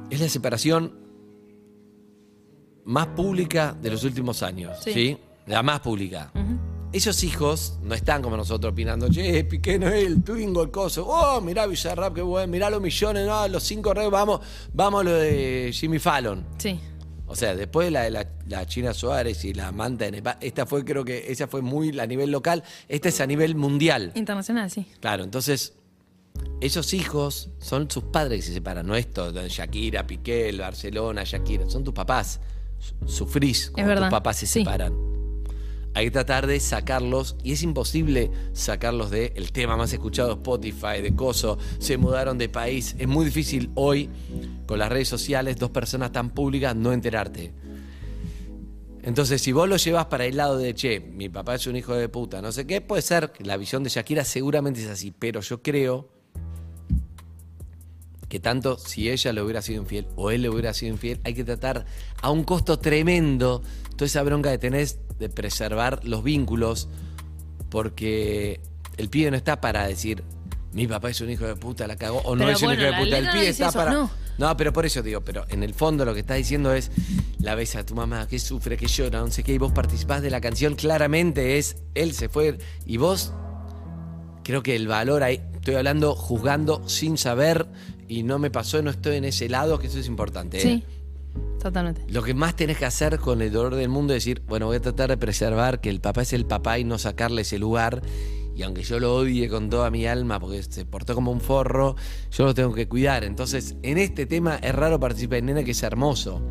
es 0.10 0.20
la 0.20 0.30
separación 0.30 1.05
más 2.86 3.08
pública 3.08 3.76
de 3.80 3.90
los 3.92 4.04
últimos 4.04 4.42
años, 4.44 4.78
Sí. 4.84 4.94
¿sí? 4.94 5.18
La 5.48 5.62
más 5.64 5.80
pública. 5.82 6.32
Esos 6.92 7.24
hijos 7.24 7.78
no 7.84 7.94
están 7.94 8.22
como 8.22 8.38
nosotros 8.38 8.72
opinando, 8.72 9.10
che, 9.10 9.44
Piqué 9.44 9.78
no 9.78 9.88
es 9.90 10.06
el 10.06 10.24
Twingo, 10.24 10.64
el 10.64 10.72
coso, 10.72 11.06
oh, 11.06 11.42
mirá 11.42 11.66
Bizarrap, 11.68 12.14
qué 12.16 12.22
bueno, 12.22 12.48
mirá 12.52 12.70
los 12.70 12.82
millones, 12.82 13.28
no, 13.28 13.48
los 13.50 13.64
cinco 13.64 13.94
reos, 13.94 14.10
vamos, 14.12 14.40
vamos 14.74 15.04
lo 15.04 15.12
de 15.12 15.72
Jimmy 15.74 16.00
Fallon. 16.00 16.46
Sí. 16.58 16.80
O 17.28 17.36
sea, 17.36 17.56
después 17.56 17.88
de 17.88 17.92
la 17.92 18.04
de 18.04 18.12
la, 18.12 18.28
la 18.48 18.66
China 18.66 18.94
Suárez 18.94 19.44
y 19.46 19.54
la 19.54 19.72
manta 19.72 20.06
de 20.06 20.12
Nepal, 20.12 20.38
esta 20.40 20.66
fue, 20.66 20.86
creo 20.86 21.04
que 21.04 21.32
esa 21.32 21.48
fue 21.48 21.62
muy 21.62 22.00
a 22.00 22.06
nivel 22.08 22.32
local, 22.32 22.64
esta 22.88 23.10
es 23.10 23.20
a 23.20 23.26
nivel 23.28 23.56
mundial. 23.56 24.12
Internacional, 24.16 24.70
sí. 24.72 24.86
Claro, 25.02 25.24
entonces, 25.24 25.74
esos 26.62 26.94
hijos 26.94 27.50
son 27.60 27.90
sus 27.90 28.04
padres 28.06 28.42
que 28.42 28.48
se 28.48 28.54
separan, 28.54 28.88
no 28.88 28.96
esto, 28.96 29.32
Shakira, 29.48 30.08
Piqué, 30.08 30.50
el 30.50 30.60
Barcelona, 30.60 31.24
Shakira, 31.26 31.70
son 31.70 31.84
tus 31.84 31.94
papás. 31.94 32.40
Su- 32.80 32.96
Sufrís 33.08 33.70
cuando 33.72 33.90
verdad, 33.90 34.08
tus 34.08 34.12
papás 34.12 34.38
se 34.38 34.48
sí. 34.48 34.60
separan. 34.60 34.94
Hay 35.94 36.06
que 36.06 36.12
tratar 36.12 36.46
de 36.46 36.60
sacarlos, 36.60 37.38
y 37.42 37.54
es 37.54 37.64
imposible 37.64 38.30
sacarlos 38.52 39.12
de 39.12 39.32
el 39.38 39.54
tema 39.54 39.78
más 39.78 39.94
escuchado 39.94 40.34
Spotify, 40.34 41.02
de 41.02 41.16
Coso, 41.16 41.58
se 41.80 41.98
mudaron 41.98 42.38
de 42.38 42.50
país. 42.50 42.96
Es 43.00 43.08
muy 43.08 43.24
difícil 43.24 43.72
hoy, 43.76 44.10
con 44.66 44.78
las 44.80 44.90
redes 44.90 45.08
sociales, 45.08 45.56
dos 45.56 45.70
personas 45.70 46.12
tan 46.12 46.32
públicas, 46.32 46.76
no 46.76 46.92
enterarte. 46.92 47.54
Entonces, 49.04 49.42
si 49.42 49.52
vos 49.52 49.70
lo 49.70 49.78
llevas 49.78 50.08
para 50.08 50.26
el 50.26 50.36
lado 50.36 50.58
de, 50.58 50.74
che, 50.74 51.00
mi 51.00 51.30
papá 51.30 51.56
es 51.56 51.68
un 51.68 51.76
hijo 51.76 51.94
de 51.94 52.10
puta, 52.10 52.42
no 52.42 52.52
sé 52.52 52.66
qué, 52.66 52.82
puede 52.82 53.02
ser 53.02 53.32
la 53.40 53.56
visión 53.56 53.84
de 53.84 53.90
Shakira 53.90 54.26
seguramente 54.26 54.82
es 54.84 54.90
así, 54.90 55.12
pero 55.12 55.42
yo 55.42 55.62
creo 55.62 56.10
que 58.30 58.40
tanto 58.40 58.78
si 58.78 59.10
ella 59.10 59.34
le 59.34 59.42
hubiera 59.42 59.62
sido 59.62 59.82
infiel 59.82 60.08
o 60.16 60.32
él 60.32 60.42
le 60.42 60.50
hubiera 60.50 60.74
sido 60.74 60.94
infiel, 60.94 61.20
hay 61.24 61.34
que 61.34 61.44
tratar 61.44 61.86
a 62.22 62.30
un 62.30 62.44
costo 62.44 62.80
tremendo 62.80 63.62
toda 63.96 64.06
esa 64.06 64.24
bronca 64.24 64.52
que 64.52 64.58
tenés 64.58 65.00
de 65.20 65.30
preservar 65.30 66.04
los 66.04 66.24
vínculos, 66.24 66.90
porque 67.70 68.60
el 68.98 69.10
pibe 69.10 69.32
no 69.32 69.38
está 69.38 69.62
para 69.62 69.88
decir, 69.88 70.24
mi 70.74 70.88
papá 70.88 71.10
es 71.10 71.22
un 71.22 71.30
hijo 71.30 71.46
de 71.46 71.56
puta, 71.56 71.88
la 71.88 71.96
cagó, 71.96 72.20
o 72.26 72.36
no 72.36 72.50
es 72.50 72.62
un 72.62 72.74
hijo 72.74 72.82
de 72.82 72.94
puta, 72.94 73.18
el 73.18 73.26
no 73.26 73.32
pibe 73.32 73.50
está 73.50 73.70
eso, 73.70 73.78
para... 73.78 73.92
no. 73.92 74.26
No, 74.38 74.58
pero 74.58 74.74
por 74.74 74.86
eso 74.86 75.02
digo, 75.02 75.22
pero 75.22 75.46
en 75.48 75.64
el 75.64 75.74
fondo 75.74 76.04
lo 76.04 76.14
que 76.14 76.20
está 76.20 76.34
diciendo 76.34 76.74
es, 76.74 76.92
la 77.40 77.56
ves 77.56 77.78
a 77.78 77.86
tu 77.86 77.96
mamá 77.96 78.28
que 78.28 78.38
sufre, 78.38 78.76
que 78.76 78.88
llora, 78.88 79.22
no 79.22 79.32
sé 79.32 79.44
qué, 79.44 79.54
y 79.54 79.58
vos 79.58 79.72
participás 79.72 80.22
de 80.22 80.30
la 80.30 80.42
canción, 80.42 80.76
claramente 80.76 81.58
es, 81.58 81.78
él 81.94 82.14
se 82.14 82.28
fue, 82.28 82.58
y 82.86 82.98
vos, 82.98 83.32
creo 84.44 84.62
que 84.62 84.76
el 84.76 84.90
valor 84.90 85.24
ahí, 85.24 85.42
estoy 85.54 85.76
hablando 85.76 86.16
juzgando 86.16 86.88
sin 86.88 87.18
saber, 87.18 87.66
y 88.08 88.24
no 88.24 88.40
me 88.40 88.50
pasó, 88.52 88.82
no 88.82 88.90
estoy 88.92 89.18
en 89.18 89.26
ese 89.26 89.50
lado, 89.50 89.80
que 89.80 89.88
eso 89.88 90.00
es 90.00 90.08
importante. 90.08 90.58
¿eh? 90.58 90.62
Sí. 90.62 90.84
Totalmente. 91.62 92.04
Lo 92.08 92.22
que 92.24 92.34
más 92.34 92.56
tenés 92.56 92.78
que 92.78 92.86
hacer 92.86 93.18
con 93.20 93.42
el 93.42 93.52
dolor 93.52 93.76
del 93.76 93.90
mundo 93.90 94.14
es 94.14 94.24
decir, 94.24 94.42
bueno, 94.48 94.68
voy 94.68 94.78
a 94.78 94.82
tratar 94.82 95.10
de 95.10 95.18
preservar 95.18 95.82
que 95.82 95.90
el 95.90 96.00
papá 96.00 96.22
es 96.22 96.32
el 96.34 96.46
papá 96.46 96.78
y 96.80 96.84
no 96.84 96.98
sacarle 96.98 97.42
ese 97.42 97.58
lugar. 97.60 98.02
y 98.56 98.64
aunque 98.64 98.84
yo 98.84 99.00
lo 99.00 99.14
odie 99.16 99.50
con 99.50 99.70
toda 99.70 99.90
mi 99.92 100.06
alma 100.06 100.40
porque 100.40 100.64
se 100.64 100.86
portó 100.86 101.14
como 101.14 101.32
un 101.32 101.42
forro, 101.42 101.96
yo 102.32 102.46
lo 102.46 102.54
tengo 102.54 102.74
que 102.74 102.88
cuidar. 102.88 103.24
Entonces, 103.26 103.76
en 103.84 103.98
este 103.98 104.26
tema 104.26 104.56
es 104.62 104.74
raro 104.74 104.98
participar 105.00 105.40
en 105.40 105.48
nena 105.48 105.64
que 105.64 105.72
es 105.72 105.84
hermoso. 105.84 106.42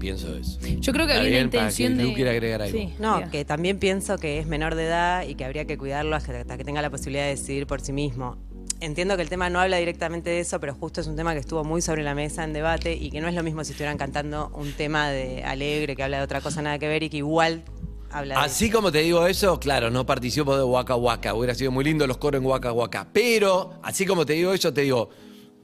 Pienso 0.00 0.34
eso. 0.34 0.58
Yo 0.80 0.92
creo 0.92 1.06
que 1.06 1.12
había 1.12 1.28
una 1.28 1.30
bien, 1.30 1.50
para 1.50 1.68
que 1.70 1.82
intención 1.84 2.14
de. 2.16 2.30
agregar 2.30 2.62
algo. 2.62 2.76
Sí, 2.76 2.94
No, 2.98 3.18
diga. 3.18 3.30
que 3.30 3.44
también 3.44 3.78
pienso 3.78 4.18
que 4.18 4.38
es 4.40 4.46
menor 4.46 4.74
de 4.74 4.86
edad 4.86 5.26
y 5.28 5.36
que 5.36 5.44
habría 5.44 5.64
que 5.66 5.78
cuidarlo 5.78 6.16
hasta 6.16 6.56
que 6.58 6.64
tenga 6.64 6.82
la 6.82 6.90
posibilidad 6.90 7.24
de 7.24 7.30
decidir 7.30 7.66
por 7.68 7.80
sí 7.80 7.92
mismo. 7.92 8.36
Entiendo 8.80 9.16
que 9.16 9.22
el 9.22 9.28
tema 9.28 9.50
no 9.50 9.60
habla 9.60 9.76
directamente 9.78 10.30
de 10.30 10.40
eso, 10.40 10.60
pero 10.60 10.74
justo 10.74 11.00
es 11.00 11.06
un 11.06 11.16
tema 11.16 11.32
que 11.32 11.40
estuvo 11.40 11.64
muy 11.64 11.80
sobre 11.82 12.02
la 12.02 12.14
mesa 12.14 12.44
en 12.44 12.52
debate 12.52 12.94
y 12.94 13.10
que 13.10 13.20
no 13.20 13.28
es 13.28 13.34
lo 13.34 13.42
mismo 13.42 13.64
si 13.64 13.72
estuvieran 13.72 13.98
cantando 13.98 14.50
un 14.54 14.72
tema 14.72 15.10
de 15.10 15.44
alegre 15.44 15.96
que 15.96 16.02
habla 16.02 16.18
de 16.18 16.24
otra 16.24 16.40
cosa 16.40 16.62
nada 16.62 16.78
que 16.78 16.88
ver 16.88 17.02
y 17.02 17.10
que 17.10 17.18
igual 17.18 17.64
habla 18.10 18.34
de 18.34 18.40
Así 18.40 18.70
como 18.70 18.92
te 18.92 18.98
digo 18.98 19.26
eso, 19.26 19.58
claro, 19.58 19.90
no 19.90 20.04
participo 20.04 20.56
de 20.56 20.64
Waka 20.64 20.96
Waka. 20.96 21.34
Hubiera 21.34 21.54
sido 21.54 21.70
muy 21.70 21.84
lindo 21.84 22.06
los 22.06 22.18
coros 22.18 22.40
en 22.40 22.46
Waka 22.46 22.72
Waka. 22.72 23.08
Pero, 23.12 23.74
así 23.82 24.04
como 24.06 24.26
te 24.26 24.34
digo 24.34 24.52
eso, 24.52 24.72
te 24.72 24.82
digo, 24.82 25.08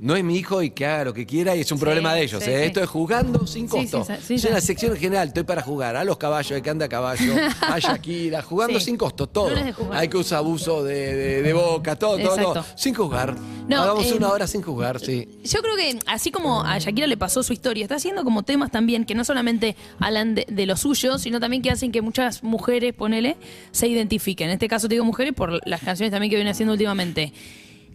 no 0.01 0.17
es 0.17 0.25
mi 0.25 0.37
hijo 0.37 0.63
y 0.63 0.71
que 0.71 0.87
haga 0.87 1.05
lo 1.05 1.13
que 1.15 1.27
quiera 1.27 1.55
y 1.55 1.61
es 1.61 1.71
un 1.71 1.79
Sí, 1.79 1.85
problema 1.85 2.15
de 2.15 2.23
ellos. 2.23 2.43
sí, 2.43 2.51
¿eh? 2.51 2.59
sí. 2.61 2.65
Esto 2.67 2.83
es 2.83 2.89
jugando 2.89 3.47
sin 3.47 3.69
costo. 3.69 4.07
es 4.29 4.45
una 4.47 4.61
sección 4.61 4.97
general, 4.97 5.29
estoy 5.29 5.43
para 5.45 5.61
jugar. 5.63 5.95
A 5.97 6.05
los 6.05 6.17
caballos, 6.17 6.53
hay 6.53 6.63
que 6.63 6.71
anda 6.71 6.87
a 6.87 6.89
caballo, 6.89 7.35
a 7.61 7.79
Shakira, 7.81 8.41
jugando 8.43 8.81
sin 8.81 8.97
costo, 8.97 9.27
todo. 9.27 9.51
No. 9.55 9.93
Hay 9.93 10.09
que 10.09 10.17
usar 10.17 10.39
abuso 10.39 10.83
de, 10.83 11.15
de- 11.15 11.43
de 11.43 11.53
boca, 11.53 11.97
todo, 11.97 12.17
todo, 12.19 12.37
todo. 12.37 12.49
Exacto. 12.57 12.65
Sin 12.79 12.95
jugar. 12.95 13.37
No, 13.69 13.83
Hagamos 13.83 14.07
eh, 14.07 14.15
una 14.15 14.29
hora 14.31 14.47
sin 14.47 14.63
jugar, 14.63 14.99
sí. 15.01 15.29
Yo 15.45 15.61
creo 15.61 15.77
que 15.77 15.99
así 16.07 16.31
como 16.31 16.63
a 16.63 16.79
Shakira 16.79 17.07
le 17.07 17.17
pasó 17.17 17.43
su 17.43 17.53
historia, 17.53 17.85
está 17.85 17.97
haciendo 17.97 18.25
como 18.25 18.43
temas 18.43 18.71
también 18.71 19.05
que 19.05 19.15
no 19.15 19.25
solamente 19.25 19.77
hablan 19.99 20.35
de, 20.35 20.47
de 20.49 20.67
lo 20.67 20.77
suyo, 20.77 21.19
sino 21.19 21.39
también 21.41 21.63
que 21.63 21.71
hacen 21.71 21.93
que 21.93 22.01
muchas 22.03 22.43
mujeres, 22.43 22.95
ponele, 22.95 23.37
se 23.71 23.87
identifiquen. 23.87 24.49
En 24.49 24.55
este 24.55 24.67
caso 24.67 24.89
te 24.89 24.95
digo 24.95 25.05
mujeres 25.05 25.35
por 25.35 25.61
las 25.69 25.81
canciones 25.83 26.11
también 26.11 26.31
que 26.31 26.37
viene 26.37 26.51
haciendo 26.51 26.73
últimamente. 26.73 27.33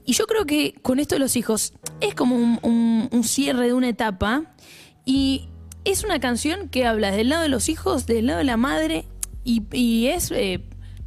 Y 0.05 0.13
yo 0.13 0.27
creo 0.27 0.45
que 0.45 0.75
con 0.81 0.99
esto 0.99 1.15
de 1.15 1.19
los 1.19 1.35
hijos 1.35 1.73
es 2.01 2.13
como 2.15 2.35
un, 2.35 2.59
un- 2.61 3.09
un 3.11 3.23
cierre 3.23 3.67
de 3.67 3.73
una 3.73 3.89
etapa 3.89 4.43
y 5.03 5.49
es 5.83 6.03
una 6.03 6.19
canción 6.19 6.69
que 6.69 6.85
habla 6.85 7.11
del 7.11 7.29
lado 7.29 7.41
de 7.43 7.49
los 7.49 7.69
hijos, 7.69 8.05
del 8.05 8.27
lado 8.27 8.39
de 8.39 8.45
la 8.45 8.57
madre 8.57 9.05
y, 9.43 9.63
y 9.71 10.07
es, 10.07 10.31
eh, 10.31 10.61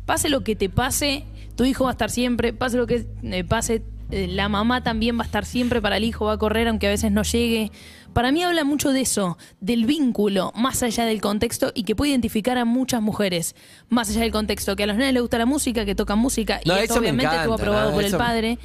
pase 0.06 0.28
lo 0.28 0.42
que 0.44 0.56
te 0.56 0.68
pase, 0.68 1.24
tu 1.56 1.64
hijo 1.64 1.84
va 1.84 1.90
a 1.90 1.92
estar 1.92 2.10
siempre, 2.10 2.52
pase 2.52 2.76
lo 2.76 2.86
que 2.86 3.06
eh, 3.22 3.44
pase, 3.44 3.82
eh, 4.10 4.26
la 4.28 4.48
mamá 4.48 4.82
también 4.82 5.18
va 5.18 5.22
a 5.22 5.26
estar 5.26 5.44
siempre 5.44 5.80
para 5.82 5.96
el 5.96 6.04
hijo, 6.04 6.26
va 6.26 6.34
a 6.34 6.38
correr 6.38 6.68
aunque 6.68 6.86
a 6.86 6.90
veces 6.90 7.10
no 7.12 7.22
llegue. 7.24 7.70
Para 8.14 8.32
mí 8.32 8.42
habla 8.42 8.64
mucho 8.64 8.90
de 8.90 9.02
eso, 9.02 9.36
del 9.60 9.84
vínculo, 9.84 10.50
más 10.56 10.82
allá 10.82 11.04
del 11.04 11.20
contexto 11.20 11.72
y 11.74 11.82
que 11.84 11.94
puede 11.94 12.10
identificar 12.12 12.56
a 12.56 12.64
muchas 12.64 13.02
mujeres, 13.02 13.54
más 13.90 14.08
allá 14.10 14.20
del 14.22 14.32
contexto, 14.32 14.76
que 14.76 14.84
a 14.84 14.86
los 14.86 14.96
nenes 14.96 15.12
les 15.12 15.20
gusta 15.22 15.38
la 15.38 15.46
música, 15.46 15.84
que 15.84 15.94
tocan 15.94 16.18
música 16.18 16.60
y 16.64 16.70
esto 16.70 16.94
obviamente 17.00 17.36
estuvo 17.36 17.54
aprobado 17.54 17.90
¿no? 17.90 17.94
por 17.96 18.04
Eso- 18.04 18.16
el 18.16 18.22
padre. 18.22 18.58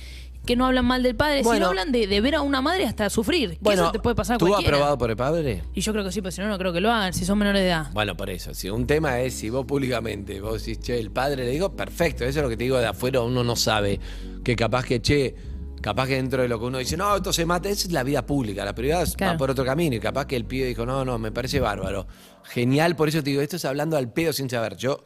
Que 0.45 0.55
no 0.57 0.65
hablan 0.65 0.83
mal 0.85 1.01
del 1.03 1.15
padre, 1.15 1.41
Bueno. 1.41 1.55
sino 1.57 1.67
hablan 1.69 1.91
de, 1.93 2.05
de 2.05 2.19
ver 2.21 2.35
a 2.35 2.41
una 2.41 2.61
madre 2.61 2.85
hasta 2.85 3.09
sufrir. 3.09 3.51
Que 3.51 3.57
Bueno, 3.61 3.83
eso 3.83 3.91
te 3.93 3.99
puede 3.99 4.15
pasar 4.15 4.35
a 4.35 4.37
¿tú 4.39 4.47
cualquiera. 4.47 4.75
aprobado 4.75 4.97
por 4.97 5.09
el 5.09 5.15
padre? 5.15 5.63
Y 5.73 5.79
yo 5.81 5.93
creo 5.93 6.03
que 6.03 6.11
sí, 6.11 6.21
pero 6.21 6.31
si 6.31 6.41
no, 6.41 6.47
no 6.49 6.57
creo 6.57 6.73
que 6.73 6.81
lo 6.81 6.91
hagan, 6.91 7.13
si 7.13 7.23
son 7.23 7.37
menores 7.37 7.61
de 7.61 7.67
edad. 7.69 7.87
Bueno, 7.93 8.17
por 8.17 8.29
eso. 8.29 8.53
Si 8.53 8.69
un 8.69 8.85
tema 8.85 9.21
es 9.21 9.33
si 9.35 9.49
vos 9.49 9.65
públicamente, 9.65 10.41
vos 10.41 10.59
decís, 10.65 10.79
che, 10.83 10.99
el 10.99 11.11
padre 11.11 11.45
le 11.45 11.51
digo, 11.51 11.73
perfecto. 11.75 12.25
Eso 12.25 12.39
es 12.39 12.43
lo 12.43 12.49
que 12.49 12.57
te 12.57 12.65
digo 12.65 12.77
de 12.77 12.87
afuera, 12.87 13.21
uno 13.21 13.43
no 13.43 13.55
sabe. 13.55 13.99
Que 14.43 14.55
capaz 14.57 14.83
que, 14.83 15.01
che, 15.01 15.33
capaz 15.81 16.07
que 16.07 16.15
dentro 16.15 16.41
de 16.41 16.49
lo 16.49 16.59
que 16.59 16.65
uno 16.65 16.77
dice, 16.77 16.97
no, 16.97 17.15
esto 17.15 17.31
se 17.31 17.45
mata, 17.45 17.69
esa 17.69 17.87
es 17.87 17.93
la 17.93 18.03
vida 18.03 18.25
pública. 18.25 18.65
La 18.65 18.75
privada 18.75 19.05
va 19.21 19.37
por 19.37 19.49
otro 19.49 19.63
camino. 19.63 19.95
Y 19.95 20.01
capaz 20.01 20.25
que 20.25 20.35
el 20.35 20.43
pibe 20.43 20.65
dijo, 20.67 20.85
no, 20.85 21.05
no, 21.05 21.17
me 21.19 21.31
parece 21.31 21.61
bárbaro. 21.61 22.05
Genial, 22.43 22.97
por 22.97 23.07
eso 23.07 23.23
te 23.23 23.29
digo, 23.29 23.41
esto 23.41 23.55
es 23.55 23.63
hablando 23.63 23.95
al 23.95 24.11
pedo 24.11 24.33
sin 24.33 24.49
saber. 24.49 24.75
Yo 24.75 25.05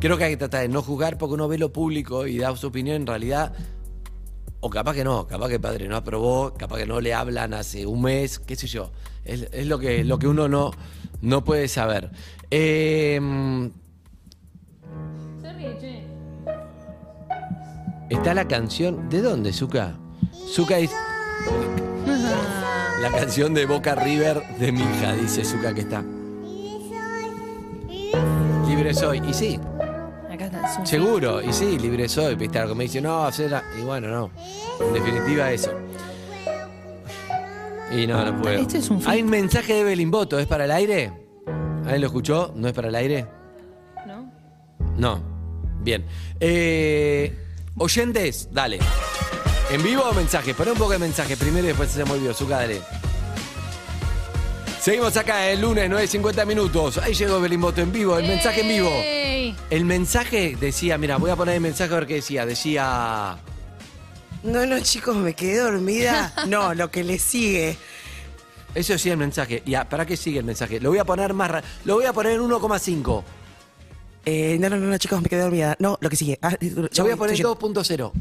creo 0.00 0.16
que 0.16 0.24
hay 0.24 0.30
que 0.30 0.36
tratar 0.38 0.62
de 0.62 0.68
no 0.68 0.80
juzgar 0.82 1.18
porque 1.18 1.34
uno 1.34 1.46
ve 1.46 1.58
lo 1.58 1.72
público 1.74 2.26
y 2.26 2.38
da 2.38 2.56
su 2.56 2.66
opinión. 2.68 2.96
En 2.96 3.06
realidad, 3.06 3.52
o 4.60 4.70
capaz 4.70 4.94
que 4.94 5.04
no, 5.04 5.26
capaz 5.26 5.48
que 5.48 5.54
el 5.54 5.60
padre 5.60 5.88
no 5.88 5.96
aprobó, 5.96 6.54
capaz 6.54 6.78
que 6.78 6.86
no 6.86 7.00
le 7.00 7.14
hablan 7.14 7.54
hace 7.54 7.86
un 7.86 8.02
mes, 8.02 8.38
qué 8.38 8.56
sé 8.56 8.66
yo. 8.66 8.90
Es, 9.24 9.48
es 9.52 9.66
lo, 9.66 9.78
que, 9.78 10.04
lo 10.04 10.18
que 10.18 10.26
uno 10.26 10.48
no, 10.48 10.72
no 11.20 11.44
puede 11.44 11.68
saber. 11.68 12.10
Eh, 12.50 13.20
está 18.10 18.34
la 18.34 18.48
canción. 18.48 19.08
¿De 19.08 19.20
dónde, 19.20 19.52
Zuka? 19.52 19.94
Zuka 20.54 20.78
es. 20.78 20.90
La 23.02 23.10
canción 23.12 23.54
de 23.54 23.66
Boca 23.66 23.94
River 23.94 24.42
de 24.58 24.72
mi 24.72 24.80
hija, 24.80 25.12
dice 25.14 25.44
Zuka 25.44 25.72
que 25.72 25.82
está. 25.82 26.02
Libre 28.66 28.92
soy. 28.94 29.22
Y 29.28 29.34
sí. 29.34 29.60
Es 30.72 30.78
un- 30.78 30.86
Seguro, 30.86 31.42
y 31.42 31.52
sí, 31.52 31.78
libre 31.78 32.08
soy, 32.08 32.34
viste, 32.34 32.58
algo 32.58 32.74
me 32.74 32.84
dice, 32.84 33.00
no, 33.00 33.24
hacer 33.24 33.50
la-". 33.50 33.64
Y 33.78 33.82
bueno, 33.82 34.08
no. 34.08 34.30
En 34.86 34.92
definitiva, 34.92 35.50
eso. 35.52 35.72
Y 37.90 38.06
no, 38.06 38.22
no 38.24 38.40
puedo. 38.42 38.58
Este 38.60 38.78
es 38.78 38.90
un 38.90 39.02
Hay 39.06 39.22
un 39.22 39.30
mensaje 39.30 39.72
de 39.74 39.80
Evelyn 39.80 40.10
Boto, 40.10 40.38
¿es 40.38 40.46
para 40.46 40.64
el 40.66 40.70
aire? 40.70 41.10
¿Alguien 41.84 42.00
lo 42.02 42.06
escuchó? 42.08 42.52
¿No 42.54 42.68
es 42.68 42.74
para 42.74 42.88
el 42.88 42.94
aire? 42.94 43.26
¿No? 44.06 44.30
No. 44.98 45.20
Bien. 45.80 46.04
Eh, 46.38 47.34
oyentes, 47.78 48.48
dale. 48.52 48.78
¿En 49.70 49.82
vivo 49.82 50.02
o 50.02 50.12
mensaje? 50.12 50.52
Poné 50.54 50.72
un 50.72 50.78
poco 50.78 50.92
de 50.92 50.98
mensaje 50.98 51.36
primero 51.36 51.64
y 51.64 51.68
después 51.68 51.90
se 51.90 52.04
me 52.04 52.12
olvidó. 52.12 52.34
Zucca, 52.34 52.56
dale. 52.56 52.80
Seguimos 54.80 55.16
acá 55.16 55.50
el 55.50 55.60
lunes, 55.60 55.90
9.50 55.90 56.46
minutos. 56.46 56.98
Ahí 56.98 57.12
llegó 57.14 57.36
Evelyn 57.38 57.60
Boto 57.60 57.80
en 57.80 57.92
vivo, 57.92 58.16
el 58.18 58.26
mensaje 58.26 58.60
en 58.62 58.68
vivo. 58.68 58.90
El 59.70 59.84
mensaje 59.84 60.56
decía, 60.58 60.96
mira, 60.98 61.16
voy 61.16 61.30
a 61.30 61.36
poner 61.36 61.56
el 61.56 61.60
mensaje 61.60 61.92
a 61.92 61.96
ver 61.98 62.06
qué 62.06 62.14
decía. 62.14 62.46
Decía. 62.46 63.36
No, 64.44 64.64
no, 64.66 64.80
chicos, 64.80 65.16
me 65.16 65.34
quedé 65.34 65.58
dormida. 65.58 66.32
No, 66.46 66.74
lo 66.74 66.90
que 66.90 67.02
le 67.04 67.18
sigue. 67.18 67.76
Eso 68.74 68.92
decía 68.92 69.12
el 69.12 69.18
mensaje. 69.18 69.62
Ya, 69.66 69.88
¿para 69.88 70.06
qué 70.06 70.16
sigue 70.16 70.38
el 70.38 70.44
mensaje? 70.44 70.80
Lo 70.80 70.90
voy 70.90 70.98
a 70.98 71.04
poner 71.04 71.34
más. 71.34 71.50
ra- 71.50 71.62
Lo 71.84 71.94
voy 71.94 72.04
a 72.06 72.12
poner 72.12 72.32
en 72.34 72.40
1,5. 72.42 73.22
Eh, 74.24 74.56
no, 74.60 74.70
no, 74.70 74.76
no, 74.76 74.86
no, 74.86 74.98
chicos, 74.98 75.20
me 75.20 75.28
quedé 75.28 75.40
dormida. 75.42 75.76
No, 75.80 75.98
lo 76.00 76.08
que 76.08 76.16
sigue. 76.16 76.38
Ah, 76.40 76.56
eh, 76.60 76.72
Lo 76.74 76.88
ya 76.88 77.02
voy 77.02 77.12
a 77.12 77.16
poner 77.16 77.34
estoy 77.34 77.50
yendo. 77.54 77.58
2.0. 77.58 78.12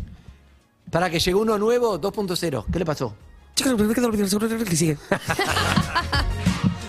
Para 0.91 1.09
que 1.09 1.19
llegue 1.19 1.35
uno 1.35 1.57
nuevo, 1.57 1.99
2.0. 2.01 2.65
¿Qué 2.71 2.79
le 2.79 2.85
pasó? 2.85 3.13
Chicos, 3.55 3.77
me 3.77 3.93
quedé 3.93 4.01
dormida. 4.01 4.25
Lo 4.57 4.65
que 4.65 4.75
sigue. 4.75 4.97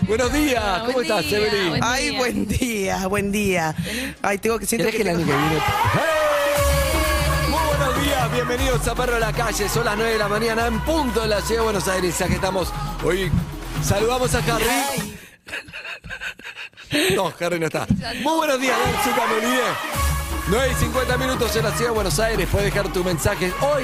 Buenos 0.09 0.33
días, 0.33 0.63
Ah, 0.65 0.79
¿cómo 0.81 0.93
buen 0.93 1.05
estás, 1.05 1.25
día, 1.25 1.37
Evelyn? 1.37 1.69
buen 1.69 1.83
Ay, 1.83 2.09
día. 2.09 2.17
buen 2.17 2.47
día, 2.47 3.07
buen 3.07 3.31
día. 3.31 3.75
Ay, 4.23 4.37
tengo 4.39 4.57
que 4.59 4.65
siento 4.65 4.87
¿Querés 4.89 5.03
que 5.03 5.09
año 5.09 5.19
tengo- 5.19 5.31
que 5.31 5.37
viene? 5.37 5.63
¡Hey! 5.93 7.47
Muy 7.49 7.59
buenos 7.77 8.03
días, 8.03 8.31
bienvenidos 8.33 8.87
a 8.87 8.95
Perro 8.95 9.13
de 9.13 9.19
la 9.19 9.31
Calle. 9.33 9.69
Son 9.69 9.85
las 9.85 9.95
9 9.95 10.11
de 10.13 10.17
la 10.17 10.27
mañana 10.27 10.65
en 10.67 10.79
punto 10.81 11.21
de 11.21 11.27
la 11.27 11.41
ciudad 11.41 11.61
de 11.61 11.63
Buenos 11.65 11.87
Aires. 11.87 12.19
Aquí 12.21 12.33
estamos. 12.33 12.69
Hoy 13.03 13.31
saludamos 13.83 14.33
a 14.33 14.39
Harry. 14.39 15.15
No, 17.15 17.31
Harry 17.39 17.59
no 17.59 17.67
está. 17.67 17.85
Muy 18.23 18.35
buenos 18.37 18.59
días, 18.59 18.77
Zucca, 19.03 19.27
me 19.27 19.35
olvidé. 19.35 19.61
9 20.47 20.69
y 20.71 20.75
50 20.83 21.17
minutos 21.17 21.55
en 21.55 21.63
la 21.63 21.71
ciudad 21.71 21.91
de 21.91 21.95
Buenos 21.95 22.19
Aires. 22.19 22.47
Puedes 22.51 22.73
dejar 22.73 22.91
tu 22.91 23.03
mensaje 23.03 23.53
hoy. 23.61 23.83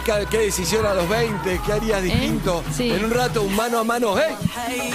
¿Qué, 0.00 0.26
qué 0.30 0.38
decisión 0.38 0.86
a 0.86 0.94
los 0.94 1.06
20? 1.08 1.60
¿Qué 1.66 1.72
harías 1.72 2.02
distinto? 2.02 2.64
Sí. 2.74 2.90
En 2.90 3.04
un 3.04 3.10
rato, 3.10 3.42
un 3.42 3.54
mano 3.54 3.78
a 3.78 3.84
mano. 3.84 4.14
¡Hey! 4.16 4.92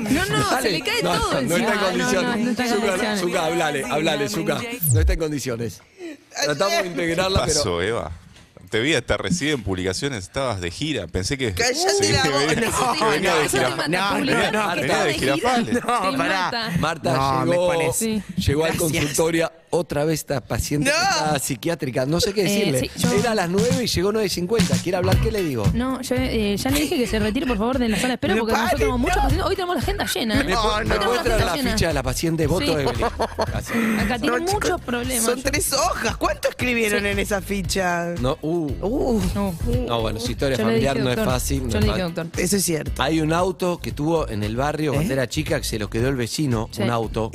no, 0.00 0.48
se 0.48 0.54
Dale. 0.54 0.70
le 0.72 0.80
cae 0.82 1.02
No, 1.02 1.12
todo 1.12 1.42
no, 1.42 1.48
no 1.48 1.56
está 1.56 1.72
en 1.74 1.78
condiciones. 1.80 2.12
No, 2.22 2.22
no, 2.22 2.36
no 2.44 2.50
está 2.50 2.64
en 2.64 2.80
condiciones. 2.80 3.36
Hablale, 3.36 3.84
hablale, 3.90 4.28
Zucca. 4.28 4.60
No 4.92 5.00
está 5.00 5.12
en 5.12 5.18
condiciones. 5.18 5.82
Tratamos 6.44 6.72
de 6.76 6.82
¿Qué 6.82 6.88
integrarla, 6.88 7.40
pero. 7.44 7.54
pasó, 7.58 7.82
Eva? 7.82 8.12
Te 8.70 8.80
vi 8.80 8.94
hasta 8.94 9.18
recién 9.18 9.62
publicaciones, 9.62 10.24
estabas 10.24 10.62
de 10.62 10.70
gira. 10.70 11.06
Pensé 11.06 11.36
que. 11.36 11.52
Cállate 11.52 12.12
la 12.12 12.22
boca. 12.24 12.54
No, 12.88 12.92
que 12.98 13.04
venía 13.04 13.34
de 13.34 13.44
Eso 13.44 13.56
gira. 13.58 13.68
te 13.68 13.76
mata, 13.76 13.88
No, 13.88 14.18
no, 14.24 14.52
no, 14.52 14.74
venía 14.76 15.04
de 15.04 15.14
Girafales. 15.14 15.74
No, 15.74 16.16
pará. 16.16 16.72
Marta 16.78 17.12
No, 17.12 17.44
llegó, 17.52 17.66
pones- 17.74 17.96
Sí. 17.96 18.22
llegó 18.38 18.64
al 18.64 18.76
consultorio 18.76 19.52
otra 19.74 20.04
vez 20.04 20.20
esta 20.20 20.40
paciente 20.40 20.90
No. 20.90 20.96
que 20.96 21.02
estaba 21.14 21.38
psiquiátrica. 21.38 22.06
No 22.06 22.20
sé 22.20 22.32
qué 22.34 22.42
Eh, 22.42 22.44
decirle. 22.44 22.80
sí, 22.80 22.90
yo- 22.98 23.12
Era 23.12 23.32
a 23.32 23.34
las 23.34 23.48
9 23.48 23.84
y 23.84 23.86
llegó 23.86 24.12
9.50. 24.12 24.76
¿Quiere 24.82 24.98
hablar? 24.98 25.16
¿Qué 25.20 25.32
le 25.32 25.42
digo? 25.42 25.64
No, 25.74 26.00
yo 26.02 26.14
eh, 26.16 26.56
ya 26.56 26.70
le 26.70 26.80
dije 26.80 26.96
que 26.96 27.06
se 27.06 27.18
retire 27.18 27.46
por 27.46 27.56
favor 27.56 27.78
de 27.78 27.88
la 27.88 27.96
sala 27.96 28.08
de 28.08 28.14
espera 28.14 28.34
No, 28.34 28.40
porque 28.40 28.52
nosotros 28.52 28.70
pare, 28.70 28.78
tenemos 28.78 29.00
muchos 29.00 29.16
no. 29.16 29.22
pacientes. 29.22 29.46
Hoy 29.48 29.54
tenemos 29.56 29.74
la 29.76 29.82
agenda 29.82 30.06
llena. 30.06 30.40
¿eh? 30.40 30.44
¿Me, 30.44 30.52
No, 30.52 30.62
pu- 30.62 30.72
no. 30.72 30.84
me 30.88 30.94
tenemos 30.94 31.24
la 31.26 31.56
ficha 31.72 31.88
de 31.88 31.94
la 31.94 32.02
paciente 32.02 32.46
voto 32.46 32.66
Sí. 32.66 32.72
Evelyn? 32.72 33.06
Gracias. 33.46 33.78
Acá 34.00 34.18
tiene 34.18 34.38
No, 34.38 34.44
chicos, 34.46 34.52
muchos 34.54 34.80
problemas. 34.82 35.24
Son 35.24 35.42
tres 35.42 35.72
hojas. 35.72 36.16
¿Cuánto 36.16 36.48
escribieron 36.50 37.00
Sí. 37.00 37.06
en 37.06 37.18
esa 37.18 37.40
ficha? 37.40 38.14
No, 38.20 38.38
uh. 38.42 38.66
Uh, 38.82 39.20
No, 39.34 39.54
No, 39.86 40.00
bueno, 40.00 40.20
su 40.20 40.30
historia 40.32 40.56
Yo 40.58 40.66
le 40.66 40.74
dije, 40.74 40.86
familiar 40.88 40.96
no 40.96 41.10
es 41.10 41.16
doctor. 41.16 41.32
fácil. 41.34 41.62
no 41.64 41.68
Yo 41.70 41.78
es 41.78 41.84
le 41.84 41.90
dije, 41.92 42.00
fácil. 42.02 42.14
doctor. 42.14 42.40
eso 42.42 42.56
es 42.56 42.64
cierto. 42.64 43.02
Hay 43.02 43.20
un 43.20 43.32
auto 43.32 43.78
que 43.80 43.92
tuvo 43.92 44.28
en 44.28 44.42
el 44.42 44.56
barrio 44.56 44.92
cuando 44.92 45.10
¿Eh? 45.10 45.14
era 45.14 45.28
chica 45.28 45.58
que 45.58 45.64
se 45.66 45.78
lo 45.78 45.88
quedó 45.88 46.08
el 46.08 46.16
vecino, 46.16 46.68
Sí. 46.72 46.82
un 46.82 46.90
auto. 46.90 47.30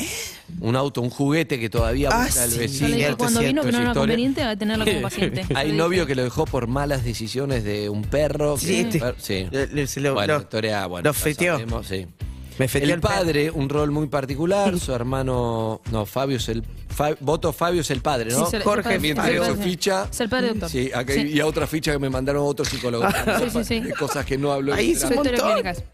Un 0.61 0.75
auto, 0.75 1.01
un 1.01 1.09
juguete 1.09 1.59
que 1.59 1.69
todavía 1.69 2.09
Ah, 2.11 2.25
busca 2.25 2.45
el 2.45 2.51
sí. 2.51 2.57
vecino. 2.59 2.79
Yo 2.81 2.87
le 2.87 2.95
dije 2.95 3.05
Cierto, 3.07 3.17
cuando 3.17 3.39
vino 3.41 3.61
que 3.63 3.71
no 3.71 3.77
era 3.79 3.87
historia. 3.89 4.01
conveniente 4.01 4.41
a 4.43 4.55
tenerla 4.55 4.85
como 4.85 5.01
paciente. 5.01 5.45
Hay 5.55 5.71
novio 5.73 6.05
que 6.05 6.15
lo 6.15 6.23
dejó 6.23 6.45
por 6.45 6.67
malas 6.67 7.03
decisiones 7.03 7.63
de 7.63 7.89
un 7.89 8.03
perro. 8.03 8.57
Sí, 8.57 8.85
que- 8.85 8.97
este. 8.97 9.13
sí. 9.17 9.47
Le- 9.51 9.67
le- 9.67 9.87
se 9.87 9.99
lo- 9.99 10.13
bueno, 10.13 10.33
lo- 10.33 10.39
la 10.39 10.43
historia, 10.43 10.85
bueno, 10.87 11.09
lo 11.09 11.13
feteó. 11.13 11.53
sabemos, 11.55 11.87
sí. 11.87 12.07
Me 12.57 12.65
el 12.65 12.99
padre, 12.99 13.51
un 13.51 13.69
rol 13.69 13.91
muy 13.91 14.07
particular. 14.07 14.77
Su 14.79 14.93
hermano, 14.93 15.81
no, 15.91 16.05
Fabio 16.05 16.37
es 16.37 16.49
el 16.49 16.63
Fa- 16.89 17.15
voto 17.19 17.53
Fabio 17.53 17.81
es 17.81 17.91
el 17.91 18.01
padre, 18.01 18.31
¿no? 18.31 18.37
Sí, 18.39 18.43
es 18.47 18.53
el- 18.55 18.63
Jorge 18.63 18.97
Mientras 18.97 19.27
padre. 19.27 19.39
que 19.39 19.45
su 19.45 19.55
Sí. 19.57 19.63
ficha. 19.69 20.07
Es 20.09 20.19
el 20.21 20.29
padre 20.29 20.47
doctor. 20.47 20.69
Sí, 20.69 20.89
acá- 20.93 21.13
Sí. 21.13 21.27
y 21.27 21.39
a 21.39 21.45
otra 21.45 21.67
ficha 21.67 21.91
que 21.91 21.99
me 21.99 22.09
mandaron 22.09 22.43
otro 22.47 22.65
psicólogo. 22.65 23.05
Sí, 23.39 23.49
sí, 23.51 23.63
sí. 23.63 23.79
De 23.81 23.93
cosas 23.93 24.25
que 24.25 24.37
no 24.37 24.51
hablo. 24.51 24.73
Ahí 24.73 24.91
hizo 24.91 25.07
un 25.07 25.15
montón. 25.15 25.35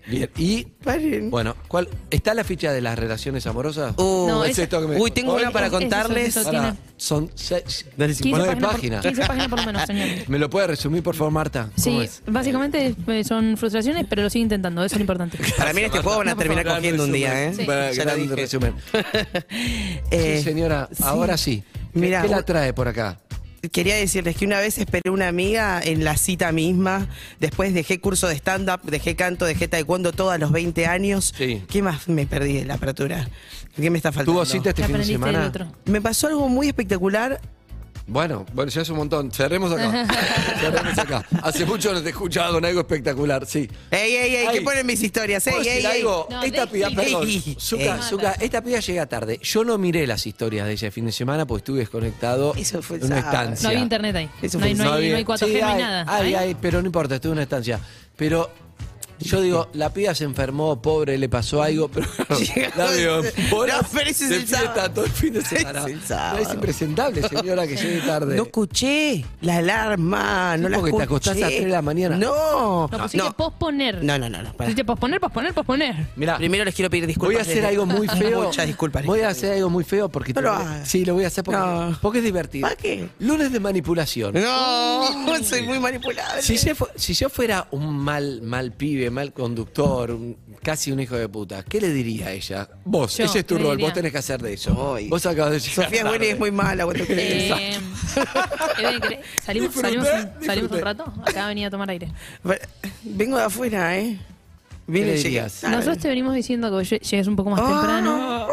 Bien, 0.07 0.29
y 0.37 0.63
Paren. 0.63 1.29
bueno, 1.29 1.55
¿cuál 1.67 1.89
está 2.09 2.33
la 2.33 2.43
ficha 2.45 2.71
de 2.71 2.79
las 2.81 2.97
relaciones 2.97 3.45
amorosas? 3.47 3.95
Uh, 3.97 4.27
No, 4.29 4.39
¿O 4.41 4.43
es 4.45 4.57
esto 4.57 4.79
que 4.81 4.87
me- 4.87 4.97
Uy, 5.01 5.11
tengo 5.11 5.35
una 5.35 5.51
para 5.51 5.67
es- 5.67 5.73
es 5.73 5.79
eso, 5.79 5.81
contarles. 5.89 6.37
eso, 6.37 6.51
son 6.95 7.31
seis, 7.35 7.85
Dale, 7.97 8.13
si 8.13 8.23
15 8.23 8.37
nueve 8.37 8.53
páginas, 8.61 8.61
por, 8.61 8.71
páginas. 8.75 9.01
15 9.05 9.25
páginas 9.27 9.47
por 9.49 9.59
lo 9.59 9.65
menos, 9.65 9.81
señor. 9.85 10.07
¿Me 10.29 10.39
lo 10.39 10.49
puede 10.49 10.67
resumir, 10.67 11.03
por 11.03 11.15
favor, 11.15 11.33
Marta? 11.33 11.63
¿Cómo 11.63 11.83
Sí, 11.83 11.99
es? 12.01 12.21
básicamente 12.27 12.95
eh, 13.07 13.23
son 13.25 13.57
frustraciones, 13.57 14.05
pero 14.09 14.21
lo 14.23 14.29
sigue 14.29 14.43
intentando, 14.43 14.81
eso 14.85 14.95
es 14.95 14.99
lo 14.99 15.03
importante. 15.03 15.37
Para 15.57 15.73
mí 15.73 15.79
en 15.81 15.85
este 15.87 15.99
juego 15.99 16.19
van 16.19 16.29
a 16.29 16.35
por 16.35 16.43
terminar 16.55 16.75
cogiendo 16.75 17.03
un 17.03 17.11
día, 17.11 17.43
¿eh? 17.43 17.47
resumen. 17.49 17.65
Para- 17.67 17.91
Ya 17.91 18.15
dije. 18.15 18.35
resumen. 18.35 18.75
Eh, 20.11 20.37
sí, 20.37 20.43
señora, 20.43 20.89
sí. 20.91 21.03
ahora 21.05 21.37
sí. 21.37 21.63
¿Qué, 21.93 21.99
Mira, 21.99 22.21
qué 22.21 22.27
la 22.27 22.43
trae 22.43 22.73
por 22.73 22.87
acá? 22.87 23.19
Quería 23.71 23.95
decirles 23.95 24.35
que 24.35 24.45
una 24.45 24.59
vez 24.59 24.77
esperé 24.77 25.09
una 25.09 25.29
amiga 25.29 25.79
en 25.81 26.03
la 26.03 26.17
cita 26.17 26.51
misma, 26.51 27.07
después 27.39 27.73
dejé 27.73 27.99
curso 28.01 28.27
de 28.27 28.35
stand-up, 28.35 28.81
dejé 28.83 29.15
canto, 29.15 29.45
dejé 29.45 29.69
taekwondo 29.69 30.11
todo 30.11 30.31
a 30.31 30.37
los 30.37 30.51
20 30.51 30.85
años. 30.85 31.33
Sí. 31.37 31.63
¿Qué 31.69 31.81
más 31.81 32.09
me 32.09 32.25
perdí 32.25 32.53
de 32.55 32.65
la 32.65 32.73
apertura? 32.73 33.29
¿Qué 33.75 33.89
me 33.89 33.97
está 33.97 34.11
faltando? 34.11 34.33
¿Tuvo 34.41 34.45
cita 34.45 34.69
este 34.71 34.81
¿Qué 34.81 34.87
fin 34.89 34.97
de 34.97 35.03
semana? 35.05 35.51
Me 35.85 36.01
pasó 36.01 36.27
algo 36.27 36.49
muy 36.49 36.67
espectacular. 36.67 37.39
Bueno, 38.05 38.45
bueno, 38.53 38.69
ya 38.69 38.81
es 38.81 38.89
un 38.89 38.97
montón. 38.97 39.31
Cerremos 39.31 39.71
acá. 39.71 40.05
Cerremos 40.59 40.97
acá. 40.97 41.25
Hace 41.41 41.65
mucho 41.65 41.93
no 41.93 42.01
te 42.01 42.07
he 42.07 42.11
escuchado 42.11 42.53
con 42.55 42.65
algo 42.65 42.81
espectacular, 42.81 43.45
sí. 43.45 43.69
¡Ey, 43.89 44.15
ey, 44.15 44.35
ey! 44.35 44.45
Ay. 44.47 44.57
¿Qué 44.57 44.61
ponen 44.61 44.85
mis 44.85 45.01
historias? 45.01 45.47
¡Ey, 45.47 45.53
¿Puedo 45.53 45.65
ey, 45.69 45.75
decir 45.75 45.89
ey! 45.89 45.97
algo? 46.01 46.27
No, 46.29 46.43
esta 46.43 46.65
piba, 46.67 46.89
déjame. 46.89 47.03
perdón. 47.05 47.27
Ey. 47.29 47.43
Eh. 47.47 47.55
Zucca, 48.01 48.33
esta 48.41 48.61
piba 48.61 48.79
llega 48.81 49.05
tarde. 49.05 49.39
Yo 49.41 49.63
no 49.63 49.77
miré 49.77 50.05
las 50.05 50.27
historias 50.27 50.67
de 50.67 50.73
ese 50.73 50.91
fin 50.91 51.05
de 51.05 51.13
semana 51.13 51.45
porque 51.45 51.59
estuve 51.61 51.79
desconectado 51.79 52.53
Eso 52.57 52.81
fue 52.81 52.97
en 52.97 53.05
una 53.05 53.21
sábado. 53.21 53.37
estancia. 53.41 53.63
No 53.63 53.69
había 53.69 53.83
internet 53.83 54.15
ahí. 54.17 54.29
Eso 54.41 54.59
No 54.59 54.65
hay, 54.65 54.75
fue- 54.75 54.85
no 54.85 54.93
hay, 54.93 55.09
no 55.11 55.17
hay 55.17 55.23
4G, 55.25 55.37
Sí, 55.45 55.45
no 55.61 55.67
hay 55.67 55.73
hay, 55.73 55.81
nada. 55.81 56.05
Hay, 56.15 56.25
¿Hay? 56.27 56.35
hay, 56.35 56.55
pero 56.55 56.81
no 56.81 56.85
importa, 56.87 57.15
estuve 57.15 57.31
en 57.31 57.37
una 57.37 57.43
estancia. 57.43 57.79
Pero 58.17 58.51
yo 59.23 59.41
digo, 59.41 59.69
la 59.73 59.91
piba 59.93 60.13
se 60.15 60.23
enfermó, 60.23 60.81
pobre, 60.81 61.17
le 61.17 61.29
pasó 61.29 61.61
algo, 61.63 61.87
pero 61.89 62.07
la 62.77 62.85
veo 62.87 63.21
No, 63.23 63.29
pero 63.93 64.09
ese 64.09 64.23
es 64.25 64.29
de 64.29 64.35
el 64.37 64.47
sábado. 64.47 64.91
todo 64.91 65.05
el 65.05 65.11
fin 65.11 65.33
de 65.33 65.41
semana. 65.45 65.79
Es 65.81 65.85
el 65.87 66.01
sábado. 66.03 66.37
No, 66.37 66.47
es 66.49 66.53
impresentable, 66.53 67.27
señora, 67.27 67.67
que 67.67 67.75
llegue 67.75 68.01
tarde. 68.01 68.35
No 68.35 68.43
escuché 68.43 69.25
la 69.41 69.57
alarma, 69.57 70.57
no 70.57 70.67
Sí, 70.67 70.71
la 70.71 70.77
porque 70.79 70.91
te 70.97 71.03
escuché. 71.03 71.03
acostás 71.03 71.37
a 71.37 71.39
las 71.39 71.49
tres 71.49 71.65
de 71.65 71.71
la 71.71 71.81
mañana. 71.81 72.17
No, 72.17 72.87
No, 72.87 72.97
pusiste 72.99 73.31
posponer. 73.35 74.03
No, 74.03 74.17
no, 74.17 74.29
no, 74.29 74.37
no. 74.41 74.53
pará. 74.53 74.65
Pusiste 74.65 74.85
posponer, 74.85 75.19
posponer, 75.19 75.53
posponer. 75.53 75.95
Mirá, 76.15 76.37
Primero 76.37 76.65
les 76.65 76.75
quiero 76.75 76.89
pedir 76.89 77.07
disculpas. 77.07 77.33
voy 77.33 77.39
a 77.39 77.41
hacer 77.41 77.65
algo 77.65 77.85
muy 77.85 78.07
feo. 78.07 78.43
Muchas 78.43 78.67
disculpas. 78.67 79.05
Voy 79.05 79.21
a 79.21 79.29
hacer 79.29 79.53
algo 79.53 79.69
muy 79.69 79.83
feo 79.83 80.09
porque 80.09 80.33
No 80.33 80.41
te 80.41 80.47
lo 80.47 80.53
voy 80.53 80.61
a- 80.63 80.71
hagas. 80.75 80.87
Sí, 80.89 81.05
lo 81.05 81.13
voy 81.13 81.23
a 81.23 81.27
hacer 81.27 81.43
porque, 81.43 81.59
No. 81.59 81.97
porque 82.01 82.19
es 82.19 82.23
divertido. 82.25 82.63
¿Para 82.63 82.75
qué? 82.75 83.09
Lunes 83.19 83.51
de 83.51 83.59
manipulación. 83.59 84.33
No, 84.33 85.03
soy 85.43 85.61
muy 85.63 85.79
manipulable. 85.79 86.41
Si 86.41 86.57
yo, 86.57 86.75
fu- 86.75 86.87
si 86.95 87.13
yo 87.13 87.29
fuera 87.29 87.67
un 87.71 87.93
mal, 87.97 88.41
mal 88.41 88.71
pibe, 88.71 89.09
mal 89.13 89.31
conductor, 89.33 90.11
un- 90.11 90.35
casi 90.61 90.91
un 90.91 90.99
hijo 90.99 91.15
de 91.15 91.29
puta, 91.29 91.63
¿qué 91.63 91.79
le 91.79 91.89
diría 91.91 92.27
a 92.27 92.31
ella? 92.33 92.67
Vos, 92.85 93.17
Yo, 93.17 93.25
ese 93.25 93.39
es 93.39 93.45
tu 93.45 93.55
¿qué 93.55 93.61
le 93.61 93.67
rol, 93.67 93.77
diría? 93.77 93.87
vos 93.87 93.93
tenés 93.93 94.11
que 94.11 94.17
hacer 94.17 94.41
de 94.41 94.53
eso. 94.53 94.95
Ay. 94.95 95.07
Vos 95.09 95.25
acabas 95.25 95.51
de 95.53 95.59
llegar. 95.59 95.85
Sofía 95.85 96.05
Bueni 96.05 96.25
es 96.27 96.39
muy 96.39 96.51
mala, 96.51 96.85
¿cuánto 96.85 97.05
crees? 97.05 97.51
Eh, 97.51 97.77
Eben, 98.79 99.01
¿querés- 99.01 99.19
salimos, 99.43 99.73
salimos, 99.75 100.07
un, 100.07 100.45
salimos 100.45 100.47
un 100.47 100.55
disfruté. 100.77 100.81
rato. 100.83 101.13
Acá 101.25 101.47
venía 101.47 101.67
a 101.67 101.69
tomar 101.71 101.89
aire. 101.89 102.09
Vengo 103.03 103.37
de 103.37 103.43
afuera, 103.43 103.97
¿eh? 103.97 104.19
Tarde. 104.85 105.49
Nosotros 105.69 105.97
te 105.99 106.07
venimos 106.09 106.35
diciendo 106.35 106.77
que 106.77 106.83
llegues 106.99 107.27
un 107.27 107.35
poco 107.35 107.49
más 107.51 107.61
temprano. 107.61 108.47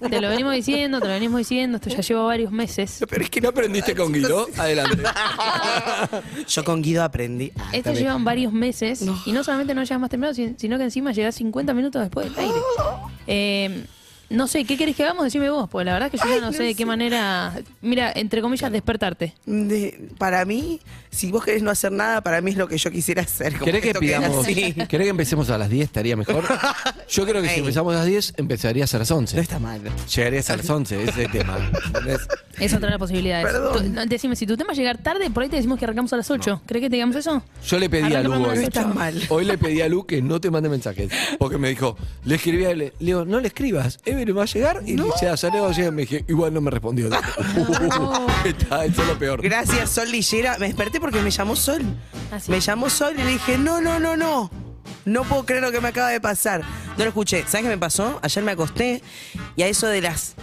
Te 0.08 0.20
lo 0.20 0.28
venimos 0.30 0.54
diciendo, 0.54 1.00
te 1.00 1.06
lo 1.08 1.12
venimos 1.12 1.38
diciendo. 1.38 1.76
Esto 1.76 1.90
ya 1.90 2.00
lleva 2.00 2.22
varios 2.22 2.50
meses. 2.52 3.04
Pero 3.08 3.22
es 3.22 3.28
que 3.30 3.40
no 3.40 3.50
aprendiste 3.50 3.94
con 3.94 4.12
Guido. 4.12 4.46
Adelante. 4.56 5.02
Yo 6.48 6.64
con 6.64 6.80
Guido 6.82 7.02
aprendí. 7.04 7.52
Ah, 7.56 7.70
Esto 7.72 7.90
bien. 7.90 8.04
llevan 8.04 8.24
varios 8.24 8.52
meses 8.52 9.04
y 9.26 9.32
no 9.32 9.44
solamente 9.44 9.74
no 9.74 9.82
llegas 9.82 10.00
más 10.00 10.10
temprano, 10.10 10.34
sin- 10.34 10.58
sino 10.58 10.78
que 10.78 10.84
encima 10.84 11.12
llegas 11.12 11.34
50 11.34 11.74
minutos 11.74 12.00
después 12.02 12.26
del 12.34 12.38
aire. 12.44 12.54
Eh, 13.30 13.84
no 14.30 14.46
sé, 14.46 14.64
¿qué 14.64 14.76
querés 14.76 14.94
que 14.96 15.04
hagamos? 15.04 15.24
Decime 15.24 15.48
vos, 15.50 15.68
pues 15.70 15.86
la 15.86 15.92
verdad 15.94 16.10
que 16.10 16.18
yo 16.18 16.24
ya 16.28 16.40
no, 16.40 16.52
sé 16.52 16.62
de 16.62 16.74
qué 16.74 16.84
manera, 16.84 17.54
mira, 17.80 18.12
entre 18.14 18.40
comillas, 18.42 18.70
despertarte. 18.70 19.34
De- 19.46 20.08
para 20.18 20.44
mí, 20.44 20.80
si 21.10 21.30
vos 21.32 21.44
querés 21.44 21.62
no 21.62 21.70
hacer 21.70 21.92
nada, 21.92 22.20
para 22.22 22.40
mí 22.40 22.50
es 22.50 22.56
lo 22.56 22.68
que 22.68 22.76
yo 22.78 22.90
quisiera 22.90 23.22
hacer. 23.22 23.54
como 23.54 23.64
¿Querés 23.64 23.80
que 23.82 23.88
esto 23.88 24.00
pidamos? 24.00 24.44
así. 24.46 24.72
¿Querés 24.74 25.06
que 25.06 25.08
empecemos 25.08 25.48
a 25.50 25.56
las 25.58 25.70
10? 25.70 25.84
Estaría 25.86 26.16
mejor. 26.16 26.44
Yo 27.08 27.24
creo 27.26 27.40
que 27.40 27.48
si 27.48 27.54
Ey. 27.54 27.60
empezamos 27.60 27.94
a 27.94 27.98
las 28.00 28.06
10, 28.06 28.34
empezarías 28.36 28.94
a 28.94 28.98
las 28.98 29.10
11. 29.10 29.36
No 29.36 29.40
está 29.42 29.58
mal. 29.58 29.80
Llegarías 30.14 30.50
a 30.50 30.56
las 30.58 30.68
11, 30.68 31.02
ese 31.04 31.10
es 31.10 31.16
el 31.18 31.30
tema. 31.32 31.56
¿entendés? 31.86 32.28
Es 32.58 32.72
otra 32.74 32.86
de 32.88 32.90
las 32.90 32.98
posibilidades. 32.98 33.46
Perdón. 33.46 33.78
Tú- 33.84 33.90
no, 33.94 34.04
decime, 34.04 34.36
si 34.36 34.46
tu 34.46 34.58
tema 34.58 34.72
es 34.72 34.78
llegar 34.78 34.98
tarde, 34.98 35.30
por 35.30 35.42
ahí 35.42 35.48
te 35.48 35.56
decimos 35.56 35.78
que 35.78 35.86
arrancamos 35.86 36.12
a 36.12 36.16
las 36.18 36.30
8. 36.30 36.60
¿Crees 36.66 36.82
que 36.82 36.90
te 36.90 36.96
digamos 36.96 37.16
eso? 37.16 37.42
Yo 37.66 37.78
le 37.78 37.88
pedí 37.88 38.12
a 38.14 38.22
Lu 38.22 38.34
hoy. 38.34 38.42
las 38.42 38.56
No 38.56 38.62
está 38.62 38.86
mal. 38.86 39.22
Hoy 39.30 39.46
le 39.46 39.56
pedí 39.56 39.80
a 39.80 39.88
Lu 39.88 40.04
que 40.04 40.20
no 40.20 40.38
te 40.38 40.50
mande 40.50 40.68
mensajes. 40.68 41.10
Porque 41.38 41.56
me 41.56 41.70
dijo, 41.70 41.96
le 42.24 42.34
escribí 42.34 42.66
a 42.66 42.70
él, 42.72 42.78
le 42.78 42.92
digo, 43.00 43.24
no 43.24 43.40
le 43.40 43.48
escribas, 43.48 43.98
Ever 44.18 44.36
va 44.36 44.42
a 44.42 44.46
llegar 44.46 44.82
y 44.84 44.96
le 44.96 45.04
dice, 45.04 45.28
"Ah, 45.28 45.34
ya 45.34 45.48
le 45.50 45.60
va 45.60 45.68
a 45.68 45.72
llegar. 45.72 45.92
Me 45.92 46.02
dije, 46.02 46.24
igual 46.28 46.52
no 46.52 46.60
me 46.60 46.70
respondió. 46.70 47.08
Está, 48.44 48.84
eso 48.84 49.02
es 49.02 49.08
lo 49.08 49.18
peor. 49.18 49.40
Gracias, 49.42 49.90
Sol 49.90 50.10
Lillera. 50.10 50.58
Me 50.58 50.66
desperté 50.66 51.00
porque 51.00 51.20
me 51.20 51.30
llamó 51.30 51.54
Sol. 51.56 51.82
Ah. 52.32 52.38
Me 52.48 52.60
llamó 52.60 52.90
Sol 52.90 53.14
y 53.18 53.22
le 53.22 53.30
dije, 53.32 53.56
no, 53.58 53.80
no, 53.80 53.98
no, 54.00 54.16
no. 54.16 54.50
No 55.04 55.24
puedo 55.24 55.46
creer 55.46 55.62
lo 55.62 55.72
que 55.72 55.80
me 55.80 55.88
acaba 55.88 56.08
de 56.10 56.20
pasar. 56.20 56.62
No 56.96 57.04
lo 57.04 57.08
escuché. 57.08 57.44
¿Sabes 57.46 57.62
qué 57.62 57.68
me 57.68 57.78
pasó? 57.78 58.18
Ayer 58.22 58.42
me 58.44 58.52
acosté 58.52 59.02
y 59.56 59.62
a 59.62 59.68
eso 59.68 59.86
de 59.86 60.02
las. 60.02 60.34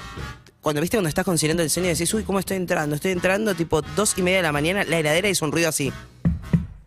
Cuando 0.62 0.82
viste 0.82 0.98
cuando 0.98 1.10
estás 1.10 1.26
considerando 1.26 1.62
el 1.62 1.70
sueño 1.70 1.90
y 1.90 1.94
decís, 1.94 2.12
uy, 2.14 2.24
¿cómo 2.24 2.40
estoy 2.40 2.58
entrando? 2.58 2.96
Estoy 2.96 3.12
entrando 3.12 3.54
tipo 3.54 3.82
dos 3.96 4.16
y 4.18 4.24
media 4.24 4.38
de 4.38 4.44
la 4.44 4.52
mañana, 4.52 4.84
la 4.84 4.98
heladera 4.98 5.30
hizo 5.30 5.46
un 5.46 5.52
ruido 5.52 5.70
así. 5.70 5.94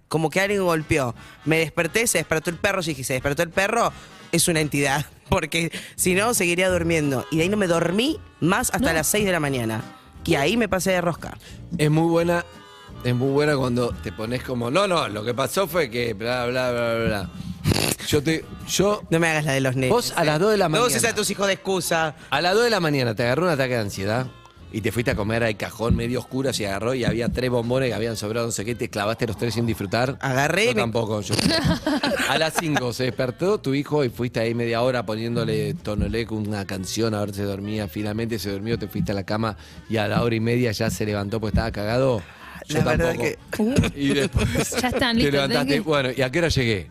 Como 0.08 0.30
que 0.30 0.40
alguien 0.40 0.64
golpeó. 0.64 1.14
Me 1.44 1.58
desperté, 1.58 2.06
se 2.06 2.18
despertó 2.18 2.50
el 2.50 2.56
perro. 2.56 2.80
Y 2.82 2.86
dije, 2.86 3.04
se 3.04 3.12
despertó 3.12 3.42
el 3.42 3.50
perro, 3.50 3.92
es 4.32 4.48
una 4.48 4.60
entidad. 4.60 5.06
Porque 5.28 5.70
si 5.96 6.14
no, 6.14 6.34
seguiría 6.34 6.68
durmiendo. 6.70 7.24
Y 7.30 7.36
de 7.36 7.42
ahí 7.44 7.48
no 7.48 7.56
me 7.56 7.66
dormí 7.66 8.18
más 8.40 8.70
hasta 8.72 8.88
No. 8.88 8.92
las 8.94 9.06
6 9.08 9.24
de 9.26 9.32
la 9.32 9.40
mañana. 9.40 9.82
Y 10.24 10.34
ahí 10.34 10.56
me 10.56 10.68
pasé 10.68 10.90
de 10.92 11.00
rosca. 11.00 11.38
Es 11.78 11.90
muy 11.90 12.08
buena, 12.08 12.44
es 13.04 13.14
muy 13.14 13.30
buena 13.30 13.56
cuando 13.56 13.90
te 14.02 14.12
pones 14.12 14.42
como, 14.42 14.70
no, 14.70 14.86
no, 14.86 15.08
lo 15.08 15.24
que 15.24 15.32
pasó 15.34 15.66
fue 15.66 15.88
que 15.90 16.12
bla, 16.14 16.46
bla, 16.46 16.70
bla, 16.70 16.94
bla, 16.94 17.04
bla. 17.06 17.30
Yo 18.06 18.22
te, 18.22 18.44
yo, 18.66 19.02
No 19.10 19.18
me 19.20 19.28
hagas 19.28 19.44
la 19.44 19.52
de 19.52 19.60
los 19.60 19.74
nenes. 19.74 19.90
vos 19.90 20.12
a 20.16 20.24
las 20.24 20.38
2 20.40 20.50
de 20.52 20.56
la 20.56 20.64
No 20.66 20.70
mañana, 20.70 20.86
uses 20.86 21.04
a 21.04 21.14
tus 21.14 21.30
hijos 21.30 21.46
de 21.46 21.54
excusa. 21.54 22.16
a 22.30 22.40
las 22.40 22.54
2 22.54 22.64
de 22.64 22.70
la 22.70 22.80
mañana 22.80 23.14
te 23.14 23.22
agarró 23.22 23.44
un 23.44 23.50
ataque 23.50 23.74
de 23.74 23.80
ansiedad 23.80 24.26
y 24.72 24.80
te 24.82 24.92
fuiste 24.92 25.10
a 25.12 25.14
comer 25.14 25.42
al 25.44 25.56
cajón 25.56 25.96
medio 25.96 26.18
oscuro, 26.20 26.52
se 26.52 26.66
agarró 26.66 26.94
y 26.94 27.04
había 27.04 27.28
tres 27.30 27.50
bombones 27.50 27.88
que 27.88 27.94
habían 27.94 28.16
sobrado, 28.16 28.46
no 28.46 28.52
sé 28.52 28.64
qué, 28.64 28.74
te 28.74 28.88
clavaste 28.90 29.26
los 29.26 29.36
tres 29.38 29.54
sin 29.54 29.66
disfrutar. 29.66 30.18
Agarré 30.20 30.66
Yo 30.66 30.70
y 30.72 30.74
me- 30.74 30.80
tampoco, 30.82 31.20
yo. 31.22 31.34
A 32.28 32.38
las 32.38 32.54
5 32.60 32.92
se 32.92 33.04
despertó 33.04 33.58
tu 33.58 33.74
hijo 33.74 34.04
y 34.04 34.10
fuiste 34.10 34.40
ahí 34.40 34.54
media 34.54 34.82
hora 34.82 35.04
poniéndole 35.06 35.74
tonolé 35.74 36.26
con 36.26 36.46
una 36.46 36.66
canción 36.66 37.14
a 37.14 37.20
ver 37.20 37.34
si 37.34 37.42
dormía. 37.42 37.88
Finalmente 37.88 38.38
se 38.38 38.50
durmió, 38.50 38.78
te 38.78 38.88
fuiste 38.88 39.12
a 39.12 39.14
la 39.14 39.24
cama 39.24 39.56
y 39.88 39.96
a 39.96 40.06
la 40.08 40.22
hora 40.22 40.34
y 40.34 40.40
media 40.40 40.70
ya 40.72 40.90
se 40.90 41.06
levantó 41.06 41.40
porque 41.40 41.54
estaba 41.56 41.70
cagado. 41.72 42.22
Yo 42.66 42.78
La 42.82 42.96
tampoco. 42.98 43.24
Y 43.96 44.08
después 44.12 44.70
Ya 44.82 44.88
están, 44.88 45.16
te 45.16 45.22
listo, 45.22 45.30
levantaste. 45.32 45.74
que- 45.74 45.80
Bueno, 45.80 46.10
¿y 46.14 46.20
a 46.20 46.30
qué 46.30 46.38
hora 46.40 46.48
llegué? 46.48 46.90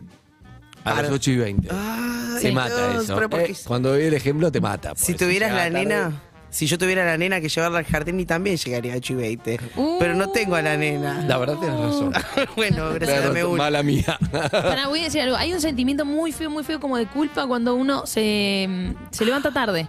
A 0.84 1.02
las 1.02 1.10
8 1.10 1.30
y 1.32 1.36
20. 1.36 1.68
Ay, 1.70 2.42
te 2.42 2.52
mata 2.52 2.90
Dios, 2.92 3.04
eso. 3.04 3.14
pero 3.16 3.28
¿por 3.28 3.42
qué? 3.44 3.52
Eh, 3.52 3.56
cuando 3.64 3.94
vi 3.94 4.04
el 4.04 4.14
ejemplo 4.14 4.50
te 4.50 4.60
mata. 4.60 4.94
Si 4.96 5.14
tuvieras 5.14 5.52
la 5.52 5.68
nena, 5.68 6.22
si 6.58 6.66
yo 6.66 6.76
tuviera 6.76 7.04
la 7.04 7.16
nena 7.16 7.40
que 7.40 7.48
llevarla 7.48 7.78
al 7.78 7.84
jardín 7.84 8.18
y 8.18 8.26
también 8.26 8.56
llegaría 8.56 8.94
a 8.94 8.96
8 8.96 9.12
y 9.12 9.16
20. 9.16 9.60
Pero 10.00 10.14
no 10.16 10.30
tengo 10.30 10.56
a 10.56 10.62
la 10.62 10.76
nena. 10.76 11.24
La 11.24 11.38
verdad 11.38 11.56
tienes 11.56 11.78
razón. 11.78 12.12
bueno, 12.56 12.92
gracias, 12.94 13.22
dame 13.22 13.44
una. 13.44 13.62
Mala 13.62 13.84
mía. 13.84 14.18
Pará, 14.32 14.88
voy 14.88 15.02
a 15.02 15.04
decir 15.04 15.20
algo. 15.20 15.36
Hay 15.36 15.52
un 15.52 15.60
sentimiento 15.60 16.04
muy 16.04 16.32
feo, 16.32 16.50
muy 16.50 16.64
feo 16.64 16.80
como 16.80 16.96
de 16.96 17.06
culpa 17.06 17.46
cuando 17.46 17.76
uno 17.76 18.06
se, 18.06 18.68
se 19.12 19.24
levanta 19.24 19.52
tarde. 19.52 19.86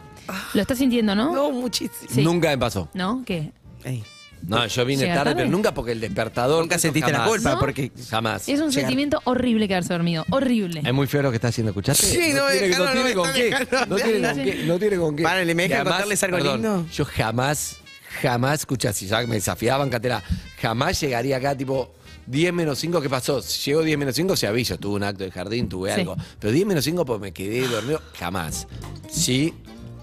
Lo 0.54 0.62
estás 0.62 0.78
sintiendo, 0.78 1.16
¿no? 1.16 1.34
No, 1.34 1.50
muchísimo. 1.50 2.08
Sí. 2.08 2.22
Nunca 2.22 2.50
me 2.50 2.58
pasó. 2.60 2.88
¿No? 2.94 3.24
¿Qué? 3.26 3.52
Ey, 3.84 4.04
No, 4.48 4.66
yo 4.66 4.86
vine 4.86 5.02
¿Llega 5.04 5.16
tarde, 5.16 5.32
tarde? 5.32 5.44
pero 5.44 5.50
nunca 5.52 5.74
porque 5.74 5.92
el 5.92 6.00
despertador. 6.00 6.62
Nunca 6.62 6.80
sentiste 6.80 7.12
la 7.12 7.20
jamás. 7.20 7.34
culpa 7.34 7.52
¿No? 7.52 7.60
porque. 7.60 7.92
Jamás. 8.10 8.44
Es 8.50 8.60
un 8.60 8.70
Llegar. 8.70 8.72
sentimiento 8.74 9.22
horrible 9.26 9.68
quedarse 9.68 9.94
dormido. 9.94 10.26
Horrible. 10.32 10.82
Es 10.86 10.94
muy 10.94 11.08
feo 11.08 11.22
lo 11.22 11.30
que 11.30 11.36
está 11.36 11.50
haciendo, 11.50 11.72
¿escuchaste? 11.72 12.06
Sí, 12.08 12.34
no 12.34 12.48
tiene, 12.50 12.68
dejaron, 12.70 12.78
no 12.80 12.86
no 12.86 12.92
tiene 12.94 13.10
me 13.10 13.16
con 13.16 13.34
qué. 13.34 13.50
No 13.88 13.96
tiene 13.98 14.28
con 14.28 14.44
qué. 14.44 14.64
No 14.66 14.80
tiene 14.80 14.98
con 14.98 15.16
qué. 15.16 15.24
Párale, 15.24 15.56
¿me 15.56 15.66
Y 15.66 15.68
dejan 15.68 15.82
además, 15.82 15.94
contarles 15.98 16.24
algo 16.24 16.38
perdón, 16.38 16.54
lindo? 16.62 16.86
Yo 16.92 17.06
jamás, 17.06 17.78
jamás, 18.22 18.60
escuchá, 18.62 18.94
si 18.94 19.08
ya 19.08 19.22
me 19.28 19.36
desafiaban, 19.36 19.90
Catera, 19.90 20.24
jamás 20.62 21.00
llegaría 21.02 21.38
acá, 21.38 21.56
tipo, 21.56 21.94
10 22.28 22.54
menos 22.54 22.78
5, 22.80 23.02
¿qué 23.02 23.10
pasó? 23.10 23.42
Si 23.42 23.70
Llego 23.72 23.82
10 23.84 23.98
menos 23.98 24.16
5, 24.16 24.36
se 24.36 24.48
aviso, 24.48 24.78
tuve 24.78 24.96
un 24.96 25.04
acto 25.04 25.24
de 25.24 25.32
jardín, 25.32 25.68
tuve 25.68 25.94
Sí. 25.94 26.00
algo. 26.02 26.16
Pero 26.40 26.54
10 26.54 26.66
menos 26.66 26.84
5, 26.86 27.04
pues 27.06 27.20
me 27.20 27.32
quedé 27.34 27.68
dormido, 27.68 28.02
jamás. 28.18 28.68
Sí, 29.10 29.54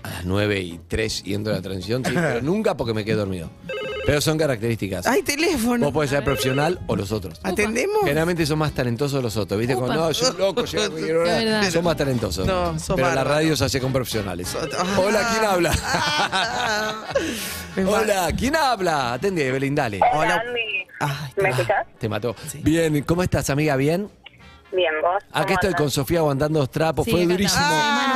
a 0.03 0.11
las 0.11 0.25
9 0.25 0.61
y 0.61 0.81
3 0.89 1.23
y 1.25 1.35
entro 1.35 1.53
a 1.53 1.57
la 1.57 1.63
transición, 1.63 2.05
sí, 2.05 2.11
pero 2.15 2.41
nunca 2.43 2.77
porque 2.77 2.95
me 2.95 3.05
quedé 3.05 3.17
dormido. 3.17 3.51
Pero 4.07 4.21
son 4.21 4.39
características. 4.39 5.07
Hay 5.07 5.23
teléfono. 5.23 5.85
Vos 5.87 5.93
podés 5.93 6.11
ser 6.11 6.23
profesional 6.25 6.79
o 6.87 6.95
los 6.97 7.11
otros. 7.13 7.41
¿Atendemos? 7.43 7.99
Generalmente 8.05 8.47
son 8.47 8.59
más 8.59 8.73
talentosos 8.73 9.23
los 9.23 9.37
otros, 9.37 9.59
¿viste? 9.59 9.75
Cuando 9.75 9.97
no, 9.97 10.11
yo 10.13 10.33
loco, 10.35 10.65
llego, 10.65 10.97
Es 10.97 11.05
verdad. 11.25 11.71
son 11.71 11.85
más 11.85 11.97
talentosos. 11.97 12.47
No, 12.47 12.79
son 12.79 12.97
Pero 12.97 13.13
la 13.15 13.25
radio 13.25 13.57
se 13.57 13.65
hace 13.65 13.81
con 13.81 13.93
profesionales. 13.93 14.57
Hola, 14.97 15.29
¿quién 15.33 15.45
habla? 15.45 15.73
Hola, 17.87 18.29
¿quién 18.39 18.57
habla? 18.57 19.15
Atende, 19.15 19.47
Evelyn, 19.47 19.75
dale. 19.75 20.01
Hola, 20.15 20.43
Andy. 20.47 20.87
¿Me 21.43 21.51
escuchás? 21.51 21.87
Te 21.99 22.09
mató. 22.09 22.35
Bien, 22.63 23.03
¿cómo 23.03 23.23
estás, 23.23 23.51
amiga? 23.51 23.77
¿Bien? 23.77 24.09
Bien, 24.73 24.93
vos. 25.03 25.23
Acá 25.33 25.45
¿Cómo 25.47 25.55
estoy 25.55 25.73
con 25.75 25.91
Sofía 25.91 26.19
aguantando 26.19 26.59
los 26.59 26.71
trapos. 26.71 27.05
Sí, 27.05 27.11
Fue 27.13 27.27
durísimo. 27.27 27.65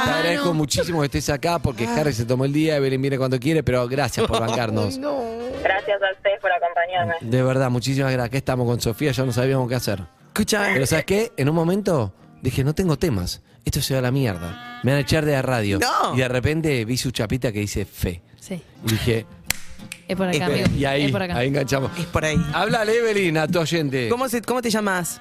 Te 0.04 0.10
agradezco 0.10 0.52
muchísimo 0.54 1.00
que 1.00 1.06
estés 1.06 1.30
acá 1.30 1.58
porque 1.58 1.86
Harry 1.86 2.12
se 2.12 2.24
tomó 2.24 2.44
el 2.44 2.52
día, 2.52 2.76
Evelyn 2.76 3.00
viene 3.00 3.18
cuando 3.18 3.38
quiere, 3.38 3.62
pero 3.62 3.86
gracias 3.88 4.26
por 4.26 4.40
bancarnos. 4.46 4.98
Gracias 4.98 6.02
a 6.02 6.12
ustedes 6.16 6.40
por 6.40 6.50
acompañarme. 6.52 7.14
De 7.20 7.42
verdad, 7.42 7.70
muchísimas 7.70 8.12
gracias. 8.12 8.26
Aquí 8.28 8.36
estamos 8.38 8.66
con 8.66 8.80
Sofía, 8.80 9.12
ya 9.12 9.24
no 9.24 9.32
sabíamos 9.32 9.68
qué 9.68 9.74
hacer. 9.76 10.02
Escucha, 10.28 10.70
Pero 10.72 10.86
¿sabes 10.86 11.04
qué? 11.04 11.32
En 11.36 11.48
un 11.48 11.54
momento 11.54 12.12
dije, 12.42 12.64
no 12.64 12.74
tengo 12.74 12.96
temas. 12.98 13.42
Esto 13.64 13.80
se 13.82 13.94
va 13.94 13.98
a 14.00 14.02
la 14.02 14.10
mierda. 14.10 14.80
Me 14.82 14.92
van 14.92 14.98
a 14.98 15.02
echar 15.02 15.24
de 15.24 15.32
la 15.32 15.42
radio. 15.42 15.78
No. 15.78 16.14
Y 16.14 16.18
de 16.18 16.28
repente 16.28 16.84
vi 16.84 16.96
su 16.96 17.10
chapita 17.10 17.52
que 17.52 17.60
dice 17.60 17.84
fe. 17.84 18.22
Sí. 18.40 18.62
Y 18.86 18.90
dije, 18.90 19.26
Es 20.08 20.16
por 20.16 20.26
acá, 20.28 20.46
amigo. 20.46 20.66
Y 20.76 20.84
ahí, 20.86 21.04
es 21.04 21.12
por 21.12 21.22
acá. 21.22 21.36
ahí 21.36 21.48
enganchamos. 21.48 21.90
Es 21.98 22.06
por 22.06 22.24
ahí. 22.24 22.42
Háblale, 22.54 22.96
Evelyn, 22.98 23.36
a 23.36 23.46
tu 23.46 23.58
oyente. 23.60 24.08
¿Cómo, 24.08 24.28
se, 24.28 24.40
¿Cómo 24.40 24.62
te 24.62 24.70
llamas? 24.70 25.20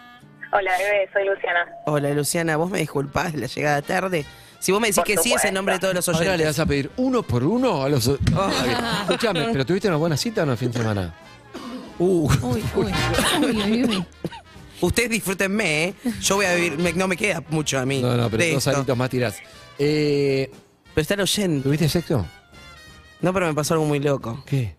Hola, 0.52 0.72
bebé, 0.78 1.10
soy 1.14 1.26
Luciana. 1.26 1.68
Hola, 1.86 2.10
Luciana. 2.14 2.58
¿Vos 2.58 2.70
me 2.72 2.80
disculpás 2.80 3.36
la 3.36 3.48
llegada 3.48 3.82
tarde? 3.82 4.26
Si 4.60 4.72
vos 4.72 4.82
me 4.82 4.88
decís 4.88 4.98
Por 4.98 5.06
que 5.06 5.18
sí, 5.18 5.32
es 5.34 5.46
el 5.46 5.54
nombre 5.54 5.76
de 5.76 5.80
todos 5.80 5.94
los 5.94 6.08
oyentes. 6.10 6.28
Ahora 6.28 6.38
le 6.38 6.46
vas 6.46 6.60
a 6.60 6.66
pedir 6.66 6.90
uno 6.98 7.22
por 7.24 7.44
uno 7.44 7.84
a 7.84 7.90
los. 7.90 8.08
o- 8.08 8.16
Está 8.16 8.48
bien. 8.64 8.78
Escuchame, 9.02 9.48
¿pero 9.52 9.66
tuviste 9.66 9.88
una 9.88 9.98
buena 9.98 10.18
cita 10.18 10.44
o 10.44 10.46
no 10.46 10.54
el 10.54 10.58
fin 10.58 10.72
de 10.72 10.80
semana? 10.80 11.14
Uh. 12.00 12.30
Uy, 12.42 12.64
uy, 12.76 12.92
uy, 13.42 13.62
uy, 13.62 13.84
uy. 13.84 14.06
Ustedes 14.82 15.10
disfrútenme, 15.10 15.84
¿eh? 15.90 15.94
Yo 16.22 16.36
voy 16.38 16.46
a 16.46 16.56
vivir, 16.56 16.78
me- 16.78 16.94
no 16.94 17.08
me 17.08 17.16
queda 17.16 17.44
mucho 17.50 17.78
a 17.80 17.86
mí. 17.86 18.02
No, 18.02 18.16
no, 18.18 18.30
pero 18.30 18.54
dos 18.56 18.68
añitos 18.68 18.98
más 18.98 19.10
tirás. 19.10 19.38
Eh, 19.78 20.50
pero 20.96 21.02
está 21.02 21.22
oyendo. 21.22 21.64
¿Tuviste 21.64 21.88
sexo? 21.88 22.26
No, 23.22 23.34
pero 23.34 23.46
me 23.48 23.54
pasó 23.54 23.76
algo 23.76 23.86
muy 23.86 24.00
loco. 24.00 24.44
¿Qué? 24.46 24.76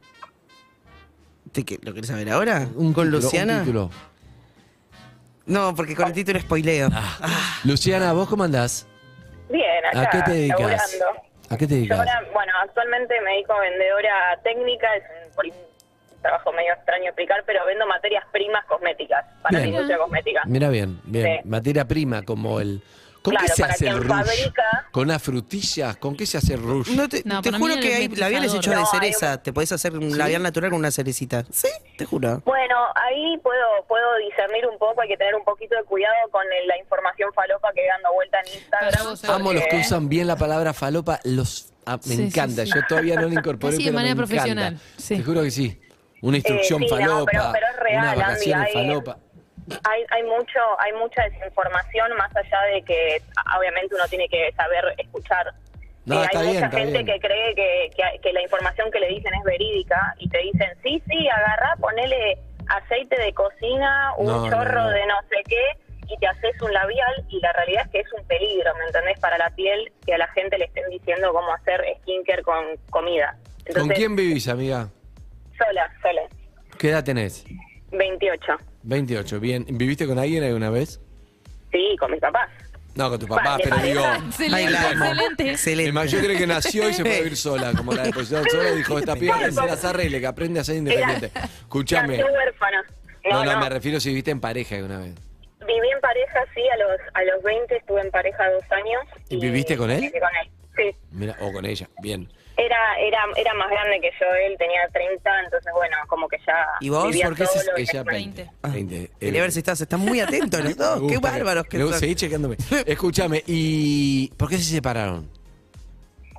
¿Te 1.52 1.64
qué- 1.64 1.78
¿Lo 1.82 1.92
querés 1.94 2.08
saber 2.08 2.30
ahora? 2.30 2.66
Un 2.74 2.92
¿Con 2.92 3.04
título, 3.06 3.20
Luciana? 3.20 3.58
un 3.58 3.60
título. 3.64 3.90
No, 5.50 5.74
porque 5.74 5.96
con 5.96 6.06
el 6.06 6.12
título 6.14 6.38
spoileo. 6.38 6.88
Ah. 6.92 7.60
Luciana, 7.64 8.12
¿vos 8.12 8.28
cómo 8.28 8.44
andás? 8.44 8.86
Bien, 9.48 9.84
acá, 9.84 10.00
¿A 10.02 10.10
qué 10.10 10.22
te 10.22 10.30
dedicas? 10.30 10.60
laburando. 10.60 11.22
¿A 11.48 11.56
qué 11.56 11.66
te 11.66 11.74
Yo 11.74 11.76
dedicas? 11.78 11.98
ahora, 11.98 12.22
bueno, 12.32 12.52
actualmente 12.62 13.20
me 13.22 13.32
dedico 13.32 13.52
a 13.54 13.60
vendedora 13.60 14.38
técnica, 14.44 14.86
es 14.94 15.02
un, 15.36 15.52
trabajo 16.22 16.52
medio 16.52 16.72
extraño 16.74 17.06
explicar, 17.06 17.42
pero 17.46 17.64
vendo 17.66 17.84
materias 17.86 18.22
primas 18.30 18.64
cosméticas 18.66 19.24
para 19.42 19.54
la 19.54 19.64
Bien. 19.64 19.70
industria 19.74 19.98
cosmética. 19.98 20.42
Mira 20.46 20.68
bien, 20.68 21.00
bien. 21.04 21.40
Sí. 21.42 21.48
Materia 21.48 21.84
prima 21.86 22.22
como 22.22 22.60
el. 22.60 22.82
¿Con 23.22 23.32
Claro, 23.32 23.46
qué 23.48 23.52
se 23.54 23.64
hace 23.64 23.86
el 23.88 24.02
rouge? 24.02 24.24
fabrica- 24.24 24.88
¿Con 24.92 25.02
unas 25.04 25.22
frutillas? 25.22 25.96
¿Con 25.98 26.16
qué 26.16 26.24
se 26.24 26.38
hace 26.38 26.54
el 26.54 26.62
rouge? 26.62 26.90
No 26.96 27.06
te, 27.06 27.22
No, 27.26 27.42
te 27.42 27.50
para 27.50 27.58
juro 27.60 27.74
que 27.78 27.94
hay 27.94 28.08
labiales 28.08 28.52
hechos 28.54 28.66
de 28.66 28.76
No, 28.76 28.80
hay 28.80 28.86
cereza. 28.86 29.42
Te 29.42 29.52
podés 29.52 29.70
hacer 29.72 29.92
un 29.96 30.10
¿Sí? 30.10 30.16
labial 30.16 30.42
natural 30.42 30.70
con 30.70 30.78
una 30.78 30.90
cerecita. 30.90 31.44
Sí, 31.52 31.68
te 31.98 32.06
juro. 32.06 32.40
Bueno, 32.46 32.76
ahí 32.94 33.36
puedo 33.42 33.60
puedo 33.86 34.06
discernir 34.26 34.66
un 34.66 34.78
poco, 34.78 35.02
hay 35.02 35.08
que 35.08 35.18
tener 35.18 35.34
un 35.34 35.44
poquito 35.44 35.76
de 35.76 35.84
cuidado 35.84 36.14
con 36.30 36.42
el- 36.50 36.66
la 36.66 36.78
información 36.78 37.30
falopa 37.34 37.68
que 37.74 37.86
dando 37.86 38.08
vuelta 38.14 38.38
en 38.46 38.54
Instagram. 38.54 39.34
Amo 39.40 39.52
los 39.52 39.64
que 39.66 39.76
usan 39.76 40.08
bien 40.08 40.26
la 40.26 40.36
palabra 40.36 40.72
falopa. 40.72 41.20
Los, 41.24 41.74
ah, 41.84 41.98
me 42.06 42.14
Sí, 42.16 42.22
encanta. 42.22 42.64
sí. 42.64 42.72
Yo 42.74 42.80
todavía 42.88 43.16
no 43.16 43.28
la 43.28 43.34
incorporé, 43.40 43.74
Así 43.74 43.84
de 43.84 43.90
pero 43.90 43.96
manera 43.96 44.14
me 44.14 44.22
encanta. 44.22 44.34
profesional, 44.34 44.80
sí. 44.96 45.16
Te 45.16 45.22
juro 45.24 45.42
que 45.42 45.50
sí. 45.50 45.78
Una 46.22 46.36
instrucción 46.36 46.82
Eh, 46.82 46.86
sí, 46.88 46.94
no, 46.94 47.00
falopa. 47.00 47.30
pero- 47.32 47.44
pero 47.52 47.66
es 47.66 47.76
real, 47.80 47.98
unas 47.98 48.12
Andy, 48.12 48.20
vacaciones 48.22 48.66
hay- 48.66 48.72
falopa. 48.72 49.18
Hay, 49.84 50.04
hay 50.10 50.22
mucho 50.24 50.60
hay 50.78 50.92
mucha 50.94 51.22
desinformación 51.28 52.12
más 52.16 52.34
allá 52.36 52.60
de 52.74 52.82
que 52.82 53.22
obviamente 53.58 53.94
uno 53.94 54.04
tiene 54.08 54.28
que 54.28 54.52
saber 54.52 54.84
escuchar 54.98 55.52
No, 56.06 56.22
Eh, 56.22 56.26
hay 56.32 56.42
bien, 56.42 56.54
mucha 56.54 56.70
gente 56.70 57.02
bien. 57.02 57.06
que 57.06 57.20
cree 57.20 57.54
que, 57.54 57.90
que- 57.96 58.20
que 58.20 58.32
la 58.32 58.42
información 58.42 58.90
que 58.90 59.00
le 59.00 59.08
dicen 59.08 59.32
es 59.34 59.44
verídica 59.44 60.14
y 60.18 60.28
te 60.28 60.38
dicen 60.38 60.70
sí 60.82 61.02
sí 61.08 61.28
agarrá 61.28 61.76
ponele 61.80 62.38
aceite 62.68 63.20
de 63.20 63.32
cocina 63.34 64.12
un 64.16 64.26
No, 64.26 64.48
chorro 64.50 64.82
no. 64.82 64.90
de 64.90 65.06
no 65.06 65.16
sé 65.28 65.42
qué 65.48 65.62
y 66.08 66.16
te 66.18 66.26
haces 66.26 66.60
un 66.62 66.72
labial 66.72 67.14
y 67.28 67.38
la 67.40 67.52
realidad 67.52 67.82
es 67.86 67.90
que 67.92 68.00
es 68.00 68.12
un 68.12 68.24
peligro 68.26 68.74
¿me 68.76 68.84
entendés? 68.86 69.18
para 69.20 69.38
la 69.38 69.50
piel 69.50 69.92
que 70.04 70.14
a 70.14 70.18
la 70.18 70.26
gente 70.28 70.58
le 70.58 70.64
estén 70.64 70.88
diciendo 70.90 71.32
cómo 71.32 71.52
hacer 71.54 71.84
skincare 72.02 72.42
con 72.42 72.64
comida 72.90 73.36
¿Con 73.74 73.88
quién 73.90 74.16
vivís, 74.16 74.48
amiga? 74.48 74.88
sola 75.56 75.88
sola 76.02 76.22
¿Qué 76.78 76.88
edad 76.90 77.04
tenés? 77.04 77.44
28 77.92 78.56
28. 78.82 79.40
Bien. 79.40 79.66
¿Viviste 79.68 80.06
con 80.06 80.18
alguien 80.18 80.44
alguna 80.44 80.70
vez? 80.70 81.00
sí 81.72 81.96
con 82.00 82.10
mis 82.10 82.20
papás 82.20 82.48
No, 82.96 83.08
con 83.10 83.18
tu 83.20 83.28
papá, 83.28 83.50
Vale, 83.50 83.62
pero 83.64 83.76
vale. 83.76 83.88
digo. 83.88 84.02
Excelente, 84.26 84.56
Ay, 84.56 84.72
la 84.72 84.90
amo. 84.90 85.04
excelente. 85.04 85.50
Excelente. 85.50 85.92
Mi 86.00 86.08
Yo 86.08 86.18
creo 86.18 86.38
que 86.38 86.46
nació 86.46 86.88
y 86.90 86.94
se 86.94 87.02
fue 87.04 87.14
a 87.14 87.18
vivir 87.18 87.36
sola, 87.36 87.72
como 87.76 87.92
la 87.92 88.02
deposición 88.02 88.44
sola, 88.50 88.70
dijo 88.72 88.98
esta 88.98 89.14
piba 89.16 89.38
que 89.38 89.52
se 89.52 89.66
las 89.66 89.84
arregle, 89.84 90.18
que 90.20 90.26
aprende 90.26 90.58
a 90.60 90.64
ser 90.64 90.76
independiente. 90.76 91.30
Escúchame. 91.60 92.22
Huérfana. 92.24 92.84
No, 93.30 93.44
No, 93.44 93.60
me 93.60 93.68
refiero 93.68 94.00
si 94.00 94.08
viviste 94.08 94.30
en 94.32 94.40
pareja 94.40 94.74
alguna 94.76 94.98
vez. 94.98 95.14
Viví 95.60 95.88
en 95.94 96.00
pareja, 96.00 96.40
sí, 96.54 96.62
a 96.72 96.76
los, 96.78 97.00
a 97.14 97.22
los 97.34 97.42
20 97.44 97.76
estuve 97.76 98.00
en 98.00 98.10
pareja 98.10 98.50
dos 98.50 98.64
años. 98.72 99.02
¿Y 99.28 99.36
viviste 99.38 99.76
con 99.76 99.90
él? 99.90 100.00
viví 100.00 100.18
con 100.18 100.30
él, 100.42 100.50
sí. 100.76 100.98
Mira, 101.12 101.36
o 101.40 101.52
con 101.52 101.64
ella, 101.66 101.88
bien. 102.02 102.28
Era, 102.56 102.98
era, 102.98 103.24
era 103.36 103.54
más 103.54 103.70
grande 103.70 104.00
que 104.00 104.10
yo, 104.20 104.26
él 104.46 104.54
tenía 104.58 104.86
30, 104.92 105.40
entonces 105.44 105.72
bueno, 105.72 105.96
como 106.08 106.28
que 106.28 106.36
ya 106.46 106.66
¿Y 106.80 106.90
vos? 106.90 107.04
¿Por 107.04 107.34
qué 107.36 107.46
se- 107.46 107.58
solo. 107.60 107.76
ella 107.78 108.02
20. 108.02 108.50
20. 108.62 109.10
Quería 109.18 109.42
ver 109.42 109.52
si 109.52 109.60
estás, 109.60 109.80
están 109.80 110.00
muy 110.00 110.20
los 110.64 110.76
dos. 110.76 111.00
Qué 111.10 111.18
bárbaros 111.18 111.64
que 111.64 111.78
son. 111.78 111.98
Seguí 112.00 112.14
chequeándome. 112.14 112.56
Escúchame, 112.86 113.42
¿y 113.46 114.28
por 114.36 114.48
qué 114.50 114.58
se 114.58 114.64
separaron? 114.64 115.30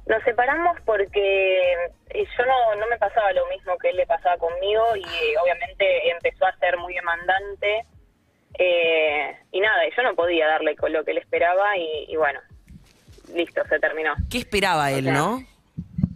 Nos 0.05 0.22
separamos 0.24 0.78
porque 0.86 1.72
eh, 2.09 2.26
yo 2.38 2.45
no, 2.45 2.76
no 2.76 2.88
me 2.88 2.97
pasaba 2.97 3.32
lo 3.32 3.47
mismo 3.47 3.78
que 3.78 3.89
él 3.89 3.95
le 3.95 4.05
pasaba 4.05 4.36
conmigo 4.38 4.84
y 4.97 5.03
eh, 5.03 5.36
obviamente 5.41 6.12
empezó 6.12 6.45
a 6.45 6.55
ser 6.57 6.78
muy 6.78 6.93
demandante 6.93 7.86
eh, 8.59 9.38
y 9.51 9.59
nada, 9.59 9.88
y 9.88 9.91
yo 9.95 10.03
no 10.03 10.14
podía 10.16 10.47
darle 10.47 10.76
con 10.76 10.91
lo 10.91 11.03
que 11.05 11.12
él 11.12 11.18
esperaba 11.20 11.78
y, 11.78 12.05
y 12.09 12.16
bueno, 12.18 12.39
listo, 13.34 13.62
se 13.70 13.80
terminó. 13.80 14.14
¿Qué 14.30 14.39
esperaba 14.39 14.91
él, 14.91 15.05
sea, 15.05 15.14
no? 15.14 15.43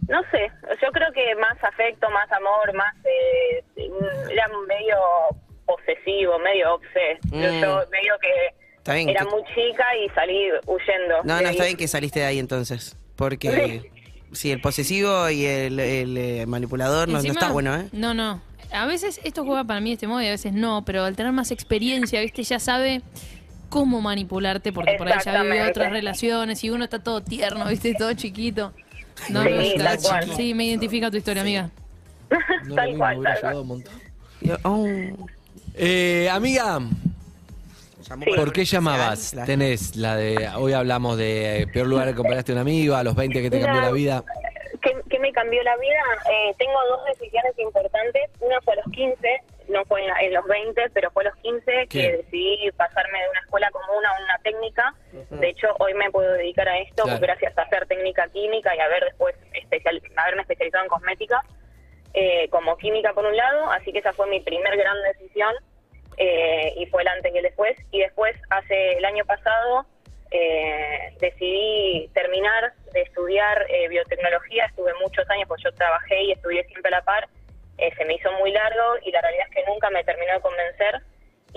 No 0.08 0.20
sé, 0.30 0.50
yo 0.82 0.88
creo 0.92 1.12
que 1.12 1.34
más 1.36 1.62
afecto, 1.64 2.08
más 2.10 2.30
amor, 2.32 2.72
más... 2.74 2.94
Eh, 3.04 3.64
era 4.30 4.46
medio 4.68 4.96
posesivo, 5.64 6.38
medio 6.38 6.74
obses. 6.74 7.18
Yo, 7.30 7.38
Mm. 7.52 7.60
yo 7.60 7.84
medio 7.90 8.14
que 8.20 8.54
Está 8.78 8.94
bien. 8.94 9.08
era 9.08 9.24
que- 9.24 9.30
muy 9.30 9.42
chica 9.54 9.84
y 9.96 10.08
salí 10.10 10.48
huyendo. 10.66 11.16
No, 11.24 11.40
no, 11.40 11.48
ahí. 11.48 11.54
está 11.54 11.64
bien 11.64 11.76
que 11.76 11.88
saliste 11.88 12.20
de 12.20 12.26
ahí 12.26 12.38
entonces. 12.38 12.96
Porque 13.16 13.90
sí, 14.32 14.52
el 14.52 14.60
posesivo 14.60 15.28
y 15.30 15.44
el, 15.46 15.80
el, 15.80 16.16
eh, 16.16 16.46
manipulador 16.46 17.08
no, 17.08 17.20
no 17.20 17.28
está 17.32 17.50
bueno, 17.50 17.74
¿eh? 17.74 17.88
No, 17.92 18.14
no. 18.14 18.40
A 18.72 18.86
veces 18.86 19.20
esto 19.24 19.44
juega 19.44 19.64
para 19.64 19.80
mí 19.80 19.90
de 19.90 19.94
este 19.94 20.06
modo 20.06 20.20
y 20.22 20.26
a 20.26 20.30
veces 20.32 20.52
no, 20.52 20.84
pero 20.84 21.04
al 21.04 21.16
tener 21.16 21.32
más 21.32 21.50
experiencia, 21.50 22.20
viste, 22.20 22.42
ya 22.42 22.58
sabe 22.58 23.00
cómo 23.70 24.00
manipularte 24.00 24.72
porque 24.72 24.94
por 24.98 25.08
ahí 25.08 25.14
ya 25.24 25.32
vivió 25.42 25.54
Exactamente. 25.54 25.70
otras 25.70 25.90
relaciones 25.92 26.62
y 26.64 26.70
uno 26.70 26.84
está 26.84 26.98
todo 27.02 27.22
tierno, 27.22 27.64
viste, 27.68 27.94
todo 27.94 28.12
chiquito. 28.12 28.72
No, 29.30 29.42
Sí, 29.44 29.74
no 29.76 29.84
tal 29.84 29.98
cual. 30.00 30.32
sí, 30.36 30.54
me 30.54 30.64
identifica 30.64 31.10
tu 31.10 31.16
historia, 31.16 31.42
amiga. 31.42 31.70
tal 32.74 32.96
cual, 32.96 33.22
tal 33.22 33.40
cual. 33.66 33.84
Yo- 34.40 34.56
oh, 34.64 34.86
Eh, 35.78 36.28
amiga, 36.30 36.78
Sí. 38.02 38.14
¿por 38.36 38.52
qué 38.52 38.64
llamabas? 38.64 39.34
la- 39.34 39.44
Tenés 39.44 39.96
la 39.96 40.16
de. 40.16 40.48
Hoy 40.56 40.72
hablamos 40.72 41.16
de 41.18 41.62
eh, 41.62 41.66
peor 41.66 41.86
lugar 41.88 42.08
que 42.08 42.14
compraste 42.14 42.52
a 42.52 42.54
un 42.54 42.60
amigo, 42.60 42.94
a 42.94 43.02
los 43.02 43.14
20 43.14 43.42
que 43.42 43.50
te 43.50 43.60
cambió 43.60 43.80
No. 43.80 43.86
la 43.88 43.92
vida. 43.92 44.24
¿Qué, 44.80 44.92
qué 45.10 45.18
me 45.18 45.32
cambió 45.32 45.62
la 45.64 45.76
vida? 45.76 45.98
Eh, 46.30 46.54
tengo 46.58 46.72
dos 46.90 47.00
decisiones 47.18 47.52
importantes. 47.58 48.22
Una 48.40 48.60
fue 48.60 48.74
a 48.74 48.76
los 48.76 48.92
15, 48.92 49.16
no 49.68 49.84
fue 49.86 50.02
en, 50.02 50.08
la- 50.08 50.20
en 50.20 50.32
los 50.34 50.44
20, 50.46 50.90
pero 50.90 51.10
fue 51.10 51.24
a 51.24 51.28
los 51.30 51.36
15 51.42 51.86
que 51.88 52.12
decidí 52.18 52.70
pasarme 52.72 53.20
de 53.22 53.28
una 53.30 53.40
escuela 53.40 53.70
común 53.70 54.04
a 54.06 54.12
una 54.22 54.38
técnica. 54.42 54.94
De 55.30 55.48
hecho, 55.48 55.68
hoy 55.78 55.94
me 55.94 56.10
puedo 56.10 56.32
dedicar 56.32 56.68
a 56.68 56.78
esto 56.78 57.04
Claro. 57.04 57.20
gracias 57.20 57.56
a 57.58 57.62
hacer 57.62 57.86
técnica 57.86 58.28
química 58.28 58.74
y 58.74 58.80
haber 58.80 59.04
después 59.04 59.34
especial, 59.54 60.00
haberme 60.16 60.42
especializado 60.42 60.84
en 60.84 60.90
cosmética 60.90 61.40
eh, 62.14 62.48
como 62.50 62.76
química 62.76 63.12
por 63.12 63.24
un 63.26 63.36
lado. 63.36 63.70
Así 63.72 63.92
que 63.92 63.98
esa 63.98 64.12
fue 64.12 64.26
mi 64.28 64.40
primer 64.40 64.76
gran 64.76 64.96
decisión 65.02 65.54
eh, 66.16 66.72
y 66.76 66.86
fue 66.86 67.02
el 67.02 67.08
antes 67.08 67.34
y 67.34 67.36
el 67.38 67.42
después. 67.42 67.76
Y 67.90 68.00
después, 68.00 68.36
hace 68.50 68.92
el 68.98 69.04
año 69.04 69.24
pasado, 69.26 69.84
eh, 70.30 71.14
decidí 71.20 72.08
terminar 72.14 72.72
de 72.92 73.02
estudiar 73.02 73.66
eh, 73.68 73.88
biotecnología. 73.88 74.64
Estuve 74.66 74.92
muchos 75.02 75.28
años, 75.30 75.46
pues 75.48 75.62
yo 75.62 75.72
trabajé 75.74 76.22
y 76.22 76.32
estudié 76.32 76.64
siempre 76.64 76.88
a 76.94 76.98
la 76.98 77.04
par. 77.04 77.28
Eh, 77.78 77.92
se 77.96 78.04
me 78.04 78.14
hizo 78.14 78.32
muy 78.32 78.52
largo 78.52 78.96
y 79.02 79.10
la 79.10 79.20
realidad 79.20 79.46
es 79.48 79.54
que 79.54 79.70
nunca 79.70 79.90
me 79.90 80.04
terminó 80.04 80.32
de 80.34 80.40
convencer. 80.40 81.00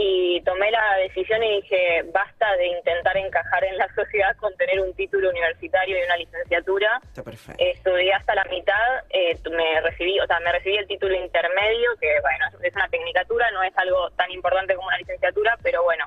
y 0.02 0.40
tomé 0.46 0.72
la 0.72 0.96
decisión 0.98 1.44
y 1.44 1.62
dije, 1.62 2.04
basta 2.14 2.56
de 2.56 2.68
intentar 2.68 3.18
encajar 3.18 3.66
en 3.66 3.78
la 3.78 3.88
sociedad 3.96 4.34
con 4.38 4.56
tener 4.56 4.80
un 4.80 4.94
título 4.94 5.30
universitario 5.30 5.98
y 6.00 6.04
una 6.04 6.16
licenciatura. 6.16 7.02
Está 7.04 7.24
perfecto. 7.24 7.62
Estudié 7.62 8.14
hasta 8.14 8.34
la 8.34 8.46
mitad, 8.46 9.04
eh, 9.10 9.38
me 9.52 9.82
recibí, 9.82 10.18
o 10.22 10.28
sea, 10.28 10.40
me 10.40 10.54
recibí 10.54 10.78
el 10.78 10.88
título 10.88 11.16
intermedio, 11.16 11.90
que 12.00 12.16
bueno, 12.22 12.46
es 12.64 12.74
una 12.76 12.88
tecnicatura, 12.88 13.52
no 13.52 13.62
es 13.64 13.78
algo 13.78 14.10
tan 14.12 14.32
importante 14.32 14.74
como 14.76 14.88
una 14.88 14.98
licenciatura, 15.00 15.58
pero 15.62 15.84
bueno, 15.84 16.06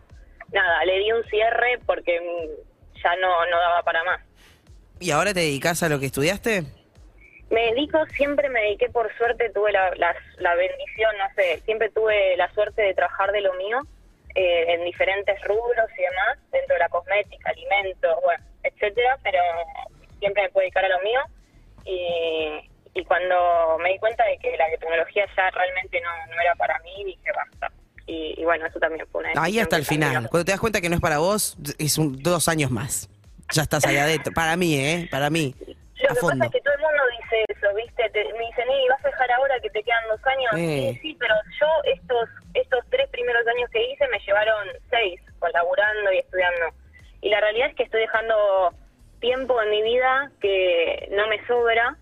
nada, 0.53 0.85
le 0.87 0.99
di 0.99 1.13
un 1.13 1.25
cierre 1.25 1.79
porque 1.85 2.19
mm, 2.19 3.03
ya 3.03 3.17
no, 3.17 3.45
no 3.47 3.59
daba 3.59 3.83
para 3.83 4.05
más. 4.05 4.21
¿Y 5.01 5.11
ahora 5.11 5.35
te 5.35 5.41
dedicas 5.41 5.83
a 5.83 5.89
lo 5.89 5.99
que 5.99 6.07
estudiaste? 6.07 6.65
Me 7.53 7.67
dedico, 7.73 8.05
siempre 8.17 8.49
me 8.49 8.61
dediqué, 8.63 8.89
por 8.89 9.15
suerte 9.17 9.51
tuve 9.51 9.73
la, 9.73 9.91
la, 9.97 10.15
la 10.39 10.55
bendición, 10.55 11.11
no 11.19 11.25
sé, 11.37 11.61
siempre 11.65 11.91
tuve 11.91 12.37
la 12.37 12.51
suerte 12.55 12.81
de 12.83 12.95
trabajar 12.95 13.31
de 13.31 13.43
lo 13.43 13.53
mío 13.55 13.79
eh, 14.35 14.65
en 14.73 14.85
diferentes 14.85 15.39
rubros 15.45 15.87
y 15.99 16.03
demás, 16.03 16.39
dentro 16.51 16.75
de 16.75 16.79
la 16.81 16.89
cosmética, 16.89 17.51
alimentos, 17.51 18.17
bueno, 18.25 18.43
etcétera, 18.63 19.19
pero 19.23 19.39
siempre 20.19 20.45
me 20.45 20.49
pude 20.49 20.63
dedicar 20.65 20.85
a 20.87 20.89
lo 20.89 21.01
mío 21.03 21.21
y, 21.85 22.71
y 22.99 23.05
cuando 23.05 23.77
me 23.81 23.91
di 23.93 23.99
cuenta 23.99 24.25
de 24.25 24.39
que 24.39 24.57
la 24.57 24.71
tecnología 24.79 25.27
ya 25.37 25.51
realmente 25.51 26.01
no, 26.01 26.35
no 26.35 26.41
era 26.41 26.55
para 26.55 26.79
mí, 26.81 27.05
dije 27.05 27.31
basta. 27.37 27.71
Y, 28.07 28.35
y 28.41 28.45
bueno, 28.45 28.67
eso 28.67 28.79
también 28.81 29.07
fue 29.13 29.21
una 29.23 29.43
Ahí 29.43 29.59
hasta 29.61 29.77
el 29.77 29.87
cambió. 29.87 30.09
final. 30.09 30.29
Cuando 30.31 30.45
te 30.45 30.53
das 30.53 30.61
cuenta 30.61 30.81
que 30.81 30.89
no 30.89 30.97
es 30.97 31.01
para 31.01 31.19
vos, 31.19 31.57
es 31.79 31.99
un, 31.99 32.21
dos 32.23 32.49
años 32.49 32.71
más. 32.71 33.09
Ya 33.53 33.63
estás 33.63 33.85
ahí 33.87 33.97
adentro. 33.99 34.33
Para 34.33 34.57
mí, 34.57 34.75
¿eh? 34.77 35.09
Para 35.11 35.29
mí. 35.31 35.55
Lo 36.03 36.11
A 36.11 36.15
que 36.15 36.21
fondo. 36.21 36.39
pasa 36.39 36.47
es 36.47 36.53
que 36.53 36.61
todo 36.61 36.75
el 36.75 36.81
mundo 36.81 37.03
dice 37.21 37.45
eso, 37.49 37.75
¿viste? 37.75 38.11
Te- 38.11 38.33
me 38.33 38.47
dicen, 38.47 38.67
¿y 38.71 38.89
vas 38.89 39.05
a 39.05 39.09
dejar 39.09 39.31
ahora 39.33 39.61
que 39.61 39.71
te 39.71 39.83
quedan 39.83 40.05
dos 40.09 40.21
años? 40.27 40.53
Eh. 40.57 40.91
Sí, 40.95 40.99
sí, 41.03 41.17
pero 41.21 41.35
yo 41.61 41.67
estos 41.95 42.29
estos 42.55 42.85
tres 42.91 43.09
primeros 43.11 43.47
años 43.47 43.71
que 43.71 43.83
hice 43.93 44.07
me 44.09 44.19
llevaron 44.21 44.69
seis, 44.91 45.21
colaborando 45.39 46.13
y 46.13 46.19
estudiando. 46.19 46.67
Y 47.21 47.29
la 47.31 47.41
realidad 47.41 47.69
es 47.71 47.77
que 47.77 47.85
estoy 47.85 48.01
dejando 48.01 48.75
tiempo 49.21 49.61
en 49.63 49.71
mi 49.71 49.83
vida 49.83 50.31
que 50.41 51.09
no 51.13 51.27
me 51.29 51.45
sobra 51.47 51.97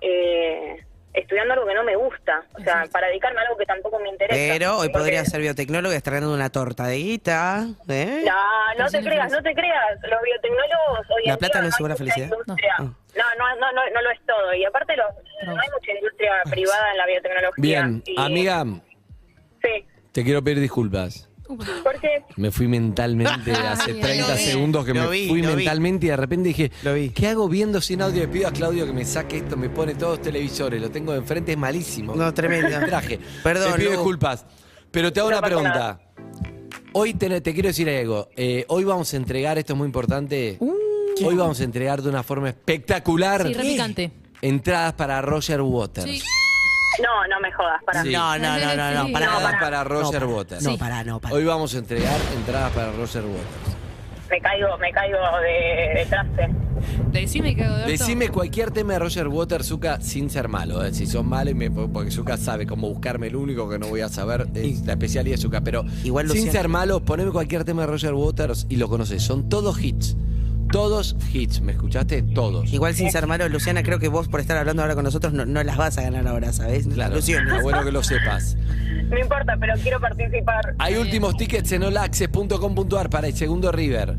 eh, 0.00 0.84
estudiando 1.14 1.54
algo 1.54 1.66
que 1.66 1.74
no 1.74 1.84
me 1.84 1.94
gusta. 1.96 2.42
O 2.58 2.60
sea, 2.62 2.84
para 2.92 3.06
dedicarme 3.08 3.38
a 3.40 3.42
algo 3.44 3.56
que 3.56 3.64
tampoco 3.66 3.98
me 4.00 4.08
interesa. 4.08 4.34
Pero 4.52 4.78
hoy 4.78 4.88
podría 4.88 5.24
ser 5.24 5.40
biotecnólogo 5.40 5.92
y 5.94 5.96
estar 5.96 6.14
ganando 6.14 6.34
una 6.34 6.50
torta 6.50 6.86
de 6.86 6.96
guita. 6.96 7.66
¿eh? 7.88 8.24
No, 8.26 8.84
no 8.84 8.90
te 8.90 9.00
creas, 9.02 9.30
no 9.30 9.40
te 9.42 9.54
creas. 9.54 9.98
Los 10.02 10.20
biotecnólogos 10.22 11.10
hoy 11.10 11.22
¿La 11.26 11.32
en 11.34 11.38
plata 11.38 11.58
día 11.58 11.62
no 11.62 11.68
es 11.68 11.74
segura 11.76 11.96
felicidad? 11.96 12.26
industria. 12.28 12.74
No, 13.16 13.24
no, 13.38 13.60
no, 13.60 13.72
no, 13.72 13.80
no 13.94 14.02
lo 14.02 14.10
es 14.10 14.20
todo. 14.26 14.54
Y 14.54 14.64
aparte 14.64 14.94
los, 14.96 15.06
no 15.46 15.52
hay 15.60 15.68
mucha 15.78 15.92
industria 15.92 16.30
privada 16.50 16.90
en 16.92 16.96
la 16.98 17.06
biotecnología. 17.06 17.62
Bien, 17.62 18.02
Y- 18.06 18.20
amiga, 18.20 18.64
Sí. 19.62 19.84
te 20.12 20.24
quiero 20.24 20.42
pedir 20.42 20.60
disculpas. 20.60 21.28
¿Por 21.46 22.00
qué? 22.00 22.22
Me 22.36 22.50
fui 22.50 22.66
mentalmente 22.68 23.52
hace 23.52 23.92
Ay, 23.92 24.00
30 24.00 24.28
lo 24.28 24.34
vi. 24.34 24.40
segundos 24.42 24.84
que 24.86 24.94
Lo 24.94 25.02
me 25.04 25.10
vi, 25.10 25.28
fui 25.28 25.42
lo 25.42 25.50
vi. 25.50 25.56
mentalmente 25.56 26.06
y 26.06 26.08
de 26.08 26.16
repente 26.16 26.48
dije, 26.48 26.70
¿qué 27.14 27.26
hago 27.28 27.48
viendo 27.48 27.80
sin 27.82 28.00
audio? 28.00 28.22
Le 28.22 28.28
pido 28.28 28.48
a 28.48 28.52
Claudio 28.52 28.86
que 28.86 28.92
me 28.94 29.04
saque 29.04 29.36
esto, 29.38 29.56
me 29.56 29.68
pone 29.68 29.94
todos 29.94 30.18
los 30.18 30.22
televisores, 30.22 30.80
lo 30.80 30.90
tengo 30.90 31.12
de 31.12 31.18
enfrente, 31.18 31.52
es 31.52 31.58
malísimo. 31.58 32.14
No, 32.14 32.32
tremendo. 32.32 32.68
Traje. 32.86 33.20
Perdón, 33.42 33.72
Te 33.72 33.78
pido 33.78 33.90
Lu. 33.90 33.96
disculpas. 33.98 34.46
Pero 34.90 35.12
te 35.12 35.20
hago 35.20 35.30
No 35.30 35.36
una 35.38 35.46
pregunta. 35.46 36.00
Hoy 36.92 37.12
te, 37.14 37.40
te 37.40 37.52
quiero 37.52 37.68
decir 37.68 37.88
algo. 37.90 38.28
Eh, 38.36 38.64
hoy 38.68 38.84
vamos 38.84 39.12
a 39.12 39.16
entregar, 39.16 39.58
esto 39.58 39.72
es 39.72 39.76
muy 39.76 39.86
importante. 39.86 40.56
Hoy 41.22 41.34
vamos 41.34 41.60
a 41.60 41.64
entregar 41.64 42.02
de 42.02 42.08
una 42.08 42.22
forma 42.22 42.48
espectacular 42.48 43.46
Sí, 43.46 43.54
repicante. 43.54 44.10
entradas 44.42 44.94
para 44.94 45.20
Roger 45.22 45.60
Waters. 45.62 46.22
No, 47.02 47.26
no 47.28 47.40
me 47.40 47.52
jodas, 47.52 47.82
para 47.84 48.02
Sí. 48.02 48.12
No, 48.12 48.38
no, 48.38 48.56
no, 48.58 48.76
no, 48.76 48.90
no, 49.06 49.12
para, 49.12 49.26
Entradas 49.26 49.54
para 49.60 49.84
Roger 49.84 50.22
no, 50.22 50.28
Waters. 50.36 50.62
No, 50.62 50.78
para, 50.78 51.02
no, 51.04 51.20
para. 51.20 51.34
Hoy 51.34 51.44
vamos 51.44 51.74
a 51.74 51.78
entregar 51.78 52.16
entradas 52.36 52.70
para 52.72 52.92
Roger 52.92 53.22
Waters. 53.24 53.76
Me 54.30 54.40
caigo, 54.40 54.78
me 54.78 54.92
caigo 54.92 55.18
de, 55.42 55.98
de 56.00 56.06
traste. 56.06 56.48
Decime 57.12 57.54
que 57.56 57.64
hago 57.64 57.74
de 57.76 57.82
orto. 57.82 57.90
Decime 57.92 58.28
cualquier 58.28 58.70
tema 58.70 58.92
de 58.94 58.98
Roger 59.00 59.28
Waters, 59.28 59.66
Zuka, 59.66 60.00
sin 60.00 60.30
ser 60.30 60.48
malo. 60.48 60.84
¿eh? 60.84 60.92
Si 60.94 61.06
son 61.06 61.26
malos, 61.26 61.52
y 61.52 61.54
me- 61.54 61.70
porque 61.70 62.10
Zuka 62.10 62.36
sabe 62.36 62.66
cómo 62.66 62.88
buscarme. 62.88 63.26
El 63.28 63.36
único 63.36 63.68
que 63.68 63.78
no 63.78 63.88
voy 63.88 64.00
a 64.02 64.08
saber 64.08 64.46
es 64.54 64.84
la 64.86 64.92
especialidad 64.92 65.36
de 65.36 65.42
Zuka. 65.42 65.60
Pero 65.62 65.84
Igual, 66.04 66.30
sin 66.30 66.50
ser 66.52 66.68
malo, 66.68 67.00
poneme 67.04 67.30
cualquier 67.32 67.64
tema 67.64 67.82
de 67.82 67.88
Roger 67.88 68.14
Waters 68.14 68.66
y 68.68 68.76
lo 68.76 68.88
conoces. 68.88 69.22
Son 69.22 69.48
todos 69.48 69.82
hits. 69.82 70.16
Todos 70.70 71.14
hits. 71.32 71.60
¿Me 71.60 71.72
escuchaste? 71.72 72.22
Todos. 72.22 72.72
Igual 72.72 72.94
sin 72.94 73.10
ser 73.10 73.26
malo, 73.26 73.48
Luciana, 73.48 73.82
creo 73.82 73.98
que 73.98 74.08
vos 74.08 74.28
por 74.28 74.40
estar 74.40 74.56
hablando 74.56 74.82
ahora 74.82 74.94
con 74.94 75.04
nosotros 75.04 75.32
no, 75.32 75.44
no 75.46 75.62
las 75.62 75.76
vas 75.76 75.98
a 75.98 76.02
ganar 76.02 76.26
ahora, 76.26 76.52
¿sabes? 76.52 76.86
Claro, 76.88 77.12
Ilusiones. 77.14 77.48
está 77.50 77.62
bueno 77.62 77.84
que 77.84 77.92
lo 77.92 78.02
sepas. 78.02 78.56
No 79.08 79.18
importa, 79.18 79.56
pero 79.60 79.74
quiero 79.82 80.00
participar. 80.00 80.74
Hay 80.78 80.96
últimos 80.96 81.36
tickets 81.36 81.70
en 81.72 81.84
olaxes.com.ar 81.84 83.10
para 83.10 83.28
el 83.28 83.34
segundo 83.34 83.70
River. 83.70 84.14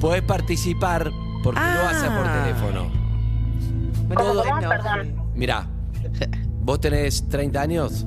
Podés 0.00 0.22
participar 0.22 1.10
porque 1.42 1.60
lo 1.60 1.88
haces 1.88 2.10
por 2.10 2.26
Ah. 2.26 2.42
teléfono. 2.44 2.92
¿Cómo, 4.14 4.42
cómo? 4.42 4.68
Perdón. 4.68 5.14
Mirá, 5.34 5.66
vos 6.60 6.80
tenés 6.80 7.28
30 7.28 7.60
años, 7.60 8.06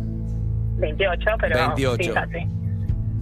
28, 0.78 1.26
pero 1.40 1.58
28. 1.58 2.04
sí, 2.04 2.10
casi. 2.12 2.46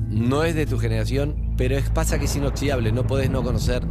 no 0.10 0.44
es 0.44 0.56
de 0.56 0.66
tu 0.66 0.78
generación, 0.80 1.49
pero 1.60 1.76
es, 1.76 1.90
pasa 1.90 2.18
que 2.18 2.24
es 2.24 2.36
inoxidable, 2.38 2.94
no 2.94 3.06
podés 3.06 3.30
no 3.30 3.44
conocer 3.44 3.84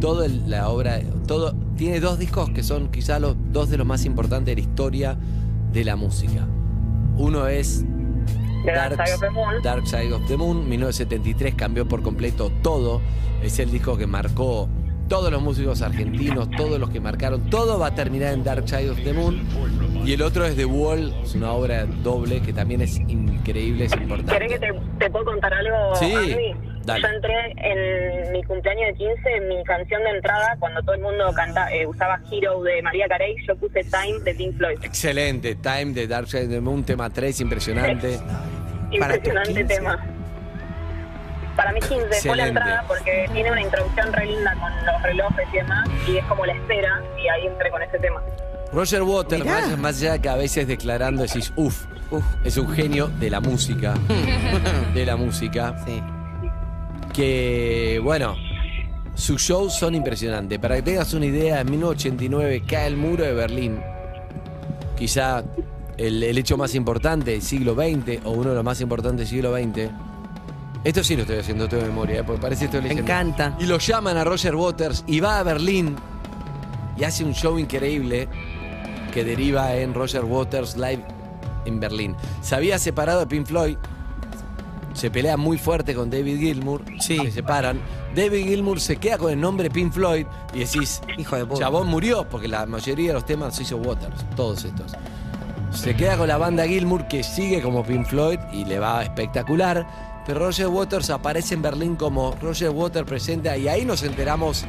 toda 0.00 0.26
la 0.26 0.70
obra, 0.70 1.00
todo 1.26 1.54
tiene 1.76 2.00
dos 2.00 2.18
discos 2.18 2.48
que 2.48 2.62
son 2.62 2.90
quizás 2.90 3.20
los 3.20 3.36
dos 3.52 3.68
de 3.68 3.76
los 3.76 3.86
más 3.86 4.06
importantes 4.06 4.46
de 4.46 4.62
la 4.62 4.66
historia 4.66 5.18
de 5.70 5.84
la 5.84 5.96
música. 5.96 6.48
Uno 7.18 7.46
es 7.46 7.84
Dark 8.64 8.92
Side 8.92 9.14
of 9.16 9.20
the 9.20 9.28
Moon. 9.28 9.62
Dark 9.62 9.86
Side 9.86 10.14
of 10.14 10.26
the 10.28 10.36
Moon, 10.38 10.66
1973 10.66 11.54
cambió 11.56 11.86
por 11.86 12.02
completo 12.02 12.50
todo, 12.62 13.02
es 13.42 13.58
el 13.58 13.70
disco 13.70 13.98
que 13.98 14.06
marcó 14.06 14.70
todos 15.08 15.30
los 15.30 15.42
músicos 15.42 15.82
argentinos, 15.82 16.50
todos 16.52 16.80
los 16.80 16.88
que 16.88 17.00
marcaron, 17.00 17.50
todo 17.50 17.78
va 17.78 17.88
a 17.88 17.94
terminar 17.94 18.32
en 18.32 18.44
Dark 18.44 18.66
Side 18.66 18.88
of 18.88 18.98
the 19.04 19.12
Moon. 19.12 19.42
Y 20.06 20.14
el 20.14 20.22
otro 20.22 20.46
es 20.46 20.56
The 20.56 20.64
Wall, 20.64 21.12
es 21.22 21.34
una 21.34 21.52
obra 21.52 21.84
doble 21.84 22.40
que 22.40 22.54
también 22.54 22.80
es 22.80 22.98
increíble, 22.98 23.84
es 23.84 23.92
importante. 23.92 24.32
¿Querés 24.32 24.52
que 24.52 24.58
te, 24.58 24.72
te 24.98 25.10
puedo 25.10 25.26
contar 25.26 25.52
algo, 25.52 25.94
Sí, 25.96 26.14
Andy? 26.14 26.69
Dale. 26.92 27.02
Yo 27.02 27.08
entré 27.08 27.54
en 27.56 28.32
mi 28.32 28.42
cumpleaños 28.44 28.88
de 28.88 28.94
15, 28.94 29.40
mi 29.48 29.64
canción 29.64 30.02
de 30.04 30.10
entrada, 30.10 30.56
cuando 30.58 30.82
todo 30.82 30.94
el 30.94 31.00
mundo 31.00 31.32
canta, 31.34 31.72
eh, 31.72 31.86
usaba 31.86 32.20
Hero 32.30 32.62
de 32.62 32.82
María 32.82 33.06
Carey, 33.08 33.36
yo 33.46 33.56
puse 33.56 33.84
Time 33.84 34.20
de 34.24 34.34
Pink 34.34 34.56
Floyd. 34.56 34.78
Excelente, 34.82 35.54
Time 35.56 35.92
de 35.92 36.06
Dark 36.06 36.28
Side 36.28 36.44
of 36.44 36.50
the 36.50 36.60
Moon, 36.60 36.84
tema 36.84 37.10
3, 37.10 37.40
impresionante. 37.40 38.18
Impresionante 38.90 39.64
tema. 39.64 39.98
Para 41.56 41.72
mí 41.72 41.80
15 41.80 42.28
fue 42.28 42.36
la 42.36 42.48
entrada 42.48 42.84
porque 42.88 43.28
tiene 43.32 43.52
una 43.52 43.60
introducción 43.60 44.12
re 44.12 44.26
linda 44.26 44.54
con 44.54 44.72
los 44.86 45.02
relojes 45.02 45.48
y 45.52 45.56
demás, 45.56 45.88
y 46.08 46.16
es 46.16 46.24
como 46.24 46.46
la 46.46 46.52
espera, 46.52 47.02
y 47.22 47.28
ahí 47.28 47.46
entré 47.46 47.70
con 47.70 47.82
ese 47.82 47.98
tema. 47.98 48.22
Roger 48.72 49.02
Waters, 49.02 49.44
más, 49.44 49.78
más 49.78 50.00
allá 50.00 50.12
de 50.12 50.20
que 50.20 50.28
a 50.28 50.36
veces 50.36 50.66
declarando 50.66 51.22
decís, 51.22 51.52
uff, 51.56 51.86
es 52.44 52.56
un 52.56 52.70
genio 52.70 53.08
de 53.08 53.30
la 53.30 53.40
música. 53.40 53.94
de 54.94 55.06
la 55.06 55.16
música. 55.16 55.74
Que, 57.20 58.00
bueno, 58.02 58.34
sus 59.14 59.42
shows 59.42 59.74
son 59.74 59.94
impresionantes. 59.94 60.58
Para 60.58 60.76
que 60.76 60.82
tengas 60.82 61.12
una 61.12 61.26
idea, 61.26 61.60
en 61.60 61.70
1989 61.70 62.62
cae 62.66 62.86
el 62.86 62.96
muro 62.96 63.24
de 63.24 63.34
Berlín. 63.34 63.78
Quizá 64.96 65.44
el, 65.98 66.22
el 66.22 66.38
hecho 66.38 66.56
más 66.56 66.74
importante 66.74 67.32
del 67.32 67.42
siglo 67.42 67.74
XX, 67.74 68.24
o 68.24 68.30
uno 68.30 68.48
de 68.48 68.54
los 68.54 68.64
más 68.64 68.80
importantes 68.80 69.28
del 69.28 69.28
siglo 69.28 69.54
XX. 69.54 69.92
Esto 70.82 71.04
sí 71.04 71.14
lo 71.14 71.22
estoy 71.22 71.36
haciendo 71.36 71.68
todo 71.68 71.80
de 71.80 71.88
memoria, 71.88 72.20
¿eh? 72.20 72.24
porque 72.24 72.40
parece 72.40 72.60
que 72.60 72.64
estoy 72.64 72.80
leyendo. 72.80 73.02
encanta. 73.02 73.54
Y 73.60 73.66
lo 73.66 73.76
llaman 73.76 74.16
a 74.16 74.24
Roger 74.24 74.54
Waters 74.54 75.04
y 75.06 75.20
va 75.20 75.40
a 75.40 75.42
Berlín 75.42 75.96
y 76.96 77.04
hace 77.04 77.22
un 77.22 77.34
show 77.34 77.58
increíble 77.58 78.28
que 79.12 79.24
deriva 79.24 79.74
en 79.74 79.92
Roger 79.92 80.24
Waters 80.24 80.78
Live 80.78 81.04
en 81.66 81.80
Berlín. 81.80 82.16
Se 82.40 82.54
había 82.54 82.78
separado 82.78 83.20
de 83.20 83.26
Pink 83.26 83.44
Floyd, 83.44 83.76
se 84.92 85.10
pelea 85.10 85.36
muy 85.36 85.58
fuerte 85.58 85.94
con 85.94 86.10
David 86.10 86.38
Gilmour, 86.38 86.82
se 86.98 87.30
separan. 87.30 87.80
David 88.14 88.44
Gilmour 88.44 88.80
se 88.80 88.96
queda 88.96 89.18
con 89.18 89.32
el 89.32 89.40
nombre 89.40 89.70
Pink 89.70 89.92
Floyd 89.92 90.26
y 90.52 90.60
decís, 90.60 91.00
hijo 91.16 91.36
de 91.36 91.58
Chabón 91.58 91.88
murió 91.88 92.28
porque 92.28 92.48
la 92.48 92.66
mayoría 92.66 93.08
de 93.08 93.14
los 93.14 93.24
temas 93.24 93.48
los 93.48 93.60
hizo 93.60 93.76
Waters, 93.76 94.24
todos 94.36 94.64
estos. 94.64 94.92
Se 95.72 95.94
queda 95.94 96.16
con 96.16 96.26
la 96.26 96.36
banda 96.36 96.66
Gilmour 96.66 97.06
que 97.06 97.22
sigue 97.22 97.62
como 97.62 97.84
Pink 97.84 98.06
Floyd 98.06 98.40
y 98.52 98.64
le 98.64 98.78
va 98.78 99.02
espectacular. 99.02 99.86
Pero 100.26 100.40
Roger 100.40 100.68
Waters 100.68 101.10
aparece 101.10 101.54
en 101.54 101.62
Berlín 101.62 101.96
como 101.96 102.36
Roger 102.42 102.70
Waters 102.70 103.06
presenta 103.06 103.56
y 103.56 103.68
ahí 103.68 103.84
nos 103.84 104.02
enteramos 104.02 104.64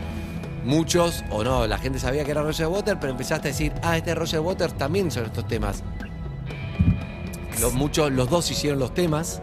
muchos, 0.63 1.23
o 1.31 1.43
no, 1.43 1.67
la 1.67 1.77
gente 1.77 1.99
sabía 1.99 2.23
que 2.23 2.31
era 2.31 2.43
Roger 2.43 2.67
Waters, 2.67 2.97
pero 3.01 3.11
empezaste 3.11 3.49
a 3.49 3.51
decir, 3.51 3.73
ah, 3.81 3.97
este 3.97 4.11
es 4.11 4.17
Roger 4.17 4.39
Waters 4.39 4.77
también 4.77 5.11
son 5.11 5.25
estos 5.25 5.47
temas. 5.47 5.83
Los, 7.59 7.73
muchos, 7.73 8.11
los 8.11 8.29
dos 8.29 8.49
hicieron 8.49 8.79
los 8.79 8.93
temas 8.93 9.41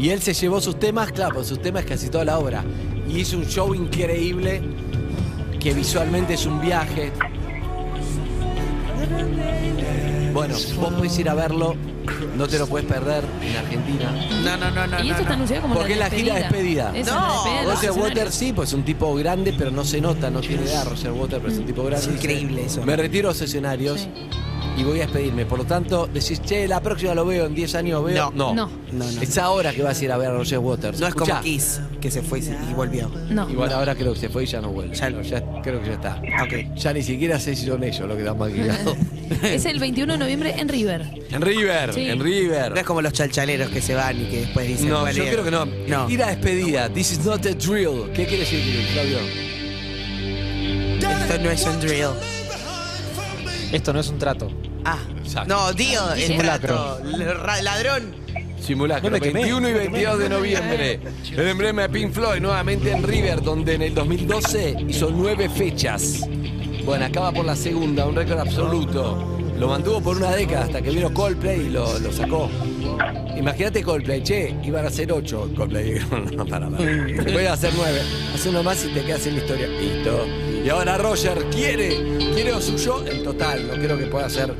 y 0.00 0.08
él 0.08 0.22
se 0.22 0.32
llevó 0.32 0.60
sus 0.62 0.78
temas, 0.78 1.12
claro, 1.12 1.44
sus 1.44 1.60
temas 1.60 1.84
casi 1.84 2.08
toda 2.08 2.24
la 2.24 2.38
obra. 2.38 2.64
Y 3.06 3.18
hizo 3.18 3.36
un 3.36 3.44
show 3.44 3.74
increíble 3.74 4.62
que 5.60 5.74
visualmente 5.74 6.34
es 6.34 6.46
un 6.46 6.58
viaje. 6.58 7.12
Bueno, 10.32 10.54
vos 10.76 10.94
podés 10.94 11.18
ir 11.18 11.28
a 11.28 11.34
verlo 11.34 11.74
No 12.36 12.46
te 12.46 12.58
lo 12.58 12.66
puedes 12.66 12.88
perder 12.88 13.24
en 13.42 13.56
Argentina. 13.56 14.10
No, 14.42 14.56
no, 14.56 14.70
no, 14.70 14.86
no. 14.86 15.04
Y 15.04 15.10
esto 15.10 15.16
no, 15.16 15.20
está 15.20 15.34
anunciado 15.34 15.62
como 15.62 15.74
Porque 15.74 15.92
es 15.92 15.98
la 15.98 16.08
gira 16.08 16.34
despedida. 16.36 16.92
Eso, 16.94 17.14
No, 17.14 17.44
despedida 17.44 17.74
Roger. 17.74 17.90
Waters 17.90 18.34
sí, 18.34 18.52
pues 18.54 18.70
es 18.70 18.74
un 18.74 18.84
tipo 18.84 19.14
grande, 19.16 19.54
pero 19.58 19.70
no 19.70 19.84
se 19.84 20.00
nota, 20.00 20.30
no 20.30 20.40
tiene 20.40 20.64
edad 20.64 20.86
Roger 20.88 21.12
Waters, 21.12 21.42
pero 21.42 21.52
es 21.52 21.58
un 21.58 21.66
tipo 21.66 21.84
grande. 21.84 22.06
Es 22.06 22.12
increíble 22.12 22.64
eso. 22.64 22.82
Me 22.84 22.96
retiro 22.96 23.28
a 23.28 23.32
los 23.32 23.40
escenarios 23.42 24.08
y 24.80 24.84
voy 24.84 24.98
a 25.00 25.02
despedirme. 25.02 25.44
Por 25.46 25.58
lo 25.58 25.64
tanto, 25.64 26.06
decís, 26.12 26.40
che, 26.42 26.66
la 26.66 26.80
próxima 26.80 27.14
lo 27.14 27.26
veo, 27.26 27.46
en 27.46 27.54
10 27.54 27.74
años 27.74 28.00
lo 28.00 28.04
veo. 28.04 28.32
No. 28.34 28.54
No. 28.54 28.70
No, 28.92 29.04
no. 29.10 29.20
Es 29.22 29.36
ahora 29.38 29.72
que 29.72 29.82
vas 29.82 30.00
a 30.00 30.04
ir 30.04 30.12
a 30.12 30.16
ver 30.16 30.28
a 30.30 30.32
Roger 30.34 30.58
Waters. 30.58 30.98
No 31.00 31.06
es 31.06 31.14
como. 31.14 31.40
Kiss, 31.42 31.80
que 32.00 32.10
se 32.10 32.22
fue 32.22 32.38
y, 32.38 32.42
se- 32.42 32.52
y 32.70 32.72
volvió. 32.74 33.10
No. 33.30 33.48
Igual 33.48 33.72
ahora 33.72 33.94
creo 33.94 34.14
que 34.14 34.20
se 34.20 34.28
fue 34.28 34.44
y 34.44 34.46
ya 34.46 34.60
no 34.60 34.70
vuelve. 34.70 34.94
Ya- 34.96 35.10
No, 35.10 35.22
ya 35.22 35.42
creo 35.62 35.80
que 35.82 35.88
ya 35.88 35.94
está. 35.94 36.22
Ok. 36.42 36.74
Ya 36.76 36.92
ni 36.92 37.02
siquiera 37.02 37.38
sé 37.38 37.54
si 37.54 37.66
son 37.66 37.82
ellos 37.84 38.00
los 38.08 38.16
que 38.16 38.22
están 38.22 38.38
maquillados. 38.38 38.96
Es 39.44 39.64
el 39.64 39.78
21 39.78 40.14
de 40.14 40.18
noviembre 40.18 40.54
en 40.58 40.68
River. 40.68 41.02
en 41.30 41.40
River, 41.40 41.94
Sí. 41.94 42.08
en 42.08 42.18
River. 42.20 42.72
No 42.72 42.76
es 42.80 42.84
como 42.84 43.00
los 43.00 43.12
chalchaleros 43.12 43.68
que 43.70 43.80
se 43.80 43.94
van 43.94 44.20
y 44.20 44.24
que 44.24 44.40
después 44.40 44.66
dicen. 44.66 44.88
No, 44.88 45.08
yo 45.10 45.22
creo 45.24 45.44
que 45.44 45.50
no. 45.52 45.66
No. 45.86 46.08
Gira 46.08 46.26
despedida. 46.28 46.88
This 46.88 47.12
is 47.12 47.24
not 47.24 47.46
a 47.46 47.50
drill. 47.54 48.10
¿Qué 48.12 48.24
quiere 48.26 48.38
decir, 48.40 48.60
Claudio? 48.92 49.18
Esto 50.98 51.38
no 51.42 51.50
es 51.50 51.64
un 51.64 51.80
drill. 51.80 52.06
Esto 53.72 53.92
no 53.92 54.00
es 54.00 54.08
un 54.08 54.18
trato. 54.18 54.50
Ah, 54.84 54.98
Exacto. 55.18 55.54
no, 55.54 55.74
tío, 55.74 56.12
es 56.14 56.26
Simulacro. 56.26 56.98
trato. 56.98 57.42
Ra- 57.44 57.62
Ladrón. 57.62 58.14
Simulacro, 58.60 59.08
No 59.10 59.14
me 59.14 59.20
quemé, 59.20 59.40
21 59.40 59.68
y 59.68 59.72
no 59.72 59.78
me 59.78 59.84
22 59.88 60.18
de 60.18 60.28
noviembre. 60.28 61.00
El 61.36 61.48
emblema 61.48 61.82
de 61.82 61.88
Pink 61.88 62.12
Floyd 62.12 62.40
nuevamente 62.40 62.92
en 62.92 63.02
River, 63.02 63.42
donde 63.42 63.74
en 63.74 63.82
el 63.82 63.94
2012 63.94 64.76
hizo 64.88 65.10
nueve 65.10 65.48
fechas. 65.48 66.20
Bueno, 66.84 67.04
acaba 67.06 67.32
por 67.32 67.44
la 67.44 67.56
segunda, 67.56 68.06
un 68.06 68.14
récord 68.16 68.38
absoluto. 68.38 69.36
Lo 69.58 69.68
mantuvo 69.68 70.00
por 70.00 70.16
una 70.16 70.30
década 70.32 70.64
hasta 70.64 70.80
que 70.82 70.90
vino 70.90 71.12
Coldplay 71.12 71.66
y 71.66 71.70
lo, 71.70 71.98
lo 71.98 72.12
sacó. 72.12 72.48
Imagínate 73.36 73.82
Coldplay, 73.82 74.22
che, 74.22 74.54
iban 74.64 74.84
a 74.86 74.90
ser 74.90 75.10
ocho. 75.12 75.50
Coldplay, 75.56 75.98
no, 76.10 76.18
no, 76.36 76.46
para, 76.46 76.68
para. 76.68 76.84
Voy 77.32 77.46
a 77.46 77.52
hacer 77.54 77.72
nueve. 77.76 78.00
Haz 78.34 78.46
uno 78.46 78.62
más 78.62 78.84
y 78.84 78.88
te 78.88 79.02
quedas 79.04 79.26
en 79.26 79.36
la 79.36 79.40
historia. 79.42 79.66
Listo. 79.66 80.26
Y 80.64 80.68
ahora 80.68 80.98
Roger 80.98 81.44
quiere, 81.50 82.18
quiere 82.34 82.52
lo 82.52 82.60
suyo 82.60 83.04
en 83.06 83.24
total. 83.24 83.66
No 83.66 83.74
creo 83.74 83.96
que 83.98 84.06
pueda 84.06 84.26
hacer, 84.26 84.54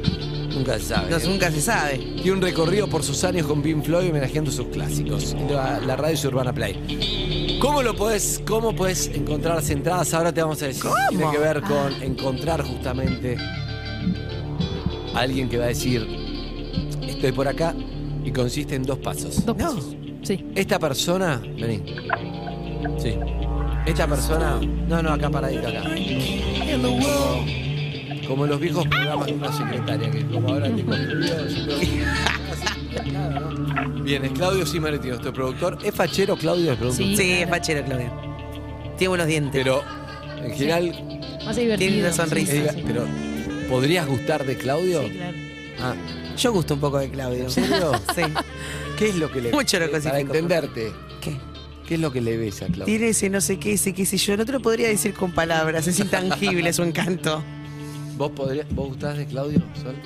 nunca 0.54 0.78
se 0.78 0.84
sabe. 0.86 1.10
No, 1.10 1.18
nunca 1.18 1.50
se 1.50 1.60
sabe. 1.60 1.98
Tiene 1.98 2.32
un 2.32 2.40
recorrido 2.40 2.88
por 2.88 3.02
sus 3.02 3.22
años 3.24 3.46
con 3.46 3.62
Pink 3.62 3.84
Floyd 3.84 4.10
homenajeando 4.10 4.50
sus 4.50 4.66
clásicos. 4.68 5.36
La, 5.50 5.80
la 5.80 5.96
radio 5.96 6.14
es 6.14 6.24
Urbana 6.24 6.52
Play. 6.52 7.58
¿Cómo 7.60 7.82
lo 7.82 7.94
podés, 7.94 8.40
cómo 8.46 8.74
podés 8.74 9.08
encontrar 9.08 9.56
las 9.56 9.68
entradas? 9.68 10.14
Ahora 10.14 10.32
te 10.32 10.40
vamos 10.40 10.62
a 10.62 10.66
decir. 10.66 10.90
Tiene 11.10 11.30
que 11.30 11.38
ver 11.38 11.60
con 11.60 12.02
encontrar 12.02 12.62
justamente 12.62 13.36
a 15.14 15.18
alguien 15.20 15.48
que 15.48 15.58
va 15.58 15.64
a 15.64 15.68
decir 15.68 16.06
estoy 17.06 17.32
por 17.32 17.46
acá 17.46 17.74
y 18.24 18.30
consiste 18.30 18.74
en 18.74 18.82
dos 18.82 18.98
pasos. 18.98 19.44
Dos 19.44 19.56
pasos. 19.56 19.94
Sí. 20.22 20.46
Esta 20.54 20.78
persona, 20.78 21.38
vení. 21.38 21.82
Sí. 22.98 23.14
Esta 23.86 24.06
persona, 24.06 24.60
no, 24.88 25.02
no, 25.02 25.10
acá 25.12 25.30
paradito 25.30 25.68
acá. 25.68 25.82
Como, 26.82 27.46
como 28.28 28.46
los 28.46 28.60
viejos 28.60 28.86
programas 28.86 29.26
de 29.26 29.32
una 29.32 29.52
secretaria 29.52 30.10
que 30.10 30.24
como 30.26 30.48
ahora 30.48 30.66
te 30.74 30.84
construyó. 30.84 31.34
Bien, 34.04 34.24
es 34.24 34.32
Claudio 34.32 34.66
Simaretti, 34.66 35.08
nuestro 35.08 35.32
productor. 35.32 35.78
¿Es 35.82 35.94
fachero 35.94 36.36
Claudio 36.36 36.72
el 36.72 36.78
productor? 36.78 37.04
Sí. 37.06 37.16
Sí, 37.16 37.32
es 37.32 37.48
fachero, 37.48 37.84
Claudia. 37.84 38.12
Tiene 38.96 39.08
buenos 39.08 39.26
dientes. 39.26 39.52
Pero 39.52 39.82
en 40.42 40.52
general, 40.54 40.92
Más 41.44 41.56
divertido. 41.56 41.88
Tiene 41.90 42.00
una 42.06 42.12
sonrisa. 42.12 42.52
eh, 42.52 42.84
pero 42.86 43.04
¿podrías 43.68 44.06
gustar 44.06 44.44
de 44.44 44.56
Claudio? 44.56 45.02
Sí, 45.02 45.10
claro. 45.10 45.36
Ah, 45.80 45.94
Yo 46.36 46.52
gusto 46.52 46.74
un 46.74 46.80
poco 46.80 46.98
de 46.98 47.10
Claudio. 47.10 47.44
¿En 47.44 47.50
serio? 47.50 47.92
Sí. 48.14 48.22
¿qué 48.98 49.08
es 49.08 49.16
lo 49.16 49.30
que 49.32 49.40
le 49.40 49.50
Mucho 49.52 49.78
lo 49.78 49.90
Para 49.90 50.20
entenderte, 50.20 50.92
¿Qué? 51.90 51.94
¿qué 51.94 51.94
es 51.96 52.00
lo 52.00 52.12
que 52.12 52.20
le 52.20 52.36
ves 52.36 52.62
a 52.62 52.66
Claudio? 52.66 52.84
Tiene 52.84 53.08
ese 53.08 53.28
no 53.30 53.40
sé 53.40 53.58
qué, 53.58 53.72
ese 53.72 53.92
qué 53.92 54.06
sé 54.06 54.16
yo. 54.16 54.36
No 54.36 54.46
te 54.46 54.52
lo 54.52 54.60
podría 54.60 54.86
decir 54.88 55.12
con 55.12 55.32
palabras. 55.32 55.86
Es 55.88 55.98
intangible 55.98 56.72
su 56.72 56.82
encanto. 56.84 57.42
¿Vos, 58.16 58.30
podrías, 58.30 58.66
¿Vos 58.74 58.88
gustás 58.88 59.16
de 59.18 59.26
Claudio, 59.26 59.60
Sol? 59.82 59.96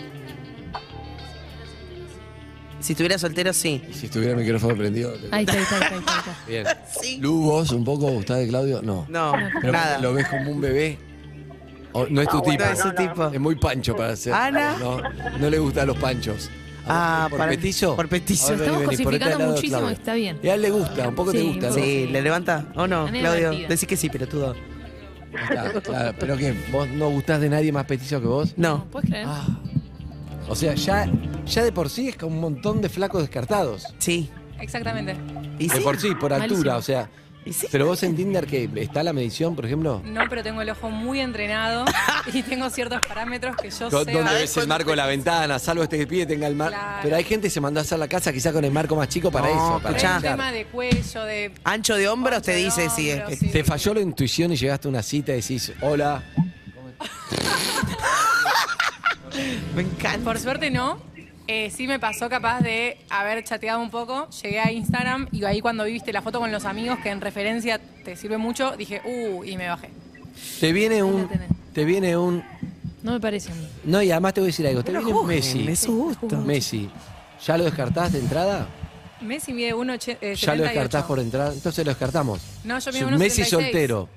Si 2.80 2.92
estuviera 2.92 3.18
soltero, 3.18 3.52
sí. 3.52 3.82
Si 3.92 4.06
estuviera 4.06 4.32
el 4.34 4.40
micrófono 4.40 4.76
prendido. 4.76 5.12
te- 5.12 5.28
Ahí 5.30 5.44
está, 5.44 5.54
ahí 5.54 5.62
está, 5.62 5.76
ahí 5.76 5.82
está, 5.98 6.12
ahí 6.14 6.18
está. 6.18 6.36
Bien. 6.48 6.66
Sí. 7.00 7.18
Lu, 7.20 7.40
vos 7.42 7.70
un 7.70 7.84
poco 7.84 8.06
gustás 8.10 8.38
de 8.38 8.48
Claudio? 8.48 8.82
No. 8.82 9.06
No, 9.08 9.32
Pero 9.60 9.72
nada. 9.72 9.98
¿Lo 9.98 10.12
ves 10.12 10.26
como 10.28 10.50
un 10.52 10.60
bebé? 10.60 10.98
¿O 11.92 12.06
no 12.08 12.20
es 12.22 12.28
tu 12.28 12.40
tipo? 12.42 12.64
No 12.64 12.70
es 12.70 12.78
su 12.78 12.92
tipo. 12.92 13.28
Es 13.28 13.40
muy 13.40 13.54
pancho 13.56 13.96
para 13.96 14.16
ser. 14.16 14.32
Ana. 14.34 14.76
No, 14.78 15.00
no 15.38 15.50
le 15.50 15.58
gustan 15.58 15.86
los 15.86 15.96
panchos. 15.98 16.50
Ah, 16.86 17.26
¿Por 17.30 17.38
para- 17.38 17.50
petizo? 17.52 17.96
por 17.96 18.08
petizo. 18.08 18.48
Vení, 18.52 18.62
Estamos 18.62 18.82
cosificando 18.84 19.38
lado 19.38 19.50
muchísimo, 19.52 19.78
Claudio. 19.78 19.96
está 19.96 20.14
bien. 20.14 20.38
Y 20.42 20.48
a 20.48 20.54
él 20.54 20.62
le 20.62 20.70
gusta, 20.70 21.08
un 21.08 21.14
poco 21.14 21.32
te 21.32 21.42
gusta, 21.42 21.68
¿no? 21.68 21.74
Sí, 21.74 22.06
¿le 22.10 22.22
levanta 22.22 22.66
o 22.74 22.86
no, 22.86 23.06
Claudio? 23.06 23.34
divertida. 23.50 23.68
Decí 23.68 23.86
que 23.86 23.96
sí, 23.96 24.08
pero 24.10 24.26
tú 24.28 24.38
dos. 24.38 24.56
Está, 25.32 25.80
claro, 25.80 26.14
¿Pero 26.20 26.36
qué? 26.36 26.54
¿Vos 26.70 26.88
no 26.90 27.08
gustás 27.10 27.40
de 27.40 27.48
nadie 27.48 27.72
más 27.72 27.86
petizo 27.86 28.20
que 28.20 28.26
vos? 28.26 28.54
No. 28.56 28.84
¿Puedes 28.90 29.08
creer? 29.10 29.26
Ah. 29.28 29.46
O 30.48 30.54
sea, 30.54 30.74
ya, 30.74 31.10
ya 31.46 31.64
de 31.64 31.72
por 31.72 31.88
sí 31.88 32.08
es 32.08 32.16
como 32.16 32.34
un 32.34 32.40
montón 32.40 32.80
de 32.82 32.88
flacos 32.88 33.22
descartados. 33.22 33.86
Sí. 33.98 34.30
Exactamente. 34.60 35.16
¿Y 35.58 35.68
De 35.68 35.76
sí? 35.78 35.82
por 35.82 35.98
sí, 35.98 36.14
por 36.14 36.32
altura, 36.32 36.38
Malísimo. 36.74 36.76
o 36.76 36.82
sea. 36.82 37.10
¿Y 37.46 37.52
sí? 37.52 37.66
Pero 37.70 37.86
vos 37.86 38.02
en 38.02 38.16
Tinder 38.16 38.46
que 38.46 38.70
está 38.76 39.02
la 39.02 39.12
medición, 39.12 39.54
por 39.54 39.66
ejemplo. 39.66 40.00
No, 40.04 40.22
pero 40.30 40.42
tengo 40.42 40.62
el 40.62 40.70
ojo 40.70 40.90
muy 40.90 41.20
entrenado 41.20 41.84
y 42.32 42.42
tengo 42.42 42.70
ciertos 42.70 43.00
parámetros 43.06 43.54
que 43.56 43.68
yo 43.68 43.90
sé. 43.90 43.96
¿Dónde 43.96 44.22
ves 44.22 44.56
el 44.56 44.66
marco 44.66 44.90
de 44.90 44.96
la 44.96 45.04
ventana? 45.06 45.58
Salvo 45.58 45.82
este 45.82 45.98
que 45.98 46.06
pide 46.06 46.24
tenga 46.24 46.46
el 46.46 46.54
marco. 46.54 46.74
Claro. 46.78 47.00
Pero 47.02 47.16
hay 47.16 47.24
gente 47.24 47.48
que 47.48 47.50
se 47.50 47.60
mandó 47.60 47.80
a 47.80 47.82
hacer 47.82 47.98
la 47.98 48.08
casa 48.08 48.32
quizá 48.32 48.50
con 48.50 48.64
el 48.64 48.70
marco 48.70 48.96
más 48.96 49.08
chico 49.08 49.30
para 49.30 49.48
No, 49.48 49.52
eso. 49.52 49.80
Para 49.82 49.96
escuchá. 49.96 50.18
echar. 50.20 50.30
tema 50.32 50.52
de 50.52 50.64
cuello, 50.66 51.24
de 51.24 51.52
Ancho 51.64 51.96
de 51.96 52.08
hombros 52.08 52.40
te 52.42 52.54
dice 52.56 52.88
si 52.88 53.10
es 53.10 53.16
hombros, 53.20 53.30
que- 53.30 53.36
sí. 53.46 53.50
¿Te 53.50 53.62
falló 53.64 53.92
la 53.94 54.00
intuición 54.00 54.50
y 54.52 54.56
llegaste 54.56 54.88
a 54.88 54.90
una 54.90 55.02
cita 55.02 55.32
y 55.32 55.36
decís, 55.36 55.70
hola? 55.82 56.22
Me 59.74 59.82
encanta. 59.82 60.24
Por 60.24 60.38
suerte 60.38 60.70
no. 60.70 60.98
Eh, 61.46 61.70
sí 61.70 61.86
me 61.86 61.98
pasó 61.98 62.30
capaz 62.30 62.60
de 62.60 62.98
haber 63.10 63.44
chateado 63.44 63.80
un 63.80 63.90
poco. 63.90 64.28
Llegué 64.42 64.60
a 64.60 64.72
Instagram 64.72 65.28
y 65.30 65.44
ahí 65.44 65.60
cuando 65.60 65.84
viste 65.84 66.12
la 66.12 66.22
foto 66.22 66.40
con 66.40 66.50
los 66.50 66.64
amigos, 66.64 66.98
que 67.02 67.10
en 67.10 67.20
referencia 67.20 67.78
te 68.04 68.16
sirve 68.16 68.38
mucho, 68.38 68.76
dije, 68.76 69.02
uh, 69.04 69.44
y 69.44 69.56
me 69.56 69.68
bajé. 69.68 69.90
Te 70.60 70.72
viene 70.72 71.02
un. 71.02 71.28
Te 71.72 71.84
viene 71.84 72.16
un. 72.16 72.42
No 73.02 73.12
me 73.12 73.20
parece 73.20 73.52
a 73.52 73.54
mí. 73.54 73.68
No, 73.84 74.00
y 74.00 74.10
además 74.10 74.32
te 74.32 74.40
voy 74.40 74.46
a 74.46 74.48
decir 74.48 74.66
algo. 74.66 74.82
Te 74.82 74.92
viene 74.92 75.04
juzguen, 75.04 75.36
Messi. 75.36 75.68
Es 75.68 75.80
su 75.80 75.94
gusto. 75.94 76.36
Messi. 76.38 76.88
¿Ya 77.44 77.58
lo 77.58 77.64
descartás 77.64 78.12
de 78.12 78.20
entrada? 78.20 78.66
Messi 79.20 79.52
mide 79.52 79.74
1,78. 79.74 80.18
Eh, 80.22 80.34
¿Ya 80.36 80.54
lo 80.54 80.62
descartás 80.62 81.02
78. 81.02 81.06
por 81.08 81.18
entrada? 81.20 81.52
Entonces 81.52 81.84
lo 81.84 81.90
descartamos. 81.90 82.40
No, 82.64 82.78
yo 82.78 82.92
mido 82.92 83.10
Messi 83.18 83.42
1,76. 83.42 83.46
soltero. 83.46 84.08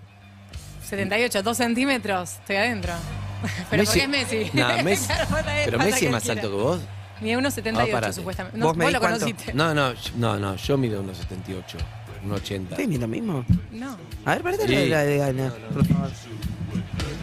78, 0.86 1.44
2 1.44 1.58
centímetros, 1.58 2.34
estoy 2.36 2.56
adentro. 2.56 2.94
Pero 3.70 3.84
porque 3.84 4.04
es 4.04 4.10
Messi. 4.10 4.50
No, 4.54 4.68
Messi. 4.84 5.08
Claro, 5.08 5.28
Pero 5.66 5.78
Messi 5.80 6.06
es 6.06 6.12
más 6.12 6.24
quiera. 6.24 6.42
alto 6.42 6.56
que 6.56 6.64
vos. 6.64 6.80
Mide 7.22 7.34
Ah, 7.34 7.38
1,78 7.40 7.92
parate. 7.92 8.14
supuestamente. 8.14 8.58
¿Vos 8.58 8.60
No, 8.60 8.68
vos, 8.68 8.78
medís 8.78 8.94
lo 8.94 9.00
cuánto? 9.00 9.20
conociste. 9.20 9.54
No, 9.54 9.74
no, 9.74 9.94
yo- 9.94 10.12
no, 10.18 10.38
no, 10.40 10.56
yo 10.56 10.78
mido 10.78 11.02
unos 11.02 11.18
78, 11.18 11.78
unos 12.24 12.42
80. 12.42 12.72
¿Ustedes 12.72 12.88
miren 12.90 13.02
lo 13.02 13.08
mismo? 13.08 13.46
No. 13.72 13.98
A 14.26 14.32
ver, 14.36 14.42
parate 14.44 14.68
Sí. 14.68 14.88
la 14.90 15.04
de 15.04 15.24
Ana, 15.24 15.54
por 15.74 15.86
favor. 15.86 16.10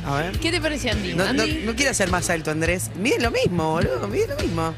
A 0.07 0.17
ver. 0.17 0.39
¿Qué 0.39 0.51
te 0.51 0.61
parece 0.61 0.91
Andy? 0.91 1.15
No, 1.15 1.25
no, 1.33 1.43
Andy, 1.43 1.63
no 1.65 1.75
quiere 1.75 1.95
ser 1.95 2.11
más 2.11 2.29
alto, 2.29 2.51
Andrés. 2.51 2.91
Mide 2.97 3.21
lo 3.21 3.31
mismo, 3.31 3.73
boludo. 3.73 4.07
Mide 4.09 4.27
lo 4.29 4.37
mismo. 4.37 4.75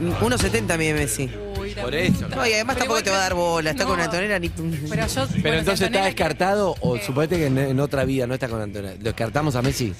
1.70 0.00 0.76
mide 0.76 0.92
Messi. 0.94 1.30
Uy, 1.58 1.70
Por 1.74 1.94
eso. 1.94 2.28
No, 2.28 2.44
y 2.46 2.52
además 2.52 2.74
Pero 2.76 2.86
tampoco 2.86 2.98
igual 2.98 3.02
te 3.04 3.10
va 3.10 3.16
a 3.16 3.20
dar 3.20 3.34
bola. 3.34 3.70
Está 3.70 3.84
no. 3.84 3.90
con 3.90 4.00
Antonella 4.00 4.38
ni. 4.40 4.48
Pero 4.48 5.06
yo. 5.06 5.26
Pero 5.42 5.58
entonces 5.58 5.86
está 5.86 6.04
descartado 6.04 6.74
o 6.80 6.98
suponete 6.98 7.36
que 7.36 7.46
en, 7.46 7.58
en 7.58 7.80
otra 7.80 8.04
vida 8.04 8.26
no 8.26 8.34
está 8.34 8.48
con 8.48 8.60
Antonio. 8.60 8.90
¿Lo 8.98 9.04
descartamos 9.04 9.54
a 9.54 9.62
Messi? 9.62 9.94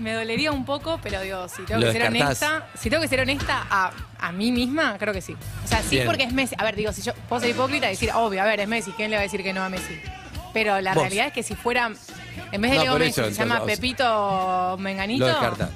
Me 0.00 0.12
dolería 0.12 0.52
un 0.52 0.64
poco, 0.64 1.00
pero 1.02 1.20
digo, 1.22 1.48
si 1.48 1.62
tengo 1.62 1.80
Lo 1.80 1.86
que 1.86 1.92
ser 1.92 2.10
descartás. 2.12 2.42
honesta, 2.50 2.68
si 2.78 2.90
tengo 2.90 3.02
que 3.02 3.08
ser 3.08 3.20
honesta 3.20 3.66
a, 3.70 3.92
a 4.18 4.32
mí 4.32 4.52
misma, 4.52 4.96
creo 4.98 5.14
que 5.14 5.22
sí. 5.22 5.34
O 5.64 5.68
sea, 5.68 5.82
sí 5.82 5.96
Bien. 5.96 6.06
porque 6.06 6.24
es 6.24 6.32
Messi. 6.32 6.54
A 6.58 6.64
ver, 6.64 6.76
digo, 6.76 6.92
si 6.92 7.00
yo 7.02 7.12
puedo 7.28 7.40
ser 7.40 7.50
hipócrita 7.50 7.86
y 7.86 7.90
decir, 7.90 8.10
obvio, 8.14 8.42
a 8.42 8.44
ver, 8.44 8.60
es 8.60 8.68
Messi, 8.68 8.92
¿quién 8.92 9.10
le 9.10 9.16
va 9.16 9.20
a 9.20 9.24
decir 9.24 9.42
que 9.42 9.52
no 9.54 9.62
a 9.62 9.68
Messi? 9.70 9.98
Pero 10.52 10.80
la 10.80 10.92
Vos. 10.94 11.02
realidad 11.02 11.26
es 11.28 11.32
que 11.32 11.42
si 11.42 11.54
fuera, 11.54 11.90
en 12.52 12.60
vez 12.60 12.70
de 12.72 12.76
No, 12.78 12.82
Leo 12.84 12.92
por 12.92 13.00
Messi, 13.00 13.20
eso, 13.20 13.30
se 13.30 13.36
llama 13.36 13.54
entonces, 13.56 13.62
o 13.62 13.66
sea, 13.66 13.76
Pepito 13.76 14.76
Menganito. 14.80 15.26
Lo 15.26 15.32
descarta. 15.32 15.70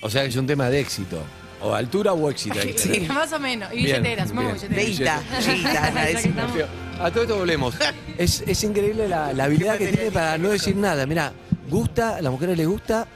O 0.00 0.10
sea 0.10 0.22
que 0.22 0.28
es 0.28 0.36
un 0.36 0.46
tema 0.46 0.68
de 0.70 0.80
éxito. 0.80 1.22
O 1.60 1.74
altura 1.74 2.12
o 2.12 2.30
éxito. 2.30 2.58
hay 2.60 2.66
que 2.72 2.78
Sí, 2.78 2.88
tener. 2.90 3.12
más 3.12 3.32
o 3.32 3.38
menos. 3.40 3.72
Y 3.72 3.82
Bien, 3.84 4.02
billetera, 4.02 4.26
sumamos 4.28 4.60
bien. 4.68 4.76
billetera. 4.76 5.20
Leita, 5.20 5.52
Leita, 5.52 5.86
Ana, 5.86 6.00
Ya 6.02 6.06
que 6.06 6.14
decime. 6.14 6.40
estamos. 6.42 6.68
A 7.00 7.10
todo 7.10 7.22
esto 7.22 7.36
volvemos. 7.38 7.74
Es, 8.16 8.42
es 8.46 8.64
increíble 8.64 9.08
la, 9.08 9.32
la 9.32 9.44
habilidad 9.44 9.76
que 9.78 9.88
tiene 9.88 10.10
para 10.10 10.38
no 10.38 10.48
decir 10.50 10.76
nada. 10.76 11.06
Mira, 11.06 11.32
gusta, 11.68 12.16
a 12.16 12.22
las 12.22 12.30
mujeres 12.32 12.56
les 12.56 12.66
gusta. 12.66 13.06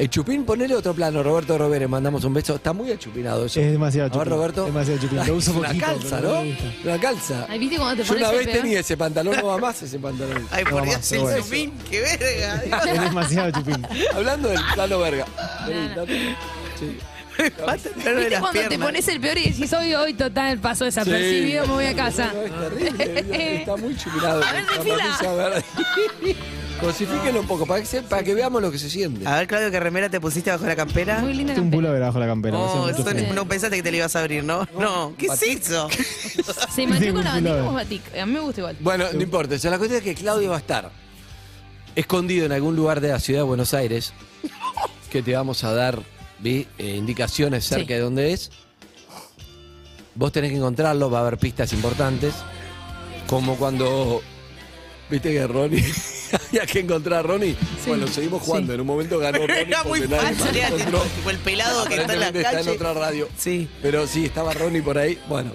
El 0.00 0.08
chupín, 0.08 0.44
ponele 0.46 0.74
otro 0.74 0.94
plano, 0.94 1.22
Roberto 1.22 1.58
Robert, 1.58 1.86
mandamos 1.86 2.24
un 2.24 2.32
beso. 2.32 2.54
Está 2.54 2.72
muy 2.72 2.90
achupinado 2.90 3.44
eso. 3.44 3.60
Es 3.60 3.70
demasiado 3.70 4.06
A 4.06 4.08
ver, 4.10 4.18
chupín. 4.18 4.32
Roberto. 4.32 4.64
Demasiado 4.64 4.98
chupín. 5.00 5.26
Lo 5.26 5.34
uso 5.34 5.50
Es 5.50 5.56
una 5.58 5.68
poquito, 5.68 5.86
calza, 5.86 6.16
pero 6.16 6.28
¿no? 6.32 6.42
me 6.42 6.50
gusta. 6.52 6.64
Una 6.84 7.00
calza. 7.00 7.46
Ay, 7.50 7.58
¿viste 7.58 7.76
cuando 7.76 8.02
te 8.02 8.08
Yo 8.08 8.14
pones 8.14 8.22
una 8.22 8.30
el 8.30 8.38
vez 8.38 8.46
peor? 8.54 8.62
tenía 8.62 8.80
ese 8.80 8.96
pantalón, 8.96 9.36
no 9.36 9.46
va 9.48 9.58
más 9.58 9.82
ese 9.82 9.98
pantalón. 9.98 10.48
Ay, 10.50 10.64
No 10.64 10.70
por 10.70 10.84
Dios, 10.84 11.12
el 11.12 11.20
bueno. 11.20 11.42
zoomín, 11.44 11.72
qué 11.90 12.00
verga. 12.00 12.56
Dios. 12.64 12.86
Es 12.94 13.00
demasiado 13.02 13.50
chupín. 13.50 13.86
Hablando 14.14 14.48
del 14.48 14.60
plano 14.74 14.98
verga. 15.00 15.26
Vení, 15.68 15.88
date. 15.94 16.36
Sí. 16.78 16.98
De 17.36 17.44
¿Viste 17.44 18.30
las 18.30 18.40
cuando 18.40 18.60
te 18.60 18.68
piernas. 18.68 18.86
pones 18.88 19.08
el 19.08 19.20
peor 19.20 19.38
y 19.38 19.50
decís 19.50 19.72
hoy, 19.74 19.94
hoy, 19.94 20.14
total, 20.14 20.58
paso 20.58 20.84
desapercibido, 20.86 21.66
me 21.66 21.72
voy 21.74 21.86
a 21.86 21.94
casa? 21.96 22.32
No, 22.34 22.42
es 22.42 22.52
terrible, 22.58 23.56
está 23.60 23.76
muy 23.76 23.96
chupinado. 23.98 24.40
Ver, 24.40 25.28
a 25.28 25.48
ver. 25.48 25.64
Cosifíquenlo 26.80 27.40
un 27.40 27.46
poco 27.46 27.66
para 27.66 27.80
que, 27.80 27.86
se- 27.86 28.02
para 28.02 28.22
que 28.22 28.34
veamos 28.34 28.62
lo 28.62 28.70
que 28.72 28.78
se 28.78 28.88
siente. 28.88 29.26
A 29.28 29.36
ver, 29.38 29.46
Claudio, 29.46 29.70
¿qué 29.70 29.78
remera 29.80 30.08
te 30.08 30.18
pusiste 30.20 30.50
bajo 30.50 30.64
la 30.66 30.74
campera? 30.74 31.18
Muy 31.18 31.34
linda 31.34 31.52
un 31.60 31.70
pullover 31.70 32.00
la 32.00 32.10
campera. 32.26 32.56
me 32.56 32.64
hace 32.64 32.72
Oh, 32.78 32.86
mucho 32.86 32.90
eso 33.02 33.04
frío. 33.04 33.34
no 33.34 33.46
pensaste 33.46 33.76
que 33.76 33.82
te 33.82 33.90
lo 33.90 33.98
ibas 33.98 34.16
a 34.16 34.20
abrir, 34.20 34.42
¿no? 34.44 34.66
No, 34.78 35.12
¿qué 35.18 35.26
es 35.26 35.42
eso? 35.42 35.88
Se 36.74 36.86
manchó 36.86 37.12
con 37.12 37.24
la 37.24 37.32
bandera 37.32 37.58
como 37.60 37.74
batik. 37.74 38.02
A 38.16 38.24
mí 38.24 38.32
me 38.32 38.40
gusta 38.40 38.60
igual. 38.62 38.76
Bueno, 38.80 39.04
no 39.12 39.20
importa. 39.22 39.54
O 39.56 39.58
sea, 39.58 39.70
la 39.70 39.76
cuestión 39.78 39.98
es 39.98 40.04
que 40.04 40.14
Claudio 40.14 40.50
va 40.50 40.56
a 40.56 40.60
estar 40.60 40.90
escondido 41.94 42.46
en 42.46 42.52
algún 42.52 42.76
lugar 42.76 43.00
de 43.02 43.08
la 43.08 43.18
ciudad 43.20 43.40
de 43.40 43.44
Buenos 43.44 43.74
Aires, 43.74 44.14
que 45.10 45.22
te 45.22 45.34
vamos 45.34 45.64
a 45.64 45.74
dar 45.74 45.98
¿vi? 46.38 46.66
Eh, 46.78 46.96
indicaciones 46.96 47.66
cerca 47.66 47.88
Sí. 47.88 47.92
de 47.94 48.00
dónde 48.00 48.32
es. 48.32 48.50
Vos 50.14 50.32
tenés 50.32 50.50
que 50.50 50.56
encontrarlo, 50.56 51.10
va 51.10 51.18
a 51.18 51.22
haber 51.22 51.36
pistas 51.38 51.72
importantes, 51.74 52.34
como 53.28 53.56
cuando 53.56 54.22
viste 55.10 55.30
que 55.32 55.46
Ronnie 55.46 55.84
había 56.48 56.66
que 56.66 56.80
encontrar 56.80 57.20
a 57.20 57.22
Ronnie. 57.22 57.56
Bueno, 57.86 58.06
seguimos 58.06 58.42
jugando. 58.42 58.72
En 58.74 58.80
un 58.80 58.86
momento 58.86 59.18
ganó 59.18 59.38
Ronnie. 59.46 59.60
Era 59.62 59.84
muy 59.84 60.00
porque 60.00 60.16
fácil, 60.16 60.38
más 60.38 60.54
era 60.56 60.68
encontró. 60.68 61.00
tipo 61.02 61.30
el 61.30 61.38
pelado 61.38 61.84
que 61.86 61.94
está 61.96 62.12
en 62.14 62.20
la 62.20 62.26
Aparentemente 62.28 62.38
está 62.40 62.50
en 62.60 62.64
calle. 62.66 62.76
otra 62.76 62.94
radio. 62.94 63.28
Sí. 63.38 63.68
Pero 63.82 64.06
sí, 64.06 64.24
estaba 64.26 64.52
Ronnie 64.54 64.82
por 64.82 64.98
ahí. 64.98 65.18
Bueno. 65.28 65.50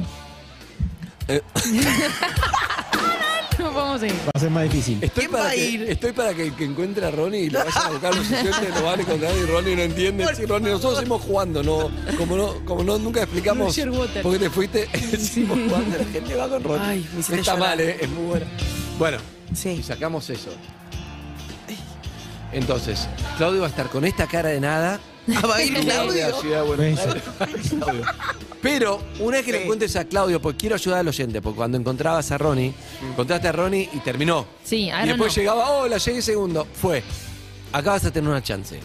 Eh, 1.28 1.42
No 3.58 3.72
podemos 3.72 4.00
seguir. 4.02 4.16
Va 4.28 4.32
a 4.36 4.40
ser 4.40 4.50
más 4.52 4.64
difícil. 4.64 4.98
Estoy 5.02 5.24
¿Quién 5.24 5.34
va 5.34 5.38
para, 5.40 5.50
a 5.50 5.54
que, 5.54 5.66
ir? 5.70 5.84
estoy 5.90 6.12
para 6.12 6.34
que, 6.34 6.54
que 6.54 6.66
encuentre 6.66 7.06
a 7.06 7.10
Ronnie 7.12 7.44
y 7.46 7.50
lo 7.50 7.60
vayan 7.64 7.82
a 7.84 7.90
buscar 7.90 8.16
los 8.16 8.30
oyentes, 8.30 8.76
lo 8.76 8.84
van 8.84 9.00
a 9.00 9.02
encontrar 9.02 9.32
y 9.38 9.46
Ronnie 9.46 9.76
no 9.78 9.82
entiende. 9.82 10.36
Sí, 10.36 10.46
Ronnie, 10.46 10.70
nosotros 10.72 10.98
seguimos 11.00 11.22
jugando, 11.22 11.64
no, 11.64 11.90
como 12.18 12.36
no, 12.36 12.54
como 12.66 12.84
no 12.84 12.98
nunca 13.00 13.24
explicamos 13.24 13.68
Roger 13.68 13.90
Waters. 13.90 14.22
por 14.24 14.34
qué 14.34 14.40
te 14.40 14.50
fuiste, 14.50 14.90
seguimos 15.18 15.58
jugando, 15.58 15.98
la 15.98 16.06
gente 16.06 16.36
va 16.36 16.50
con 16.50 16.64
Ronnie. 16.64 16.86
Ay, 16.86 17.10
me 17.14 17.20
Está 17.22 17.36
llorar. 17.54 17.60
mal, 17.60 17.80
¿eh? 17.80 17.98
es 18.02 18.10
muy 18.10 18.26
buena. 18.26 18.46
Bueno, 19.00 19.18
Sí. 19.56 19.70
y 19.80 19.84
sacamos 19.84 20.30
eso. 20.30 20.50
Entonces, 22.52 23.08
Claudio 23.38 23.62
va 23.62 23.68
a 23.68 23.70
estar 23.70 23.90
con 23.90 24.06
esta 24.06 24.28
cara 24.28 24.50
de 24.50 24.60
nada. 24.60 25.00
Ah, 25.36 25.48
va 25.48 25.56
a 25.56 25.64
ir 25.64 25.74
la 25.74 25.82
Claudio. 25.82 26.40
ciudad 26.40 26.62
de 26.62 26.68
Buenos 26.68 27.00
Aires. 27.00 27.24
Claudio. 27.80 28.04
Pero 28.62 29.02
una 29.20 29.38
vez 29.38 29.46
que 29.48 29.52
lo 29.54 29.58
Sí. 29.58 29.64
encuentres 29.64 29.96
a 29.96 30.06
Claudio, 30.06 30.40
porque 30.40 30.58
quiero 30.60 30.76
ayudar 30.76 31.00
al 31.00 31.08
oyente, 31.08 31.42
porque 31.42 31.58
cuando 31.58 31.80
encontrabas 31.80 32.30
a 32.32 32.38
Ronnie, 32.38 32.76
encontraste 33.10 33.48
a 33.48 33.52
Ronnie 33.52 33.90
y 33.92 33.98
terminó. 34.02 34.46
Sí, 34.64 34.82
Y 34.84 34.90
ahora 34.92 35.06
después 35.08 35.36
no. 35.36 35.42
llegaba, 35.42 35.72
hola, 35.72 35.98
llegué 35.98 36.22
segundo. 36.22 36.68
Fue. 36.80 37.02
Acá 37.74 37.90
vas 37.94 38.06
a 38.06 38.12
tener 38.12 38.30
una 38.30 38.44
chance. 38.44 38.80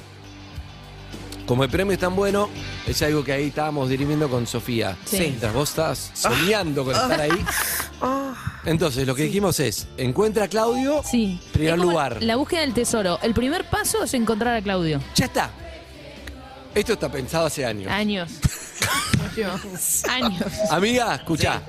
Como 1.51 1.64
el 1.64 1.68
premio 1.68 1.92
es 1.94 1.98
tan 1.98 2.14
bueno, 2.14 2.48
es 2.86 3.03
algo 3.03 3.24
que 3.24 3.32
ahí 3.32 3.48
estábamos 3.48 3.88
dirimiendo 3.88 4.30
con 4.30 4.46
Sofía. 4.46 4.96
Sí. 5.05 5.18
Mientras 5.18 5.53
vos 5.53 5.70
estás 5.70 6.12
soñando 6.14 6.84
con 6.84 6.94
estar 6.94 7.20
ahí. 7.20 7.44
Entonces, 8.64 9.05
lo 9.05 9.16
que 9.16 9.24
dijimos 9.24 9.59
es, 9.59 9.88
encuentra 9.96 10.44
a 10.44 10.48
Claudio, 10.48 11.03
Sí. 11.05 11.40
primer 11.51 11.74
Es 11.74 11.80
como 11.80 11.90
lugar. 11.90 12.22
La 12.22 12.36
búsqueda 12.36 12.61
del 12.61 12.72
tesoro. 12.72 13.18
El 13.20 13.34
primer 13.34 13.68
paso 13.68 14.05
es 14.05 14.14
encontrar 14.14 14.59
a 14.59 14.62
Claudio. 14.62 15.01
Ya 15.16 15.24
está. 15.24 15.51
Esto 16.72 16.92
está 16.92 17.11
pensado 17.11 17.46
hace 17.46 17.66
años. 17.66 17.90
Años. 17.90 18.30
Años. 20.09 20.44
Amiga, 20.70 21.16
escuchá. 21.16 21.62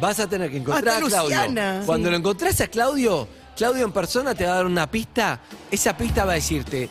Vas 0.00 0.20
a 0.20 0.26
tener 0.26 0.50
que 0.50 0.56
encontrar 0.56 0.88
Hasta 0.88 1.06
a 1.06 1.08
Claudio. 1.10 1.36
Luciana. 1.36 1.82
Cuando 1.84 2.10
lo 2.10 2.16
encontrás 2.16 2.62
a 2.62 2.68
Claudio, 2.68 3.28
Claudio 3.54 3.84
en 3.84 3.92
persona 3.92 4.34
te 4.34 4.46
va 4.46 4.52
a 4.52 4.56
dar 4.56 4.64
una 4.66 4.90
pista. 4.90 5.38
Esa 5.70 5.94
pista 5.94 6.24
va 6.24 6.32
a 6.32 6.36
decirte 6.36 6.88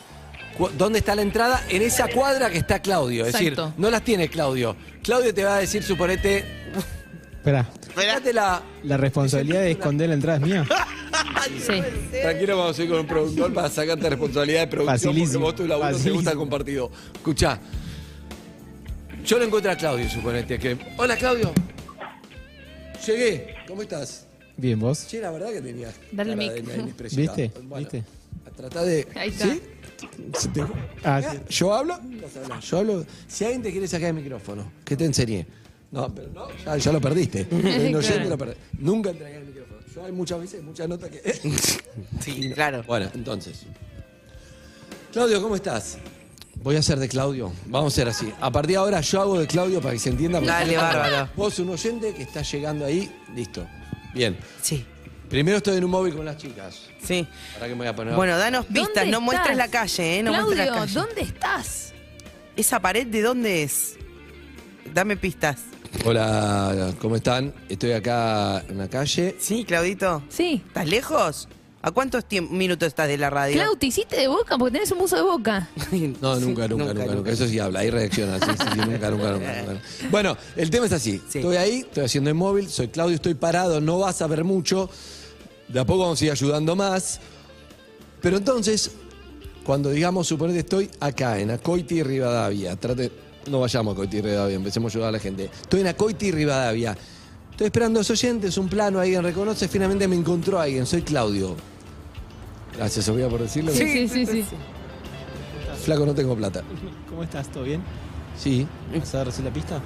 dónde 0.76 0.98
está 0.98 1.14
la 1.14 1.22
entrada 1.22 1.62
en 1.68 1.82
esa 1.82 2.08
cuadra 2.08 2.50
que 2.50 2.58
está 2.58 2.80
Claudio. 2.80 3.26
Es 3.26 3.32
decir, 3.32 3.48
Exacto. 3.52 3.74
no 3.78 3.90
las 3.90 4.02
tiene 4.02 4.28
Claudio. 4.28 4.76
Claudio 5.02 5.32
te 5.32 5.44
va 5.44 5.56
a 5.56 5.60
decir, 5.60 5.82
suponete, 5.82 6.44
Espera, 7.38 7.70
la. 8.32 8.62
¿la 8.84 8.96
responsabilidad 8.96 9.60
de 9.62 9.70
esconder 9.70 10.08
la 10.08 10.14
entrada 10.14 10.38
es 10.38 10.44
mía? 10.44 10.66
Sí. 11.58 11.80
Tranquilo, 12.20 12.58
vamos 12.58 12.78
a 12.78 12.82
ir 12.82 12.88
con 12.90 13.00
un 13.00 13.06
productor 13.06 13.52
para 13.54 13.70
sacarte 13.70 14.10
responsabilidad 14.10 14.60
de 14.60 14.66
producción 14.66 15.14
Facilísimo, 15.14 15.44
porque 15.46 15.62
vos 15.62 15.66
tu 15.66 15.66
laburo 15.66 15.98
te 15.98 16.10
gusta 16.10 16.30
el 16.32 16.36
compartido. 16.36 16.90
Escuchá. 17.14 17.58
Yo 19.24 19.38
lo 19.38 19.44
encuentro 19.44 19.72
a 19.72 19.76
Claudio, 19.76 20.08
suponete 20.10 20.58
que. 20.58 20.76
Hola, 20.98 21.16
Claudio. 21.16 21.52
Llegué. 23.06 23.54
¿Cómo 23.66 23.82
estás? 23.82 24.26
Bien, 24.56 24.78
vos. 24.78 25.06
Che, 25.08 25.20
la 25.20 25.30
verdad 25.30 25.52
que 25.52 25.62
tenías. 25.62 25.94
Dale 26.12 26.36
cara 26.36 26.82
mic. 26.82 27.02
¿Viste? 27.16 27.52
Bueno, 27.62 27.76
¿Viste? 27.76 28.04
Trata 28.56 28.84
de. 28.84 29.06
Ahí 29.14 29.30
está. 29.30 29.44
¿Sí? 29.44 29.62
Te- 29.98 30.62
Ah, 31.04 31.18
Mira, 31.20 31.42
¿Yo 31.48 31.74
hablo? 31.74 31.98
Yo 32.62 32.78
hablo. 32.78 33.04
Si 33.26 33.44
alguien 33.44 33.62
te 33.62 33.72
quiere 33.72 33.88
sacar 33.88 34.08
el 34.08 34.14
micrófono, 34.14 34.70
¿qué 34.84 34.96
te 34.96 35.04
enseñé? 35.04 35.46
No, 35.90 36.14
pero 36.14 36.28
no, 36.34 36.46
ya, 36.64 36.76
ya 36.76 36.92
lo 36.92 37.00
perdiste. 37.00 37.46
El 37.50 37.94
oyente 37.96 38.14
Claro. 38.14 38.28
lo 38.30 38.38
perdí. 38.38 38.54
Nunca 38.78 39.10
entregué 39.10 39.36
el 39.38 39.46
micrófono. 39.46 39.78
Yo 39.94 40.04
hay 40.04 40.12
muchas 40.12 40.38
veces, 40.40 40.62
muchas 40.62 40.88
notas 40.88 41.10
que. 41.10 41.20
Sí, 42.20 42.52
claro. 42.54 42.84
Bueno, 42.86 43.10
entonces. 43.14 43.62
Claudio, 45.12 45.42
¿cómo 45.42 45.56
estás? 45.56 45.98
Voy 46.62 46.76
a 46.76 46.80
hacer 46.80 46.98
de 46.98 47.08
Claudio. 47.08 47.52
Vamos 47.66 47.92
a 47.94 47.96
ser 47.96 48.08
así. 48.08 48.32
A 48.40 48.50
partir 48.50 48.72
de 48.72 48.76
ahora 48.78 49.00
yo 49.00 49.20
hago 49.20 49.38
de 49.38 49.46
Claudio 49.46 49.80
para 49.80 49.94
que 49.94 49.98
se 50.00 50.10
entienda. 50.10 50.40
Dale, 50.40 50.76
bárbaro. 50.76 51.30
Vos, 51.36 51.58
un 51.60 51.70
oyente 51.70 52.12
que 52.14 52.22
está 52.24 52.42
llegando 52.42 52.84
ahí, 52.84 53.10
listo. 53.34 53.66
Bien. 54.14 54.36
Sí. 54.60 54.84
Primero 55.28 55.58
estoy 55.58 55.76
en 55.76 55.84
un 55.84 55.90
móvil 55.90 56.14
con 56.14 56.24
las 56.24 56.36
chicas. 56.38 56.82
Sí. 57.02 57.26
Para 57.54 57.66
que 57.66 57.72
me 57.72 57.78
voy 57.78 57.86
a 57.88 57.94
poner. 57.96 58.14
Bueno, 58.14 58.38
danos 58.38 58.64
¿Dónde 58.66 58.80
pistas, 58.80 59.04
no 59.06 59.10
estás? 59.10 59.22
muestres 59.22 59.56
la 59.56 59.68
calle, 59.68 60.18
¿eh? 60.18 60.22
No 60.22 60.32
muestres 60.32 60.58
la 60.58 60.64
Claudio, 60.64 60.80
calle. 60.80 60.94
¿dónde 60.94 61.20
estás? 61.22 61.92
¿Esa 62.56 62.80
pared 62.80 63.06
de 63.06 63.22
dónde 63.22 63.62
es? 63.62 63.96
Dame 64.94 65.16
pistas. 65.16 65.58
Hola, 66.04 66.92
¿cómo 67.00 67.16
están? 67.16 67.52
Estoy 67.68 67.92
acá 67.92 68.64
en 68.68 68.78
la 68.78 68.88
calle. 68.88 69.36
Sí, 69.38 69.64
Claudito. 69.64 70.22
Sí. 70.30 70.62
¿Estás 70.66 70.86
lejos? 70.88 71.48
¿A 71.80 71.92
cuántos 71.92 72.24
minutos 72.50 72.88
estás 72.88 73.06
de 73.06 73.16
la 73.18 73.30
radio? 73.30 73.54
Clau, 73.54 73.76
te 73.76 73.86
hiciste 73.86 74.16
de 74.16 74.26
boca 74.28 74.58
porque 74.58 74.72
tenés 74.72 74.90
un 74.90 74.98
buzo 74.98 75.16
de 75.16 75.22
boca. 75.22 75.68
No, 76.20 76.36
nunca, 76.40 76.66
nunca, 76.66 76.92
nunca, 76.92 77.14
nunca, 77.14 77.30
Eso 77.30 77.46
sí 77.46 77.58
habla, 77.58 77.80
ahí 77.80 77.90
reacciona. 77.90 78.38
Sí, 78.40 78.46
sí, 78.58 78.64
sí, 78.72 78.78
nunca, 78.78 79.10
nunca, 79.10 79.30
nunca, 79.32 79.62
nunca. 79.62 79.80
Bueno, 80.10 80.36
el 80.56 80.70
tema 80.70 80.86
es 80.86 80.92
así. 80.92 81.22
Estoy 81.32 81.56
ahí, 81.56 81.80
estoy 81.80 82.04
haciendo 82.04 82.30
el 82.30 82.34
móvil, 82.34 82.68
soy 82.68 82.88
Claudio, 82.88 83.14
estoy 83.14 83.34
parado, 83.34 83.80
no 83.80 83.98
vas 84.00 84.20
a 84.22 84.26
ver 84.26 84.42
mucho. 84.44 84.90
De 85.68 85.80
a 85.80 85.84
poco 85.84 86.00
vamos 86.00 86.20
a 86.20 86.24
ir 86.24 86.30
ayudando 86.30 86.74
más. 86.74 87.20
Pero 88.20 88.36
entonces, 88.38 88.90
cuando 89.64 89.90
digamos, 89.90 90.26
suponete 90.26 90.60
estoy 90.60 90.90
acá, 91.00 91.38
en 91.38 91.50
Acoiti 91.50 91.96
y 91.96 92.02
Rivadavia. 92.02 92.76
Trate, 92.76 93.12
no 93.50 93.60
vayamos 93.60 93.94
a 93.94 94.00
Acoiti 94.00 94.18
y 94.18 94.20
Rivadavia, 94.22 94.56
empecemos 94.56 94.92
a 94.92 94.98
ayudar 94.98 95.08
a 95.10 95.12
la 95.12 95.18
gente. 95.18 95.50
Estoy 95.60 95.80
en 95.80 95.88
Acoiti 95.88 96.26
y 96.26 96.32
Rivadavia. 96.32 96.96
Estoy 97.50 97.66
esperando 97.66 97.98
a 97.98 98.00
los 98.00 98.10
oyentes, 98.10 98.56
un 98.56 98.68
plano, 98.68 99.00
alguien 99.00 99.22
reconoce, 99.22 99.68
finalmente 99.68 100.06
me 100.06 100.16
encontró 100.16 100.60
alguien, 100.60 100.86
soy 100.86 101.02
Claudio. 101.02 101.56
Gracias, 102.76 103.04
Sofía, 103.04 103.28
por 103.28 103.40
decirlo. 103.40 103.72
Sí, 103.72 104.08
sí, 104.08 104.08
sí, 104.08 104.26
sí. 104.26 104.44
Flaco, 105.84 106.06
no 106.06 106.14
tengo 106.14 106.36
plata. 106.36 106.62
¿Cómo 107.08 107.24
estás? 107.24 107.50
¿Todo 107.50 107.64
bien? 107.64 107.82
Sí. 108.38 108.66
¿Vas 108.96 109.14
a 109.14 109.24
recibir 109.24 109.50
la 109.50 109.54
pista? 109.54 109.82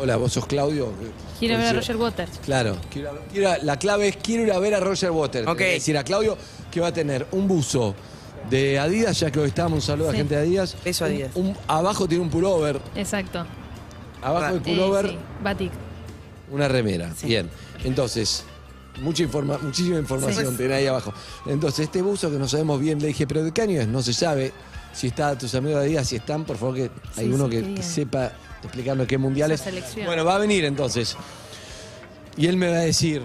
Hola, 0.00 0.16
vos 0.16 0.32
sos 0.32 0.46
Claudio. 0.46 0.88
Quiero 1.38 1.58
ver 1.58 1.66
a. 1.66 1.72
Roger 1.74 1.96
Waters. 1.96 2.38
Claro. 2.44 2.76
Quiero- 2.90 3.18
quiero- 3.30 3.62
la 3.62 3.78
clave 3.78 4.08
es 4.08 4.16
quiero 4.16 4.42
ir 4.44 4.52
a 4.52 4.58
ver 4.58 4.74
a 4.74 4.80
Roger 4.80 5.10
Waters. 5.10 5.46
Ok. 5.46 5.60
Es 5.60 5.74
decir, 5.74 5.96
a 5.98 6.04
Claudio 6.04 6.36
que 6.70 6.80
va 6.80 6.88
a 6.88 6.92
tener 6.92 7.26
un 7.32 7.46
buzo 7.46 7.94
de 8.50 8.78
Adidas, 8.78 9.20
ya 9.20 9.30
que 9.30 9.38
hoy 9.38 9.48
estábamos, 9.48 9.76
un 9.76 9.82
saludo 9.82 10.08
a 10.08 10.12
Sí. 10.12 10.18
gente 10.18 10.34
de 10.34 10.40
Adidas. 10.40 10.76
Beso, 10.84 11.04
Un- 11.04 11.10
Adidas. 11.10 11.30
un- 11.36 11.56
abajo 11.68 12.08
tiene 12.08 12.24
un 12.24 12.30
pullover. 12.30 12.80
Exacto. 12.96 13.44
Abajo 14.22 14.54
del 14.54 14.56
Eh, 14.56 14.64
pullover, 14.64 15.08
sí. 15.10 15.18
Batik. 15.42 15.72
una 16.50 16.68
remera. 16.68 17.12
Bien. 17.22 17.48
Entonces, 17.84 18.44
mucha 19.00 19.22
informa 19.22 19.58
muchísima 19.58 19.98
información 19.98 20.50
Sí. 20.50 20.56
tiene 20.56 20.74
ahí 20.74 20.86
abajo. 20.86 21.12
Entonces, 21.46 21.80
este 21.86 22.02
buzo 22.02 22.30
que 22.30 22.38
no 22.38 22.48
sabemos 22.48 22.80
bien, 22.80 22.98
le 23.00 23.08
dije, 23.08 23.26
pero 23.26 23.42
de 23.44 23.52
qué 23.52 23.62
año 23.62 23.80
es, 23.80 23.88
no 23.88 24.02
se 24.02 24.12
sabe. 24.12 24.52
Si 24.92 25.06
está 25.06 25.36
tus 25.38 25.54
amigos 25.54 25.80
de 25.80 25.86
Adidas, 25.86 26.08
si 26.08 26.16
están, 26.16 26.44
por 26.44 26.56
favor, 26.58 26.74
que 26.74 26.90
hay 27.16 27.26
Sí, 27.26 27.32
uno 27.32 27.44
sí, 27.46 27.50
que, 27.50 27.56
que 27.58 27.62
que 27.62 27.68
digan. 27.70 27.82
sepa 27.84 28.32
explicarnos 28.62 29.06
qué 29.06 29.18
mundiales. 29.18 29.62
Bueno, 30.06 30.24
va 30.24 30.36
a 30.36 30.38
venir 30.38 30.64
entonces. 30.64 31.16
Y 32.36 32.46
él 32.46 32.56
me 32.56 32.68
va 32.70 32.76
a 32.76 32.80
decir, 32.80 33.22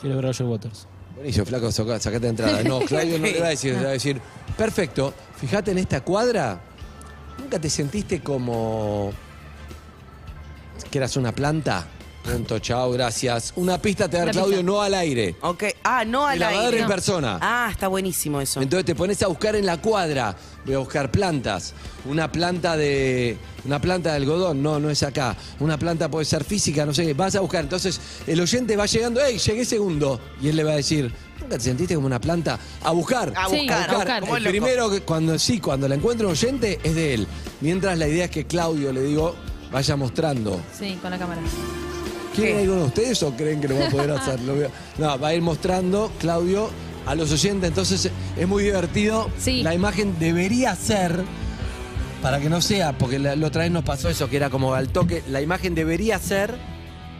Quiero 0.00 0.16
ver 0.16 0.26
a 0.26 0.28
Roger 0.28 0.46
Waters. 0.46 0.86
Buenísimo, 1.14 1.44
flaco, 1.46 1.72
saca- 1.72 1.98
sacate 1.98 2.20
de 2.26 2.28
entrada. 2.28 2.62
No, 2.62 2.78
Claudio 2.86 3.18
no 3.18 3.26
le 3.26 3.40
va 3.40 3.46
a 3.46 3.50
decir, 3.50 3.74
le 3.74 3.82
va 3.82 3.88
a 3.90 3.92
decir, 3.92 4.20
perfecto, 4.56 5.12
fíjate 5.36 5.72
en 5.72 5.78
esta 5.78 6.00
cuadra, 6.02 6.60
¿nunca 7.38 7.58
te 7.58 7.68
sentiste 7.68 8.20
como 8.20 9.12
que 10.90 10.98
eras 10.98 11.16
una 11.16 11.32
planta? 11.32 11.86
Punto, 12.24 12.58
chao, 12.58 12.90
gracias. 12.92 13.54
Una 13.56 13.80
pista 13.80 14.06
te 14.08 14.18
da 14.18 14.26
La 14.26 14.32
Claudio, 14.32 14.58
pista. 14.58 14.62
no 14.70 14.82
al 14.82 14.92
aire. 14.94 15.36
Ok. 15.40 15.64
Ah, 15.82 16.04
no 16.04 16.26
al 16.26 16.38
la 16.38 16.46
va 16.46 16.52
a 16.52 16.56
dar 16.56 16.64
aire. 16.66 16.80
en 16.82 16.86
persona. 16.88 17.38
Ah, 17.40 17.68
está 17.70 17.88
buenísimo 17.88 18.38
eso. 18.40 18.60
Entonces 18.60 18.84
te 18.84 18.94
pones 18.94 19.22
a 19.22 19.28
buscar 19.28 19.56
en 19.56 19.64
la 19.64 19.80
cuadra. 19.80 20.36
Voy 20.66 20.74
a 20.74 20.78
buscar 20.78 21.10
plantas. 21.10 21.72
Una 22.04 22.30
planta 22.30 22.76
de. 22.76 23.38
Una 23.64 23.80
planta 23.80 24.10
de 24.10 24.16
algodón. 24.16 24.62
No, 24.62 24.78
no 24.78 24.90
es 24.90 25.02
acá. 25.02 25.36
Una 25.60 25.78
planta 25.78 26.10
puede 26.10 26.26
ser 26.26 26.44
física, 26.44 26.84
no 26.84 26.92
sé 26.92 27.06
qué. 27.06 27.14
Vas 27.14 27.34
a 27.34 27.40
buscar. 27.40 27.62
Entonces 27.64 27.98
el 28.26 28.38
oyente 28.40 28.76
va 28.76 28.84
llegando. 28.84 29.24
¡Ey! 29.24 29.38
Llegué 29.38 29.64
segundo. 29.64 30.20
Y 30.42 30.48
él 30.48 30.56
le 30.56 30.64
va 30.64 30.72
a 30.72 30.76
decir. 30.76 31.10
¿Nunca 31.40 31.56
te 31.56 31.64
sentiste 31.64 31.94
como 31.94 32.08
una 32.08 32.20
planta? 32.20 32.58
A 32.84 32.90
buscar. 32.90 33.32
A 33.36 33.48
Sí, 33.48 33.56
buscar, 33.60 33.88
a 33.90 33.94
buscar. 33.94 34.20
como 34.20 34.36
El 34.36 34.46
el 34.46 34.52
loco. 34.52 34.64
primero, 34.66 34.90
que 34.90 35.00
cuando 35.00 35.38
sí, 35.38 35.60
cuando 35.60 35.88
la 35.88 35.94
encuentra 35.94 36.26
un 36.26 36.32
oyente, 36.32 36.78
es 36.82 36.94
de 36.94 37.14
él. 37.14 37.26
Mientras 37.62 37.96
la 37.96 38.06
idea 38.06 38.26
es 38.26 38.30
que 38.30 38.44
Claudio, 38.46 38.92
le 38.92 39.02
digo, 39.02 39.34
vaya 39.72 39.96
mostrando. 39.96 40.60
Sí, 40.78 40.98
con 41.00 41.10
la 41.10 41.18
cámara. 41.18 41.40
¿Quieren 42.42 42.58
alguno 42.58 42.80
de 42.80 42.86
ustedes 42.86 43.22
o 43.22 43.32
creen 43.36 43.60
que 43.60 43.68
lo 43.68 43.78
va 43.78 43.86
a 43.86 43.90
poder 43.90 44.10
hacer? 44.12 44.40
Lo 44.40 44.54
voy 44.54 44.64
a- 44.64 44.70
No, 44.98 45.18
va 45.18 45.28
a 45.28 45.34
ir 45.34 45.42
mostrando, 45.42 46.10
Claudio, 46.18 46.70
a 47.06 47.14
los 47.14 47.30
oyentes. 47.32 47.68
Entonces 47.68 48.10
es 48.36 48.48
muy 48.48 48.62
divertido. 48.64 49.30
La 49.46 49.74
imagen 49.74 50.18
debería 50.18 50.74
ser, 50.76 51.22
para 52.22 52.38
que 52.40 52.48
no 52.48 52.60
sea, 52.60 52.92
porque 52.96 53.18
la, 53.18 53.36
la 53.36 53.46
otra 53.46 53.62
vez 53.62 53.70
nos 53.70 53.84
pasó 53.84 54.08
eso, 54.08 54.28
que 54.28 54.36
era 54.36 54.50
como 54.50 54.74
al 54.74 54.88
toque, 54.88 55.22
la 55.28 55.40
imagen 55.40 55.74
debería 55.74 56.18
ser 56.18 56.54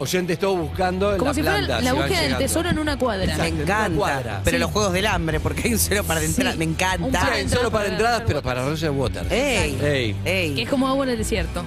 oyentes 0.01 0.39
todos 0.39 0.57
buscando 0.57 1.11
en 1.11 1.17
Como 1.17 1.31
la 1.31 1.35
si 1.35 1.41
planta. 1.41 1.65
fuera 1.75 1.81
la 1.81 1.93
búsqueda 1.93 2.21
del 2.21 2.37
tesoro 2.37 2.69
en 2.69 2.79
una 2.79 2.97
cuadra. 2.97 3.25
Exacto. 3.25 3.53
Me 3.55 3.61
encanta. 3.63 3.97
cuadra. 3.97 4.41
Pero 4.45 4.55
Sí. 4.57 4.61
los 4.61 4.71
juegos 4.71 4.93
del 4.93 5.05
hambre, 5.07 5.39
porque 5.41 5.61
hay 5.65 5.73
un 5.73 5.79
cero 5.79 6.03
para 6.07 6.23
entrar. 6.23 6.55
Me 6.55 6.63
encanta. 6.65 7.29
Sí, 7.41 7.49
solo 7.49 7.69
para 7.69 7.89
entradas, 7.89 8.23
pero 8.25 8.41
para 8.41 8.63
Roger 8.63 8.91
Waters. 8.91 9.29
Ey, 9.29 10.15
Ey. 10.23 10.55
Que 10.55 10.61
es 10.63 10.69
como 10.69 10.87
agua 10.87 11.03
en 11.03 11.11
el 11.11 11.17
desierto. 11.17 11.63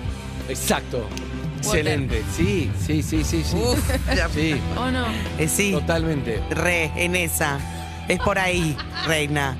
Exacto. 0.48 1.06
Excelente. 1.64 2.22
Sí, 2.36 2.70
sí, 2.84 3.02
sí, 3.02 3.24
sí, 3.24 3.42
sí. 3.44 3.56
sí. 4.34 4.54
¿O 4.76 4.90
no? 4.90 5.06
Eh, 5.38 5.48
sí. 5.48 5.72
Totalmente. 5.72 6.42
Re, 6.50 6.90
en 6.96 7.16
esa. 7.16 7.58
Es 8.08 8.18
por 8.20 8.38
ahí, 8.38 8.76
reina. 9.06 9.56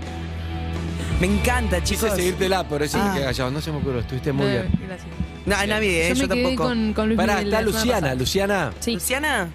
Me 1.21 1.27
encanta, 1.29 1.81
Quise 1.81 1.95
chicos. 1.95 2.17
seguírtela, 2.17 2.67
pero 2.69 2.85
eso 2.85 2.99
Ah. 3.01 3.15
que 3.17 3.23
callado. 3.25 3.51
No 3.51 3.61
se 3.61 3.71
me 3.71 3.79
ocurrió, 3.79 4.01
estuviste 4.01 4.33
muy 4.33 4.47
bien. 4.47 4.69
Gracias. 4.87 5.09
No, 5.47 5.67
nadie, 5.67 6.07
eh, 6.07 6.09
Yo 6.11 6.15
yo, 6.23 6.29
me 6.29 6.35
quedé 6.35 6.45
tampoco. 6.45 6.69
con- 6.69 6.93
con 6.95 7.07
Luis 7.09 7.17
Pará, 7.17 7.35
Miguel 7.37 7.49
está 7.49 7.61
la 7.63 7.67
semana 7.67 7.79
Luciana. 7.79 8.01
pasada. 8.01 8.15
Luciana. 8.15 8.73
Luciana. 8.87 9.49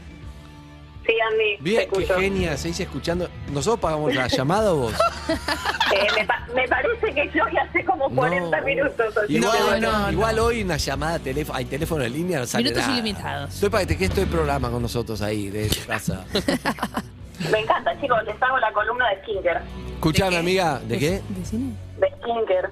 Sí, 1.07 1.13
Andy. 1.31 1.57
Bien, 1.61 1.89
qué 1.89 2.05
genia, 2.05 2.57
se 2.57 2.67
dice 2.67 2.83
escuchando. 2.83 3.29
¿Nosotros 3.51 3.79
pagamos 3.79 4.13
la 4.13 4.27
llamada 4.27 4.73
o 4.73 4.75
vos? 4.77 4.93
Eh, 5.29 6.07
me, 6.17 6.25
pa- 6.25 6.45
me 6.53 6.67
parece 6.67 7.13
que 7.13 7.25
yo 7.33 7.45
ya 7.53 7.61
hace 7.61 7.83
como 7.85 8.09
40 8.09 8.61
minutos. 8.61 9.17
así 9.17 9.37
Igual, 9.37 9.79
que- 9.79 10.11
igual 10.13 10.39
hoy 10.39 10.63
una 10.63 10.75
llamada, 10.77 11.17
teléfono, 11.19 11.57
hay 11.57 11.65
teléfono 11.65 12.03
en 12.03 12.11
línea, 12.13 12.39
no 12.39 12.45
sale 12.45 12.65
Minutos 12.65 12.83
nada. 12.85 12.93
ilimitados. 12.99 13.53
Estoy 13.53 13.69
para 13.69 13.83
que 13.83 13.87
te 13.93 13.97
quedes 13.97 14.11
todo 14.11 14.21
el 14.23 14.29
programa 14.29 14.69
con 14.69 14.81
nosotros 14.81 15.21
ahí, 15.21 15.49
de 15.49 15.69
casa. 15.87 16.25
Me 17.51 17.59
encanta, 17.59 17.99
chicos. 18.01 18.17
Les 18.25 18.41
hago 18.41 18.57
la 18.57 18.71
columna 18.73 19.05
de 19.09 19.21
Skinker. 19.21 19.61
Escuchame, 19.93 20.37
amiga, 20.37 20.79
¿de 20.79 20.99
qué? 20.99 21.21
De 21.29 21.45
Skinker. 21.45 21.86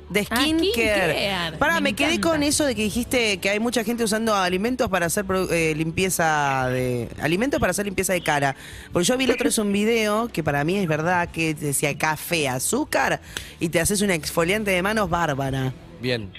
De 0.10 0.24
skincare. 0.24 1.58
Pará, 1.58 1.80
me, 1.82 1.94
quedé 1.94 2.22
con 2.22 2.44
eso 2.44 2.66
de 2.66 2.76
que 2.76 2.84
dijiste 2.84 3.40
que 3.40 3.50
hay 3.50 3.60
mucha 3.60 3.84
gente 3.84 4.04
usando 4.04 4.34
alimentos 4.36 4.90
para 4.90 5.08
hacer 5.08 5.26
produ- 5.26 5.52
eh, 5.52 5.74
limpieza 5.76 6.70
de. 6.70 7.10
Alimentos 7.22 7.60
para 7.60 7.72
hacer 7.72 7.86
limpieza 7.86 8.14
de 8.14 8.22
cara. 8.22 8.56
Porque 8.94 9.06
yo 9.06 9.18
vi 9.18 9.26
el 9.26 9.32
otro 9.32 9.48
es 9.50 9.58
un 9.58 9.72
video 9.74 10.28
que 10.28 10.44
para 10.44 10.64
mí 10.64 10.78
es 10.78 10.88
verdad 10.88 11.30
que 11.30 11.54
decía 11.54 11.98
café, 11.98 12.48
azúcar 12.48 13.20
y 13.60 13.70
te 13.70 13.80
haces 13.80 14.02
una 14.02 14.14
exfoliante 14.16 14.72
de 14.72 14.82
manos 14.82 15.10
bárbara. 15.10 15.74
Bien. 16.00 16.32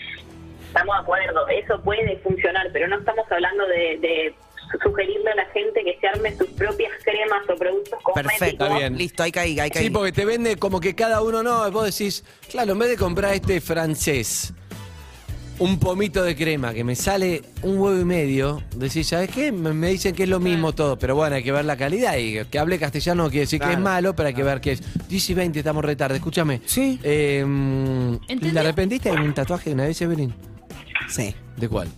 Estamos 0.68 0.94
de 0.96 1.02
acuerdo, 1.02 1.48
eso 1.48 1.80
puede 1.82 2.18
funcionar, 2.18 2.66
pero 2.72 2.86
no 2.88 2.98
estamos 2.98 3.24
hablando 3.30 3.66
de, 3.66 3.98
de 3.98 4.34
sugerirle 4.82 5.30
a 5.30 5.34
la 5.36 5.46
gente 5.46 5.82
que 5.84 5.98
se 6.00 6.06
arme 6.06 6.36
sus 6.36 6.48
propias 6.48 6.92
cremas 7.04 7.48
o 7.48 7.56
productos 7.56 7.98
cosméticos. 8.02 8.38
Perfecto. 8.38 8.64
Está 8.64 8.78
bien. 8.78 8.98
Listo, 8.98 9.22
ahí 9.22 9.32
caí, 9.32 9.60
ahí 9.60 9.70
caí. 9.70 9.84
Sí, 9.84 9.90
porque 9.90 10.12
te 10.12 10.24
vende 10.24 10.56
como 10.56 10.80
que 10.80 10.94
cada 10.94 11.22
uno 11.22 11.42
no. 11.42 11.70
Vos 11.70 11.84
decís, 11.84 12.24
claro, 12.50 12.72
en 12.72 12.78
vez 12.78 12.90
de 12.90 12.96
comprar 12.96 13.34
este 13.34 13.60
francés, 13.60 14.52
un 15.58 15.78
pomito 15.78 16.22
de 16.22 16.36
crema 16.36 16.74
que 16.74 16.84
me 16.84 16.94
sale 16.94 17.42
un 17.62 17.78
huevo 17.78 18.00
y 18.00 18.04
medio, 18.04 18.62
decís, 18.76 19.08
¿sabes 19.08 19.30
qué? 19.30 19.52
Me 19.52 19.72
me 19.72 19.88
dicen 19.88 20.14
que 20.14 20.24
es 20.24 20.28
lo 20.28 20.40
mismo 20.40 20.74
todo, 20.74 20.98
pero 20.98 21.14
bueno, 21.14 21.36
hay 21.36 21.42
que 21.42 21.52
ver 21.52 21.64
la 21.64 21.76
calidad. 21.76 22.16
Y 22.16 22.44
que 22.44 22.58
hable 22.58 22.78
castellano 22.78 23.24
no 23.24 23.30
quiere 23.30 23.42
decir 23.42 23.60
que 23.60 23.72
es 23.72 23.78
malo, 23.78 24.14
pero 24.14 24.28
hay 24.28 24.34
que 24.34 24.42
ver 24.42 24.60
que 24.60 24.72
es 24.72 25.08
10 25.08 25.30
y 25.30 25.34
20, 25.34 25.58
estamos 25.58 25.84
re 25.84 25.96
tarde. 25.96 26.16
Escúchame. 26.16 26.60
Sí. 26.66 26.98
Eh, 27.02 27.44
¿De 28.28 28.60
arrepentiste 28.60 29.10
de 29.10 29.16
un 29.16 29.34
tatuaje 29.34 29.72
una 29.72 29.84
vez, 29.84 30.00
Evelyn? 30.00 30.34
Sí. 31.08 31.34
¿De 31.56 31.68
cuál? 31.68 31.88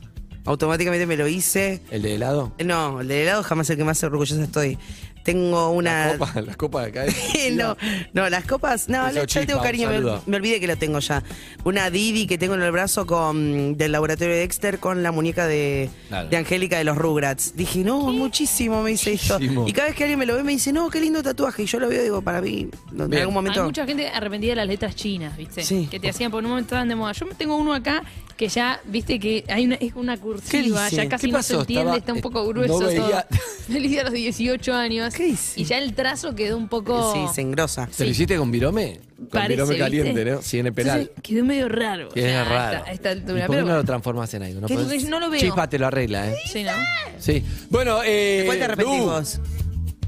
Automáticamente 0.48 1.04
me 1.04 1.18
lo 1.18 1.28
hice. 1.28 1.82
¿El 1.90 2.00
de 2.00 2.14
helado? 2.14 2.52
No, 2.64 3.02
el 3.02 3.08
de 3.08 3.22
helado 3.22 3.42
jamás 3.42 3.68
el 3.68 3.76
que 3.76 3.84
más 3.84 4.02
orgullosa 4.02 4.42
estoy. 4.42 4.78
Tengo 5.22 5.72
una. 5.72 6.06
La 6.06 6.18
copa, 6.18 6.40
la 6.40 6.54
copa 6.54 6.86
de 6.86 6.88
acá. 6.88 7.12
no, 7.52 7.76
no, 8.14 8.30
las 8.30 8.46
copas. 8.46 8.88
No, 8.88 9.12
le 9.12 9.26
tengo 9.26 9.60
cariño. 9.60 9.90
Me, 9.90 10.00
me 10.24 10.36
olvidé 10.38 10.58
que 10.58 10.66
lo 10.66 10.78
tengo 10.78 11.00
ya. 11.00 11.22
Una 11.64 11.90
Didi 11.90 12.26
que 12.26 12.38
tengo 12.38 12.54
en 12.54 12.62
el 12.62 12.72
brazo 12.72 13.04
con 13.04 13.76
del 13.76 13.92
laboratorio 13.92 14.32
de 14.32 14.40
Dexter 14.40 14.78
con 14.78 15.02
la 15.02 15.12
muñeca 15.12 15.46
de, 15.46 15.90
de 16.30 16.36
Angélica 16.38 16.78
de 16.78 16.84
los 16.84 16.96
Rugrats. 16.96 17.54
Dije, 17.54 17.80
no, 17.80 18.00
muchísimo 18.04 18.82
me 18.82 18.92
dice 18.92 19.12
esto. 19.12 19.38
Y 19.38 19.72
cada 19.74 19.88
vez 19.88 19.96
que 19.96 20.04
alguien 20.04 20.18
me 20.18 20.24
lo 20.24 20.34
ve 20.34 20.44
me 20.44 20.52
dice, 20.52 20.72
no, 20.72 20.88
qué 20.88 20.98
lindo 20.98 21.22
tatuaje. 21.22 21.64
Y 21.64 21.66
yo 21.66 21.78
lo 21.78 21.90
veo 21.90 22.00
y 22.00 22.04
digo, 22.04 22.22
para 22.22 22.40
mí, 22.40 22.70
en 22.90 23.14
algún 23.14 23.34
momento. 23.34 23.60
Hay 23.60 23.66
mucha 23.66 23.84
gente 23.84 24.08
arrepentida 24.08 24.52
de 24.52 24.56
las 24.56 24.66
letras 24.66 24.96
chinas, 24.96 25.36
¿viste? 25.36 25.62
Sí. 25.62 25.88
Que 25.90 26.00
te 26.00 26.08
hacían 26.08 26.30
por 26.30 26.42
un 26.42 26.48
momento 26.48 26.68
estaban 26.68 26.88
de 26.88 26.94
moda. 26.94 27.12
Yo 27.12 27.26
tengo 27.36 27.54
uno 27.56 27.74
acá 27.74 28.02
que 28.38 28.48
ya, 28.48 28.80
¿viste? 28.84 29.18
Que 29.18 29.44
hay 29.48 29.66
una, 29.66 29.74
es 29.74 29.92
una 29.94 30.16
cursiva, 30.16 30.84
dice? 30.84 30.96
ya 30.96 31.08
casi 31.08 31.26
¿Qué 31.26 31.32
no 31.32 31.42
se 31.42 31.54
entiende, 31.56 31.82
Estaba- 31.82 31.96
está 31.98 32.12
un 32.14 32.20
poco 32.22 32.42
no 32.44 32.48
grueso 32.48 32.78
veía- 32.86 33.26
todo. 33.28 33.40
Feliz 33.68 33.98
a 33.98 34.04
los 34.04 34.12
18 34.12 34.72
años. 34.74 35.12
Y 35.56 35.64
ya 35.64 35.76
el 35.78 35.92
trazo 35.92 36.34
quedó 36.34 36.56
un 36.56 36.68
poco... 36.68 37.12
Sí, 37.12 37.34
se 37.34 37.40
engrosa. 37.42 37.86
¿Te 37.94 38.04
lo 38.04 38.10
hiciste 38.10 38.36
con 38.38 38.50
virome? 38.50 39.00
Con 39.16 39.26
Parece, 39.28 39.54
virome 39.54 39.76
caliente, 39.78 40.12
¿viste? 40.24 40.30
¿no? 40.30 40.40
Sí, 40.42 40.58
en 40.60 40.66
el 40.68 40.72
penal. 40.72 41.00
Entonces, 41.00 41.22
quedó 41.22 41.44
medio 41.44 41.68
raro. 41.68 42.08
Que 42.10 42.20
o 42.20 42.24
sea, 42.24 42.42
es 42.42 42.48
raro. 42.48 42.76
A 42.78 42.78
esta, 42.78 42.90
a 42.90 42.92
esta 42.92 43.08
¿Y 43.08 43.12
altura. 43.12 43.46
por 43.46 43.56
qué 43.56 43.60
Pero 43.60 43.66
no 43.66 43.76
lo 43.76 43.84
transformas 43.84 44.32
en 44.34 44.42
algo? 44.44 44.60
Podés? 44.68 45.04
no 45.08 45.20
lo 45.20 45.28
veo. 45.30 45.40
Chispa 45.40 45.68
te 45.68 45.78
lo 45.78 45.86
arregla, 45.88 46.30
¿eh? 46.30 46.34
Sí, 46.46 46.62
¿no? 46.62 46.70
Sí. 47.18 47.44
Bueno, 47.68 48.00
eh. 48.04 48.44
¿Cuál 48.46 48.58
te 48.58 48.64
arrepentís 48.64 48.98
Lu, 49.00 49.04
vos? 49.04 49.40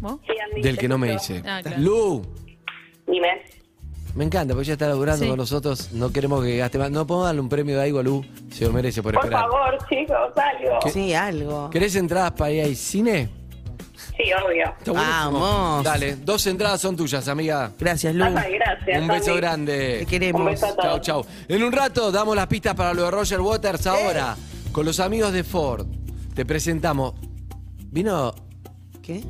¿Vos? 0.01 0.21
Sí, 0.27 0.63
Del 0.63 0.79
que 0.79 0.89
no 0.89 0.97
me 0.97 1.11
dice. 1.13 1.43
Ah, 1.45 1.61
claro. 1.63 1.83
Lu, 1.83 2.23
Dime. 3.07 3.29
Me 4.15 4.25
encanta, 4.25 4.55
porque 4.55 4.65
ella 4.67 4.73
está 4.75 4.89
laburando 4.89 5.23
Sí. 5.25 5.29
con 5.29 5.37
nosotros. 5.39 5.93
No 5.93 6.13
queremos 6.13 6.45
que 6.45 6.57
gaste 6.57 6.79
más. 6.79 6.91
No 6.91 7.07
podemos 7.07 7.27
darle 7.27 7.41
un 7.41 7.49
premio 7.49 7.77
de 7.77 7.85
algo 7.85 7.99
a 8.01 8.03
Lu. 8.03 8.25
Se 8.53 8.65
lo 8.67 8.73
merece 8.73 9.03
por, 9.03 9.15
Por 9.15 9.25
esperar. 9.25 9.43
favor, 9.49 9.79
chicos, 9.89 10.17
algo. 10.37 10.91
Sí, 10.93 11.15
algo. 11.15 11.71
¿Querés 11.71 11.95
entradas 11.97 12.33
para 12.33 12.51
ir 12.51 12.65
al 12.65 12.77
cine? 12.77 13.29
Sí, 14.17 14.25
obvio. 14.33 14.75
Vamos. 14.95 15.85
Dale, 15.85 16.17
dos 16.17 16.47
entradas 16.47 16.81
son 16.81 16.97
tuyas, 16.97 17.27
amiga. 17.29 17.71
Gracias, 17.79 18.15
Lu. 18.15 18.25
Ay, 18.25 18.55
gracias. 18.55 19.01
Un 19.01 19.09
beso 19.09 19.35
grande. 19.37 19.99
Te 20.01 20.07
queremos. 20.07 20.41
Un 20.41 20.47
beso 20.49 20.67
a 20.67 20.69
Chau, 20.71 20.77
todos. 20.83 21.01
chau. 21.01 21.25
En 21.49 21.63
un 21.63 21.73
rato 21.73 22.11
damos 22.13 22.35
las 22.37 22.47
pistas 22.47 22.75
para 22.75 22.93
lo 22.93 23.05
de 23.05 23.11
Roger 23.11 23.41
Waters 23.41 23.87
ahora. 23.87 24.37
Con 24.73 24.85
los 24.85 25.01
amigos 25.01 25.33
de 25.33 25.43
Ford. 25.45 25.87
Te 26.35 26.45
presentamos. 26.45 27.15
Vino 27.91 28.35
¿Qué? 29.03 29.23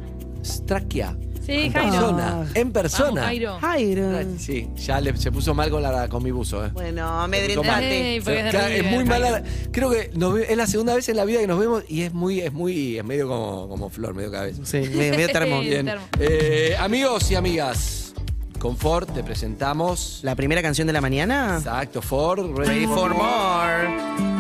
Strakia. 0.45 1.17
Sí, 1.51 1.63
en 1.67 1.73
Jairo. 1.73 1.91
persona. 1.91 2.47
En 2.55 2.73
persona. 2.73 3.09
Vamos, 3.11 3.21
Jairo. 3.25 3.59
Jairo. 3.61 4.11
Sí, 4.39 4.69
ya 4.77 5.01
le- 5.01 5.17
se 5.17 5.33
puso 5.33 5.53
mal 5.55 5.69
con, 5.71 5.83
la, 5.83 6.09
con 6.09 6.23
mi 6.23 6.31
buzo. 6.31 6.65
¿eh? 6.65 6.71
Bueno, 6.73 7.09
amedrentate. 7.23 8.13
Ey, 8.15 8.21
porque 8.21 8.39
es 8.39 8.45
de 8.45 8.51
Claro, 8.51 8.67
es 8.69 8.79
River, 8.83 8.95
muy 8.95 9.05
mala. 9.05 9.43
Creo 9.73 9.91
que 9.91 10.11
nos 10.15 10.35
ve- 10.35 10.47
es 10.49 10.57
la 10.57 10.67
segunda 10.67 10.95
vez 10.95 11.09
en 11.09 11.17
la 11.17 11.25
vida 11.25 11.41
que 11.41 11.47
nos 11.49 11.59
vemos 11.59 11.83
y 11.89 12.03
es 12.03 12.13
muy, 12.15 12.41
es 12.41 12.53
muy, 12.53 12.99
es 12.99 13.05
medio 13.05 13.27
como, 13.29 13.69
como 13.69 13.91
flor, 13.91 14.15
medio 14.15 14.31
cabeza. 14.31 14.63
Sí, 14.65 14.79
medio, 14.79 15.11
medio 15.17 15.29
termo. 15.33 15.61
Bien. 15.61 15.87
termo. 15.87 16.05
Eh, 16.21 16.77
amigos 16.79 17.31
y 17.31 17.35
amigas, 17.35 18.15
con 18.61 18.77
Ford 18.77 19.09
te 19.13 19.25
presentamos. 19.25 20.21
La 20.23 20.37
primera 20.37 20.63
canción 20.63 20.87
de 20.87 20.93
la 20.93 21.01
mañana. 21.01 21.57
Exacto, 21.59 22.01
Ford. 22.01 22.57
Ready 22.57 22.87
for 22.87 23.13
more. 23.13 23.89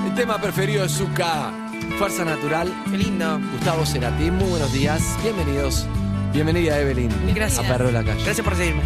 El 0.07 0.15
tema 0.15 0.41
preferido 0.41 0.83
de 0.85 0.89
Zuka, 0.89 1.53
Fuerza 1.99 2.25
Natural. 2.25 2.73
Qué 2.91 2.99
lindo. 2.99 3.41
Gustavo 3.57 3.85
Cerati, 3.85 4.31
muy 4.31 4.49
buenos 4.51 4.73
días. 4.73 5.03
Bienvenidos. 5.23 5.87
Bienvenida, 6.33 6.79
Evelyn. 6.79 7.11
Gracias. 7.35 7.65
A 7.65 7.69
Perro 7.69 7.87
de 7.87 7.93
la 7.93 8.05
Calle. 8.05 8.23
Gracias 8.23 8.45
por 8.45 8.55
seguirme. 8.55 8.83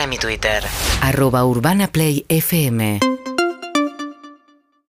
Síguenos 0.00 0.04
en 0.04 0.12
y 0.12 0.18
Twitter. 0.18 0.64
Arroba 1.02 1.44
Urbana 1.44 1.88
Play 1.88 2.24
FM. 2.28 3.09